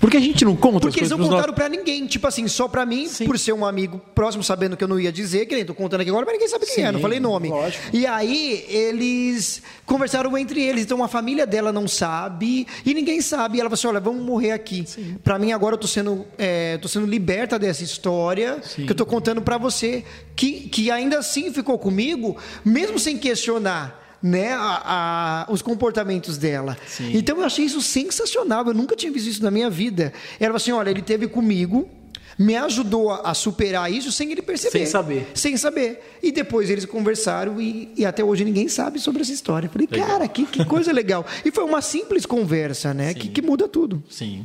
Porque 0.00 0.16
a 0.16 0.20
gente 0.20 0.44
não 0.44 0.56
conta 0.56 0.80
Porque 0.80 1.00
eles 1.00 1.10
não 1.10 1.18
contaram 1.18 1.52
pra 1.52 1.68
ninguém. 1.68 2.06
Tipo 2.06 2.26
assim, 2.26 2.46
só 2.48 2.68
pra 2.68 2.84
mim, 2.86 3.08
Sim. 3.08 3.26
por 3.26 3.38
ser 3.38 3.52
um 3.52 3.64
amigo 3.64 4.00
próximo, 4.14 4.42
sabendo 4.42 4.76
que 4.76 4.84
eu 4.84 4.88
não 4.88 4.98
ia 4.98 5.12
dizer, 5.12 5.46
que 5.46 5.54
nem 5.54 5.64
tô 5.64 5.74
contando 5.74 6.00
aqui 6.00 6.10
agora, 6.10 6.24
mas 6.26 6.34
ninguém 6.34 6.48
sabe 6.48 6.66
quem 6.66 6.74
Sim, 6.76 6.82
é, 6.82 6.92
não 6.92 7.00
falei 7.00 7.20
nome. 7.20 7.48
lógico. 7.48 7.84
E 7.92 8.06
aí, 8.06 8.64
eles 8.68 9.62
conversaram 9.86 10.36
entre 10.36 10.62
eles. 10.62 10.84
Então, 10.84 11.02
a 11.02 11.08
família 11.08 11.46
dela 11.46 11.72
não 11.72 11.86
sabe 11.88 12.66
e 12.84 12.94
ninguém 12.94 13.20
sabe. 13.20 13.58
E 13.58 13.60
ela 13.60 13.68
falou 13.68 13.74
assim: 13.78 13.86
olha, 13.88 14.00
vamos 14.00 14.22
morrer 14.22 14.52
aqui. 14.52 14.84
Pra 15.22 15.38
mim, 15.38 15.52
agora 15.52 15.74
eu 15.74 15.78
tô 15.78 15.86
sendo, 15.86 16.26
é, 16.36 16.76
tô 16.78 16.88
sendo 16.88 17.06
liberta 17.06 17.58
dessa 17.58 17.82
história 17.82 18.60
Sim. 18.62 18.86
que 18.86 18.92
eu 18.92 18.96
tô 18.96 19.06
contando 19.06 19.42
pra 19.42 19.58
você, 19.58 20.04
que, 20.36 20.68
que 20.68 20.90
ainda 20.90 21.18
assim 21.18 21.52
ficou 21.52 21.78
comigo, 21.78 22.36
mesmo 22.64 22.98
sem 22.98 23.16
questionar. 23.18 24.07
Né, 24.22 24.52
a- 24.52 25.44
a- 25.46 25.52
os 25.52 25.62
comportamentos 25.62 26.36
dela. 26.36 26.76
Sim. 26.88 27.12
Então 27.16 27.38
eu 27.38 27.44
achei 27.44 27.64
isso 27.64 27.80
sensacional. 27.80 28.66
Eu 28.66 28.74
nunca 28.74 28.96
tinha 28.96 29.12
visto 29.12 29.28
isso 29.28 29.42
na 29.44 29.50
minha 29.50 29.70
vida. 29.70 30.12
Falou 30.40 30.56
assim: 30.56 30.72
olha, 30.72 30.90
ele 30.90 31.02
teve 31.02 31.28
comigo, 31.28 31.88
me 32.36 32.56
ajudou 32.56 33.12
a, 33.12 33.30
a 33.30 33.34
superar 33.34 33.92
isso 33.92 34.10
sem 34.10 34.32
ele 34.32 34.42
perceber. 34.42 34.72
Sem 34.78 34.86
saber. 34.86 35.30
Sem 35.34 35.56
saber. 35.56 36.18
E 36.20 36.32
depois 36.32 36.68
eles 36.68 36.84
conversaram 36.84 37.60
e, 37.60 37.92
e 37.96 38.04
até 38.04 38.24
hoje 38.24 38.44
ninguém 38.44 38.66
sabe 38.68 38.98
sobre 38.98 39.22
essa 39.22 39.32
história. 39.32 39.68
Eu 39.68 39.70
falei, 39.70 39.86
Legal. 39.90 40.08
cara, 40.08 40.26
que, 40.28 40.44
que 40.46 40.64
coisa 40.64 40.90
legal. 40.92 41.24
E 41.44 41.52
foi 41.52 41.62
uma 41.64 41.80
simples 41.80 42.26
conversa, 42.26 42.92
né? 42.92 43.14
Que, 43.14 43.28
que 43.28 43.40
muda 43.42 43.68
tudo. 43.68 44.02
Sim. 44.10 44.44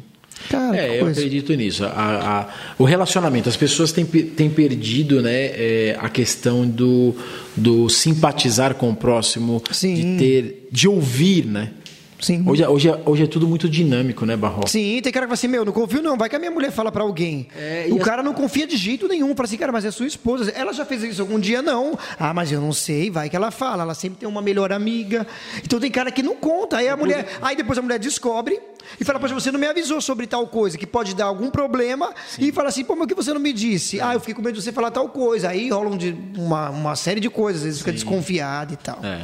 Cara, 0.50 0.76
é, 0.78 1.00
eu 1.02 1.08
acredito 1.08 1.54
nisso. 1.54 1.86
A- 1.86 1.90
a- 1.90 2.74
o 2.78 2.84
relacionamento, 2.84 3.48
as 3.50 3.56
pessoas 3.58 3.92
têm, 3.92 4.06
têm 4.06 4.50
perdido 4.50 5.22
né, 5.22 5.32
é, 5.32 5.98
a 6.00 6.10
questão 6.10 6.68
do, 6.68 7.16
do 7.56 7.90
simpatizar 7.90 8.76
com 8.76 8.90
o 8.90 8.96
próximo, 8.96 9.62
Sim. 9.72 9.96
de 9.96 10.18
ter, 10.18 10.68
de 10.72 10.88
ouvir, 10.88 11.46
né? 11.46 11.72
Sim. 12.24 12.43
Hoje, 12.47 12.63
é- 12.63 12.69
hoje, 12.69 12.89
é- 12.89 12.99
hoje 13.05 13.24
é 13.24 13.28
tudo 13.28 13.47
muito 13.47 13.67
dinâmico, 13.69 14.26
né, 14.26 14.36
Barro? 14.38 14.67
Sim, 14.67 14.99
tem 15.03 15.11
cara 15.11 15.26
que 15.26 15.30
fala 15.30 15.34
assim, 15.34 15.47
meu, 15.47 15.65
não 15.65 15.74
confio 15.74 16.01
não, 16.01 16.17
vai 16.17 16.30
que 16.30 16.36
a 16.36 16.39
minha 16.39 16.51
mulher 16.51 16.71
fala 16.71 16.91
pra 16.91 17.03
alguém. 17.03 17.47
É, 17.55 17.88
o 17.91 17.97
as- 17.97 18.03
cara 18.03 18.24
não 18.24 18.34
confia 18.34 18.65
de 18.65 18.78
jeito 18.78 19.07
nenhum, 19.07 19.36
fala 19.36 19.45
assim, 19.47 19.57
cara, 19.57 19.71
mas 19.71 19.84
é 19.84 19.91
sua 19.91 20.07
esposa. 20.07 20.49
Ela 20.51 20.71
já 20.74 20.86
fez 20.86 21.03
isso 21.03 21.21
algum 21.21 21.39
dia? 21.39 21.61
Não. 21.61 21.97
Ah, 22.19 22.34
mas 22.34 22.51
eu 22.51 22.61
não 22.61 22.71
sei, 22.71 23.11
vai 23.11 23.30
que 23.30 23.36
ela 23.36 23.51
fala, 23.51 23.84
ela 23.84 23.93
sempre 23.93 24.19
tem 24.19 24.30
uma 24.30 24.41
melhor 24.41 24.71
amiga. 24.71 25.28
Então 25.63 25.80
tem 25.80 25.91
cara 25.91 26.11
que 26.11 26.24
não 26.24 26.36
conta, 26.36 26.78
aí 26.78 26.88
a 26.88 26.95
mulher, 26.95 27.28
aí 27.41 27.55
depois 27.55 27.78
a 27.78 27.82
mulher 27.82 27.99
descobre 27.99 28.59
e 28.99 29.03
fala, 29.03 29.19
poxa, 29.19 29.34
você 29.34 29.51
não 29.51 29.59
me 29.59 29.67
avisou 29.67 29.99
sobre 30.01 30.26
tal 30.28 30.45
coisa, 30.47 30.78
que 30.78 30.86
pode 30.88 31.13
dar 31.15 31.26
algum 31.26 31.49
problema, 31.49 32.13
e 32.39 32.51
fala 32.51 32.69
assim, 32.69 32.84
pô, 32.84 32.95
mas 32.95 33.05
o 33.05 33.07
que 33.07 33.15
você 33.15 33.34
não 33.34 33.39
me 33.41 33.51
disse? 33.53 33.99
Ah, 33.99 34.13
eu 34.13 34.19
fiquei 34.19 34.34
com 34.36 34.41
medo 34.41 34.55
de 34.57 34.61
você 34.63 34.71
falar 34.71 34.91
tal 34.91 35.09
coisa. 35.09 35.49
Aí 35.49 35.69
rola 35.69 35.89
um 35.89 35.97
de- 35.97 36.15
uma, 36.38 36.69
uma 36.69 36.95
série 36.95 37.19
de 37.19 37.30
coisas, 37.30 37.61
às 37.61 37.65
vezes 37.65 37.80
fica 37.80 37.91
desconfiado 37.91 38.74
e 38.74 38.78
tal. 38.78 38.99
É. 39.03 39.21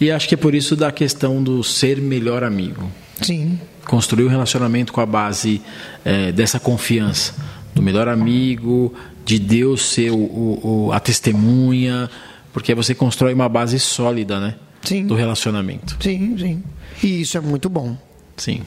E 0.00 0.10
acho 0.10 0.28
que 0.28 0.34
é 0.34 0.38
por 0.38 0.54
isso 0.54 0.74
da 0.76 0.90
questão 0.92 1.42
do 1.42 1.62
ser 1.64 2.00
melhor 2.00 2.42
amigo. 2.44 2.90
Sim. 3.20 3.58
Construir 3.86 4.24
um 4.24 4.28
relacionamento 4.28 4.92
com 4.92 5.00
a 5.00 5.06
base 5.06 5.60
é, 6.04 6.30
dessa 6.32 6.58
confiança. 6.60 7.34
Do 7.74 7.80
melhor 7.82 8.06
amigo, 8.08 8.92
de 9.24 9.38
Deus 9.38 9.82
ser 9.82 10.10
o, 10.10 10.16
o- 10.16 10.86
o- 10.88 10.92
a 10.92 11.00
testemunha, 11.00 12.08
porque 12.52 12.74
você 12.74 12.94
constrói 12.94 13.32
uma 13.32 13.48
base 13.48 13.78
sólida, 13.80 14.38
né? 14.38 14.54
Sim. 14.82 15.06
Do 15.06 15.14
relacionamento. 15.14 15.96
Sim, 16.00 16.36
sim. 16.38 16.62
E 17.02 17.20
isso 17.22 17.38
é 17.38 17.40
muito 17.40 17.68
bom. 17.68 17.96
Sim. 18.36 18.62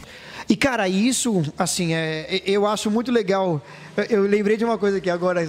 E, 0.47 0.55
cara, 0.55 0.87
isso, 0.87 1.43
assim, 1.57 1.93
é, 1.93 2.41
eu 2.45 2.65
acho 2.67 2.91
muito 2.91 3.11
legal. 3.11 3.61
Eu 4.09 4.23
lembrei 4.23 4.57
de 4.57 4.65
uma 4.65 4.77
coisa 4.77 4.97
aqui 4.97 5.09
agora 5.09 5.47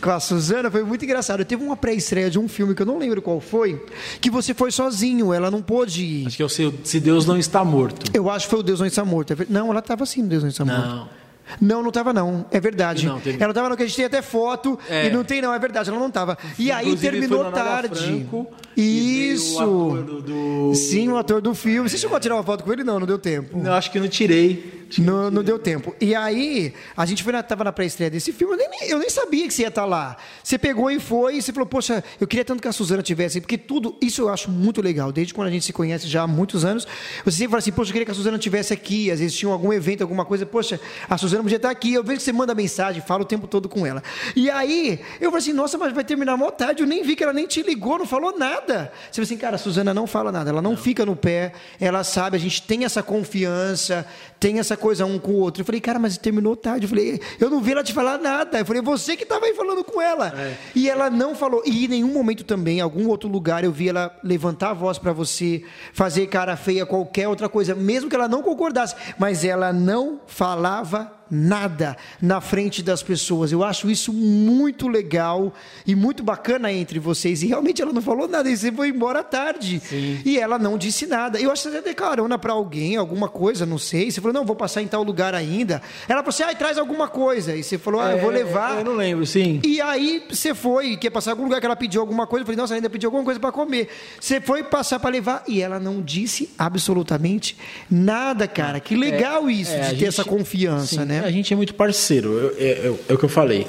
com 0.00 0.10
a 0.10 0.18
Suzana, 0.18 0.70
foi 0.70 0.82
muito 0.82 1.04
engraçado. 1.04 1.44
Teve 1.44 1.62
uma 1.62 1.76
pré-estreia 1.76 2.30
de 2.30 2.38
um 2.38 2.48
filme 2.48 2.74
que 2.74 2.82
eu 2.82 2.86
não 2.86 2.98
lembro 2.98 3.20
qual 3.22 3.40
foi, 3.40 3.84
que 4.20 4.30
você 4.30 4.54
foi 4.54 4.70
sozinho, 4.70 5.32
ela 5.32 5.50
não 5.50 5.62
pôde 5.62 6.02
ir. 6.02 6.26
Acho 6.26 6.36
que 6.36 6.42
é 6.42 6.46
o 6.46 6.48
se 6.48 7.00
Deus 7.00 7.26
não 7.26 7.38
está 7.38 7.64
morto. 7.64 8.10
Eu 8.14 8.30
acho 8.30 8.46
que 8.46 8.50
foi 8.50 8.60
o 8.60 8.62
Deus 8.62 8.80
não 8.80 8.86
está 8.86 9.04
morto. 9.04 9.36
Não, 9.48 9.70
ela 9.70 9.80
estava 9.80 10.04
sim, 10.06 10.22
no 10.22 10.28
Deus 10.28 10.42
não 10.42 10.50
está 10.50 10.64
morto. 10.64 10.88
Não. 10.88 11.25
Não, 11.60 11.80
não 11.82 11.88
estava 11.88 12.12
não. 12.12 12.44
É 12.50 12.58
verdade. 12.60 13.06
Não, 13.06 13.20
teve- 13.20 13.42
Ela 13.42 13.50
estava 13.52 13.68
no 13.68 13.76
que 13.76 13.82
a 13.82 13.86
gente 13.86 13.96
tem 13.96 14.04
até 14.04 14.20
foto 14.22 14.78
É. 14.88 15.06
e 15.06 15.10
não 15.10 15.22
tem 15.24 15.40
não, 15.40 15.52
é 15.54 15.58
verdade, 15.58 15.88
ela 15.90 15.98
não 15.98 16.08
estava. 16.08 16.36
E 16.58 16.70
aí 16.72 16.96
terminou 16.96 17.50
tarde. 17.52 17.94
Franco, 18.04 18.46
Isso. 18.76 19.58
o 19.64 19.92
ator 19.92 20.02
do- 20.04 20.22
do- 20.22 20.74
Sim, 20.74 21.08
o 21.08 21.16
ator 21.16 21.40
do 21.40 21.54
filme. 21.54 21.88
Você 21.88 21.96
chegou 21.98 22.16
a 22.16 22.20
tirar 22.20 22.34
uma 22.36 22.42
foto 22.42 22.64
com 22.64 22.72
ele? 22.72 22.82
Não, 22.84 22.98
não 23.00 23.06
deu 23.06 23.18
tempo. 23.18 23.60
Eu 23.64 23.72
acho 23.72 23.90
que 23.90 23.98
não 24.00 24.08
tirei. 24.08 24.85
Não, 24.98 25.30
não 25.30 25.42
deu 25.42 25.58
tempo. 25.58 25.94
E 26.00 26.14
aí, 26.14 26.72
a 26.96 27.04
gente 27.04 27.22
foi 27.22 27.32
na, 27.32 27.42
tava 27.42 27.64
na 27.64 27.72
pré-estreia 27.72 28.10
desse 28.10 28.32
filme, 28.32 28.54
eu 28.54 28.58
nem, 28.58 28.90
eu 28.90 28.98
nem 28.98 29.10
sabia 29.10 29.46
que 29.46 29.52
você 29.52 29.62
ia 29.62 29.68
estar 29.68 29.84
lá. 29.84 30.16
Você 30.42 30.56
pegou 30.58 30.90
e 30.90 31.00
foi, 31.00 31.36
e 31.36 31.42
você 31.42 31.52
falou, 31.52 31.66
poxa, 31.66 32.02
eu 32.20 32.26
queria 32.26 32.44
tanto 32.44 32.62
que 32.62 32.68
a 32.68 32.72
Suzana 32.72 33.02
tivesse, 33.02 33.40
porque 33.40 33.58
tudo, 33.58 33.96
isso 34.00 34.22
eu 34.22 34.28
acho 34.28 34.50
muito 34.50 34.80
legal, 34.80 35.10
desde 35.10 35.34
quando 35.34 35.48
a 35.48 35.50
gente 35.50 35.64
se 35.64 35.72
conhece 35.72 36.06
já 36.06 36.22
há 36.22 36.26
muitos 36.26 36.64
anos, 36.64 36.86
você 37.24 37.36
sempre 37.36 37.50
fala 37.50 37.58
assim, 37.58 37.72
poxa, 37.72 37.90
eu 37.90 37.92
queria 37.92 38.06
que 38.06 38.12
a 38.12 38.14
Suzana 38.14 38.38
tivesse 38.38 38.72
aqui, 38.72 39.10
às 39.10 39.18
vezes 39.18 39.36
tinha 39.36 39.50
algum 39.50 39.72
evento, 39.72 40.02
alguma 40.02 40.24
coisa, 40.24 40.46
poxa, 40.46 40.80
a 41.08 41.18
Suzana 41.18 41.42
podia 41.42 41.56
estar 41.56 41.70
aqui, 41.70 41.92
eu 41.92 42.04
vejo 42.04 42.18
que 42.18 42.24
você 42.24 42.32
manda 42.32 42.54
mensagem, 42.54 43.02
fala 43.02 43.22
o 43.22 43.26
tempo 43.26 43.46
todo 43.46 43.68
com 43.68 43.86
ela. 43.86 44.02
E 44.34 44.48
aí, 44.48 45.00
eu 45.20 45.30
falei 45.30 45.42
assim, 45.42 45.52
nossa, 45.52 45.76
mas 45.76 45.92
vai 45.92 46.04
terminar 46.04 46.36
mó 46.36 46.50
tarde, 46.50 46.82
eu 46.82 46.86
nem 46.86 47.02
vi 47.02 47.16
que 47.16 47.24
ela 47.24 47.32
nem 47.32 47.46
te 47.46 47.62
ligou, 47.62 47.98
não 47.98 48.06
falou 48.06 48.36
nada. 48.38 48.92
Você 49.10 49.16
falou 49.16 49.24
assim, 49.24 49.36
cara, 49.36 49.56
a 49.56 49.58
Suzana 49.58 49.92
não 49.92 50.06
fala 50.06 50.30
nada, 50.30 50.50
ela 50.50 50.62
não, 50.62 50.76
fica 50.76 51.04
no 51.04 51.16
pé, 51.16 51.52
ela 51.80 52.04
sabe, 52.04 52.36
a 52.36 52.40
gente 52.40 52.62
tem 52.62 52.84
essa 52.84 53.02
confiança, 53.02 54.06
tem 54.38 54.58
essa 54.58 54.76
coisa 54.76 55.04
um 55.06 55.18
com 55.18 55.32
o 55.32 55.38
outro. 55.40 55.62
Eu 55.62 55.66
falei, 55.66 55.80
cara, 55.80 55.98
mas 55.98 56.18
terminou 56.18 56.56
tarde. 56.56 56.84
Eu 56.84 56.88
falei, 56.88 57.20
eu 57.40 57.50
não 57.50 57.60
vi 57.60 57.72
ela 57.72 57.82
te 57.82 57.92
falar 57.92 58.18
nada. 58.18 58.58
Eu 58.58 58.66
falei, 58.66 58.82
você 58.82 59.16
que 59.16 59.22
estava 59.22 59.46
aí 59.46 59.54
falando 59.54 59.82
com 59.82 60.00
ela. 60.00 60.32
E 60.74 60.88
ela 60.88 61.10
não 61.10 61.34
falou. 61.34 61.62
E 61.64 61.84
em 61.84 61.88
nenhum 61.88 62.12
momento 62.12 62.44
também, 62.44 62.78
em 62.78 62.80
algum 62.80 63.08
outro 63.08 63.28
lugar, 63.28 63.64
eu 63.64 63.72
vi 63.72 63.88
ela 63.88 64.16
levantar 64.22 64.70
a 64.70 64.74
voz 64.74 64.98
para 64.98 65.12
você, 65.12 65.64
fazer 65.92 66.26
cara 66.26 66.56
feia, 66.56 66.84
qualquer 66.86 67.28
outra 67.28 67.48
coisa, 67.48 67.74
mesmo 67.74 68.10
que 68.10 68.16
ela 68.16 68.28
não 68.28 68.42
concordasse. 68.42 68.94
Mas 69.18 69.44
ela 69.44 69.72
não 69.72 70.20
falava 70.26 71.15
nada 71.30 71.96
na 72.20 72.40
frente 72.40 72.82
das 72.82 73.02
pessoas. 73.02 73.52
Eu 73.52 73.62
acho 73.64 73.90
isso 73.90 74.12
muito 74.12 74.88
legal 74.88 75.52
e 75.86 75.94
muito 75.94 76.22
bacana 76.22 76.72
entre 76.72 76.98
vocês. 76.98 77.42
E 77.42 77.46
realmente 77.46 77.80
ela 77.82 77.92
não 77.92 78.02
falou 78.02 78.28
nada, 78.28 78.48
e 78.50 78.56
você 78.56 78.70
foi 78.72 78.88
embora 78.88 79.22
tarde. 79.22 79.80
E 80.24 80.38
ela 80.38 80.58
não 80.58 80.76
disse 80.78 81.06
nada. 81.06 81.38
Eu 81.40 81.50
acho 81.50 81.62
que 81.64 81.70
você 81.70 81.80
deu 81.80 81.94
carona 81.94 82.38
para 82.38 82.52
alguém, 82.52 82.96
alguma 82.96 83.28
coisa, 83.28 83.64
não 83.66 83.78
sei. 83.78 84.10
Você 84.10 84.20
falou, 84.20 84.34
não, 84.34 84.44
vou 84.44 84.56
passar 84.56 84.82
em 84.82 84.86
tal 84.86 85.02
lugar 85.02 85.34
ainda. 85.34 85.82
Ela 86.08 86.20
falou 86.22 86.28
assim, 86.30 86.42
ah, 86.42 86.54
traz 86.54 86.78
alguma 86.78 87.08
coisa. 87.08 87.54
E 87.54 87.62
você 87.62 87.78
falou, 87.78 88.00
ah, 88.00 88.12
eu 88.12 88.18
vou 88.18 88.30
levar. 88.30 88.76
É, 88.76 88.80
Eu 88.80 88.84
não 88.84 88.94
lembro, 88.94 89.26
sim. 89.26 89.60
E 89.64 89.80
aí 89.80 90.22
você 90.28 90.54
foi, 90.54 90.96
quer 90.96 91.10
passar 91.10 91.30
em 91.30 91.32
algum 91.32 91.44
lugar 91.44 91.60
que 91.60 91.66
ela 91.66 91.76
pediu 91.76 92.00
alguma 92.00 92.26
coisa, 92.26 92.42
eu 92.42 92.46
falei, 92.46 92.56
nossa, 92.60 92.74
ainda 92.74 92.88
pediu 92.90 93.08
alguma 93.08 93.24
coisa 93.24 93.40
para 93.40 93.52
comer. 93.52 93.88
Você 94.20 94.40
foi 94.40 94.62
passar 94.62 94.98
para 95.00 95.10
levar 95.10 95.42
e 95.48 95.60
ela 95.60 95.78
não 95.80 96.00
disse 96.02 96.50
absolutamente 96.58 97.56
nada, 97.90 98.46
cara. 98.46 98.80
Que 98.80 98.94
legal 98.96 99.50
isso, 99.50 99.72
É, 99.72 99.80
de 99.80 99.88
ter 99.90 99.94
gente- 99.96 100.04
essa 100.06 100.24
confiança, 100.24 100.86
sim, 101.02 101.04
né? 101.04 101.15
A 101.24 101.30
gente 101.30 101.52
é 101.52 101.56
muito 101.56 101.74
parceiro. 101.74 102.32
Eu- 102.32 102.50
eu- 102.58 102.76
eu- 102.84 103.00
É 103.08 103.14
o 103.14 103.18
que 103.18 103.24
eu 103.24 103.28
falei. 103.28 103.66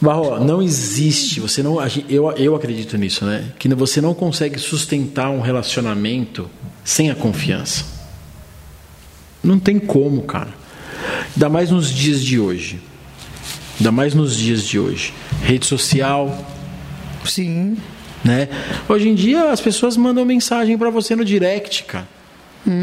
Barro, 0.00 0.42
não 0.42 0.62
existe, 0.62 1.40
você 1.40 1.62
não, 1.62 1.76
eu, 2.08 2.30
eu 2.32 2.54
acredito 2.54 2.96
nisso, 2.96 3.24
né? 3.26 3.52
Que 3.58 3.68
você 3.74 4.00
não 4.00 4.14
consegue 4.14 4.58
sustentar 4.58 5.28
um 5.30 5.40
relacionamento 5.42 6.48
sem 6.82 7.10
a 7.10 7.14
confiança. 7.14 7.84
Não 9.42 9.58
tem 9.58 9.78
como, 9.78 10.22
cara. 10.22 10.54
Ainda 11.34 11.48
mais 11.50 11.70
nos 11.70 11.90
dias 11.90 12.22
de 12.24 12.38
hoje. 12.40 12.80
Ainda 13.78 13.92
mais 13.92 14.14
nos 14.14 14.36
dias 14.36 14.66
de 14.66 14.78
hoje. 14.78 15.12
Rede 15.42 15.66
social, 15.66 16.46
Sim. 17.24 17.76
né? 18.24 18.48
Hoje 18.88 19.08
em 19.08 19.14
dia 19.14 19.50
as 19.50 19.60
pessoas 19.60 19.96
mandam 19.98 20.24
mensagem 20.24 20.78
pra 20.78 20.88
você 20.88 21.14
no 21.14 21.24
direct, 21.24 21.84
cara. 21.84 22.08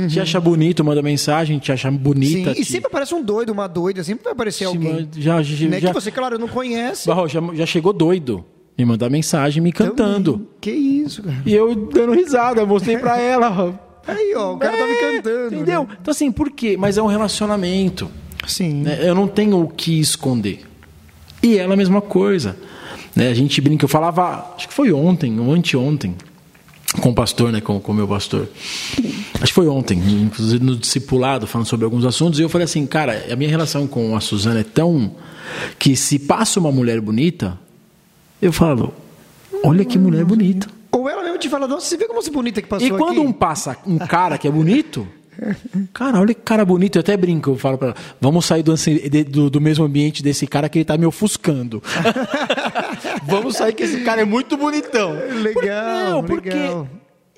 Te 0.09 0.19
acha 0.19 0.39
bonito, 0.39 0.83
manda 0.83 1.01
mensagem, 1.01 1.59
te 1.59 1.71
acha 1.71 1.89
bonita. 1.91 2.53
Sim, 2.53 2.61
e 2.61 2.65
te- 2.65 2.71
sempre 2.71 2.87
aparece 2.87 3.13
um 3.13 3.23
doido, 3.23 3.51
uma 3.51 3.67
doida, 3.67 4.03
sempre 4.03 4.23
vai 4.23 4.33
aparecer 4.33 4.65
te 4.65 4.65
alguém. 4.65 5.07
já, 5.17 5.41
já, 5.43 5.67
Né? 5.67 5.79
já, 5.79 5.87
Que 5.89 5.93
você, 5.93 6.11
claro, 6.11 6.37
não 6.39 6.47
conhece. 6.47 7.07
Barro, 7.07 7.27
já, 7.27 7.39
já 7.53 7.65
chegou 7.65 7.93
doido. 7.93 8.43
Me 8.77 8.85
mandar 8.85 9.09
mensagem 9.09 9.61
me 9.61 9.71
cantando. 9.71 10.33
Também. 10.33 10.47
Que 10.61 10.71
isso, 10.71 11.23
cara. 11.23 11.37
E 11.45 11.53
eu 11.53 11.73
dando 11.75 12.13
risada, 12.13 12.65
mostrei 12.65 12.97
pra 12.97 13.17
ela. 13.21 13.79
Aí, 14.07 14.33
ó, 14.35 14.53
o 14.53 14.57
cara 14.57 14.77
tá 14.77 14.85
me 14.85 14.91
É, 14.93 14.99
cantando. 15.15 15.55
Entendeu? 15.55 15.83
né? 15.83 15.97
Então, 16.01 16.11
assim, 16.11 16.31
por 16.31 16.51
quê? 16.51 16.75
Mas 16.77 16.97
é 16.97 17.01
um 17.01 17.07
relacionamento. 17.07 18.09
Sim. 18.47 18.81
né? 18.83 18.99
Eu 19.01 19.13
não 19.15 19.27
tenho 19.27 19.61
o 19.61 19.67
que 19.67 19.99
esconder. 19.99 20.61
E 21.43 21.57
ela 21.57 21.73
a 21.73 21.77
mesma 21.77 22.01
coisa. 22.01 22.55
Né? 23.15 23.29
A 23.29 23.33
gente 23.33 23.59
brinca, 23.61 23.83
eu 23.85 23.89
falava, 23.89 24.53
acho 24.55 24.67
que 24.67 24.73
foi 24.73 24.91
ontem 24.91 25.39
ou 25.39 25.51
anteontem, 25.53 26.15
com 27.01 27.09
o 27.09 27.13
pastor, 27.13 27.51
né? 27.51 27.61
Com 27.61 27.77
o 27.77 27.93
meu 27.93 28.07
pastor. 28.07 28.47
Acho 29.35 29.45
que 29.45 29.53
foi 29.53 29.67
ontem, 29.67 29.99
inclusive 29.99 30.63
no 30.63 30.75
discipulado, 30.75 31.45
falando 31.45 31.67
sobre 31.67 31.85
alguns 31.85 32.05
assuntos, 32.05 32.39
e 32.39 32.43
eu 32.43 32.49
falei 32.49 32.65
assim, 32.65 32.85
cara, 32.85 33.25
a 33.31 33.35
minha 33.35 33.49
relação 33.49 33.87
com 33.87 34.15
a 34.15 34.21
Suzana 34.21 34.61
é 34.61 34.63
tão 34.63 35.15
que 35.77 35.95
se 35.95 36.17
passa 36.19 36.59
uma 36.59 36.71
mulher 36.71 36.99
bonita, 37.01 37.59
eu 38.41 38.51
falo, 38.51 38.93
olha 39.63 39.85
que 39.85 39.97
mulher 39.97 40.25
bonita. 40.25 40.67
Ou 40.91 41.09
ela 41.09 41.23
mesmo 41.23 41.37
te 41.37 41.49
fala, 41.49 41.67
nossa, 41.67 41.85
você 41.85 41.97
vê 41.97 42.07
como 42.07 42.21
você 42.21 42.29
é 42.29 42.33
bonita 42.33 42.61
que 42.61 42.67
passou 42.67 42.87
E 42.87 42.91
quando 42.91 43.19
aqui? 43.19 43.27
um 43.27 43.31
passa 43.31 43.77
um 43.85 43.97
cara 43.97 44.37
que 44.37 44.47
é 44.47 44.51
bonito, 44.51 45.07
cara, 45.93 46.19
olha 46.19 46.33
que 46.33 46.41
cara 46.41 46.65
bonito, 46.65 46.97
eu 46.97 47.01
até 47.01 47.15
brinco, 47.15 47.51
eu 47.51 47.57
falo 47.57 47.77
pra 47.77 47.89
ela, 47.89 47.95
vamos 48.19 48.45
sair 48.45 48.63
do, 48.63 48.71
assim, 48.71 48.97
do, 49.29 49.49
do 49.49 49.61
mesmo 49.61 49.85
ambiente 49.85 50.23
desse 50.23 50.47
cara 50.47 50.67
que 50.67 50.79
ele 50.79 50.85
tá 50.85 50.97
me 50.97 51.05
ofuscando. 51.05 51.83
vamos 53.25 53.55
sair 53.55 53.73
que 53.73 53.83
esse 53.83 54.01
cara 54.01 54.21
é 54.21 54.25
muito 54.25 54.57
bonitão. 54.57 55.13
Legal, 55.41 56.11
Não, 56.11 56.23
porque 56.23 56.49
legal. 56.49 56.87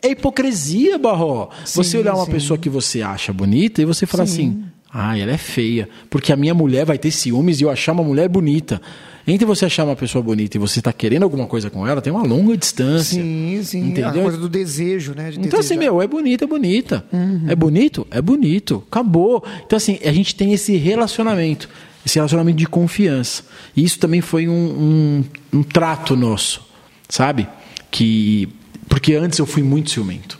é 0.03 0.09
hipocrisia, 0.11 0.97
Barró. 0.97 1.49
você 1.65 1.83
Sim, 1.91 1.97
olhar 1.99 2.15
uma 2.15 2.25
sim. 2.25 2.31
pessoa 2.31 2.57
que 2.57 2.69
você 2.69 3.01
acha 3.01 3.31
bonita 3.33 3.81
e 3.81 3.85
você 3.85 4.05
falar 4.05 4.23
assim, 4.23 4.63
ah, 4.93 5.17
ela 5.17 5.31
é 5.31 5.37
feia, 5.37 5.87
porque 6.09 6.31
a 6.33 6.35
minha 6.35 6.53
mulher 6.53 6.85
vai 6.85 6.97
ter 6.97 7.11
ciúmes 7.11 7.59
e 7.59 7.63
eu 7.63 7.69
achar 7.69 7.91
uma 7.91 8.03
mulher 8.03 8.27
bonita. 8.29 8.81
Entre 9.27 9.45
você 9.45 9.65
achar 9.65 9.83
uma 9.85 9.95
pessoa 9.95 10.23
bonita 10.23 10.57
e 10.57 10.59
você 10.59 10.81
tá 10.81 10.91
querendo 10.91 11.21
alguma 11.21 11.45
coisa 11.45 11.69
com 11.69 11.85
ela, 11.85 12.01
tem 12.01 12.11
uma 12.11 12.23
longa 12.23 12.57
distância. 12.57 13.21
Sim, 13.21 13.59
sim. 13.63 13.83
A 13.83 13.87
Entendeu? 13.87 14.23
coisa 14.23 14.37
do 14.39 14.49
desejo, 14.49 15.13
né? 15.13 15.29
de 15.29 15.39
Então, 15.39 15.59
assim, 15.59 15.75
desejar. 15.75 15.91
meu, 15.93 16.01
é 16.01 16.07
bonito, 16.07 16.43
é 16.45 16.47
bonita. 16.47 17.05
Uhum. 17.13 17.43
É 17.47 17.55
bonito? 17.55 18.07
É 18.09 18.19
bonito. 18.23 18.83
Acabou. 18.89 19.43
Então, 19.63 19.77
assim, 19.77 19.99
a 20.03 20.11
gente 20.11 20.33
tem 20.33 20.51
esse 20.53 20.75
relacionamento, 20.77 21.69
esse 22.09 22.17
relacionamento 22.17 22.57
de 22.57 22.65
confiança. 22.65 23.43
E 23.75 23.83
isso 23.83 23.99
também 23.99 24.21
foi 24.21 24.47
um, 24.47 24.53
um, 24.53 25.59
um 25.59 25.63
trato 25.63 26.15
nosso, 26.15 26.61
sabe? 27.07 27.47
Que. 27.91 28.49
Porque 28.87 29.13
antes 29.15 29.37
eu 29.39 29.45
fui 29.45 29.61
muito 29.63 29.91
ciumento. 29.91 30.39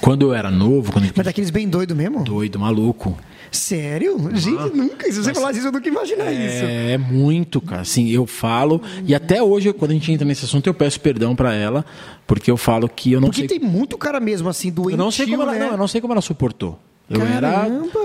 Quando 0.00 0.26
eu 0.26 0.34
era 0.34 0.50
novo, 0.50 0.92
quando 0.92 1.10
Mas 1.16 1.24
daqueles 1.24 1.50
bem 1.50 1.68
doido 1.68 1.96
mesmo? 1.96 2.22
doido, 2.22 2.58
maluco. 2.58 3.16
Sério? 3.50 4.18
Gente, 4.34 4.76
nunca. 4.76 5.10
Se 5.10 5.22
você 5.22 5.32
falasse 5.32 5.58
isso, 5.58 5.68
eu 5.68 5.72
nunca 5.72 5.88
imaginar 5.88 6.30
isso. 6.30 6.64
É 6.64 6.98
muito, 6.98 7.60
cara. 7.60 7.82
Assim, 7.82 8.10
eu 8.10 8.26
falo, 8.26 8.82
e 9.06 9.14
até 9.14 9.42
hoje, 9.42 9.72
quando 9.72 9.92
a 9.92 9.94
gente 9.94 10.12
entra 10.12 10.26
nesse 10.26 10.44
assunto, 10.44 10.66
eu 10.66 10.74
peço 10.74 11.00
perdão 11.00 11.34
pra 11.34 11.54
ela, 11.54 11.84
porque 12.26 12.50
eu 12.50 12.56
falo 12.56 12.88
que 12.88 13.12
eu 13.12 13.20
não 13.20 13.28
Porque 13.28 13.48
sei. 13.48 13.58
tem 13.58 13.60
muito 13.60 13.96
cara 13.96 14.20
mesmo, 14.20 14.48
assim, 14.48 14.70
doentio, 14.70 14.94
Eu 14.94 14.98
não 14.98 15.10
sei 15.10 15.26
como 15.26 15.42
ela, 15.42 15.52
né? 15.52 15.58
não, 15.60 15.70
eu 15.72 15.78
não 15.78 15.88
sei 15.88 16.00
como 16.00 16.12
ela 16.12 16.20
suportou. 16.20 16.78
Eu 17.08 17.20
Caramba, 17.20 17.36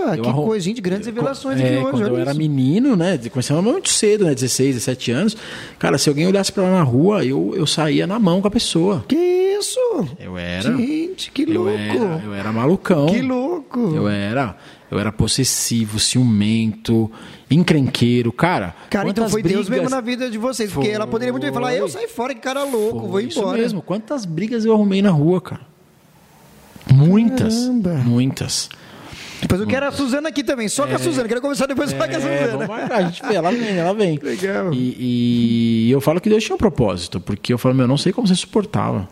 era, 0.05 0.15
eu 0.17 0.21
que 0.21 0.29
arru- 0.29 0.45
coisa, 0.45 0.63
gente, 0.63 0.79
grandes 0.79 1.07
revelações 1.07 1.59
é, 1.59 1.63
aqui 1.63 1.73
hoje, 1.77 1.91
Quando 1.91 2.05
eu 2.07 2.13
olha 2.13 2.21
era 2.21 2.31
isso. 2.31 2.39
menino, 2.39 2.95
né? 2.95 3.17
Começamos 3.31 3.63
muito 3.63 3.89
cedo, 3.89 4.25
né? 4.25 4.35
16, 4.35 4.75
17 4.75 5.11
anos. 5.11 5.37
Cara, 5.79 5.97
se 5.97 6.07
alguém 6.07 6.27
olhasse 6.27 6.51
pra 6.51 6.63
ela 6.63 6.77
na 6.77 6.83
rua, 6.83 7.25
eu, 7.25 7.51
eu 7.55 7.65
saía 7.65 8.05
na 8.05 8.19
mão 8.19 8.41
com 8.41 8.47
a 8.47 8.51
pessoa. 8.51 9.03
Que 9.07 9.15
isso? 9.15 9.79
Eu 10.19 10.37
era. 10.37 10.77
Gente, 10.77 11.31
que 11.31 11.43
eu 11.49 11.63
louco. 11.63 11.71
era, 11.79 12.21
eu 12.23 12.33
era 12.33 12.51
malucão. 12.51 13.07
Que 13.07 13.21
louco. 13.23 13.79
Eu 13.79 14.07
era. 14.07 14.55
Eu 14.91 14.99
era 14.99 15.11
possessivo, 15.11 15.97
ciumento, 15.99 17.09
encrenqueiro. 17.49 18.31
Cara, 18.31 18.75
Cara, 18.89 19.09
então 19.09 19.27
foi 19.29 19.41
Deus 19.41 19.67
brigas- 19.67 19.69
mesmo 19.83 19.89
na 19.95 20.01
vida 20.01 20.29
de 20.29 20.37
vocês. 20.37 20.71
Porque 20.71 20.89
Foi. 20.89 20.95
ela 20.95 21.07
poderia 21.07 21.31
muito 21.31 21.43
bem 21.43 21.51
falar, 21.53 21.73
eu 21.73 21.87
saio 21.89 22.07
fora, 22.09 22.35
que 22.35 22.41
cara 22.41 22.63
louco, 22.65 22.99
vou 22.99 23.11
Foi 23.13 23.23
Isso 23.23 23.39
embora. 23.39 23.57
mesmo. 23.57 23.81
Quantas 23.81 24.25
brigas 24.25 24.63
eu 24.63 24.73
arrumei 24.73 25.01
na 25.01 25.09
rua, 25.09 25.41
cara? 25.41 25.61
Muitas. 26.93 27.55
Caramba. 27.61 27.93
Muitas. 28.05 28.69
Depois 29.41 29.59
eu 29.59 29.67
quero 29.67 29.87
a 29.87 29.91
Suzana 29.91 30.29
aqui 30.29 30.43
também, 30.43 30.67
só 30.69 30.85
com 30.87 30.95
a 30.95 30.99
Suzana. 30.99 31.27
Quero 31.27 31.41
conversar 31.41 31.65
depois 31.67 31.89
só 31.89 31.97
com 31.97 32.03
a 32.03 32.07
É, 32.07 32.11
Suzana. 32.45 32.67
marcar, 32.67 32.97
a 32.97 33.01
gente 33.03 33.21
vê, 33.25 33.35
ela 33.35 33.51
vem, 33.51 33.77
ela 33.77 33.93
vem. 33.93 34.19
Legal. 34.21 34.73
E, 34.73 35.87
e 35.87 35.91
eu 35.91 35.99
falo 35.99 36.21
que 36.21 36.29
Deus 36.29 36.43
tinha 36.43 36.55
um 36.55 36.59
propósito, 36.59 37.19
porque 37.19 37.51
eu 37.53 37.57
falo, 37.57 37.73
meu, 37.75 37.83
eu 37.85 37.87
não 37.87 37.97
sei 37.97 38.11
como 38.13 38.27
você 38.27 38.35
suportava. 38.35 39.07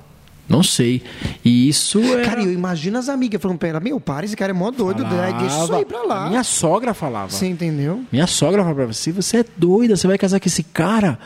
Não 0.47 0.63
sei. 0.63 1.03
E 1.45 1.69
isso 1.69 1.99
é. 2.01 2.23
Cara, 2.23 2.41
eu 2.41 2.51
imagino 2.51 2.97
as 2.97 3.07
amigas 3.07 3.39
falando 3.39 3.59
pra 3.59 3.67
ela, 3.69 3.79
meu, 3.79 3.99
para, 3.99 4.25
esse 4.25 4.35
cara 4.35 4.51
é 4.51 4.53
mó 4.53 4.71
doido, 4.71 5.03
né? 5.03 5.35
deixa 5.39 5.63
isso 5.63 5.73
aí 5.75 5.85
pra 5.85 6.01
lá. 6.03 6.27
Minha 6.27 6.43
sogra 6.43 6.93
falava. 6.93 7.29
Você 7.29 7.45
entendeu? 7.45 8.03
Minha 8.11 8.25
sogra 8.25 8.61
falava 8.63 8.75
pra 8.83 8.93
você, 8.93 9.11
você 9.11 9.37
é 9.37 9.45
doida, 9.55 9.95
você 9.95 10.07
vai 10.07 10.17
casar 10.17 10.39
com 10.39 10.47
esse 10.47 10.63
cara. 10.63 11.19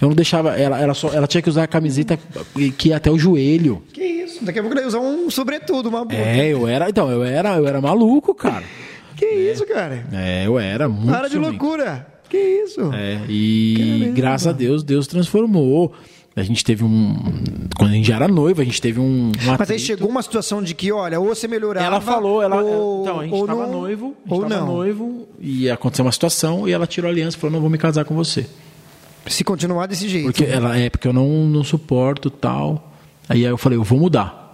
Eu 0.00 0.08
não 0.08 0.14
deixava, 0.14 0.56
ela, 0.56 0.80
ela, 0.80 0.94
só, 0.94 1.12
ela 1.12 1.26
tinha 1.26 1.42
que 1.42 1.48
usar 1.48 1.64
a 1.64 1.66
camiseta 1.66 2.18
que 2.76 2.90
ia 2.90 2.96
até 2.96 3.10
o 3.10 3.18
joelho. 3.18 3.82
Que 3.92 4.04
isso? 4.04 4.44
Daqui 4.44 4.60
a 4.60 4.62
pouco 4.62 4.74
ela 4.76 4.82
ia 4.82 4.88
usar 4.88 5.00
um 5.00 5.28
sobretudo, 5.28 5.88
uma 5.88 6.04
boa. 6.04 6.20
É, 6.20 6.52
eu 6.52 6.68
era, 6.68 6.88
então, 6.88 7.10
eu 7.10 7.24
era, 7.24 7.56
eu 7.56 7.66
era 7.66 7.80
maluco, 7.80 8.32
cara. 8.34 8.64
Que 9.16 9.26
isso, 9.26 9.66
cara? 9.66 10.06
É, 10.12 10.46
eu 10.46 10.58
era 10.58 10.88
muito. 10.88 11.10
Para 11.10 11.28
de 11.28 11.36
loucura. 11.36 12.06
Que 12.28 12.38
isso? 12.38 12.92
É, 12.92 13.20
e 13.28 13.74
Caramba. 13.78 14.16
graças 14.16 14.46
a 14.46 14.52
Deus, 14.52 14.84
Deus 14.84 15.06
transformou. 15.06 15.92
A 16.36 16.42
gente 16.44 16.64
teve 16.64 16.84
um. 16.84 17.16
Quando 17.76 17.90
a 17.90 17.94
gente 17.94 18.06
já 18.06 18.14
era 18.14 18.28
noiva, 18.28 18.62
a 18.62 18.64
gente 18.64 18.80
teve 18.80 19.00
um. 19.00 19.32
um 19.32 19.56
Mas 19.58 19.70
aí 19.70 19.78
chegou 19.80 20.08
uma 20.08 20.22
situação 20.22 20.62
de 20.62 20.72
que, 20.72 20.92
olha, 20.92 21.18
ou 21.18 21.26
você 21.26 21.48
melhorava. 21.48 21.84
Ela 21.84 22.00
falou, 22.00 22.40
ela. 22.40 22.62
ou, 22.62 23.02
então, 23.02 23.18
a 23.18 23.24
gente 23.24 23.40
estava 23.40 23.66
noivo, 23.66 24.06
a 24.06 24.08
gente 24.08 24.32
ou 24.32 24.42
tava 24.42 24.60
não. 24.60 24.66
noivo, 24.66 25.28
e 25.40 25.68
aconteceu 25.68 26.04
uma 26.04 26.12
situação, 26.12 26.68
e 26.68 26.72
ela 26.72 26.86
tirou 26.86 27.08
a 27.08 27.12
aliança 27.12 27.36
e 27.36 27.40
falou: 27.40 27.54
não 27.54 27.60
vou 27.60 27.70
me 27.70 27.78
casar 27.78 28.04
com 28.04 28.14
você. 28.14 28.46
Se 29.28 29.44
continuar 29.44 29.86
desse 29.86 30.08
jeito. 30.08 30.24
Porque 30.26 30.44
ela 30.44 30.76
é, 30.76 30.88
porque 30.90 31.06
eu 31.08 31.12
não, 31.12 31.28
não 31.46 31.64
suporto 31.64 32.30
tal. 32.30 32.92
Aí 33.28 33.42
eu 33.44 33.56
falei, 33.58 33.78
eu 33.78 33.84
vou 33.84 33.98
mudar. 33.98 34.46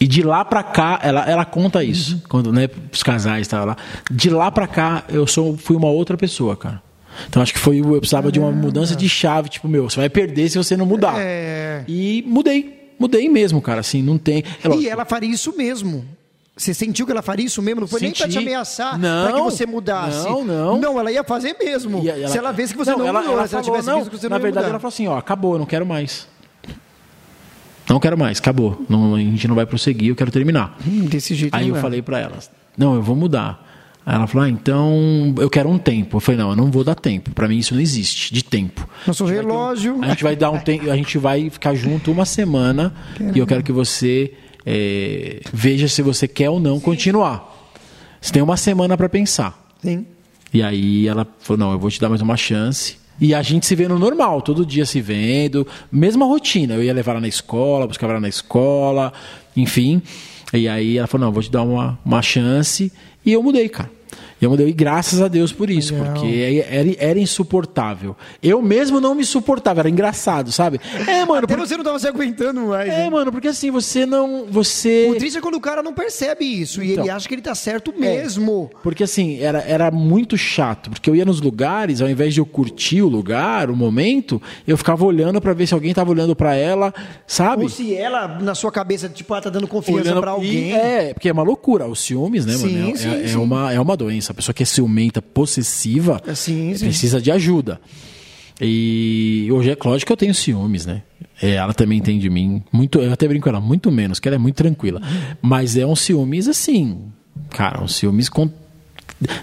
E 0.00 0.06
de 0.06 0.22
lá 0.22 0.44
pra 0.44 0.62
cá, 0.62 1.00
ela, 1.02 1.28
ela 1.28 1.44
conta 1.44 1.82
isso, 1.82 2.14
Uhum. 2.14 2.20
quando 2.28 2.52
né, 2.52 2.68
os 2.92 3.02
casais 3.02 3.42
estavam 3.42 3.66
lá. 3.66 3.76
De 4.10 4.30
lá 4.30 4.50
pra 4.50 4.66
cá, 4.66 5.04
eu 5.08 5.26
sou, 5.26 5.56
fui 5.56 5.74
uma 5.76 5.88
outra 5.88 6.16
pessoa, 6.16 6.56
cara. 6.56 6.80
Então 7.28 7.42
acho 7.42 7.52
que 7.52 7.58
foi 7.58 7.80
eu 7.80 7.98
precisava 7.98 8.30
de 8.30 8.38
uma 8.38 8.52
mudança 8.52 8.94
de 8.94 9.08
chave, 9.08 9.48
tipo, 9.48 9.66
meu, 9.66 9.90
você 9.90 9.96
vai 9.98 10.08
perder 10.08 10.48
se 10.50 10.56
você 10.56 10.76
não 10.76 10.86
mudar. 10.86 11.14
É. 11.18 11.82
E 11.88 12.22
mudei, 12.28 12.92
mudei 12.96 13.28
mesmo, 13.28 13.60
cara, 13.60 13.80
assim, 13.80 14.00
não 14.00 14.16
tem. 14.18 14.44
é 14.62 14.76
E 14.76 14.88
ela 14.88 15.04
faria 15.04 15.28
isso 15.28 15.56
mesmo. 15.56 16.04
Você 16.58 16.74
sentiu 16.74 17.06
que 17.06 17.12
ela 17.12 17.22
faria 17.22 17.46
isso 17.46 17.62
mesmo? 17.62 17.82
Não 17.82 17.88
foi 17.88 18.00
nem 18.00 18.10
pra 18.10 18.26
te 18.26 18.32
Senti. 18.34 18.44
ameaçar 18.46 18.98
Não. 18.98 19.24
pra 19.28 19.36
que 19.36 19.40
você 19.42 19.64
mudasse. 19.64 20.24
Não, 20.28 20.44
não. 20.44 20.78
Não, 20.78 20.98
ela 21.00 21.10
ia 21.12 21.22
fazer 21.24 21.56
mesmo. 21.58 22.02
Ela- 22.06 22.28
se 22.28 22.36
ela 22.36 22.52
visse 22.52 22.72
que 22.74 22.78
você 22.78 22.90
não, 22.90 23.06
ela, 23.06 23.20
mudou, 23.20 23.34
ela 23.38 23.46
se 23.46 23.54
ela 23.54 23.62
tivesse 23.64 23.86
não, 23.86 23.98
visto 24.00 24.10
que 24.10 24.18
você 24.18 24.28
na 24.28 24.30
não 24.30 24.36
ia 24.38 24.42
verdade 24.42 24.64
mudar. 24.66 24.70
ela 24.74 24.80
falou 24.80 24.88
assim, 24.92 25.06
ó, 25.06 25.16
acabou, 25.16 25.52
eu 25.54 25.58
não 25.60 25.66
quero 25.66 25.86
mais. 25.86 26.26
Não 27.88 27.98
quero 27.98 28.18
mais, 28.18 28.38
acabou. 28.38 28.84
Não, 28.88 29.14
a 29.14 29.18
gente 29.18 29.48
não 29.48 29.54
vai 29.54 29.64
prosseguir, 29.64 30.08
eu 30.10 30.16
quero 30.16 30.30
terminar. 30.30 30.76
Hum, 30.86 31.06
desse 31.06 31.34
jeito 31.34 31.54
Aí 31.54 31.62
não 31.62 31.68
eu 31.70 31.74
dá. 31.76 31.80
falei 31.80 32.02
pra 32.02 32.18
ela, 32.18 32.36
não, 32.76 32.94
eu 32.94 33.02
vou 33.02 33.16
mudar. 33.16 33.66
Aí 34.04 34.14
ela 34.14 34.26
falou, 34.26 34.46
ah, 34.46 34.48
então 34.48 35.34
eu 35.38 35.50
quero 35.50 35.68
um 35.68 35.78
tempo. 35.78 36.16
Eu 36.16 36.20
falei, 36.20 36.40
não, 36.40 36.50
eu 36.50 36.56
não 36.56 36.70
vou 36.70 36.82
dar 36.82 36.94
tempo. 36.94 37.30
Pra 37.32 37.46
mim 37.46 37.58
isso 37.58 37.74
não 37.74 37.80
existe, 37.80 38.32
de 38.32 38.42
tempo. 38.42 38.88
Nosso 39.06 39.24
relógio. 39.26 39.98
a 40.02 40.08
gente 40.08 40.22
vai 40.24 40.34
dar 40.34 40.50
um 40.50 40.58
tempo, 40.60 40.90
a 40.90 40.96
gente 40.96 41.18
vai 41.18 41.48
ficar 41.50 41.74
junto 41.74 42.10
uma 42.10 42.24
semana 42.24 42.92
e 43.34 43.38
eu 43.38 43.46
quero 43.46 43.62
que 43.62 43.72
você 43.72 44.32
é, 44.70 45.40
veja 45.50 45.88
se 45.88 46.02
você 46.02 46.28
quer 46.28 46.50
ou 46.50 46.60
não 46.60 46.78
continuar. 46.78 47.56
Você 48.20 48.30
tem 48.30 48.42
uma 48.42 48.58
semana 48.58 48.98
pra 48.98 49.08
pensar. 49.08 49.58
Sim. 49.82 50.04
E 50.52 50.62
aí 50.62 51.08
ela 51.08 51.26
falou: 51.38 51.58
não, 51.58 51.72
eu 51.72 51.78
vou 51.78 51.90
te 51.90 51.98
dar 51.98 52.10
mais 52.10 52.20
uma 52.20 52.36
chance. 52.36 52.98
E 53.18 53.34
a 53.34 53.40
gente 53.40 53.64
se 53.64 53.74
vê 53.74 53.88
no 53.88 53.98
normal, 53.98 54.42
todo 54.42 54.66
dia 54.66 54.84
se 54.84 55.00
vendo, 55.00 55.66
mesma 55.90 56.26
rotina. 56.26 56.74
Eu 56.74 56.82
ia 56.82 56.92
levar 56.92 57.12
ela 57.12 57.20
na 57.22 57.28
escola, 57.28 57.86
buscava 57.86 58.12
ela 58.12 58.20
na 58.20 58.28
escola, 58.28 59.10
enfim. 59.56 60.02
E 60.52 60.68
aí 60.68 60.98
ela 60.98 61.06
falou: 61.06 61.22
não, 61.22 61.28
eu 61.30 61.32
vou 61.32 61.42
te 61.42 61.50
dar 61.50 61.62
uma, 61.62 61.98
uma 62.04 62.20
chance. 62.20 62.92
E 63.24 63.32
eu 63.32 63.42
mudei, 63.42 63.70
cara. 63.70 63.90
E 64.40 64.44
eu 64.44 64.50
mudei, 64.50 64.68
e 64.68 64.72
graças 64.72 65.20
a 65.20 65.28
Deus 65.28 65.52
por 65.52 65.68
isso, 65.68 65.94
Legal. 65.94 66.12
porque 66.14 66.64
era, 66.68 66.94
era 66.98 67.18
insuportável. 67.18 68.16
Eu 68.42 68.62
mesmo 68.62 69.00
não 69.00 69.14
me 69.14 69.24
suportava, 69.24 69.80
era 69.80 69.90
engraçado, 69.90 70.52
sabe? 70.52 70.80
É, 71.08 71.24
mano, 71.24 71.44
Até 71.44 71.56
por- 71.56 71.66
você 71.66 71.76
não 71.76 71.84
tava 71.84 71.98
se 71.98 72.06
aguentando 72.06 72.60
mais. 72.66 72.88
é, 72.88 72.98
né? 73.04 73.10
mano, 73.10 73.32
porque 73.32 73.48
assim, 73.48 73.70
você 73.70 74.06
não. 74.06 74.46
Você. 74.48 75.08
O 75.10 75.16
triste 75.16 75.38
é 75.38 75.40
quando 75.40 75.56
o 75.56 75.60
cara 75.60 75.82
não 75.82 75.92
percebe 75.92 76.44
isso 76.44 76.82
e 76.82 76.92
Então. 76.92 77.04
ele 77.04 77.10
acha 77.10 77.26
que 77.28 77.34
ele 77.34 77.42
tá 77.42 77.54
certo 77.54 77.92
mesmo. 77.98 78.70
Porque 78.82 79.02
assim, 79.02 79.40
era, 79.40 79.58
era 79.60 79.90
muito 79.90 80.36
chato, 80.36 80.90
porque 80.90 81.08
eu 81.10 81.16
ia 81.16 81.24
nos 81.24 81.40
lugares, 81.40 82.00
ao 82.00 82.08
invés 82.08 82.32
de 82.34 82.40
eu 82.40 82.46
curtir 82.46 83.02
o 83.02 83.08
lugar, 83.08 83.70
o 83.70 83.76
momento, 83.76 84.40
eu 84.66 84.76
ficava 84.76 85.04
olhando 85.04 85.40
pra 85.40 85.52
ver 85.52 85.66
se 85.66 85.74
alguém 85.74 85.92
tava 85.92 86.10
olhando 86.10 86.36
pra 86.36 86.54
ela, 86.54 86.94
sabe? 87.26 87.64
Ou 87.64 87.68
se 87.68 87.94
ela, 87.94 88.28
na 88.40 88.54
sua 88.54 88.70
cabeça, 88.70 89.08
tipo, 89.08 89.34
ah, 89.34 89.40
tá 89.40 89.50
dando 89.50 89.66
confiança 89.66 90.10
E 90.10 90.24
alguém. 90.28 90.72
é, 90.74 91.12
porque 91.14 91.28
é 91.28 91.32
uma 91.32 91.42
loucura. 91.42 91.86
Os 91.88 92.00
ciúmes, 92.00 92.44
né, 92.46 92.52
Sim, 92.54 92.76
mano? 92.78 92.90
É, 92.92 92.96
sim, 92.96 93.10
é- 93.10 93.24
é 93.24 93.28
sim. 93.28 93.36
uma, 93.36 93.72
é 93.72 93.80
uma 93.80 93.96
doença. 93.96 94.27
A 94.32 94.34
pessoa 94.34 94.54
que 94.54 94.62
é 94.62 94.66
ciumenta, 94.66 95.20
possessiva, 95.22 96.20
É, 96.26 96.34
precisa 96.78 97.20
de 97.20 97.30
ajuda. 97.30 97.80
E 98.60 99.48
hoje 99.52 99.70
é 99.70 99.76
lógico 99.84 100.06
que 100.08 100.12
eu 100.12 100.16
tenho 100.16 100.34
ciúmes, 100.34 100.84
né? 100.84 101.02
É, 101.40 101.52
ela 101.52 101.72
também 101.72 102.00
tem 102.00 102.18
de 102.18 102.28
mim. 102.28 102.62
Muito, 102.72 102.98
eu 102.98 103.12
até 103.12 103.28
brinco 103.28 103.44
com 103.44 103.50
ela, 103.50 103.60
muito 103.60 103.90
menos, 103.90 104.18
que 104.18 104.26
ela 104.26 104.34
é 104.34 104.38
muito 104.38 104.56
tranquila. 104.56 105.00
Mas 105.40 105.76
é 105.76 105.86
um 105.86 105.94
ciúmes 105.94 106.48
assim. 106.48 107.02
Cara, 107.50 107.82
um 107.82 107.88
ciúmes 107.88 108.28
com 108.28 108.50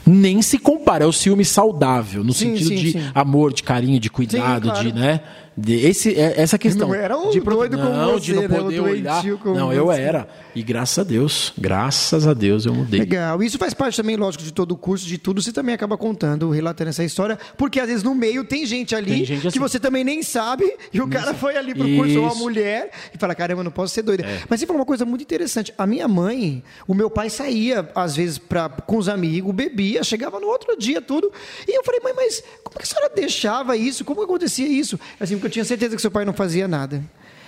nem 0.06 0.42
se 0.42 0.58
compara, 0.58 1.04
é 1.04 1.08
o 1.08 1.12
ciúme 1.12 1.44
saudável, 1.44 2.24
no 2.24 2.32
Sim, 2.34 2.52
sentido 2.56 2.70
sim, 2.70 2.76
de 2.76 2.92
sim. 2.94 3.02
amor, 3.14 3.52
de 3.52 3.62
carinho, 3.62 4.00
de 4.00 4.10
cuidado, 4.10 4.70
claro. 4.70 4.92
de, 4.92 4.98
né? 4.98 5.20
De 5.58 5.74
esse, 5.74 6.14
é- 6.18 6.34
essa 6.40 6.58
questão. 6.58 6.88
Não 6.90 6.96
era 6.96 7.18
um 7.18 7.30
de 7.30 7.42
doido 7.42 7.78
como 7.78 7.90
não, 7.90 8.14
você, 8.14 8.20
de 8.26 8.34
não 8.36 8.42
né? 8.44 8.48
poder 8.48 8.80
Um 8.80 8.84
olhar. 8.86 9.24
Não, 9.24 9.74
eu 9.74 9.86
você. 9.88 10.00
era. 10.02 10.28
E 10.56 10.64
graças 10.64 10.98
a 11.00 11.04
Deus, 11.04 11.52
graças 11.58 12.26
a 12.26 12.34
Deus 12.34 12.66
eu 12.66 12.74
mudei. 12.74 13.02
Legal. 13.02 13.44
Isso 13.44 13.58
faz 13.58 13.74
parte 13.74 13.98
também, 13.98 14.16
lógico, 14.16 14.42
de 14.44 14.54
todo 14.54 14.72
o 14.72 14.78
curso, 14.78 15.06
de 15.06 15.18
tudo. 15.18 15.42
Você 15.42 15.52
também 15.52 15.76
acaba 15.76 15.98
contando, 15.98 16.50
relatando 16.50 16.90
essa 16.90 17.04
história, 17.04 17.38
porque 17.58 17.80
às 17.80 17.88
vezes 17.88 18.04
no 18.04 18.16
meio 18.16 18.44
tem 18.46 18.66
gente 18.66 18.96
ali 18.96 19.12
Tem 19.12 19.26
gente 19.26 19.42
que 19.42 19.48
assim. 19.50 19.60
você 19.60 19.80
também 19.80 20.04
nem 20.06 20.24
sabe, 20.24 20.74
e 20.94 21.02
o 21.02 21.08
cara 21.10 21.34
foi 21.34 21.58
ali 21.58 21.76
pro 21.76 21.88
curso, 21.96 22.16
ou 22.18 22.24
uma 22.24 22.32
Isso. 22.32 22.40
mulher, 22.42 22.90
e 23.14 23.18
fala: 23.18 23.36
caramba, 23.36 23.60
eu 23.60 23.64
não 23.66 23.72
posso 23.72 23.94
ser 23.94 24.02
doida. 24.02 24.24
É. 24.26 24.44
Mas 24.50 24.60
você 24.62 24.66
falou 24.66 24.80
uma 24.80 24.86
coisa 24.86 25.04
muito 25.06 25.22
interessante. 25.22 25.74
A 25.78 25.86
minha 25.86 26.08
mãe, 26.08 26.64
o 26.88 26.94
meu 26.94 27.10
pai 27.10 27.30
saía, 27.30 27.90
às 27.94 28.16
vezes, 28.16 28.38
pra, 28.38 28.70
com 28.70 28.98
os 28.98 29.10
amigos, 29.10 29.54
bebia, 29.54 30.04
chegava 30.04 30.40
no 30.40 30.48
outro 30.48 30.78
dia, 30.78 31.02
tudo. 31.02 31.32
E 31.68 31.78
eu 31.78 31.84
falei, 31.84 32.00
mãe, 32.02 32.14
mas 32.16 32.42
como 32.64 32.78
que 32.78 32.84
a 32.84 32.86
senhora 32.86 33.12
deixava 33.14 33.76
isso? 33.76 34.06
Como 34.06 34.20
que 34.22 34.26
acontecia 34.26 34.68
isso? 34.68 34.98
Assim, 35.20 35.36
porque 35.36 35.48
eu 35.48 35.52
tinha 35.52 35.66
certeza 35.66 35.96
que 35.96 36.02
seu 36.02 36.12
pai 36.12 36.24
não 36.24 36.34
fazia 36.34 36.66
nada. 36.68 37.04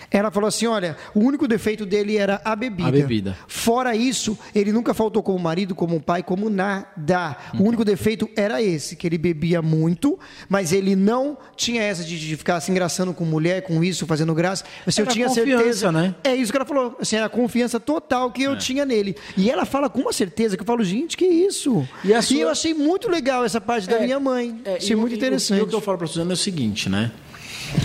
Ela 0.10 0.32
falou 0.32 0.48
assim: 0.48 0.66
olha, 0.68 0.96
o 1.14 1.20
único 1.20 1.48
defeito 1.48 1.86
dele 1.86 2.18
era 2.18 2.42
a 2.46 2.56
bebida. 2.56 2.88
A 2.88 2.92
bebida. 2.92 3.38
Fora 3.48 3.96
isso, 3.96 4.38
ele 4.56 4.72
nunca 4.72 4.94
faltou 4.94 5.22
como 5.22 5.38
marido, 5.40 5.76
como 5.76 6.00
pai, 6.02 6.24
como 6.24 6.50
nada. 6.50 7.36
O 7.60 7.64
único 7.64 7.84
defeito 7.84 8.30
era 8.36 8.62
esse, 8.62 8.96
que 8.96 9.06
ele 9.06 9.18
bebia 9.18 9.62
muito, 9.62 10.18
mas 10.48 10.72
ele 10.72 10.96
não 10.96 11.38
tinha 11.56 11.82
essa 11.82 12.04
de, 12.04 12.18
de 12.20 12.36
ficar 12.38 12.60
se 12.62 12.72
engraçando 12.72 13.14
com 13.14 13.26
mulher, 13.26 13.64
com 13.64 13.84
isso, 13.84 14.06
fazendo 14.06 14.34
graça. 14.34 14.64
Assim, 14.86 15.02
eu 15.02 15.06
Era 15.06 15.14
tinha 15.14 15.28
confiança, 15.28 15.56
certeza. 15.58 15.92
né? 15.92 16.16
É 16.24 16.36
isso 16.36 16.52
que 16.52 16.58
ela 16.58 16.66
falou. 16.66 16.96
Assim, 17.00 17.16
era 17.18 17.26
a 17.26 17.30
confiança 17.30 17.80
total 17.80 18.32
que 18.32 18.44
eu 18.44 18.54
É. 18.54 18.56
tinha 18.58 18.86
nele. 18.86 19.16
E 19.36 19.50
ela 19.50 19.66
fala 19.66 19.90
com 19.90 20.00
uma 20.02 20.14
certeza 20.14 20.56
que 20.56 20.62
eu 20.64 20.68
falo, 20.68 20.84
gente, 20.84 21.18
que 21.18 21.26
isso? 21.26 21.88
E 22.04 22.22
sua- 22.22 22.38
eu 22.38 22.50
achei 22.50 22.74
muito 22.74 23.10
legal 23.10 23.44
essa 23.44 23.60
parte 23.60 23.88
da 23.88 23.98
É, 23.98 24.06
minha 24.06 24.20
mãe. 24.20 24.60
É, 24.64 24.76
achei 24.78 24.94
e 24.94 24.96
muito 24.96 25.14
e 25.14 25.18
interessante. 25.18 25.60
E 25.60 25.64
o 25.64 25.68
que 25.68 25.76
eu 25.76 25.82
falo 25.82 25.98
pra 25.98 26.08
Suzana 26.08 26.32
é 26.32 26.34
o 26.34 26.38
seguinte, 26.38 26.90
né? 26.90 27.12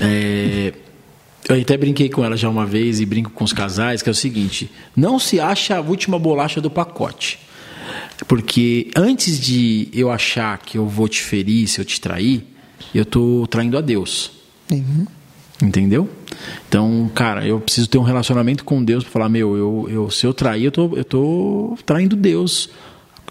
É, 0.01 0.73
eu 1.55 1.63
até 1.63 1.77
brinquei 1.77 2.09
com 2.09 2.25
ela 2.25 2.37
já 2.37 2.49
uma 2.49 2.67
vez 2.67 3.01
e 3.01 3.07
brinco 3.07 3.31
com 3.31 3.45
os 3.45 3.53
casais, 3.53 4.03
que 4.03 4.09
é 4.09 4.13
o 4.13 4.15
seguinte: 4.15 4.71
não 4.97 5.19
se 5.19 5.41
acha 5.41 5.77
a 5.77 5.81
última 5.81 6.19
bolacha 6.19 6.61
do 6.61 6.71
pacote. 6.71 7.39
Porque 8.29 8.91
antes 8.97 9.41
de 9.41 9.89
eu 9.93 10.11
achar 10.11 10.59
que 10.59 10.79
eu 10.79 10.87
vou 10.87 11.09
te 11.09 11.23
ferir, 11.23 11.67
se 11.69 11.81
eu 11.81 11.85
te 11.85 12.01
trair, 12.01 12.45
eu 12.95 13.05
tô 13.05 13.47
traindo 13.51 13.77
a 13.77 13.81
Deus. 13.81 14.31
Uhum. 14.71 15.07
Entendeu? 15.63 16.09
Então, 16.69 17.11
cara, 17.15 17.47
eu 17.47 17.61
preciso 17.61 17.89
ter 17.89 17.99
um 17.99 18.03
relacionamento 18.03 18.65
com 18.65 18.83
Deus 18.83 19.05
para 19.05 19.13
falar, 19.13 19.29
meu, 19.29 19.57
eu, 19.57 19.89
eu, 19.89 20.11
se 20.11 20.27
eu 20.27 20.35
trair, 20.35 20.65
eu 20.65 20.73
tô, 20.73 20.97
eu 20.97 21.05
tô 21.05 21.79
traindo 21.87 22.17
Deus. 22.17 22.71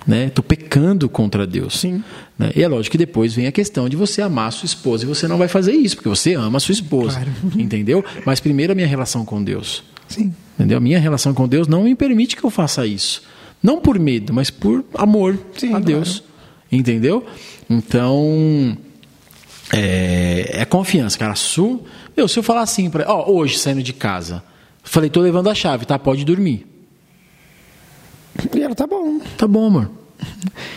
Né? 0.05 0.29
Tô 0.29 0.41
pecando 0.41 1.07
contra 1.07 1.45
Deus. 1.45 1.79
Sim. 1.79 2.03
Né? 2.37 2.51
E 2.55 2.63
é 2.63 2.67
lógico 2.67 2.91
que 2.91 2.97
depois 2.97 3.33
vem 3.33 3.47
a 3.47 3.51
questão 3.51 3.87
de 3.87 3.95
você 3.95 4.21
amar 4.21 4.47
a 4.47 4.51
sua 4.51 4.65
esposa 4.65 5.03
e 5.03 5.07
você 5.07 5.27
não 5.27 5.37
vai 5.37 5.47
fazer 5.47 5.73
isso, 5.73 5.95
porque 5.95 6.09
você 6.09 6.33
ama 6.33 6.57
a 6.57 6.59
sua 6.59 6.73
esposa. 6.73 7.19
Claro. 7.19 7.31
Entendeu? 7.61 8.03
Mas 8.25 8.39
primeiro 8.39 8.73
a 8.73 8.75
minha 8.75 8.87
relação 8.87 9.23
com 9.23 9.43
Deus. 9.43 9.83
Sim. 10.07 10.33
Entendeu? 10.55 10.77
A 10.77 10.81
minha 10.81 10.99
relação 10.99 11.33
com 11.33 11.47
Deus 11.47 11.67
não 11.67 11.83
me 11.83 11.95
permite 11.95 12.35
que 12.35 12.43
eu 12.43 12.49
faça 12.49 12.85
isso. 12.85 13.21
Não 13.61 13.79
por 13.79 13.99
medo, 13.99 14.33
mas 14.33 14.49
por 14.49 14.83
amor 14.95 15.37
Sim, 15.55 15.67
a 15.67 15.69
claro. 15.71 15.85
Deus. 15.85 16.23
Entendeu? 16.71 17.25
Então, 17.69 18.77
é, 19.73 20.61
é 20.61 20.65
confiança, 20.65 21.17
cara. 21.17 21.35
Su, 21.35 21.81
meu, 22.15 22.27
se 22.27 22.39
eu 22.39 22.43
falar 22.43 22.61
assim, 22.61 22.89
pra, 22.89 23.05
ó, 23.07 23.31
hoje 23.31 23.57
saindo 23.57 23.83
de 23.83 23.93
casa, 23.93 24.43
falei, 24.83 25.09
tô 25.09 25.21
levando 25.21 25.49
a 25.49 25.55
chave, 25.55 25.85
tá? 25.85 25.97
Pode 25.99 26.25
dormir. 26.25 26.65
E 28.55 28.61
ela 28.61 28.75
tá 28.75 28.87
bom. 28.87 29.19
Tá 29.37 29.47
bom, 29.47 29.67
amor. 29.67 30.00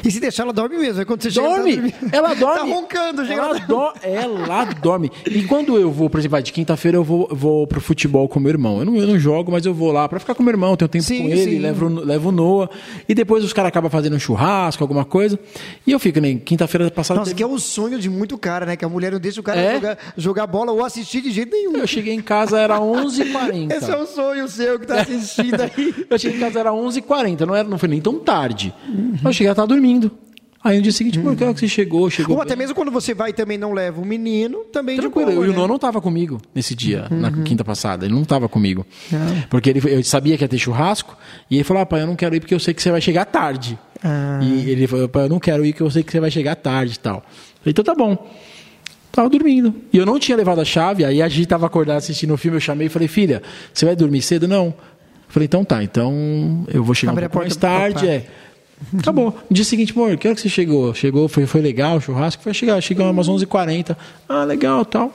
E 0.04 0.10
se 0.10 0.20
deixar, 0.20 0.42
ela 0.44 0.52
dorme 0.52 0.76
mesmo. 0.76 1.00
Aí 1.00 1.04
quando 1.06 1.22
você 1.22 1.30
chega, 1.30 1.46
Dorme. 1.48 1.72
ela 1.76 1.90
tá. 1.90 2.16
Ela 2.16 2.34
dorme. 2.34 2.70
Tá 2.70 2.76
roncando, 2.76 3.26
chega 3.26 3.42
ela, 3.42 3.58
do- 3.58 3.92
ela 4.02 4.64
dorme. 4.64 5.10
E 5.26 5.42
quando 5.44 5.78
eu 5.78 5.90
vou, 5.90 6.10
por 6.10 6.18
exemplo, 6.20 6.40
de 6.42 6.52
quinta-feira 6.52 6.96
eu 6.98 7.04
vou, 7.04 7.28
vou 7.30 7.66
pro 7.66 7.80
futebol 7.80 8.28
com 8.28 8.38
meu 8.38 8.50
irmão. 8.50 8.78
Eu 8.80 8.84
não, 8.84 8.96
eu 8.96 9.06
não 9.06 9.18
jogo, 9.18 9.50
mas 9.52 9.64
eu 9.64 9.72
vou 9.74 9.90
lá 9.92 10.08
pra 10.08 10.18
ficar 10.20 10.34
com 10.34 10.42
meu 10.42 10.52
irmão, 10.52 10.76
tenho 10.76 10.88
tempo 10.88 11.04
Sim, 11.04 11.22
com 11.22 11.28
ele, 11.28 11.44
sim. 11.52 11.58
levo, 11.58 11.88
levo 11.88 12.28
o 12.28 12.32
Noah. 12.32 12.68
E 13.08 13.14
depois 13.14 13.42
os 13.44 13.52
caras 13.52 13.68
acabam 13.68 13.90
fazendo 13.90 14.14
um 14.16 14.18
churrasco, 14.18 14.82
alguma 14.84 15.04
coisa. 15.04 15.38
E 15.86 15.92
eu 15.92 15.98
fico, 15.98 16.20
nem 16.20 16.38
quinta-feira 16.38 16.90
passada. 16.90 17.20
Nossa, 17.20 17.30
teve- 17.30 17.38
que 17.38 17.42
é 17.42 17.46
o 17.46 17.58
sonho 17.58 17.98
de 17.98 18.10
muito 18.10 18.36
cara, 18.36 18.66
né? 18.66 18.76
Que 18.76 18.84
a 18.84 18.88
mulher 18.88 19.12
não 19.12 19.18
deixa 19.20 19.40
o 19.40 19.44
cara 19.44 19.58
É? 19.60 19.74
jogar, 19.74 19.98
jogar 20.16 20.46
bola 20.46 20.72
ou 20.72 20.84
assistir 20.84 21.20
de 21.22 21.30
jeito 21.30 21.50
nenhum. 21.50 21.76
Eu 21.76 21.86
cheguei 21.86 22.12
em 22.14 22.20
casa, 22.22 22.58
era 22.58 22.78
11h40. 22.78 23.72
Esse 23.72 23.90
é 23.90 23.96
o 23.96 24.06
sonho 24.06 24.48
seu 24.48 24.78
que 24.78 24.86
tá 24.86 25.00
assistindo 25.00 25.60
aí. 25.60 25.94
Eu 26.10 26.18
cheguei 26.18 26.36
em 26.36 26.40
casa, 26.40 26.60
era 26.60 26.70
11h40, 26.72 27.40
não, 27.46 27.54
era, 27.54 27.66
não 27.68 27.78
foi 27.78 27.88
nem 27.88 28.00
tão 28.00 28.18
tarde. 28.18 28.74
Eu 29.24 29.32
cheguei, 29.34 29.48
ela 29.48 29.54
tava 29.54 29.68
dormindo. 29.68 30.10
Aí 30.64 30.78
no 30.78 30.82
dia 30.82 30.92
seguinte, 30.92 31.18
por 31.18 31.36
que 31.36 31.44
você 31.44 31.68
chegou? 31.68 32.08
Chegou 32.08 32.36
Ou 32.36 32.42
até 32.42 32.56
bem? 32.56 32.60
mesmo 32.60 32.74
quando 32.74 32.90
você 32.90 33.12
vai 33.12 33.28
e 33.28 33.32
também 33.34 33.58
não 33.58 33.74
leva 33.74 34.00
o 34.00 34.04
menino, 34.04 34.60
também 34.72 34.96
Tranquilo, 34.96 35.28
de 35.28 35.34
boa, 35.34 35.46
e 35.46 35.48
o 35.50 35.52
né? 35.52 35.56
Noah 35.58 35.68
não 35.68 35.76
estava 35.76 36.00
comigo 36.00 36.40
nesse 36.54 36.74
dia, 36.74 37.06
na 37.10 37.30
quinta 37.30 37.62
passada. 37.62 38.06
Ele 38.06 38.14
não 38.14 38.22
estava 38.22 38.48
comigo. 38.48 38.86
Ah. 39.12 39.44
Porque 39.50 39.68
ele, 39.68 39.82
eu 39.84 40.02
sabia 40.02 40.38
que 40.38 40.44
ia 40.44 40.48
ter 40.48 40.56
churrasco, 40.56 41.18
e 41.50 41.56
ele 41.56 41.64
falou: 41.64 41.82
ah, 41.82 41.86
pai, 41.86 42.00
eu 42.00 42.06
não 42.06 42.16
quero 42.16 42.34
ir 42.34 42.40
porque 42.40 42.54
eu 42.54 42.58
sei 42.58 42.72
que 42.72 42.80
você 42.80 42.90
vai 42.90 43.02
chegar 43.02 43.26
tarde. 43.26 43.78
Ah. 44.02 44.40
E 44.42 44.70
ele 44.70 44.86
falou: 44.86 45.06
pai, 45.06 45.24
eu 45.24 45.28
não 45.28 45.38
quero 45.38 45.66
ir 45.66 45.72
porque 45.72 45.82
eu 45.82 45.90
sei 45.90 46.02
que 46.02 46.10
você 46.10 46.18
vai 46.18 46.30
chegar 46.30 46.54
tarde 46.56 46.94
e 46.94 46.98
tal. 46.98 47.16
Eu 47.16 47.22
falei: 47.22 47.70
então 47.70 47.84
tá 47.84 47.94
bom. 47.94 48.26
Tava 49.12 49.28
dormindo. 49.28 49.74
E 49.92 49.98
eu 49.98 50.06
não 50.06 50.18
tinha 50.18 50.34
levado 50.34 50.62
a 50.62 50.64
chave, 50.64 51.04
aí 51.04 51.20
a 51.20 51.28
gente 51.28 51.46
tava 51.46 51.66
acordado 51.66 51.98
assistindo 51.98 52.32
o 52.32 52.38
filme, 52.38 52.56
eu 52.56 52.60
chamei 52.62 52.86
e 52.86 52.90
falei: 52.90 53.06
filha, 53.06 53.42
você 53.70 53.84
vai 53.84 53.94
dormir 53.94 54.22
cedo? 54.22 54.48
Não. 54.48 54.68
Eu 54.68 54.74
falei: 55.28 55.44
então 55.44 55.62
tá, 55.62 55.82
então 55.82 56.64
eu 56.72 56.82
vou 56.82 56.94
chegar 56.94 57.12
Abre 57.12 57.26
um 57.26 57.28
pouco 57.28 57.44
mais 57.44 57.54
tarde. 57.54 58.08
É. 58.08 58.26
Acabou. 58.98 59.36
No 59.48 59.54
dia 59.54 59.64
seguinte, 59.64 59.92
amor, 59.92 60.16
que 60.16 60.26
hora 60.28 60.34
que 60.34 60.40
você 60.40 60.48
chegou? 60.48 60.92
Chegou, 60.94 61.28
foi, 61.28 61.46
foi 61.46 61.60
legal 61.60 61.96
o 61.96 62.00
churrasco? 62.00 62.42
Foi 62.42 62.52
chegar, 62.54 62.80
chegou 62.80 63.08
umas 63.10 63.28
11h40. 63.28 63.96
Ah, 64.28 64.44
legal, 64.44 64.84
tal. 64.84 65.12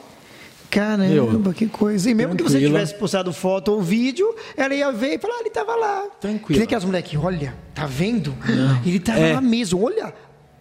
Caramba, 0.70 1.04
Meu, 1.40 1.54
que 1.54 1.66
coisa. 1.66 2.10
E 2.12 2.14
mesmo 2.14 2.36
que 2.36 2.44
você 2.44 2.60
tivesse 2.60 2.94
postado 2.94 3.34
foto 3.34 3.72
ou 3.72 3.82
vídeo, 3.82 4.28
ela 4.56 4.74
ia 4.76 4.92
ver 4.92 5.16
e 5.16 5.18
falar, 5.18 5.34
ah, 5.36 5.42
ele 5.42 5.50
tava 5.50 5.76
lá. 5.76 6.04
Tranquila. 6.22 6.48
Que 6.48 6.54
nem 6.54 6.64
aquelas 6.64 6.86
moleques, 6.86 7.20
olha, 7.20 7.56
tá 7.74 7.88
vendo? 7.88 8.36
Ele 8.86 9.00
tava 9.00 9.20
É. 9.20 9.34
lá 9.34 9.42
mesmo, 9.42 9.84
olha. 9.84 10.14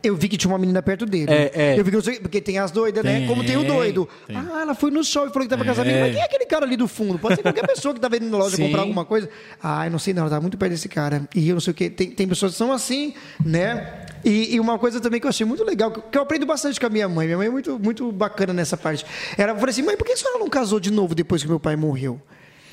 Eu 0.02 0.14
vi 0.16 0.28
que 0.28 0.36
tinha 0.36 0.50
uma 0.50 0.58
menina 0.58 0.80
perto 0.82 1.04
dele. 1.04 1.32
É, 1.32 1.50
é. 1.54 1.72
Eu 1.78 1.84
vi 1.84 1.90
que 1.90 1.96
não 1.96 2.02
sei, 2.04 2.20
porque 2.20 2.40
tem 2.40 2.58
as 2.58 2.70
doidas, 2.70 3.04
né? 3.04 3.18
Tem, 3.20 3.26
Como 3.26 3.44
tem 3.44 3.56
o 3.56 3.64
doido. 3.64 4.08
tem. 4.26 4.36
Ah, 4.36 4.60
ela 4.62 4.74
foi 4.74 4.90
no 4.90 5.02
show 5.02 5.26
e 5.26 5.28
falou 5.30 5.42
que 5.42 5.48
tava 5.48 5.64
com 5.64 5.70
as 5.70 5.78
É. 5.78 5.82
amigas. 5.82 6.00
Mas 6.00 6.12
quem 6.12 6.20
é 6.20 6.24
aquele 6.24 6.46
cara 6.46 6.64
ali 6.64 6.76
do 6.76 6.86
fundo? 6.86 7.18
Pode 7.18 7.36
ser 7.36 7.42
qualquer 7.42 7.66
pessoa 7.68 7.92
que 7.94 8.00
tava 8.00 8.16
indo 8.16 8.26
na 8.26 8.38
loja 8.38 8.56
Sim. 8.56 8.64
comprar 8.66 8.82
alguma 8.82 9.04
coisa. 9.04 9.28
Ah, 9.62 9.86
eu 9.86 9.90
não 9.90 9.98
sei 9.98 10.14
não, 10.14 10.22
ela 10.22 10.30
tá 10.30 10.40
muito 10.40 10.56
perto 10.56 10.72
desse 10.72 10.88
cara. 10.88 11.28
E 11.34 11.48
eu 11.48 11.54
não 11.54 11.60
sei 11.60 11.72
o 11.72 11.74
quê. 11.74 11.90
Tem, 11.90 12.10
tem 12.10 12.28
pessoas 12.28 12.52
que 12.52 12.58
são 12.58 12.72
assim, 12.72 13.12
né? 13.44 14.06
E, 14.24 14.54
e 14.54 14.60
uma 14.60 14.78
coisa 14.78 15.00
também 15.00 15.20
que 15.20 15.26
eu 15.26 15.30
achei 15.30 15.46
muito 15.46 15.64
legal, 15.64 15.90
que 15.90 16.16
eu 16.16 16.22
aprendo 16.22 16.44
bastante 16.46 16.78
com 16.78 16.86
a 16.86 16.90
minha 16.90 17.08
mãe. 17.08 17.26
Minha 17.26 17.38
mãe 17.38 17.46
é 17.46 17.50
muito, 17.50 17.78
muito 17.78 18.10
bacana 18.12 18.52
nessa 18.52 18.76
parte. 18.76 19.04
Ela 19.36 19.54
falou 19.54 19.68
assim, 19.68 19.82
mãe, 19.82 19.96
por 19.96 20.04
que 20.06 20.12
a 20.12 20.16
senhora 20.16 20.38
não 20.38 20.48
casou 20.48 20.78
de 20.80 20.90
novo 20.92 21.14
depois 21.14 21.42
que 21.42 21.48
meu 21.48 21.60
pai 21.60 21.76
morreu? 21.76 22.20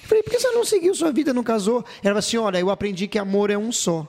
Eu 0.03 0.07
falei, 0.09 0.21
por 0.23 0.29
que 0.29 0.37
a 0.37 0.39
senhora 0.39 0.57
não 0.57 0.65
seguiu 0.65 0.93
sua 0.93 1.11
vida, 1.11 1.33
não 1.33 1.43
casou? 1.43 1.77
Ela 2.03 2.13
falou 2.13 2.19
assim, 2.19 2.37
olha, 2.37 2.59
eu 2.59 2.69
aprendi 2.69 3.07
que 3.07 3.17
amor 3.17 3.49
é 3.49 3.57
um 3.57 3.71
só. 3.71 4.07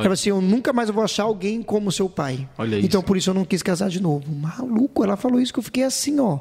Ela 0.00 0.04
falou 0.04 0.14
assim, 0.14 0.30
eu 0.30 0.40
nunca 0.40 0.72
mais 0.72 0.90
vou 0.90 1.02
achar 1.04 1.24
alguém 1.24 1.62
como 1.62 1.92
seu 1.92 2.08
pai. 2.08 2.48
Olha 2.58 2.76
isso. 2.76 2.86
Então, 2.86 3.02
por 3.02 3.16
isso 3.16 3.30
eu 3.30 3.34
não 3.34 3.44
quis 3.44 3.62
casar 3.62 3.88
de 3.88 4.00
novo. 4.00 4.30
Maluco, 4.32 5.04
ela 5.04 5.16
falou 5.16 5.40
isso 5.40 5.52
que 5.52 5.58
eu 5.58 5.62
fiquei 5.62 5.84
assim, 5.84 6.18
ó, 6.20 6.40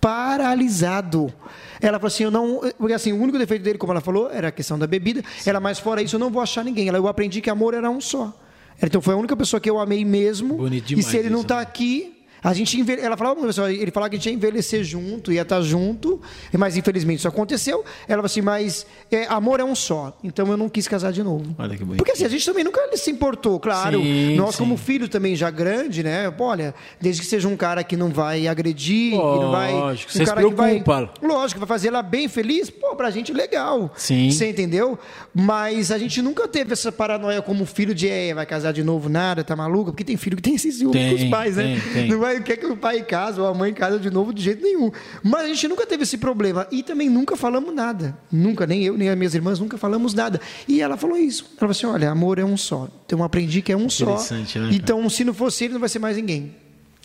paralisado. 0.00 1.32
Ela 1.80 1.98
falou 1.98 2.08
assim, 2.08 2.24
eu 2.24 2.30
não, 2.30 2.60
porque 2.78 2.92
assim, 2.92 3.12
o 3.12 3.20
único 3.20 3.38
defeito 3.38 3.62
dele, 3.62 3.78
como 3.78 3.92
ela 3.92 4.00
falou, 4.00 4.30
era 4.30 4.48
a 4.48 4.52
questão 4.52 4.78
da 4.78 4.86
bebida. 4.86 5.22
Ela, 5.46 5.60
mas 5.60 5.78
fora 5.78 6.02
isso, 6.02 6.16
eu 6.16 6.20
não 6.20 6.30
vou 6.30 6.42
achar 6.42 6.64
ninguém. 6.64 6.88
Ela, 6.88 6.98
eu 6.98 7.08
aprendi 7.08 7.40
que 7.40 7.50
amor 7.50 7.74
era 7.74 7.90
um 7.90 8.00
só. 8.00 8.34
Então 8.80 9.00
foi 9.00 9.14
a 9.14 9.16
única 9.16 9.36
pessoa 9.36 9.60
que 9.60 9.68
eu 9.68 9.78
amei 9.78 10.04
mesmo. 10.04 10.56
Bonito 10.56 10.84
e 10.84 10.96
demais 10.96 11.06
se 11.06 11.16
ele 11.16 11.28
não 11.28 11.38
isso, 11.38 11.46
está 11.46 11.56
né? 11.56 11.62
aqui, 11.62 12.17
a 12.42 12.52
gente 12.52 12.78
envelhe... 12.78 13.02
ela 13.02 13.16
falava, 13.16 13.40
pessoal, 13.40 13.70
ele 13.70 13.90
falava 13.90 14.10
que 14.10 14.16
a 14.16 14.18
gente 14.18 14.28
ia 14.28 14.34
envelhecer 14.34 14.82
junto, 14.84 15.32
ia 15.32 15.42
estar 15.42 15.60
junto, 15.60 16.20
mas 16.56 16.76
infelizmente 16.76 17.18
isso 17.18 17.28
aconteceu. 17.28 17.84
Ela 18.06 18.18
falou 18.18 18.26
assim, 18.26 18.40
mas 18.40 18.86
é, 19.10 19.26
amor 19.26 19.60
é 19.60 19.64
um 19.64 19.74
só. 19.74 20.16
Então 20.22 20.46
eu 20.48 20.56
não 20.56 20.68
quis 20.68 20.86
casar 20.88 21.12
de 21.12 21.22
novo. 21.22 21.54
Olha 21.58 21.76
que 21.76 21.84
bonito. 21.84 21.98
Porque 21.98 22.12
assim, 22.12 22.24
a 22.24 22.28
gente 22.28 22.44
também 22.44 22.64
nunca 22.64 22.80
se 22.96 23.10
importou, 23.10 23.58
claro. 23.58 24.00
Sim, 24.00 24.36
Nós, 24.36 24.54
sim. 24.54 24.58
como 24.62 24.76
filho 24.76 25.08
também 25.08 25.36
já 25.36 25.50
grande, 25.50 26.02
né? 26.02 26.32
Olha, 26.38 26.74
desde 27.00 27.22
que 27.22 27.28
seja 27.28 27.48
um 27.48 27.56
cara 27.56 27.82
que 27.84 27.96
não 27.96 28.10
vai 28.10 28.46
agredir, 28.46 29.12
que 29.12 29.16
não 29.16 29.50
vai. 29.50 29.72
Lógico, 29.72 30.12
um 30.12 30.24
cara 30.24 30.42
que 30.42 30.54
vai. 30.54 30.80
preocupa. 30.80 31.12
Lógico, 31.22 31.60
vai 31.60 31.68
fazer 31.68 31.88
ela 31.88 32.02
bem 32.02 32.28
feliz, 32.28 32.70
pô, 32.70 32.94
pra 32.96 33.10
gente 33.10 33.32
legal. 33.32 33.92
Sim. 33.96 34.30
Você 34.30 34.48
entendeu? 34.48 34.98
Mas 35.34 35.90
a 35.90 35.98
gente 35.98 36.20
nunca 36.22 36.46
teve 36.48 36.72
essa 36.72 36.90
paranoia 36.90 37.42
como 37.42 37.64
filho 37.66 37.94
de 37.94 38.08
é, 38.08 38.34
vai 38.34 38.46
casar 38.46 38.72
de 38.72 38.82
novo, 38.82 39.08
nada, 39.08 39.44
tá 39.44 39.54
maluco? 39.56 39.90
Porque 39.92 40.04
tem 40.04 40.16
filho 40.16 40.36
que 40.36 40.42
tem 40.42 40.54
esse 40.54 40.70
ciúme 40.72 40.92
Tem, 40.92 41.16
com 41.16 41.22
os 41.24 41.30
pais, 41.30 41.56
né? 41.56 41.80
tem, 41.82 41.92
tem. 41.92 42.08
Não 42.08 42.18
vai, 42.18 42.27
quer 42.42 42.56
que 42.56 42.66
o 42.66 42.76
pai 42.76 43.02
casa 43.02 43.42
ou 43.42 43.48
a 43.48 43.54
mãe 43.54 43.72
casa 43.72 43.98
de 43.98 44.10
novo 44.10 44.32
de 44.32 44.42
jeito 44.42 44.62
nenhum. 44.62 44.90
Mas 45.22 45.42
a 45.44 45.48
gente 45.48 45.66
nunca 45.68 45.86
teve 45.86 46.02
esse 46.04 46.18
problema. 46.18 46.66
E 46.70 46.82
também 46.82 47.08
nunca 47.10 47.36
falamos 47.36 47.74
nada. 47.74 48.16
Nunca, 48.30 48.66
nem 48.66 48.84
eu, 48.84 48.96
nem 48.96 49.08
as 49.08 49.16
minhas 49.16 49.34
irmãs, 49.34 49.58
nunca 49.58 49.76
falamos 49.78 50.14
nada. 50.14 50.40
E 50.66 50.80
ela 50.80 50.96
falou 50.96 51.16
isso. 51.16 51.44
Ela 51.50 51.58
falou 51.58 51.70
assim: 51.72 51.86
olha, 51.86 52.10
amor 52.10 52.38
é 52.38 52.44
um 52.44 52.56
só. 52.56 52.88
Então 53.06 53.18
eu 53.18 53.24
aprendi 53.24 53.62
que 53.62 53.72
é 53.72 53.76
um 53.76 53.88
só. 53.88 54.16
Né? 54.32 54.70
Então, 54.72 55.08
se 55.10 55.24
não 55.24 55.34
fosse 55.34 55.64
ele, 55.64 55.72
não 55.74 55.80
vai 55.80 55.88
ser 55.88 55.98
mais 55.98 56.16
ninguém. 56.16 56.54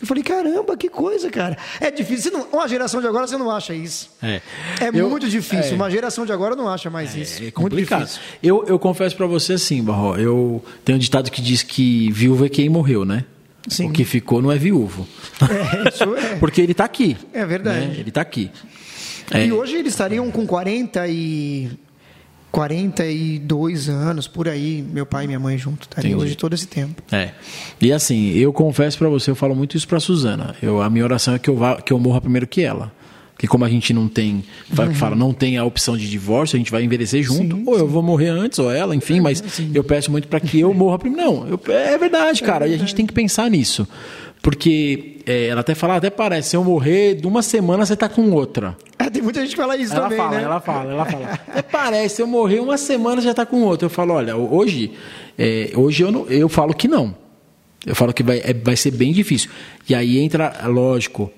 Eu 0.00 0.08
falei, 0.08 0.24
caramba, 0.24 0.76
que 0.76 0.88
coisa, 0.88 1.30
cara. 1.30 1.56
É 1.80 1.88
difícil. 1.90 2.32
Não, 2.32 2.42
uma 2.52 2.68
geração 2.68 3.00
de 3.00 3.06
agora 3.06 3.26
você 3.28 3.38
não 3.38 3.48
acha 3.50 3.72
isso. 3.72 4.10
É, 4.20 4.42
É 4.80 4.88
Eu- 4.92 5.08
muito 5.08 5.28
difícil. 5.28 5.72
é. 5.72 5.74
Uma 5.74 5.88
geração 5.88 6.26
de 6.26 6.32
agora 6.32 6.56
não 6.56 6.68
acha 6.68 6.90
mais 6.90 7.14
isso. 7.14 7.38
É 7.38 7.42
Muito 7.42 7.54
complicado. 7.54 8.00
difícil. 8.00 8.20
Eu, 8.42 8.64
eu 8.66 8.78
confesso 8.78 9.16
pra 9.16 9.26
você 9.26 9.52
assim, 9.54 9.82
Barro, 9.82 10.16
eu 10.18 10.62
tenho 10.84 10.96
um 10.96 10.98
ditado 10.98 11.30
que 11.30 11.40
diz 11.40 11.62
que 11.62 12.10
viúvo 12.10 12.44
é 12.44 12.48
quem 12.48 12.68
morreu, 12.68 13.04
né? 13.04 13.24
Sim. 13.68 13.88
O 13.88 13.92
que 13.92 14.04
ficou 14.04 14.42
não 14.42 14.52
é 14.52 14.58
viúvo. 14.58 15.06
É, 15.40 15.88
isso 15.88 16.14
é. 16.16 16.36
Porque 16.40 16.60
ele 16.60 16.74
tá 16.74 16.84
aqui. 16.84 17.16
É 17.32 17.44
verdade. 17.46 17.86
né? 17.86 17.96
Ele 17.98 18.10
tá 18.10 18.20
aqui. 18.20 18.50
É, 19.30 19.46
E 19.46 19.52
hoje 19.52 19.76
eles 19.76 19.92
estariam 19.92 20.30
com 20.30 20.46
40 20.46 21.08
e 21.08 21.70
42 22.50 23.88
anos, 23.88 24.28
por 24.28 24.48
aí, 24.48 24.80
meu 24.92 25.04
pai 25.04 25.24
e 25.24 25.26
minha 25.26 25.40
mãe 25.40 25.58
junto. 25.58 25.82
Estariam 25.82 26.18
hoje 26.20 26.36
todo 26.36 26.54
esse 26.54 26.66
tempo. 26.68 27.02
É. 27.10 27.30
E 27.80 27.92
assim, 27.92 28.30
eu 28.34 28.52
confesso 28.52 28.96
pra 28.98 29.08
você, 29.08 29.30
eu 29.30 29.34
falo 29.34 29.54
muito 29.56 29.76
isso 29.76 29.88
pra 29.88 29.98
Suzana. 29.98 30.54
Eu, 30.62 30.80
a 30.80 30.88
minha 30.88 31.04
oração 31.04 31.34
é 31.34 31.38
que 31.38 31.50
eu, 31.50 31.56
vá, 31.56 31.80
que 31.80 31.92
eu 31.92 31.98
morra 31.98 32.20
primeiro 32.20 32.46
que 32.46 32.62
ela. 32.62 32.92
Porque 33.34 33.48
como 33.48 33.64
a 33.64 33.68
gente 33.68 33.92
não 33.92 34.06
tem, 34.08 34.44
fala, 34.72 34.88
Uhum. 34.90 34.94
fala, 34.94 35.16
não 35.16 35.32
tem 35.32 35.58
a 35.58 35.64
opção 35.64 35.96
de 35.96 36.08
divórcio, 36.08 36.54
a 36.56 36.58
gente 36.58 36.70
vai 36.70 36.84
envelhecer 36.84 37.20
junto, 37.22 37.60
ou 37.68 37.76
eu 37.76 37.86
vou 37.88 38.00
morrer 38.02 38.28
antes, 38.28 38.58
ou 38.60 38.70
ela, 38.70 38.94
enfim, 38.94 39.20
mas 39.20 39.42
eu 39.74 39.82
peço 39.82 40.10
muito 40.10 40.28
pra 40.28 40.38
que 40.38 40.60
eu 40.60 40.72
morra 40.72 40.98
primeiro. 41.00 41.30
Não, 41.32 41.48
eu- 41.48 41.60
é 41.72 41.98
verdade, 41.98 42.42
cara, 42.42 42.68
e 42.68 42.74
a 42.74 42.78
gente 42.78 42.94
tem 42.94 43.04
que 43.04 43.12
pensar 43.12 43.50
nisso. 43.50 43.86
Porque 44.40 45.16
é, 45.26 45.46
ela 45.46 45.62
até 45.62 45.74
fala, 45.74 45.96
até 45.96 46.10
parece, 46.10 46.50
se 46.50 46.56
eu 46.56 46.62
morrer, 46.62 47.14
de 47.14 47.26
uma 47.26 47.40
semana 47.42 47.84
você 47.86 47.96
tá 47.96 48.08
com 48.10 48.30
outra. 48.30 48.76
É, 48.98 49.08
tem 49.08 49.22
muita 49.22 49.40
gente 49.40 49.50
que 49.50 49.56
fala 49.56 49.74
isso 49.76 49.92
Ela 49.94 50.02
também, 50.02 50.18
fala, 50.18 50.36
né? 50.36 50.42
ela 50.42 50.60
fala, 50.60 50.92
ela 50.92 51.04
fala. 51.06 51.40
Até 51.48 51.62
parece, 51.62 52.20
eu 52.22 52.26
morrer 52.26 52.60
uma 52.60 52.76
semana 52.76 53.20
já 53.22 53.30
está 53.30 53.46
com 53.46 53.62
outro. 53.62 53.86
Eu 53.86 53.90
falo, 53.90 54.12
olha, 54.14 54.36
hoje, 54.36 54.92
é, 55.38 55.72
hoje 55.74 56.02
eu, 56.02 56.12
não, 56.12 56.26
eu 56.28 56.48
falo 56.48 56.74
que 56.74 56.86
não. 56.86 57.14
Eu 57.86 57.94
falo 57.94 58.12
que 58.12 58.22
vai, 58.22 58.38
é- 58.44 58.52
vai 58.54 58.76
ser 58.76 58.90
bem 58.90 59.12
difícil. 59.12 59.50
E 59.88 59.94
aí 59.94 60.18
entra, 60.18 60.54
lógico, 60.66 61.30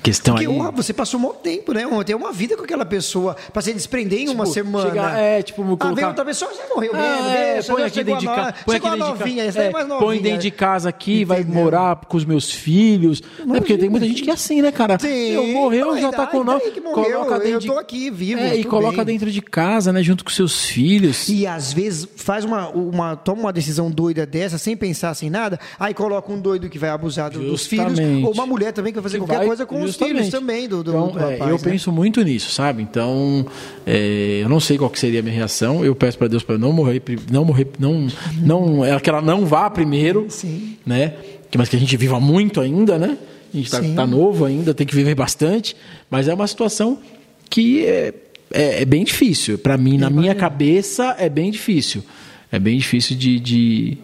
questão 0.00 0.34
Porque 0.34 0.48
aí. 0.50 0.72
você 0.74 0.92
passou 0.92 1.18
um 1.20 1.22
bom 1.22 1.32
tempo, 1.34 1.72
né? 1.72 1.84
Tem 2.04 2.14
uma 2.14 2.32
vida 2.32 2.56
com 2.56 2.64
aquela 2.64 2.84
pessoa 2.84 3.36
pra 3.52 3.62
se 3.62 3.72
desprender 3.72 4.20
em 4.20 4.28
uma 4.28 4.44
Tipo, 4.44 4.54
semana. 4.54 4.88
chegar- 4.90 5.18
é, 5.18 5.42
tipo, 5.42 5.62
Ah, 5.62 5.64
colocar- 5.66 5.94
veio 5.94 6.08
outra 6.08 6.24
pessoa, 6.24 6.50
já 6.54 6.74
morreu 6.74 6.92
mesmo, 6.92 7.06
É, 7.28 7.52
deixa, 7.54 7.72
põe 7.72 7.82
aqui 7.84 8.04
dentro 8.04 8.20
de 8.20 8.28
a 8.28 8.34
casa. 8.34 8.54
Põe 8.64 8.76
aqui 8.76 8.86
a 8.86 8.90
de 8.92 8.98
novinha, 8.98 9.44
casa. 9.46 9.62
é 9.62 9.66
É, 9.66 9.84
põe 9.98 10.18
dentro 10.20 10.38
de 10.40 10.50
casa 10.50 10.88
aqui, 10.88 11.24
vai 11.24 11.40
Entendeu? 11.40 11.62
morar 11.62 11.96
com 11.96 12.16
os 12.16 12.24
meus 12.24 12.50
filhos. 12.50 13.22
Né? 13.44 13.58
Porque 13.58 13.78
tem 13.78 13.88
muita 13.88 14.06
gente 14.06 14.22
que 14.22 14.30
é 14.30 14.34
assim, 14.34 14.60
né, 14.62 14.72
cara? 14.72 14.98
Sim, 14.98 15.08
Eu 15.08 15.46
morreu, 15.48 15.96
já 15.98 16.10
tá 16.12 16.26
com 16.26 16.42
nós. 16.44 16.62
Coloca 16.92 17.38
dentro 17.38 17.66
eu 17.68 17.74
tô 17.74 17.78
aqui, 17.78 18.10
vivo, 18.10 18.40
É, 18.40 18.56
e 18.56 18.64
coloca 18.64 19.04
bem. 19.04 19.14
dentro 19.16 19.30
de 19.30 19.40
casa, 19.40 19.92
né? 19.92 20.02
Junto 20.02 20.24
com 20.24 20.30
seus 20.30 20.64
filhos. 20.64 21.28
E 21.28 21.46
às 21.46 21.72
vezes 21.72 22.06
faz 22.16 22.44
uma, 22.44 22.68
uma 22.68 23.16
toma 23.16 23.42
uma 23.44 23.52
decisão 23.52 23.90
doida 23.90 24.24
dessa, 24.26 24.58
sem 24.58 24.76
pensar 24.76 25.14
sem 25.14 25.28
nada, 25.30 25.58
aí 25.78 25.92
coloca 25.94 26.32
um 26.32 26.40
doido 26.40 26.68
que 26.68 26.78
vai 26.78 26.90
abusar 26.90 27.30
do- 27.30 27.40
dos 27.40 27.66
filhos, 27.66 27.90
Justamente. 27.90 28.24
ou 28.24 28.32
uma 28.32 28.46
mulher 28.46 28.72
também 28.72 28.92
que 28.92 28.98
vai 28.98 29.02
fazer 29.02 29.18
Que 29.18 29.24
qualquer 29.24 29.38
vai- 29.38 29.46
coisa 29.46 29.66
com 29.66 29.83
os 29.84 29.90
justamente. 29.92 30.16
filhos 30.16 30.30
também 30.30 30.68
do, 30.68 30.82
do, 30.82 30.90
Então, 30.90 31.08
do 31.08 31.18
é, 31.18 31.32
rapaz, 31.32 31.50
eu 31.50 31.56
né? 31.56 31.62
penso 31.62 31.92
muito 31.92 32.22
nisso, 32.22 32.50
sabe? 32.50 32.82
Então, 32.82 33.46
é, 33.86 34.40
eu 34.42 34.48
não 34.48 34.60
sei 34.60 34.76
qual 34.78 34.90
que 34.90 34.98
seria 34.98 35.20
a 35.20 35.22
minha 35.22 35.34
reação. 35.34 35.84
Eu 35.84 35.94
peço 35.94 36.18
para 36.18 36.28
Deus 36.28 36.42
para 36.42 36.56
não 36.58 36.72
morrer, 36.72 37.02
não 37.30 37.44
morrer, 37.44 37.68
não, 37.78 38.06
não, 38.40 38.84
é 38.84 38.98
que 39.00 39.08
ela 39.10 39.20
não 39.22 39.44
vá 39.46 39.68
primeiro, 39.70 40.26
Sim. 40.28 40.76
né? 40.86 41.14
Que- 41.50 41.58
Mas 41.58 41.68
que 41.68 41.76
a 41.76 41.78
gente 41.78 41.96
viva 41.96 42.18
muito 42.18 42.60
ainda, 42.60 42.98
né? 42.98 43.16
A 43.52 43.56
gente 43.56 43.66
está 43.72 44.04
novo 44.06 44.44
ainda, 44.44 44.74
tem 44.74 44.84
que 44.86 44.94
viver 44.94 45.14
bastante. 45.14 45.76
Mas 46.10 46.26
é 46.26 46.34
uma 46.34 46.46
situação 46.48 46.98
que 47.48 47.84
é, 47.86 48.12
é, 48.52 48.82
é 48.82 48.84
bem 48.84 49.04
difícil. 49.04 49.56
Para 49.58 49.76
mim, 49.78 49.96
na 49.96 50.10
minha 50.10 50.34
cabeça, 50.34 51.14
é 51.18 51.28
bem 51.28 51.50
difícil. 51.52 52.02
É 52.50 52.58
bem 52.58 52.78
difícil 52.78 53.16
de, 53.16 53.38
de- 53.38 53.98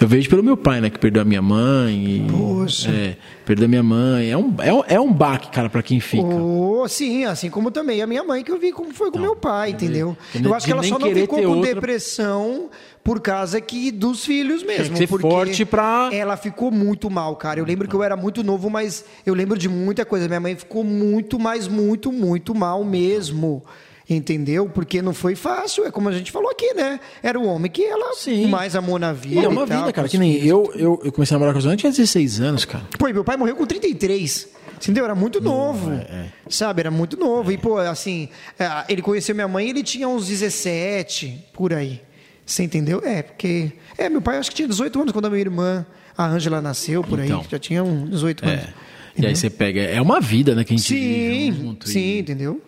Eu 0.00 0.08
vejo 0.08 0.28
pelo 0.28 0.42
meu 0.42 0.56
pai, 0.56 0.80
né? 0.80 0.90
Que 0.90 0.98
perdeu 0.98 1.22
a 1.22 1.24
minha 1.24 1.40
mãe. 1.40 1.94
E, 2.16 2.26
Poxa. 2.30 2.90
É, 2.90 3.16
perdeu 3.46 3.64
a 3.66 3.68
minha 3.68 3.82
mãe. 3.82 4.30
É 4.30 4.36
um, 4.36 4.54
é 4.58 4.72
um, 4.72 4.82
é 4.88 5.00
um 5.00 5.12
baque, 5.12 5.50
cara, 5.50 5.70
para 5.70 5.82
quem 5.82 6.00
fica. 6.00 6.22
Oh, 6.24 6.86
sim, 6.88 7.24
assim 7.24 7.48
como 7.48 7.70
também 7.70 8.02
a 8.02 8.06
minha 8.06 8.22
mãe, 8.24 8.42
que 8.44 8.50
eu 8.52 8.58
vi 8.58 8.72
como 8.72 8.92
foi 8.92 9.10
com 9.10 9.18
meu 9.18 9.34
pai, 9.36 9.70
entendeu? 9.70 10.16
de- 10.34 10.44
Eu 10.44 10.52
acho 10.54 10.66
que 10.66 10.72
ela 10.72 10.82
só 10.82 10.98
não 10.98 11.08
ficou 11.14 11.38
com 11.40 11.46
outra- 11.46 11.74
depressão 11.74 12.68
por 13.02 13.20
causa 13.20 13.60
que 13.60 13.90
dos 13.90 14.24
filhos 14.24 14.62
mesmo. 14.62 14.90
que 14.92 14.98
ser 14.98 15.06
forte 15.06 15.64
pra- 15.64 16.10
Ela 16.12 16.36
ficou 16.36 16.70
muito 16.70 17.08
mal, 17.08 17.36
cara. 17.36 17.60
Eu 17.60 17.64
lembro 17.64 17.86
que 17.88 17.94
eu 17.94 18.02
era 18.02 18.16
muito 18.16 18.42
novo, 18.42 18.68
mas 18.68 19.04
eu 19.24 19.32
lembro 19.34 19.56
de 19.58 19.68
muita 19.68 20.04
coisa. 20.04 20.26
Minha 20.26 20.40
mãe 20.40 20.54
ficou 20.56 20.82
muito, 20.84 21.38
mas 21.38 21.68
muito, 21.68 22.10
muito 22.12 22.54
mal 22.54 22.84
mesmo. 22.84 23.62
Entendeu? 24.08 24.68
Porque 24.68 25.00
não 25.00 25.14
foi 25.14 25.34
fácil, 25.34 25.86
é 25.86 25.90
como 25.90 26.08
a 26.10 26.12
gente 26.12 26.30
falou 26.30 26.50
aqui, 26.50 26.74
né? 26.74 27.00
Era 27.22 27.40
o 27.40 27.46
homem 27.46 27.70
que 27.70 27.82
ela 27.82 28.12
Sim. 28.14 28.48
mais 28.48 28.76
amou 28.76 28.98
na 28.98 29.12
vida. 29.14 29.40
E 29.40 29.44
é 29.44 29.48
uma 29.48 29.64
e 29.64 29.66
tal, 29.66 29.78
vida, 29.80 29.92
cara. 29.94 30.08
Que 30.08 30.18
nem 30.18 30.44
eu, 30.44 30.70
eu, 30.74 31.00
eu 31.02 31.10
comecei 31.10 31.34
a 31.34 31.38
namorar 31.38 31.54
com 31.54 31.58
a 31.58 31.60
Suzana, 31.62 31.74
eu 31.74 31.78
tinha 31.78 31.90
16 31.90 32.40
anos, 32.40 32.64
cara. 32.66 32.84
Pô, 32.98 33.08
e 33.08 33.12
meu 33.14 33.24
pai 33.24 33.36
morreu 33.38 33.56
com 33.56 33.64
33. 33.64 34.48
Entendeu? 34.76 35.04
Era 35.06 35.14
muito 35.14 35.40
novo. 35.40 35.90
é, 35.92 36.26
Sabe? 36.50 36.80
Era 36.80 36.90
muito 36.90 37.16
novo. 37.16 37.50
E, 37.50 37.56
pô, 37.56 37.78
assim, 37.78 38.28
é, 38.58 38.84
ele 38.90 39.00
conheceu 39.00 39.34
minha 39.34 39.48
mãe 39.48 39.70
ele 39.70 39.82
tinha 39.82 40.06
uns 40.06 40.26
17, 40.28 41.46
por 41.54 41.72
aí. 41.72 42.02
Você 42.44 42.62
entendeu? 42.62 43.00
É, 43.02 43.22
porque. 43.22 43.72
É, 43.96 44.10
meu 44.10 44.20
pai 44.20 44.36
acho 44.36 44.50
que 44.50 44.56
tinha 44.56 44.68
18 44.68 45.00
anos 45.00 45.12
quando 45.12 45.24
a 45.24 45.30
minha 45.30 45.40
irmã, 45.40 45.86
a 46.18 46.26
Ângela, 46.26 46.60
nasceu, 46.60 47.02
por 47.02 47.18
aí. 47.18 47.24
Então. 47.26 47.42
Já 47.50 47.58
tinha 47.58 47.82
uns 47.82 48.10
18 48.10 48.44
anos. 48.44 48.64
É. 48.64 48.74
E 49.16 49.24
aí 49.24 49.34
você 49.34 49.48
pega. 49.48 49.80
É 49.80 50.02
uma 50.02 50.20
vida, 50.20 50.54
né, 50.54 50.62
que 50.64 50.74
a 50.74 50.76
gente 50.76 50.86
Sim, 50.86 50.98
vive 50.98 51.62
junto. 51.62 51.88
sim, 51.88 52.00
e- 52.00 52.18
entendeu? 52.18 52.60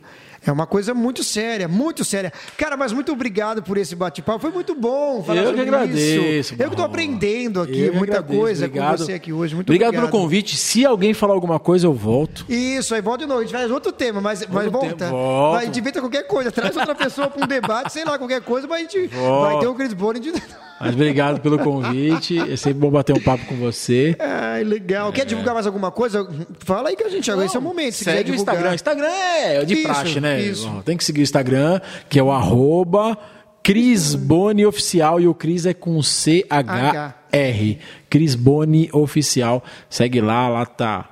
É 0.47 0.53
uma 0.53 0.67
coisa 0.67 0.95
muito 0.95 1.25
séria, 1.25 1.67
muito 1.67 2.05
séria. 2.05 2.33
Cara, 2.57 2.77
mas 2.77 2.93
muito 2.93 3.13
obrigado 3.13 3.63
por 3.63 3.77
esse 3.77 3.97
bate-papo. 3.97 4.39
Foi 4.39 4.51
muito 4.51 4.75
bom 4.75 5.23
falar 5.23 5.43
Eu 5.43 5.55
que 5.55 5.61
agradeço. 5.61 5.99
isso. 6.25 6.55
Eu 6.55 6.69
que 6.69 6.75
estou 6.75 6.85
aprendendo 6.85 7.61
aqui 7.61 7.91
muita 7.91 8.19
agradeço, 8.19 8.41
coisa 8.41 8.67
obrigado. 8.67 8.91
com 8.99 9.05
você 9.05 9.13
aqui 9.15 9.33
hoje. 9.33 9.55
Muito 9.55 9.69
obrigado, 9.69 9.89
obrigado 9.89 10.11
pelo 10.11 10.23
convite. 10.23 10.57
Se 10.57 10.87
alguém 10.87 11.13
falar 11.15 11.35
alguma 11.35 11.59
coisa, 11.59 11.87
eu 11.87 11.93
volto. 11.93 12.45
Isso, 12.49 12.95
aí 12.95 13.01
volta 13.01 13.25
de 13.25 13.27
novo. 13.27 13.41
A 13.41 13.43
gente 13.45 13.53
faz 13.53 13.71
outro 13.71 13.91
tema, 13.93 14.21
mas, 14.21 14.47
mas 14.47 14.67
Outro 14.67 14.71
volta. 14.81 14.95
tema, 14.97 15.11
volta. 15.11 15.53
Vai, 15.57 15.63
a 15.63 15.67
gente 15.67 15.81
inventa 15.81 16.01
qualquer 16.01 16.23
coisa. 16.27 16.53
Traz 16.53 16.77
outra 16.77 16.95
pessoa 16.95 17.29
para 17.29 17.45
um 17.45 17.49
debate, 17.49 17.93
sei 17.93 18.05
lá, 18.05 18.17
qualquer 18.19 18.41
coisa, 18.43 18.67
mas 18.69 18.79
a 18.79 18.83
gente 18.83 19.07
Volta. 19.09 19.51
vai 19.53 19.61
ter 19.61 19.67
o 19.67 19.75
Chris 19.75 19.93
Boni 19.95 20.21
de. 20.21 20.33
Mas 20.81 20.95
obrigado 20.95 21.41
pelo 21.41 21.59
convite. 21.59 22.39
É 22.39 22.57
sempre 22.57 22.79
bom 22.81 22.91
bater 22.91 23.15
um 23.17 23.21
papo 23.21 23.45
com 23.47 23.57
você. 23.57 24.15
Ai, 24.19 24.63
legal. 24.63 25.11
Quer 25.13 25.25
divulgar 25.25 25.55
mais 25.55 25.67
alguma 25.67 25.91
coisa? 25.91 26.29
Fala 26.61 26.91
aí 26.91 26.97
que 26.97 27.03
a 27.05 27.09
gente 27.09 27.31
agora. 27.31 27.47
Esse 27.47 27.57
é 27.57 27.59
o 27.59 27.63
momento. 27.63 27.93
Se 27.95 27.99
quiser 28.05 28.17
Segue 28.19 28.33
o. 28.33 28.35
Instagram. 28.35 28.75
Instagram 28.75 29.07
é 29.09 29.65
de 29.65 29.75
Isso, 29.75 29.83
praxe, 29.85 30.21
né? 30.21 30.41
isso. 30.43 30.83
Tem 30.85 30.97
que 30.97 31.05
seguir 31.05 31.21
o 31.21 31.23
Instagram, 31.23 31.81
que 32.11 32.19
é 32.19 32.23
o 32.23 32.31
arroba 32.31 33.17
Cris 33.63 34.15
Boni 34.15 34.67
Oficial. 34.67 35.19
E 35.21 35.27
o 35.27 35.35
Cris 35.35 35.65
é 35.65 35.73
com 35.73 36.03
C-H-R. 36.03 37.79
Cris 38.11 38.35
Boni 38.35 38.91
Oficial. 38.93 39.63
Segue 39.89 40.21
lá, 40.21 40.49
lá 40.49 40.67
tá. 40.67 41.09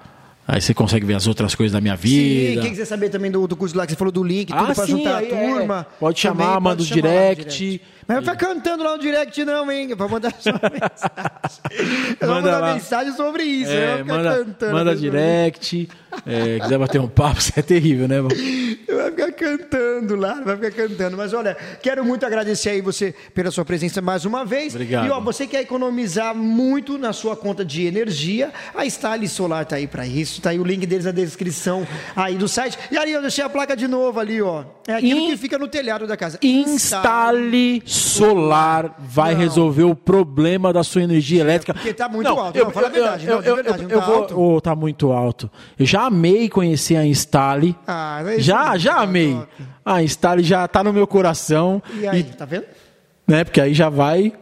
Aí 0.47 0.61
você 0.61 0.75
consegue 0.75 1.07
ver 1.07 1.15
as 1.15 1.27
outras 1.27 1.55
coisas 1.55 1.73
da 1.73 1.81
minha 1.81 1.97
Sim, 1.97 2.03
vida. 2.03 2.61
quem 2.61 2.71
quiser 2.71 2.85
saber 2.85 3.09
também 3.09 3.31
do, 3.31 3.47
do 3.49 3.57
curso 3.57 3.75
lá 3.79 3.87
que 3.87 3.93
você 3.93 3.97
falou 3.99 4.13
do 4.13 4.23
link, 4.23 4.49
tudo 4.53 4.59
Ah, 4.63 4.75
pra 4.75 4.85
sim, 4.85 4.93
juntar 4.99 5.17
a 5.17 5.23
é. 5.23 5.27
turma. 5.27 5.87
Pode 5.99 6.21
chamar, 6.21 6.45
também 6.49 6.61
manda 6.61 6.83
o 6.83 6.85
no 6.87 6.93
direct. 6.93 7.81
Mas 8.07 8.17
não 8.19 8.25
vai 8.25 8.35
ficar 8.35 8.47
cantando 8.55 8.85
lá 8.85 8.93
no 8.97 8.99
direct, 9.03 9.45
não, 9.45 9.71
hein? 9.71 9.97
Pra 9.97 10.09
mandar 10.09 10.33
só 10.39 10.51
mensagem. 10.61 12.17
Eu 12.21 12.27
vou 12.27 12.37
Manda 12.37 12.43
mandar 12.53 12.59
lá. 12.61 12.75
mensagem 12.75 13.13
sobre 13.15 13.43
isso. 13.45 13.71
eu 13.71 13.79
É, 13.81 13.99
ficar 13.99 14.05
manda, 14.15 14.37
cantando 14.45 14.73
manda 14.73 14.97
direct. 14.97 15.89
É, 16.27 16.61
quiser 16.61 16.79
bater 16.79 17.01
um 17.01 17.09
papo, 17.09 17.39
isso 17.41 17.53
é 17.57 17.63
terrível, 17.63 18.07
né? 18.07 18.21
Vai 18.21 19.11
ficar 19.11 19.33
cantando 19.33 20.15
lá, 20.17 20.35
vai 20.45 20.57
ficar 20.57 20.71
cantando. 20.71 21.17
Mas 21.17 21.33
olha, 21.33 21.57
quero 21.83 22.05
muito 22.05 22.25
agradecer 22.25 22.71
aí 22.71 22.81
você 22.81 23.15
pela 23.35 23.51
sua 23.51 23.65
presença 23.65 24.01
mais 24.01 24.25
uma 24.25 24.45
vez. 24.45 24.75
Obrigado. 24.75 25.07
E 25.07 25.11
ó, 25.11 25.21
você 25.21 25.47
quer 25.47 25.63
economizar 25.63 26.35
muito 26.35 26.97
na 26.99 27.13
sua 27.13 27.37
conta 27.37 27.65
de 27.65 27.85
energia, 27.87 28.53
a 28.75 28.85
Style 28.89 29.27
Solar 29.29 29.65
tá 29.67 29.77
aí 29.77 29.87
para 29.87 30.07
isso. 30.07 30.41
Tá 30.41 30.51
aí 30.51 30.59
o 30.61 30.65
link 30.65 30.87
deles 30.87 31.05
na 31.05 31.11
descrição 31.11 31.87
aí 32.15 32.37
do 32.37 32.47
site. 32.49 32.79
E 32.93 32.97
aí 32.97 33.13
eu 33.13 33.21
deixei 33.21 33.43
a 33.43 33.49
placa 33.49 33.77
de 33.77 33.89
novo 33.89 34.21
ali, 34.21 34.41
ó. 34.41 34.65
É 34.87 34.95
aquilo 34.95 35.19
In- 35.21 35.31
que 35.31 35.37
fica 35.37 35.59
no 35.59 35.67
telhado 35.67 36.07
da 36.07 36.17
casa. 36.17 36.39
Instale 36.43 37.83
solar 37.95 38.95
vai 38.99 39.33
Não. 39.35 39.41
resolver 39.41 39.85
o 39.85 39.95
problema 39.95 40.73
da 40.73 40.83
sua 40.83 41.03
energia 41.03 41.41
elétrica. 41.41 41.73
porque 41.75 41.93
tá 41.95 42.09
muito 42.09 42.29
alto. 42.29 42.59
Não, 42.59 42.71
fala 42.71 42.87
a 42.89 42.91
verdade. 42.91 43.27
Não, 43.27 43.41
de 43.41 43.53
verdade, 43.55 43.83
não 43.85 43.91
eu 43.91 44.01
tá 44.01 44.07
vou, 44.07 44.15
alto? 44.17 44.41
oh, 44.41 44.61
tá 44.61 44.75
muito 44.75 45.13
alto. 45.13 45.51
Eu 45.79 45.87
já 45.87 46.03
amei 46.07 46.49
conhecer 46.49 46.97
a 46.97 47.07
Instale. 47.07 47.77
Ah, 47.87 48.21
mas 48.25 48.45
já, 48.45 48.77
já 48.77 48.95
tá 48.97 49.01
amei. 49.03 49.39
A 49.85 50.03
Instale 50.03 50.43
já 50.43 50.67
tá 50.69 50.83
no 50.83 50.93
meu 50.93 51.07
coração. 51.07 51.83
E 51.99 52.07
aí, 52.07 52.23
tá 52.25 52.45
vendo? 52.45 52.65
né? 53.27 53.43
Porque 53.45 53.61
aí 53.61 53.73
já 53.73 53.89
vai 53.89 54.33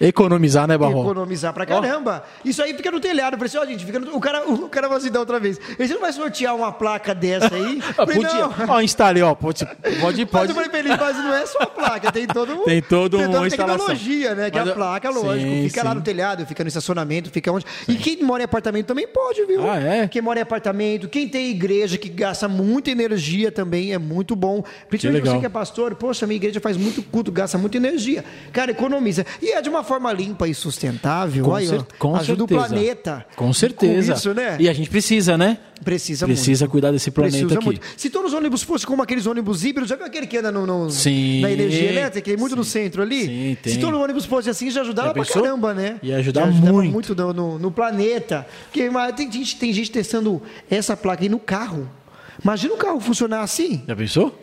economizar, 0.00 0.66
né, 0.66 0.76
Barro? 0.76 1.00
Economizar 1.00 1.52
pra 1.52 1.66
caramba. 1.66 2.24
Isso 2.44 2.62
aí 2.62 2.74
fica 2.74 2.90
no 2.90 3.00
telhado. 3.00 3.34
Eu 3.34 3.38
falei 3.38 3.48
assim, 3.48 3.58
ó, 3.58 3.66
gente, 3.66 3.84
fica 3.84 3.98
no... 3.98 4.16
o, 4.16 4.20
cara, 4.20 4.48
o 4.48 4.68
cara 4.68 4.88
vai 4.88 5.00
se 5.00 5.10
dar 5.10 5.20
outra 5.20 5.38
vez. 5.40 5.60
Ele 5.78 5.94
não 5.94 6.00
vai 6.00 6.12
sortear 6.12 6.54
uma 6.54 6.72
placa 6.72 7.14
dessa 7.14 7.54
aí? 7.54 7.80
Falei, 7.98 8.16
podia. 8.16 8.48
Ó, 8.68 8.80
Instale, 8.80 9.22
ó. 9.22 9.34
Pode, 9.34 9.64
pode, 10.00 10.20
Mas 10.22 10.30
pode. 10.30 10.50
eu 10.50 10.54
falei 10.54 10.70
pra 10.70 10.78
ele, 10.78 10.88
mas 10.88 11.16
não 11.16 11.34
é 11.34 11.46
só 11.46 11.58
a 11.60 11.66
placa, 11.66 12.12
tem 12.12 12.26
todo 12.26 12.52
um, 12.52 12.64
Tem 12.68 12.82
todo 12.82 13.18
tem 13.18 13.26
toda 13.26 13.40
uma 13.40 13.50
tecnologia, 13.50 14.34
né? 14.34 14.50
Que 14.50 14.58
Mas 14.58 14.68
a 14.68 14.74
placa, 14.74 15.10
lógico, 15.10 15.50
Sim, 15.50 15.68
fica 15.68 15.82
lá 15.82 15.90
sim. 15.90 15.96
no 15.96 16.02
telhado, 16.02 16.46
fica 16.46 16.64
no 16.64 16.68
estacionamento, 16.68 17.30
fica 17.30 17.50
onde. 17.50 17.64
E 17.88 17.96
quem 17.96 18.22
mora 18.22 18.42
em 18.42 18.44
apartamento 18.44 18.86
também 18.86 19.06
pode, 19.06 19.44
viu? 19.44 19.68
Ah, 19.68 19.78
é? 19.78 20.08
Quem 20.08 20.22
mora 20.22 20.38
em 20.38 20.42
apartamento, 20.42 21.08
quem 21.08 21.28
tem 21.28 21.50
igreja 21.50 21.98
que 21.98 22.08
gasta 22.08 22.48
muita 22.48 22.90
energia 22.90 23.50
também 23.50 23.92
é 23.92 23.98
muito 23.98 24.36
bom. 24.36 24.62
Principalmente 24.88 25.22
legal. 25.22 25.34
você 25.36 25.40
que 25.40 25.46
é 25.46 25.50
pastor, 25.50 25.94
poxa, 25.94 26.26
minha 26.26 26.36
igreja 26.36 26.60
faz 26.60 26.76
muito 26.76 27.02
culto, 27.02 27.32
gasta 27.32 27.58
muita 27.58 27.76
energia. 27.76 28.24
Cara, 28.52 28.70
economiza. 28.70 29.24
E 29.42 29.52
é 29.52 29.60
de 29.60 29.68
uma 29.68 29.82
forma 29.88 30.12
limpa 30.12 30.46
e 30.46 30.54
sustentável, 30.54 31.44
Com, 31.44 31.54
aí, 31.54 31.66
cer 31.66 31.80
ó, 31.80 31.84
com 31.98 32.14
ajuda 32.14 32.38
certeza. 32.38 32.44
o 32.44 32.68
planeta. 32.68 33.26
Com 33.34 33.52
certeza. 33.52 34.12
Com 34.12 34.18
isso, 34.18 34.34
né? 34.34 34.56
E 34.60 34.68
a 34.68 34.72
gente 34.72 34.88
precisa, 34.90 35.36
né? 35.36 35.58
Precisa, 35.84 36.26
Precisa 36.26 36.64
muito. 36.64 36.72
cuidar 36.72 36.90
desse 36.90 37.10
planeta 37.10 37.36
Precisa 37.38 37.54
aqui. 37.58 37.64
muito. 37.66 37.80
Se 37.96 38.10
todos 38.10 38.32
os 38.32 38.38
ônibus 38.38 38.62
fossem 38.64 38.86
como 38.86 39.00
aqueles 39.02 39.26
ônibus 39.26 39.64
híbridos, 39.64 39.88
já 39.88 39.94
viu 39.96 40.04
aquele 40.06 40.26
que 40.26 40.36
anda 40.36 40.50
no, 40.50 40.66
no- 40.66 40.90
Sim. 40.90 41.40
na 41.40 41.50
energia 41.50 41.88
elétrica, 41.90 42.32
é 42.32 42.36
muito 42.36 42.56
no 42.56 42.64
Sim. 42.64 42.70
centro 42.70 43.00
ali? 43.02 43.24
Sim, 43.26 43.56
tem. 43.62 43.72
Se 43.74 43.78
todo 43.78 43.98
ônibus 43.98 44.24
fosse 44.24 44.50
assim, 44.50 44.70
já 44.70 44.80
ajudava 44.80 45.08
Já 45.08 45.14
pra 45.14 45.24
caramba, 45.24 45.72
né? 45.74 45.98
Ia 46.02 46.16
ajudar 46.18 46.42
Já 46.42 46.46
ajudava 46.48 46.82
muito. 46.82 47.14
no, 47.14 47.32
no- 47.32 47.58
no 47.58 47.70
planeta. 47.70 48.46
Porque 48.64 48.90
tem, 49.16 49.30
gente, 49.32 49.56
tem 49.56 49.72
gente 49.72 49.90
testando 49.90 50.42
essa 50.68 50.96
placa 50.96 51.22
aí 51.22 51.28
no 51.28 51.38
carro. 51.38 51.88
Imagina 52.42 52.74
o 52.74 52.76
carro 52.76 53.00
funcionar 53.00 53.42
assim. 53.42 53.82
Já 53.86 53.94
pensou? 53.96 54.36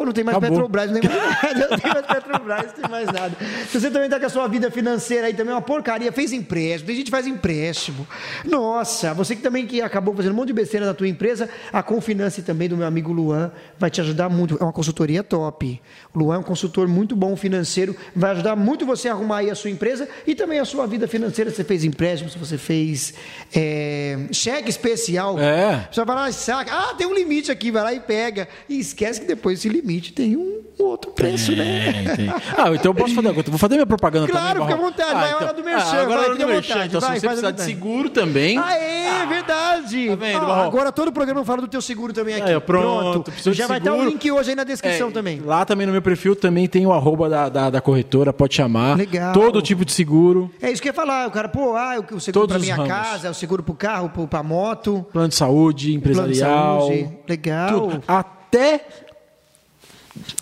Acabou, 0.00 0.06
não 0.06 0.12
tem 0.12 0.24
mais 0.24 0.36
Acabou. 0.36 0.56
Petrobras, 0.56 0.90
não 0.90 1.00
tem 1.00 1.10
mais 1.10 1.42
nada, 1.42 1.68
não 1.70 1.78
tem 1.78 1.92
mais 1.92 2.06
Petrobras, 2.06 2.64
não 2.64 2.72
tem 2.72 2.90
mais 2.90 3.06
nada. 3.06 3.36
Se 3.68 3.80
você 3.80 3.90
também 3.90 4.06
está 4.06 4.18
com 4.18 4.26
a 4.26 4.28
sua 4.28 4.48
vida 4.48 4.70
financeira 4.70 5.26
aí 5.26 5.34
também, 5.34 5.52
é 5.52 5.54
uma 5.54 5.62
porcaria, 5.62 6.10
fez 6.12 6.32
empréstimo, 6.32 6.86
tem 6.86 6.96
gente 6.96 7.06
que 7.06 7.10
faz 7.10 7.26
empréstimo. 7.26 8.06
Nossa, 8.44 9.12
você 9.14 9.36
que 9.36 9.42
também 9.42 9.66
que 9.66 9.82
acabou 9.82 10.14
fazendo 10.14 10.32
um 10.32 10.36
monte 10.36 10.48
de 10.48 10.54
besteira 10.54 10.86
na 10.86 10.94
tua 10.94 11.08
empresa, 11.08 11.48
a 11.72 11.82
Confinance 11.82 12.42
também 12.42 12.68
do 12.68 12.76
meu 12.76 12.86
amigo 12.86 13.12
Luan 13.12 13.50
vai 13.78 13.90
te 13.90 14.00
ajudar 14.00 14.28
muito, 14.28 14.56
é 14.60 14.64
uma 14.64 14.72
consultoria 14.72 15.22
top. 15.22 15.80
O 16.14 16.18
Luan 16.18 16.36
é 16.36 16.38
um 16.38 16.42
consultor 16.42 16.88
muito 16.88 17.14
bom 17.14 17.36
financeiro, 17.36 17.94
vai 18.14 18.30
ajudar 18.32 18.56
muito 18.56 18.86
você 18.86 19.08
a 19.08 19.12
arrumar 19.12 19.38
aí 19.38 19.50
a 19.50 19.54
sua 19.54 19.70
empresa 19.70 20.08
e 20.26 20.34
também 20.34 20.58
a 20.58 20.64
sua 20.64 20.86
vida 20.86 21.06
financeira, 21.06 21.50
se 21.50 21.56
você 21.56 21.64
fez 21.64 21.84
empréstimo, 21.84 22.30
se 22.30 22.38
você 22.38 22.56
fez 22.56 23.14
é, 23.54 24.18
cheque 24.32 24.70
especial. 24.70 25.38
É. 25.38 25.88
Você 25.90 26.04
vai 26.04 26.16
lá 26.16 26.30
e 26.30 26.32
saca. 26.32 26.70
Ah, 26.72 26.94
tem 26.94 27.06
um 27.06 27.14
limite 27.14 27.50
aqui, 27.50 27.70
vai 27.70 27.82
lá 27.82 27.92
e 27.92 28.00
pega. 28.00 28.48
E 28.68 28.78
esquece 28.78 29.20
que 29.20 29.26
depois 29.26 29.58
desse 29.58 29.68
limite 29.68 29.89
tem 29.98 30.36
um 30.36 30.60
outro 30.78 31.10
preço, 31.10 31.52
né? 31.56 31.92
Tem, 31.92 32.16
tem. 32.16 32.28
Ah, 32.56 32.68
então 32.74 32.90
eu 32.90 32.94
posso 32.94 33.14
fazer. 33.14 33.32
Vou 33.32 33.58
fazer 33.58 33.74
minha 33.74 33.86
propaganda 33.86 34.28
Claro, 34.28 34.60
também. 34.60 34.66
fica 34.68 34.74
à 34.78 34.90
vontade, 34.90 35.12
vai, 35.14 35.30
é 35.30 35.34
hora 35.34 35.52
do 35.52 35.64
merchan, 35.64 35.96
Ah, 35.96 36.02
agora 36.02 36.06
vai, 36.06 36.16
é 36.26 36.28
hora 36.30 36.38
do 36.38 36.46
merchan. 36.46 36.72
vontade, 36.74 36.88
Então, 36.88 37.00
vai, 37.00 37.14
se 37.14 37.20
você 37.20 37.26
precisar 37.26 37.50
de 37.50 37.62
seguro 37.62 38.10
também. 38.10 38.58
Aê, 38.58 39.26
verdade. 39.26 40.08
Tá 40.08 40.14
vendo, 40.14 40.46
Ah, 40.46 40.64
agora 40.66 40.92
todo 40.92 41.08
o 41.08 41.12
programa 41.12 41.44
fala 41.44 41.62
do 41.62 41.68
teu 41.68 41.80
seguro 41.82 42.12
também 42.12 42.34
aqui. 42.36 42.48
Aí, 42.50 42.54
ó, 42.56 42.60
pronto, 42.60 43.30
de 43.30 43.52
Já 43.52 43.66
vai 43.66 43.78
estar 43.78 43.90
o 43.92 43.94
seguro. 43.96 44.10
link 44.12 44.30
hoje 44.30 44.50
aí 44.50 44.56
na 44.56 44.64
descrição 44.64 45.08
É, 45.08 45.10
também. 45.12 45.40
Lá 45.40 45.64
também 45.64 45.86
no 45.86 45.92
meu 45.92 46.02
perfil 46.02 46.36
também 46.36 46.66
tem 46.68 46.86
o 46.86 46.92
arroba 46.92 47.28
da, 47.28 47.48
da, 47.48 47.70
da 47.70 47.80
corretora, 47.80 48.32
pode 48.32 48.54
chamar. 48.54 48.96
Legal. 48.96 49.32
Todo 49.32 49.60
tipo 49.62 49.84
de 49.84 49.92
seguro, 49.92 50.50
É 50.60 50.70
isso 50.70 50.80
que 50.82 50.88
eu 50.88 50.90
ia 50.90 50.94
falar. 50.94 51.26
O 51.28 51.30
cara, 51.30 51.48
pô, 51.48 51.74
ah, 51.76 51.96
o 52.12 52.20
seguro 52.20 52.46
para 52.48 52.58
minha 52.58 52.74
ramos. 52.74 52.90
casa, 52.92 53.30
o 53.30 53.34
seguro 53.34 53.62
pro 53.62 53.74
carro, 53.74 54.08
pro, 54.10 54.26
pra 54.28 54.42
moto. 54.42 55.06
plano 55.12 55.28
de 55.28 55.34
saúde, 55.34 55.94
empresarial. 55.94 56.80
saúde. 56.80 57.08
Legal. 57.28 57.80
tudo. 57.80 58.02
Até 58.06 58.84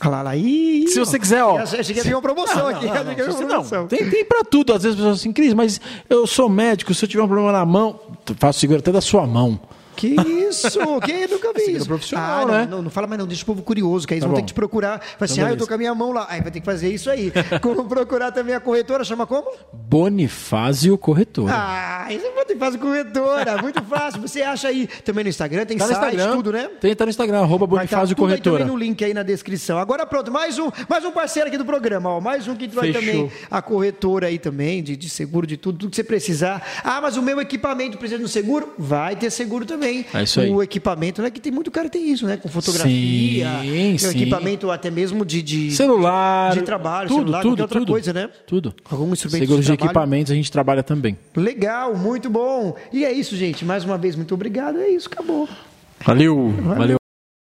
lá, 0.05 0.33
se 0.89 0.99
você 0.99 1.19
quiser, 1.19 1.43
ó. 1.43 1.59
Achei 1.59 1.95
que 1.95 2.01
uma 2.13 2.23
promoção 2.23 2.67
aqui. 2.69 2.87
Não, 2.87 2.93
achei 2.95 3.05
não, 3.05 3.25
uma 3.25 3.41
não, 3.41 3.47
promoção. 3.47 3.87
tem, 3.87 4.09
tem 4.11 4.25
pra 4.25 4.43
tudo. 4.45 4.73
Às 4.73 4.83
vezes 4.83 4.99
as 4.99 5.01
pessoas 5.05 5.21
assim, 5.21 5.33
Cris, 5.33 5.55
mas 5.55 5.81
eu 6.09 6.27
sou 6.27 6.49
médico, 6.49 6.95
se 6.95 7.05
eu 7.05 7.09
tiver 7.09 7.23
um 7.23 7.29
problema 7.29 7.53
na 7.53 7.65
mão, 7.65 7.99
faço 8.39 8.61
seguro 8.61 8.81
até 8.81 8.93
da 8.93 9.01
sua 9.01 9.27
mão. 9.27 9.59
Que 9.99 10.15
isso? 10.49 10.79
Que 11.01 11.27
nunca 11.27 11.53
vi 11.53 11.61
Seguro 11.61 11.77
isso. 11.79 11.87
profissional, 11.87 12.43
ah, 12.43 12.47
não, 12.47 12.55
né? 12.55 12.69
Não, 12.71 12.83
não 12.83 12.91
fala 12.91 13.09
mais 13.09 13.19
não, 13.19 13.27
deixa 13.27 13.43
o 13.43 13.47
povo 13.47 13.63
curioso, 13.63 14.07
que 14.07 14.15
aí 14.15 14.19
eles 14.19 14.23
Tá 14.23 14.29
vão 14.29 14.37
ter 14.37 14.43
bom. 14.43 14.47
que 14.47 14.53
te 14.53 14.55
procurar. 14.55 15.01
Fala 15.01 15.17
assim, 15.23 15.35
Então, 15.35 15.47
ah, 15.47 15.51
eu 15.51 15.57
tô 15.57 15.67
com 15.67 15.75
a 15.75 15.79
minha 15.79 15.93
mão 15.93 16.13
lá. 16.13 16.25
Aí 16.31 16.41
vai 16.41 16.53
ter 16.53 16.61
que 16.61 16.65
fazer 16.67 16.89
isso 16.89 17.11
aí. 17.11 17.33
como 17.61 17.85
procurar 17.85 18.31
também 18.31 18.55
a 18.55 18.61
corretora, 18.61 19.03
chama 19.03 19.27
como? 19.27 19.51
Bonifácio 19.73 20.97
Corretora. 20.97 21.53
Ah, 21.53 22.07
isso 22.13 22.25
é 22.25 22.57
fácil, 22.57 22.79
corretora. 22.79 23.61
Muito 23.61 23.83
fácil. 23.83 24.21
Você 24.21 24.43
acha 24.43 24.69
aí 24.69 24.87
também 25.05 25.25
no 25.25 25.31
Instagram, 25.31 25.65
tem 25.67 25.77
tá 25.77 25.87
site, 25.87 26.15
Instagram. 26.15 26.37
tudo, 26.37 26.53
né? 26.53 26.71
Tem, 26.81 26.95
tá 26.95 27.05
no 27.05 27.11
Instagram, 27.11 27.41
arroba 27.41 27.67
tá 27.67 27.71
Bonifácio 27.71 28.09
aí 28.09 28.15
Corretora. 28.15 28.59
também 28.59 28.73
no 28.73 28.79
link 28.79 29.05
aí 29.05 29.13
na 29.13 29.23
descrição. 29.23 29.79
Agora 29.79 30.07
pronto, 30.07 30.31
mais 30.31 30.59
um, 30.59 30.71
mais 30.89 31.05
um 31.05 31.11
parceiro 31.11 31.49
aqui 31.49 31.59
do 31.59 31.65
programa, 31.65 32.11
ó. 32.11 32.21
Mais 32.21 32.47
um 32.47 32.55
que 32.55 32.69
vai 32.69 32.93
Fechou. 32.93 33.01
também, 33.01 33.33
a 33.51 33.61
corretora 33.63 34.27
aí 34.29 34.39
também, 34.39 34.83
de, 34.83 34.97
de 34.97 35.09
seguro, 35.09 35.47
de 35.47 35.57
tudo, 35.57 35.79
tudo 35.79 35.91
que 35.91 35.97
você 35.97 36.05
precisar. 36.05 36.63
Ah, 36.85 37.01
mas 37.01 37.17
o 37.17 37.23
meu 37.23 37.41
equipamento 37.41 37.99
precisa 37.99 38.21
do 38.21 38.29
seguro? 38.29 38.75
Vai 38.79 39.17
ter 39.17 39.31
seguro 39.31 39.65
também. 39.65 39.88
É 40.15 40.23
isso 40.23 40.41
aí. 40.41 40.51
O 40.51 40.63
equipamento, 40.63 41.23
né? 41.23 41.31
Que 41.31 41.41
tem 41.41 41.53
muito 41.53 41.71
cara 41.71 41.89
que 41.89 41.99
tem 41.99 42.11
isso, 42.11 42.27
né? 42.27 42.37
Com 42.37 42.49
fotografia, 42.49 43.49
Sim, 43.63 43.99
sim. 43.99 44.09
equipamento 44.11 44.71
até 44.71 44.91
mesmo 44.91 45.25
de, 45.25 45.43
de 45.43 45.71
Celular. 45.73 46.53
de 46.55 46.63
trabalho, 46.63 47.09
tudo, 47.09 47.19
celular, 47.21 47.43
tudo, 47.43 47.61
outra 47.63 47.79
tudo. 47.81 47.93
coisa, 47.93 48.13
né? 48.13 48.29
Tudo. 48.47 48.75
Algum 48.91 49.13
instrumento 49.13 49.41
Seguros 49.41 49.65
de, 49.65 49.77
de 49.77 49.85
equipamentos 49.85 50.31
a 50.33 50.35
gente 50.35 50.51
trabalha 50.51 50.83
também. 50.83 51.17
Legal, 51.35 51.97
muito 51.97 52.29
bom. 52.31 52.75
E 52.93 53.05
é 53.05 53.13
isso, 53.13 53.37
gente. 53.37 53.65
Mais 53.65 53.85
uma 53.85 53.97
vez, 53.99 54.15
muito 54.17 54.35
obrigado. 54.35 54.79
É 54.79 54.89
isso, 54.89 55.09
acabou. 55.11 55.49
Valeu. 56.05 56.55
Valeu. 56.63 56.98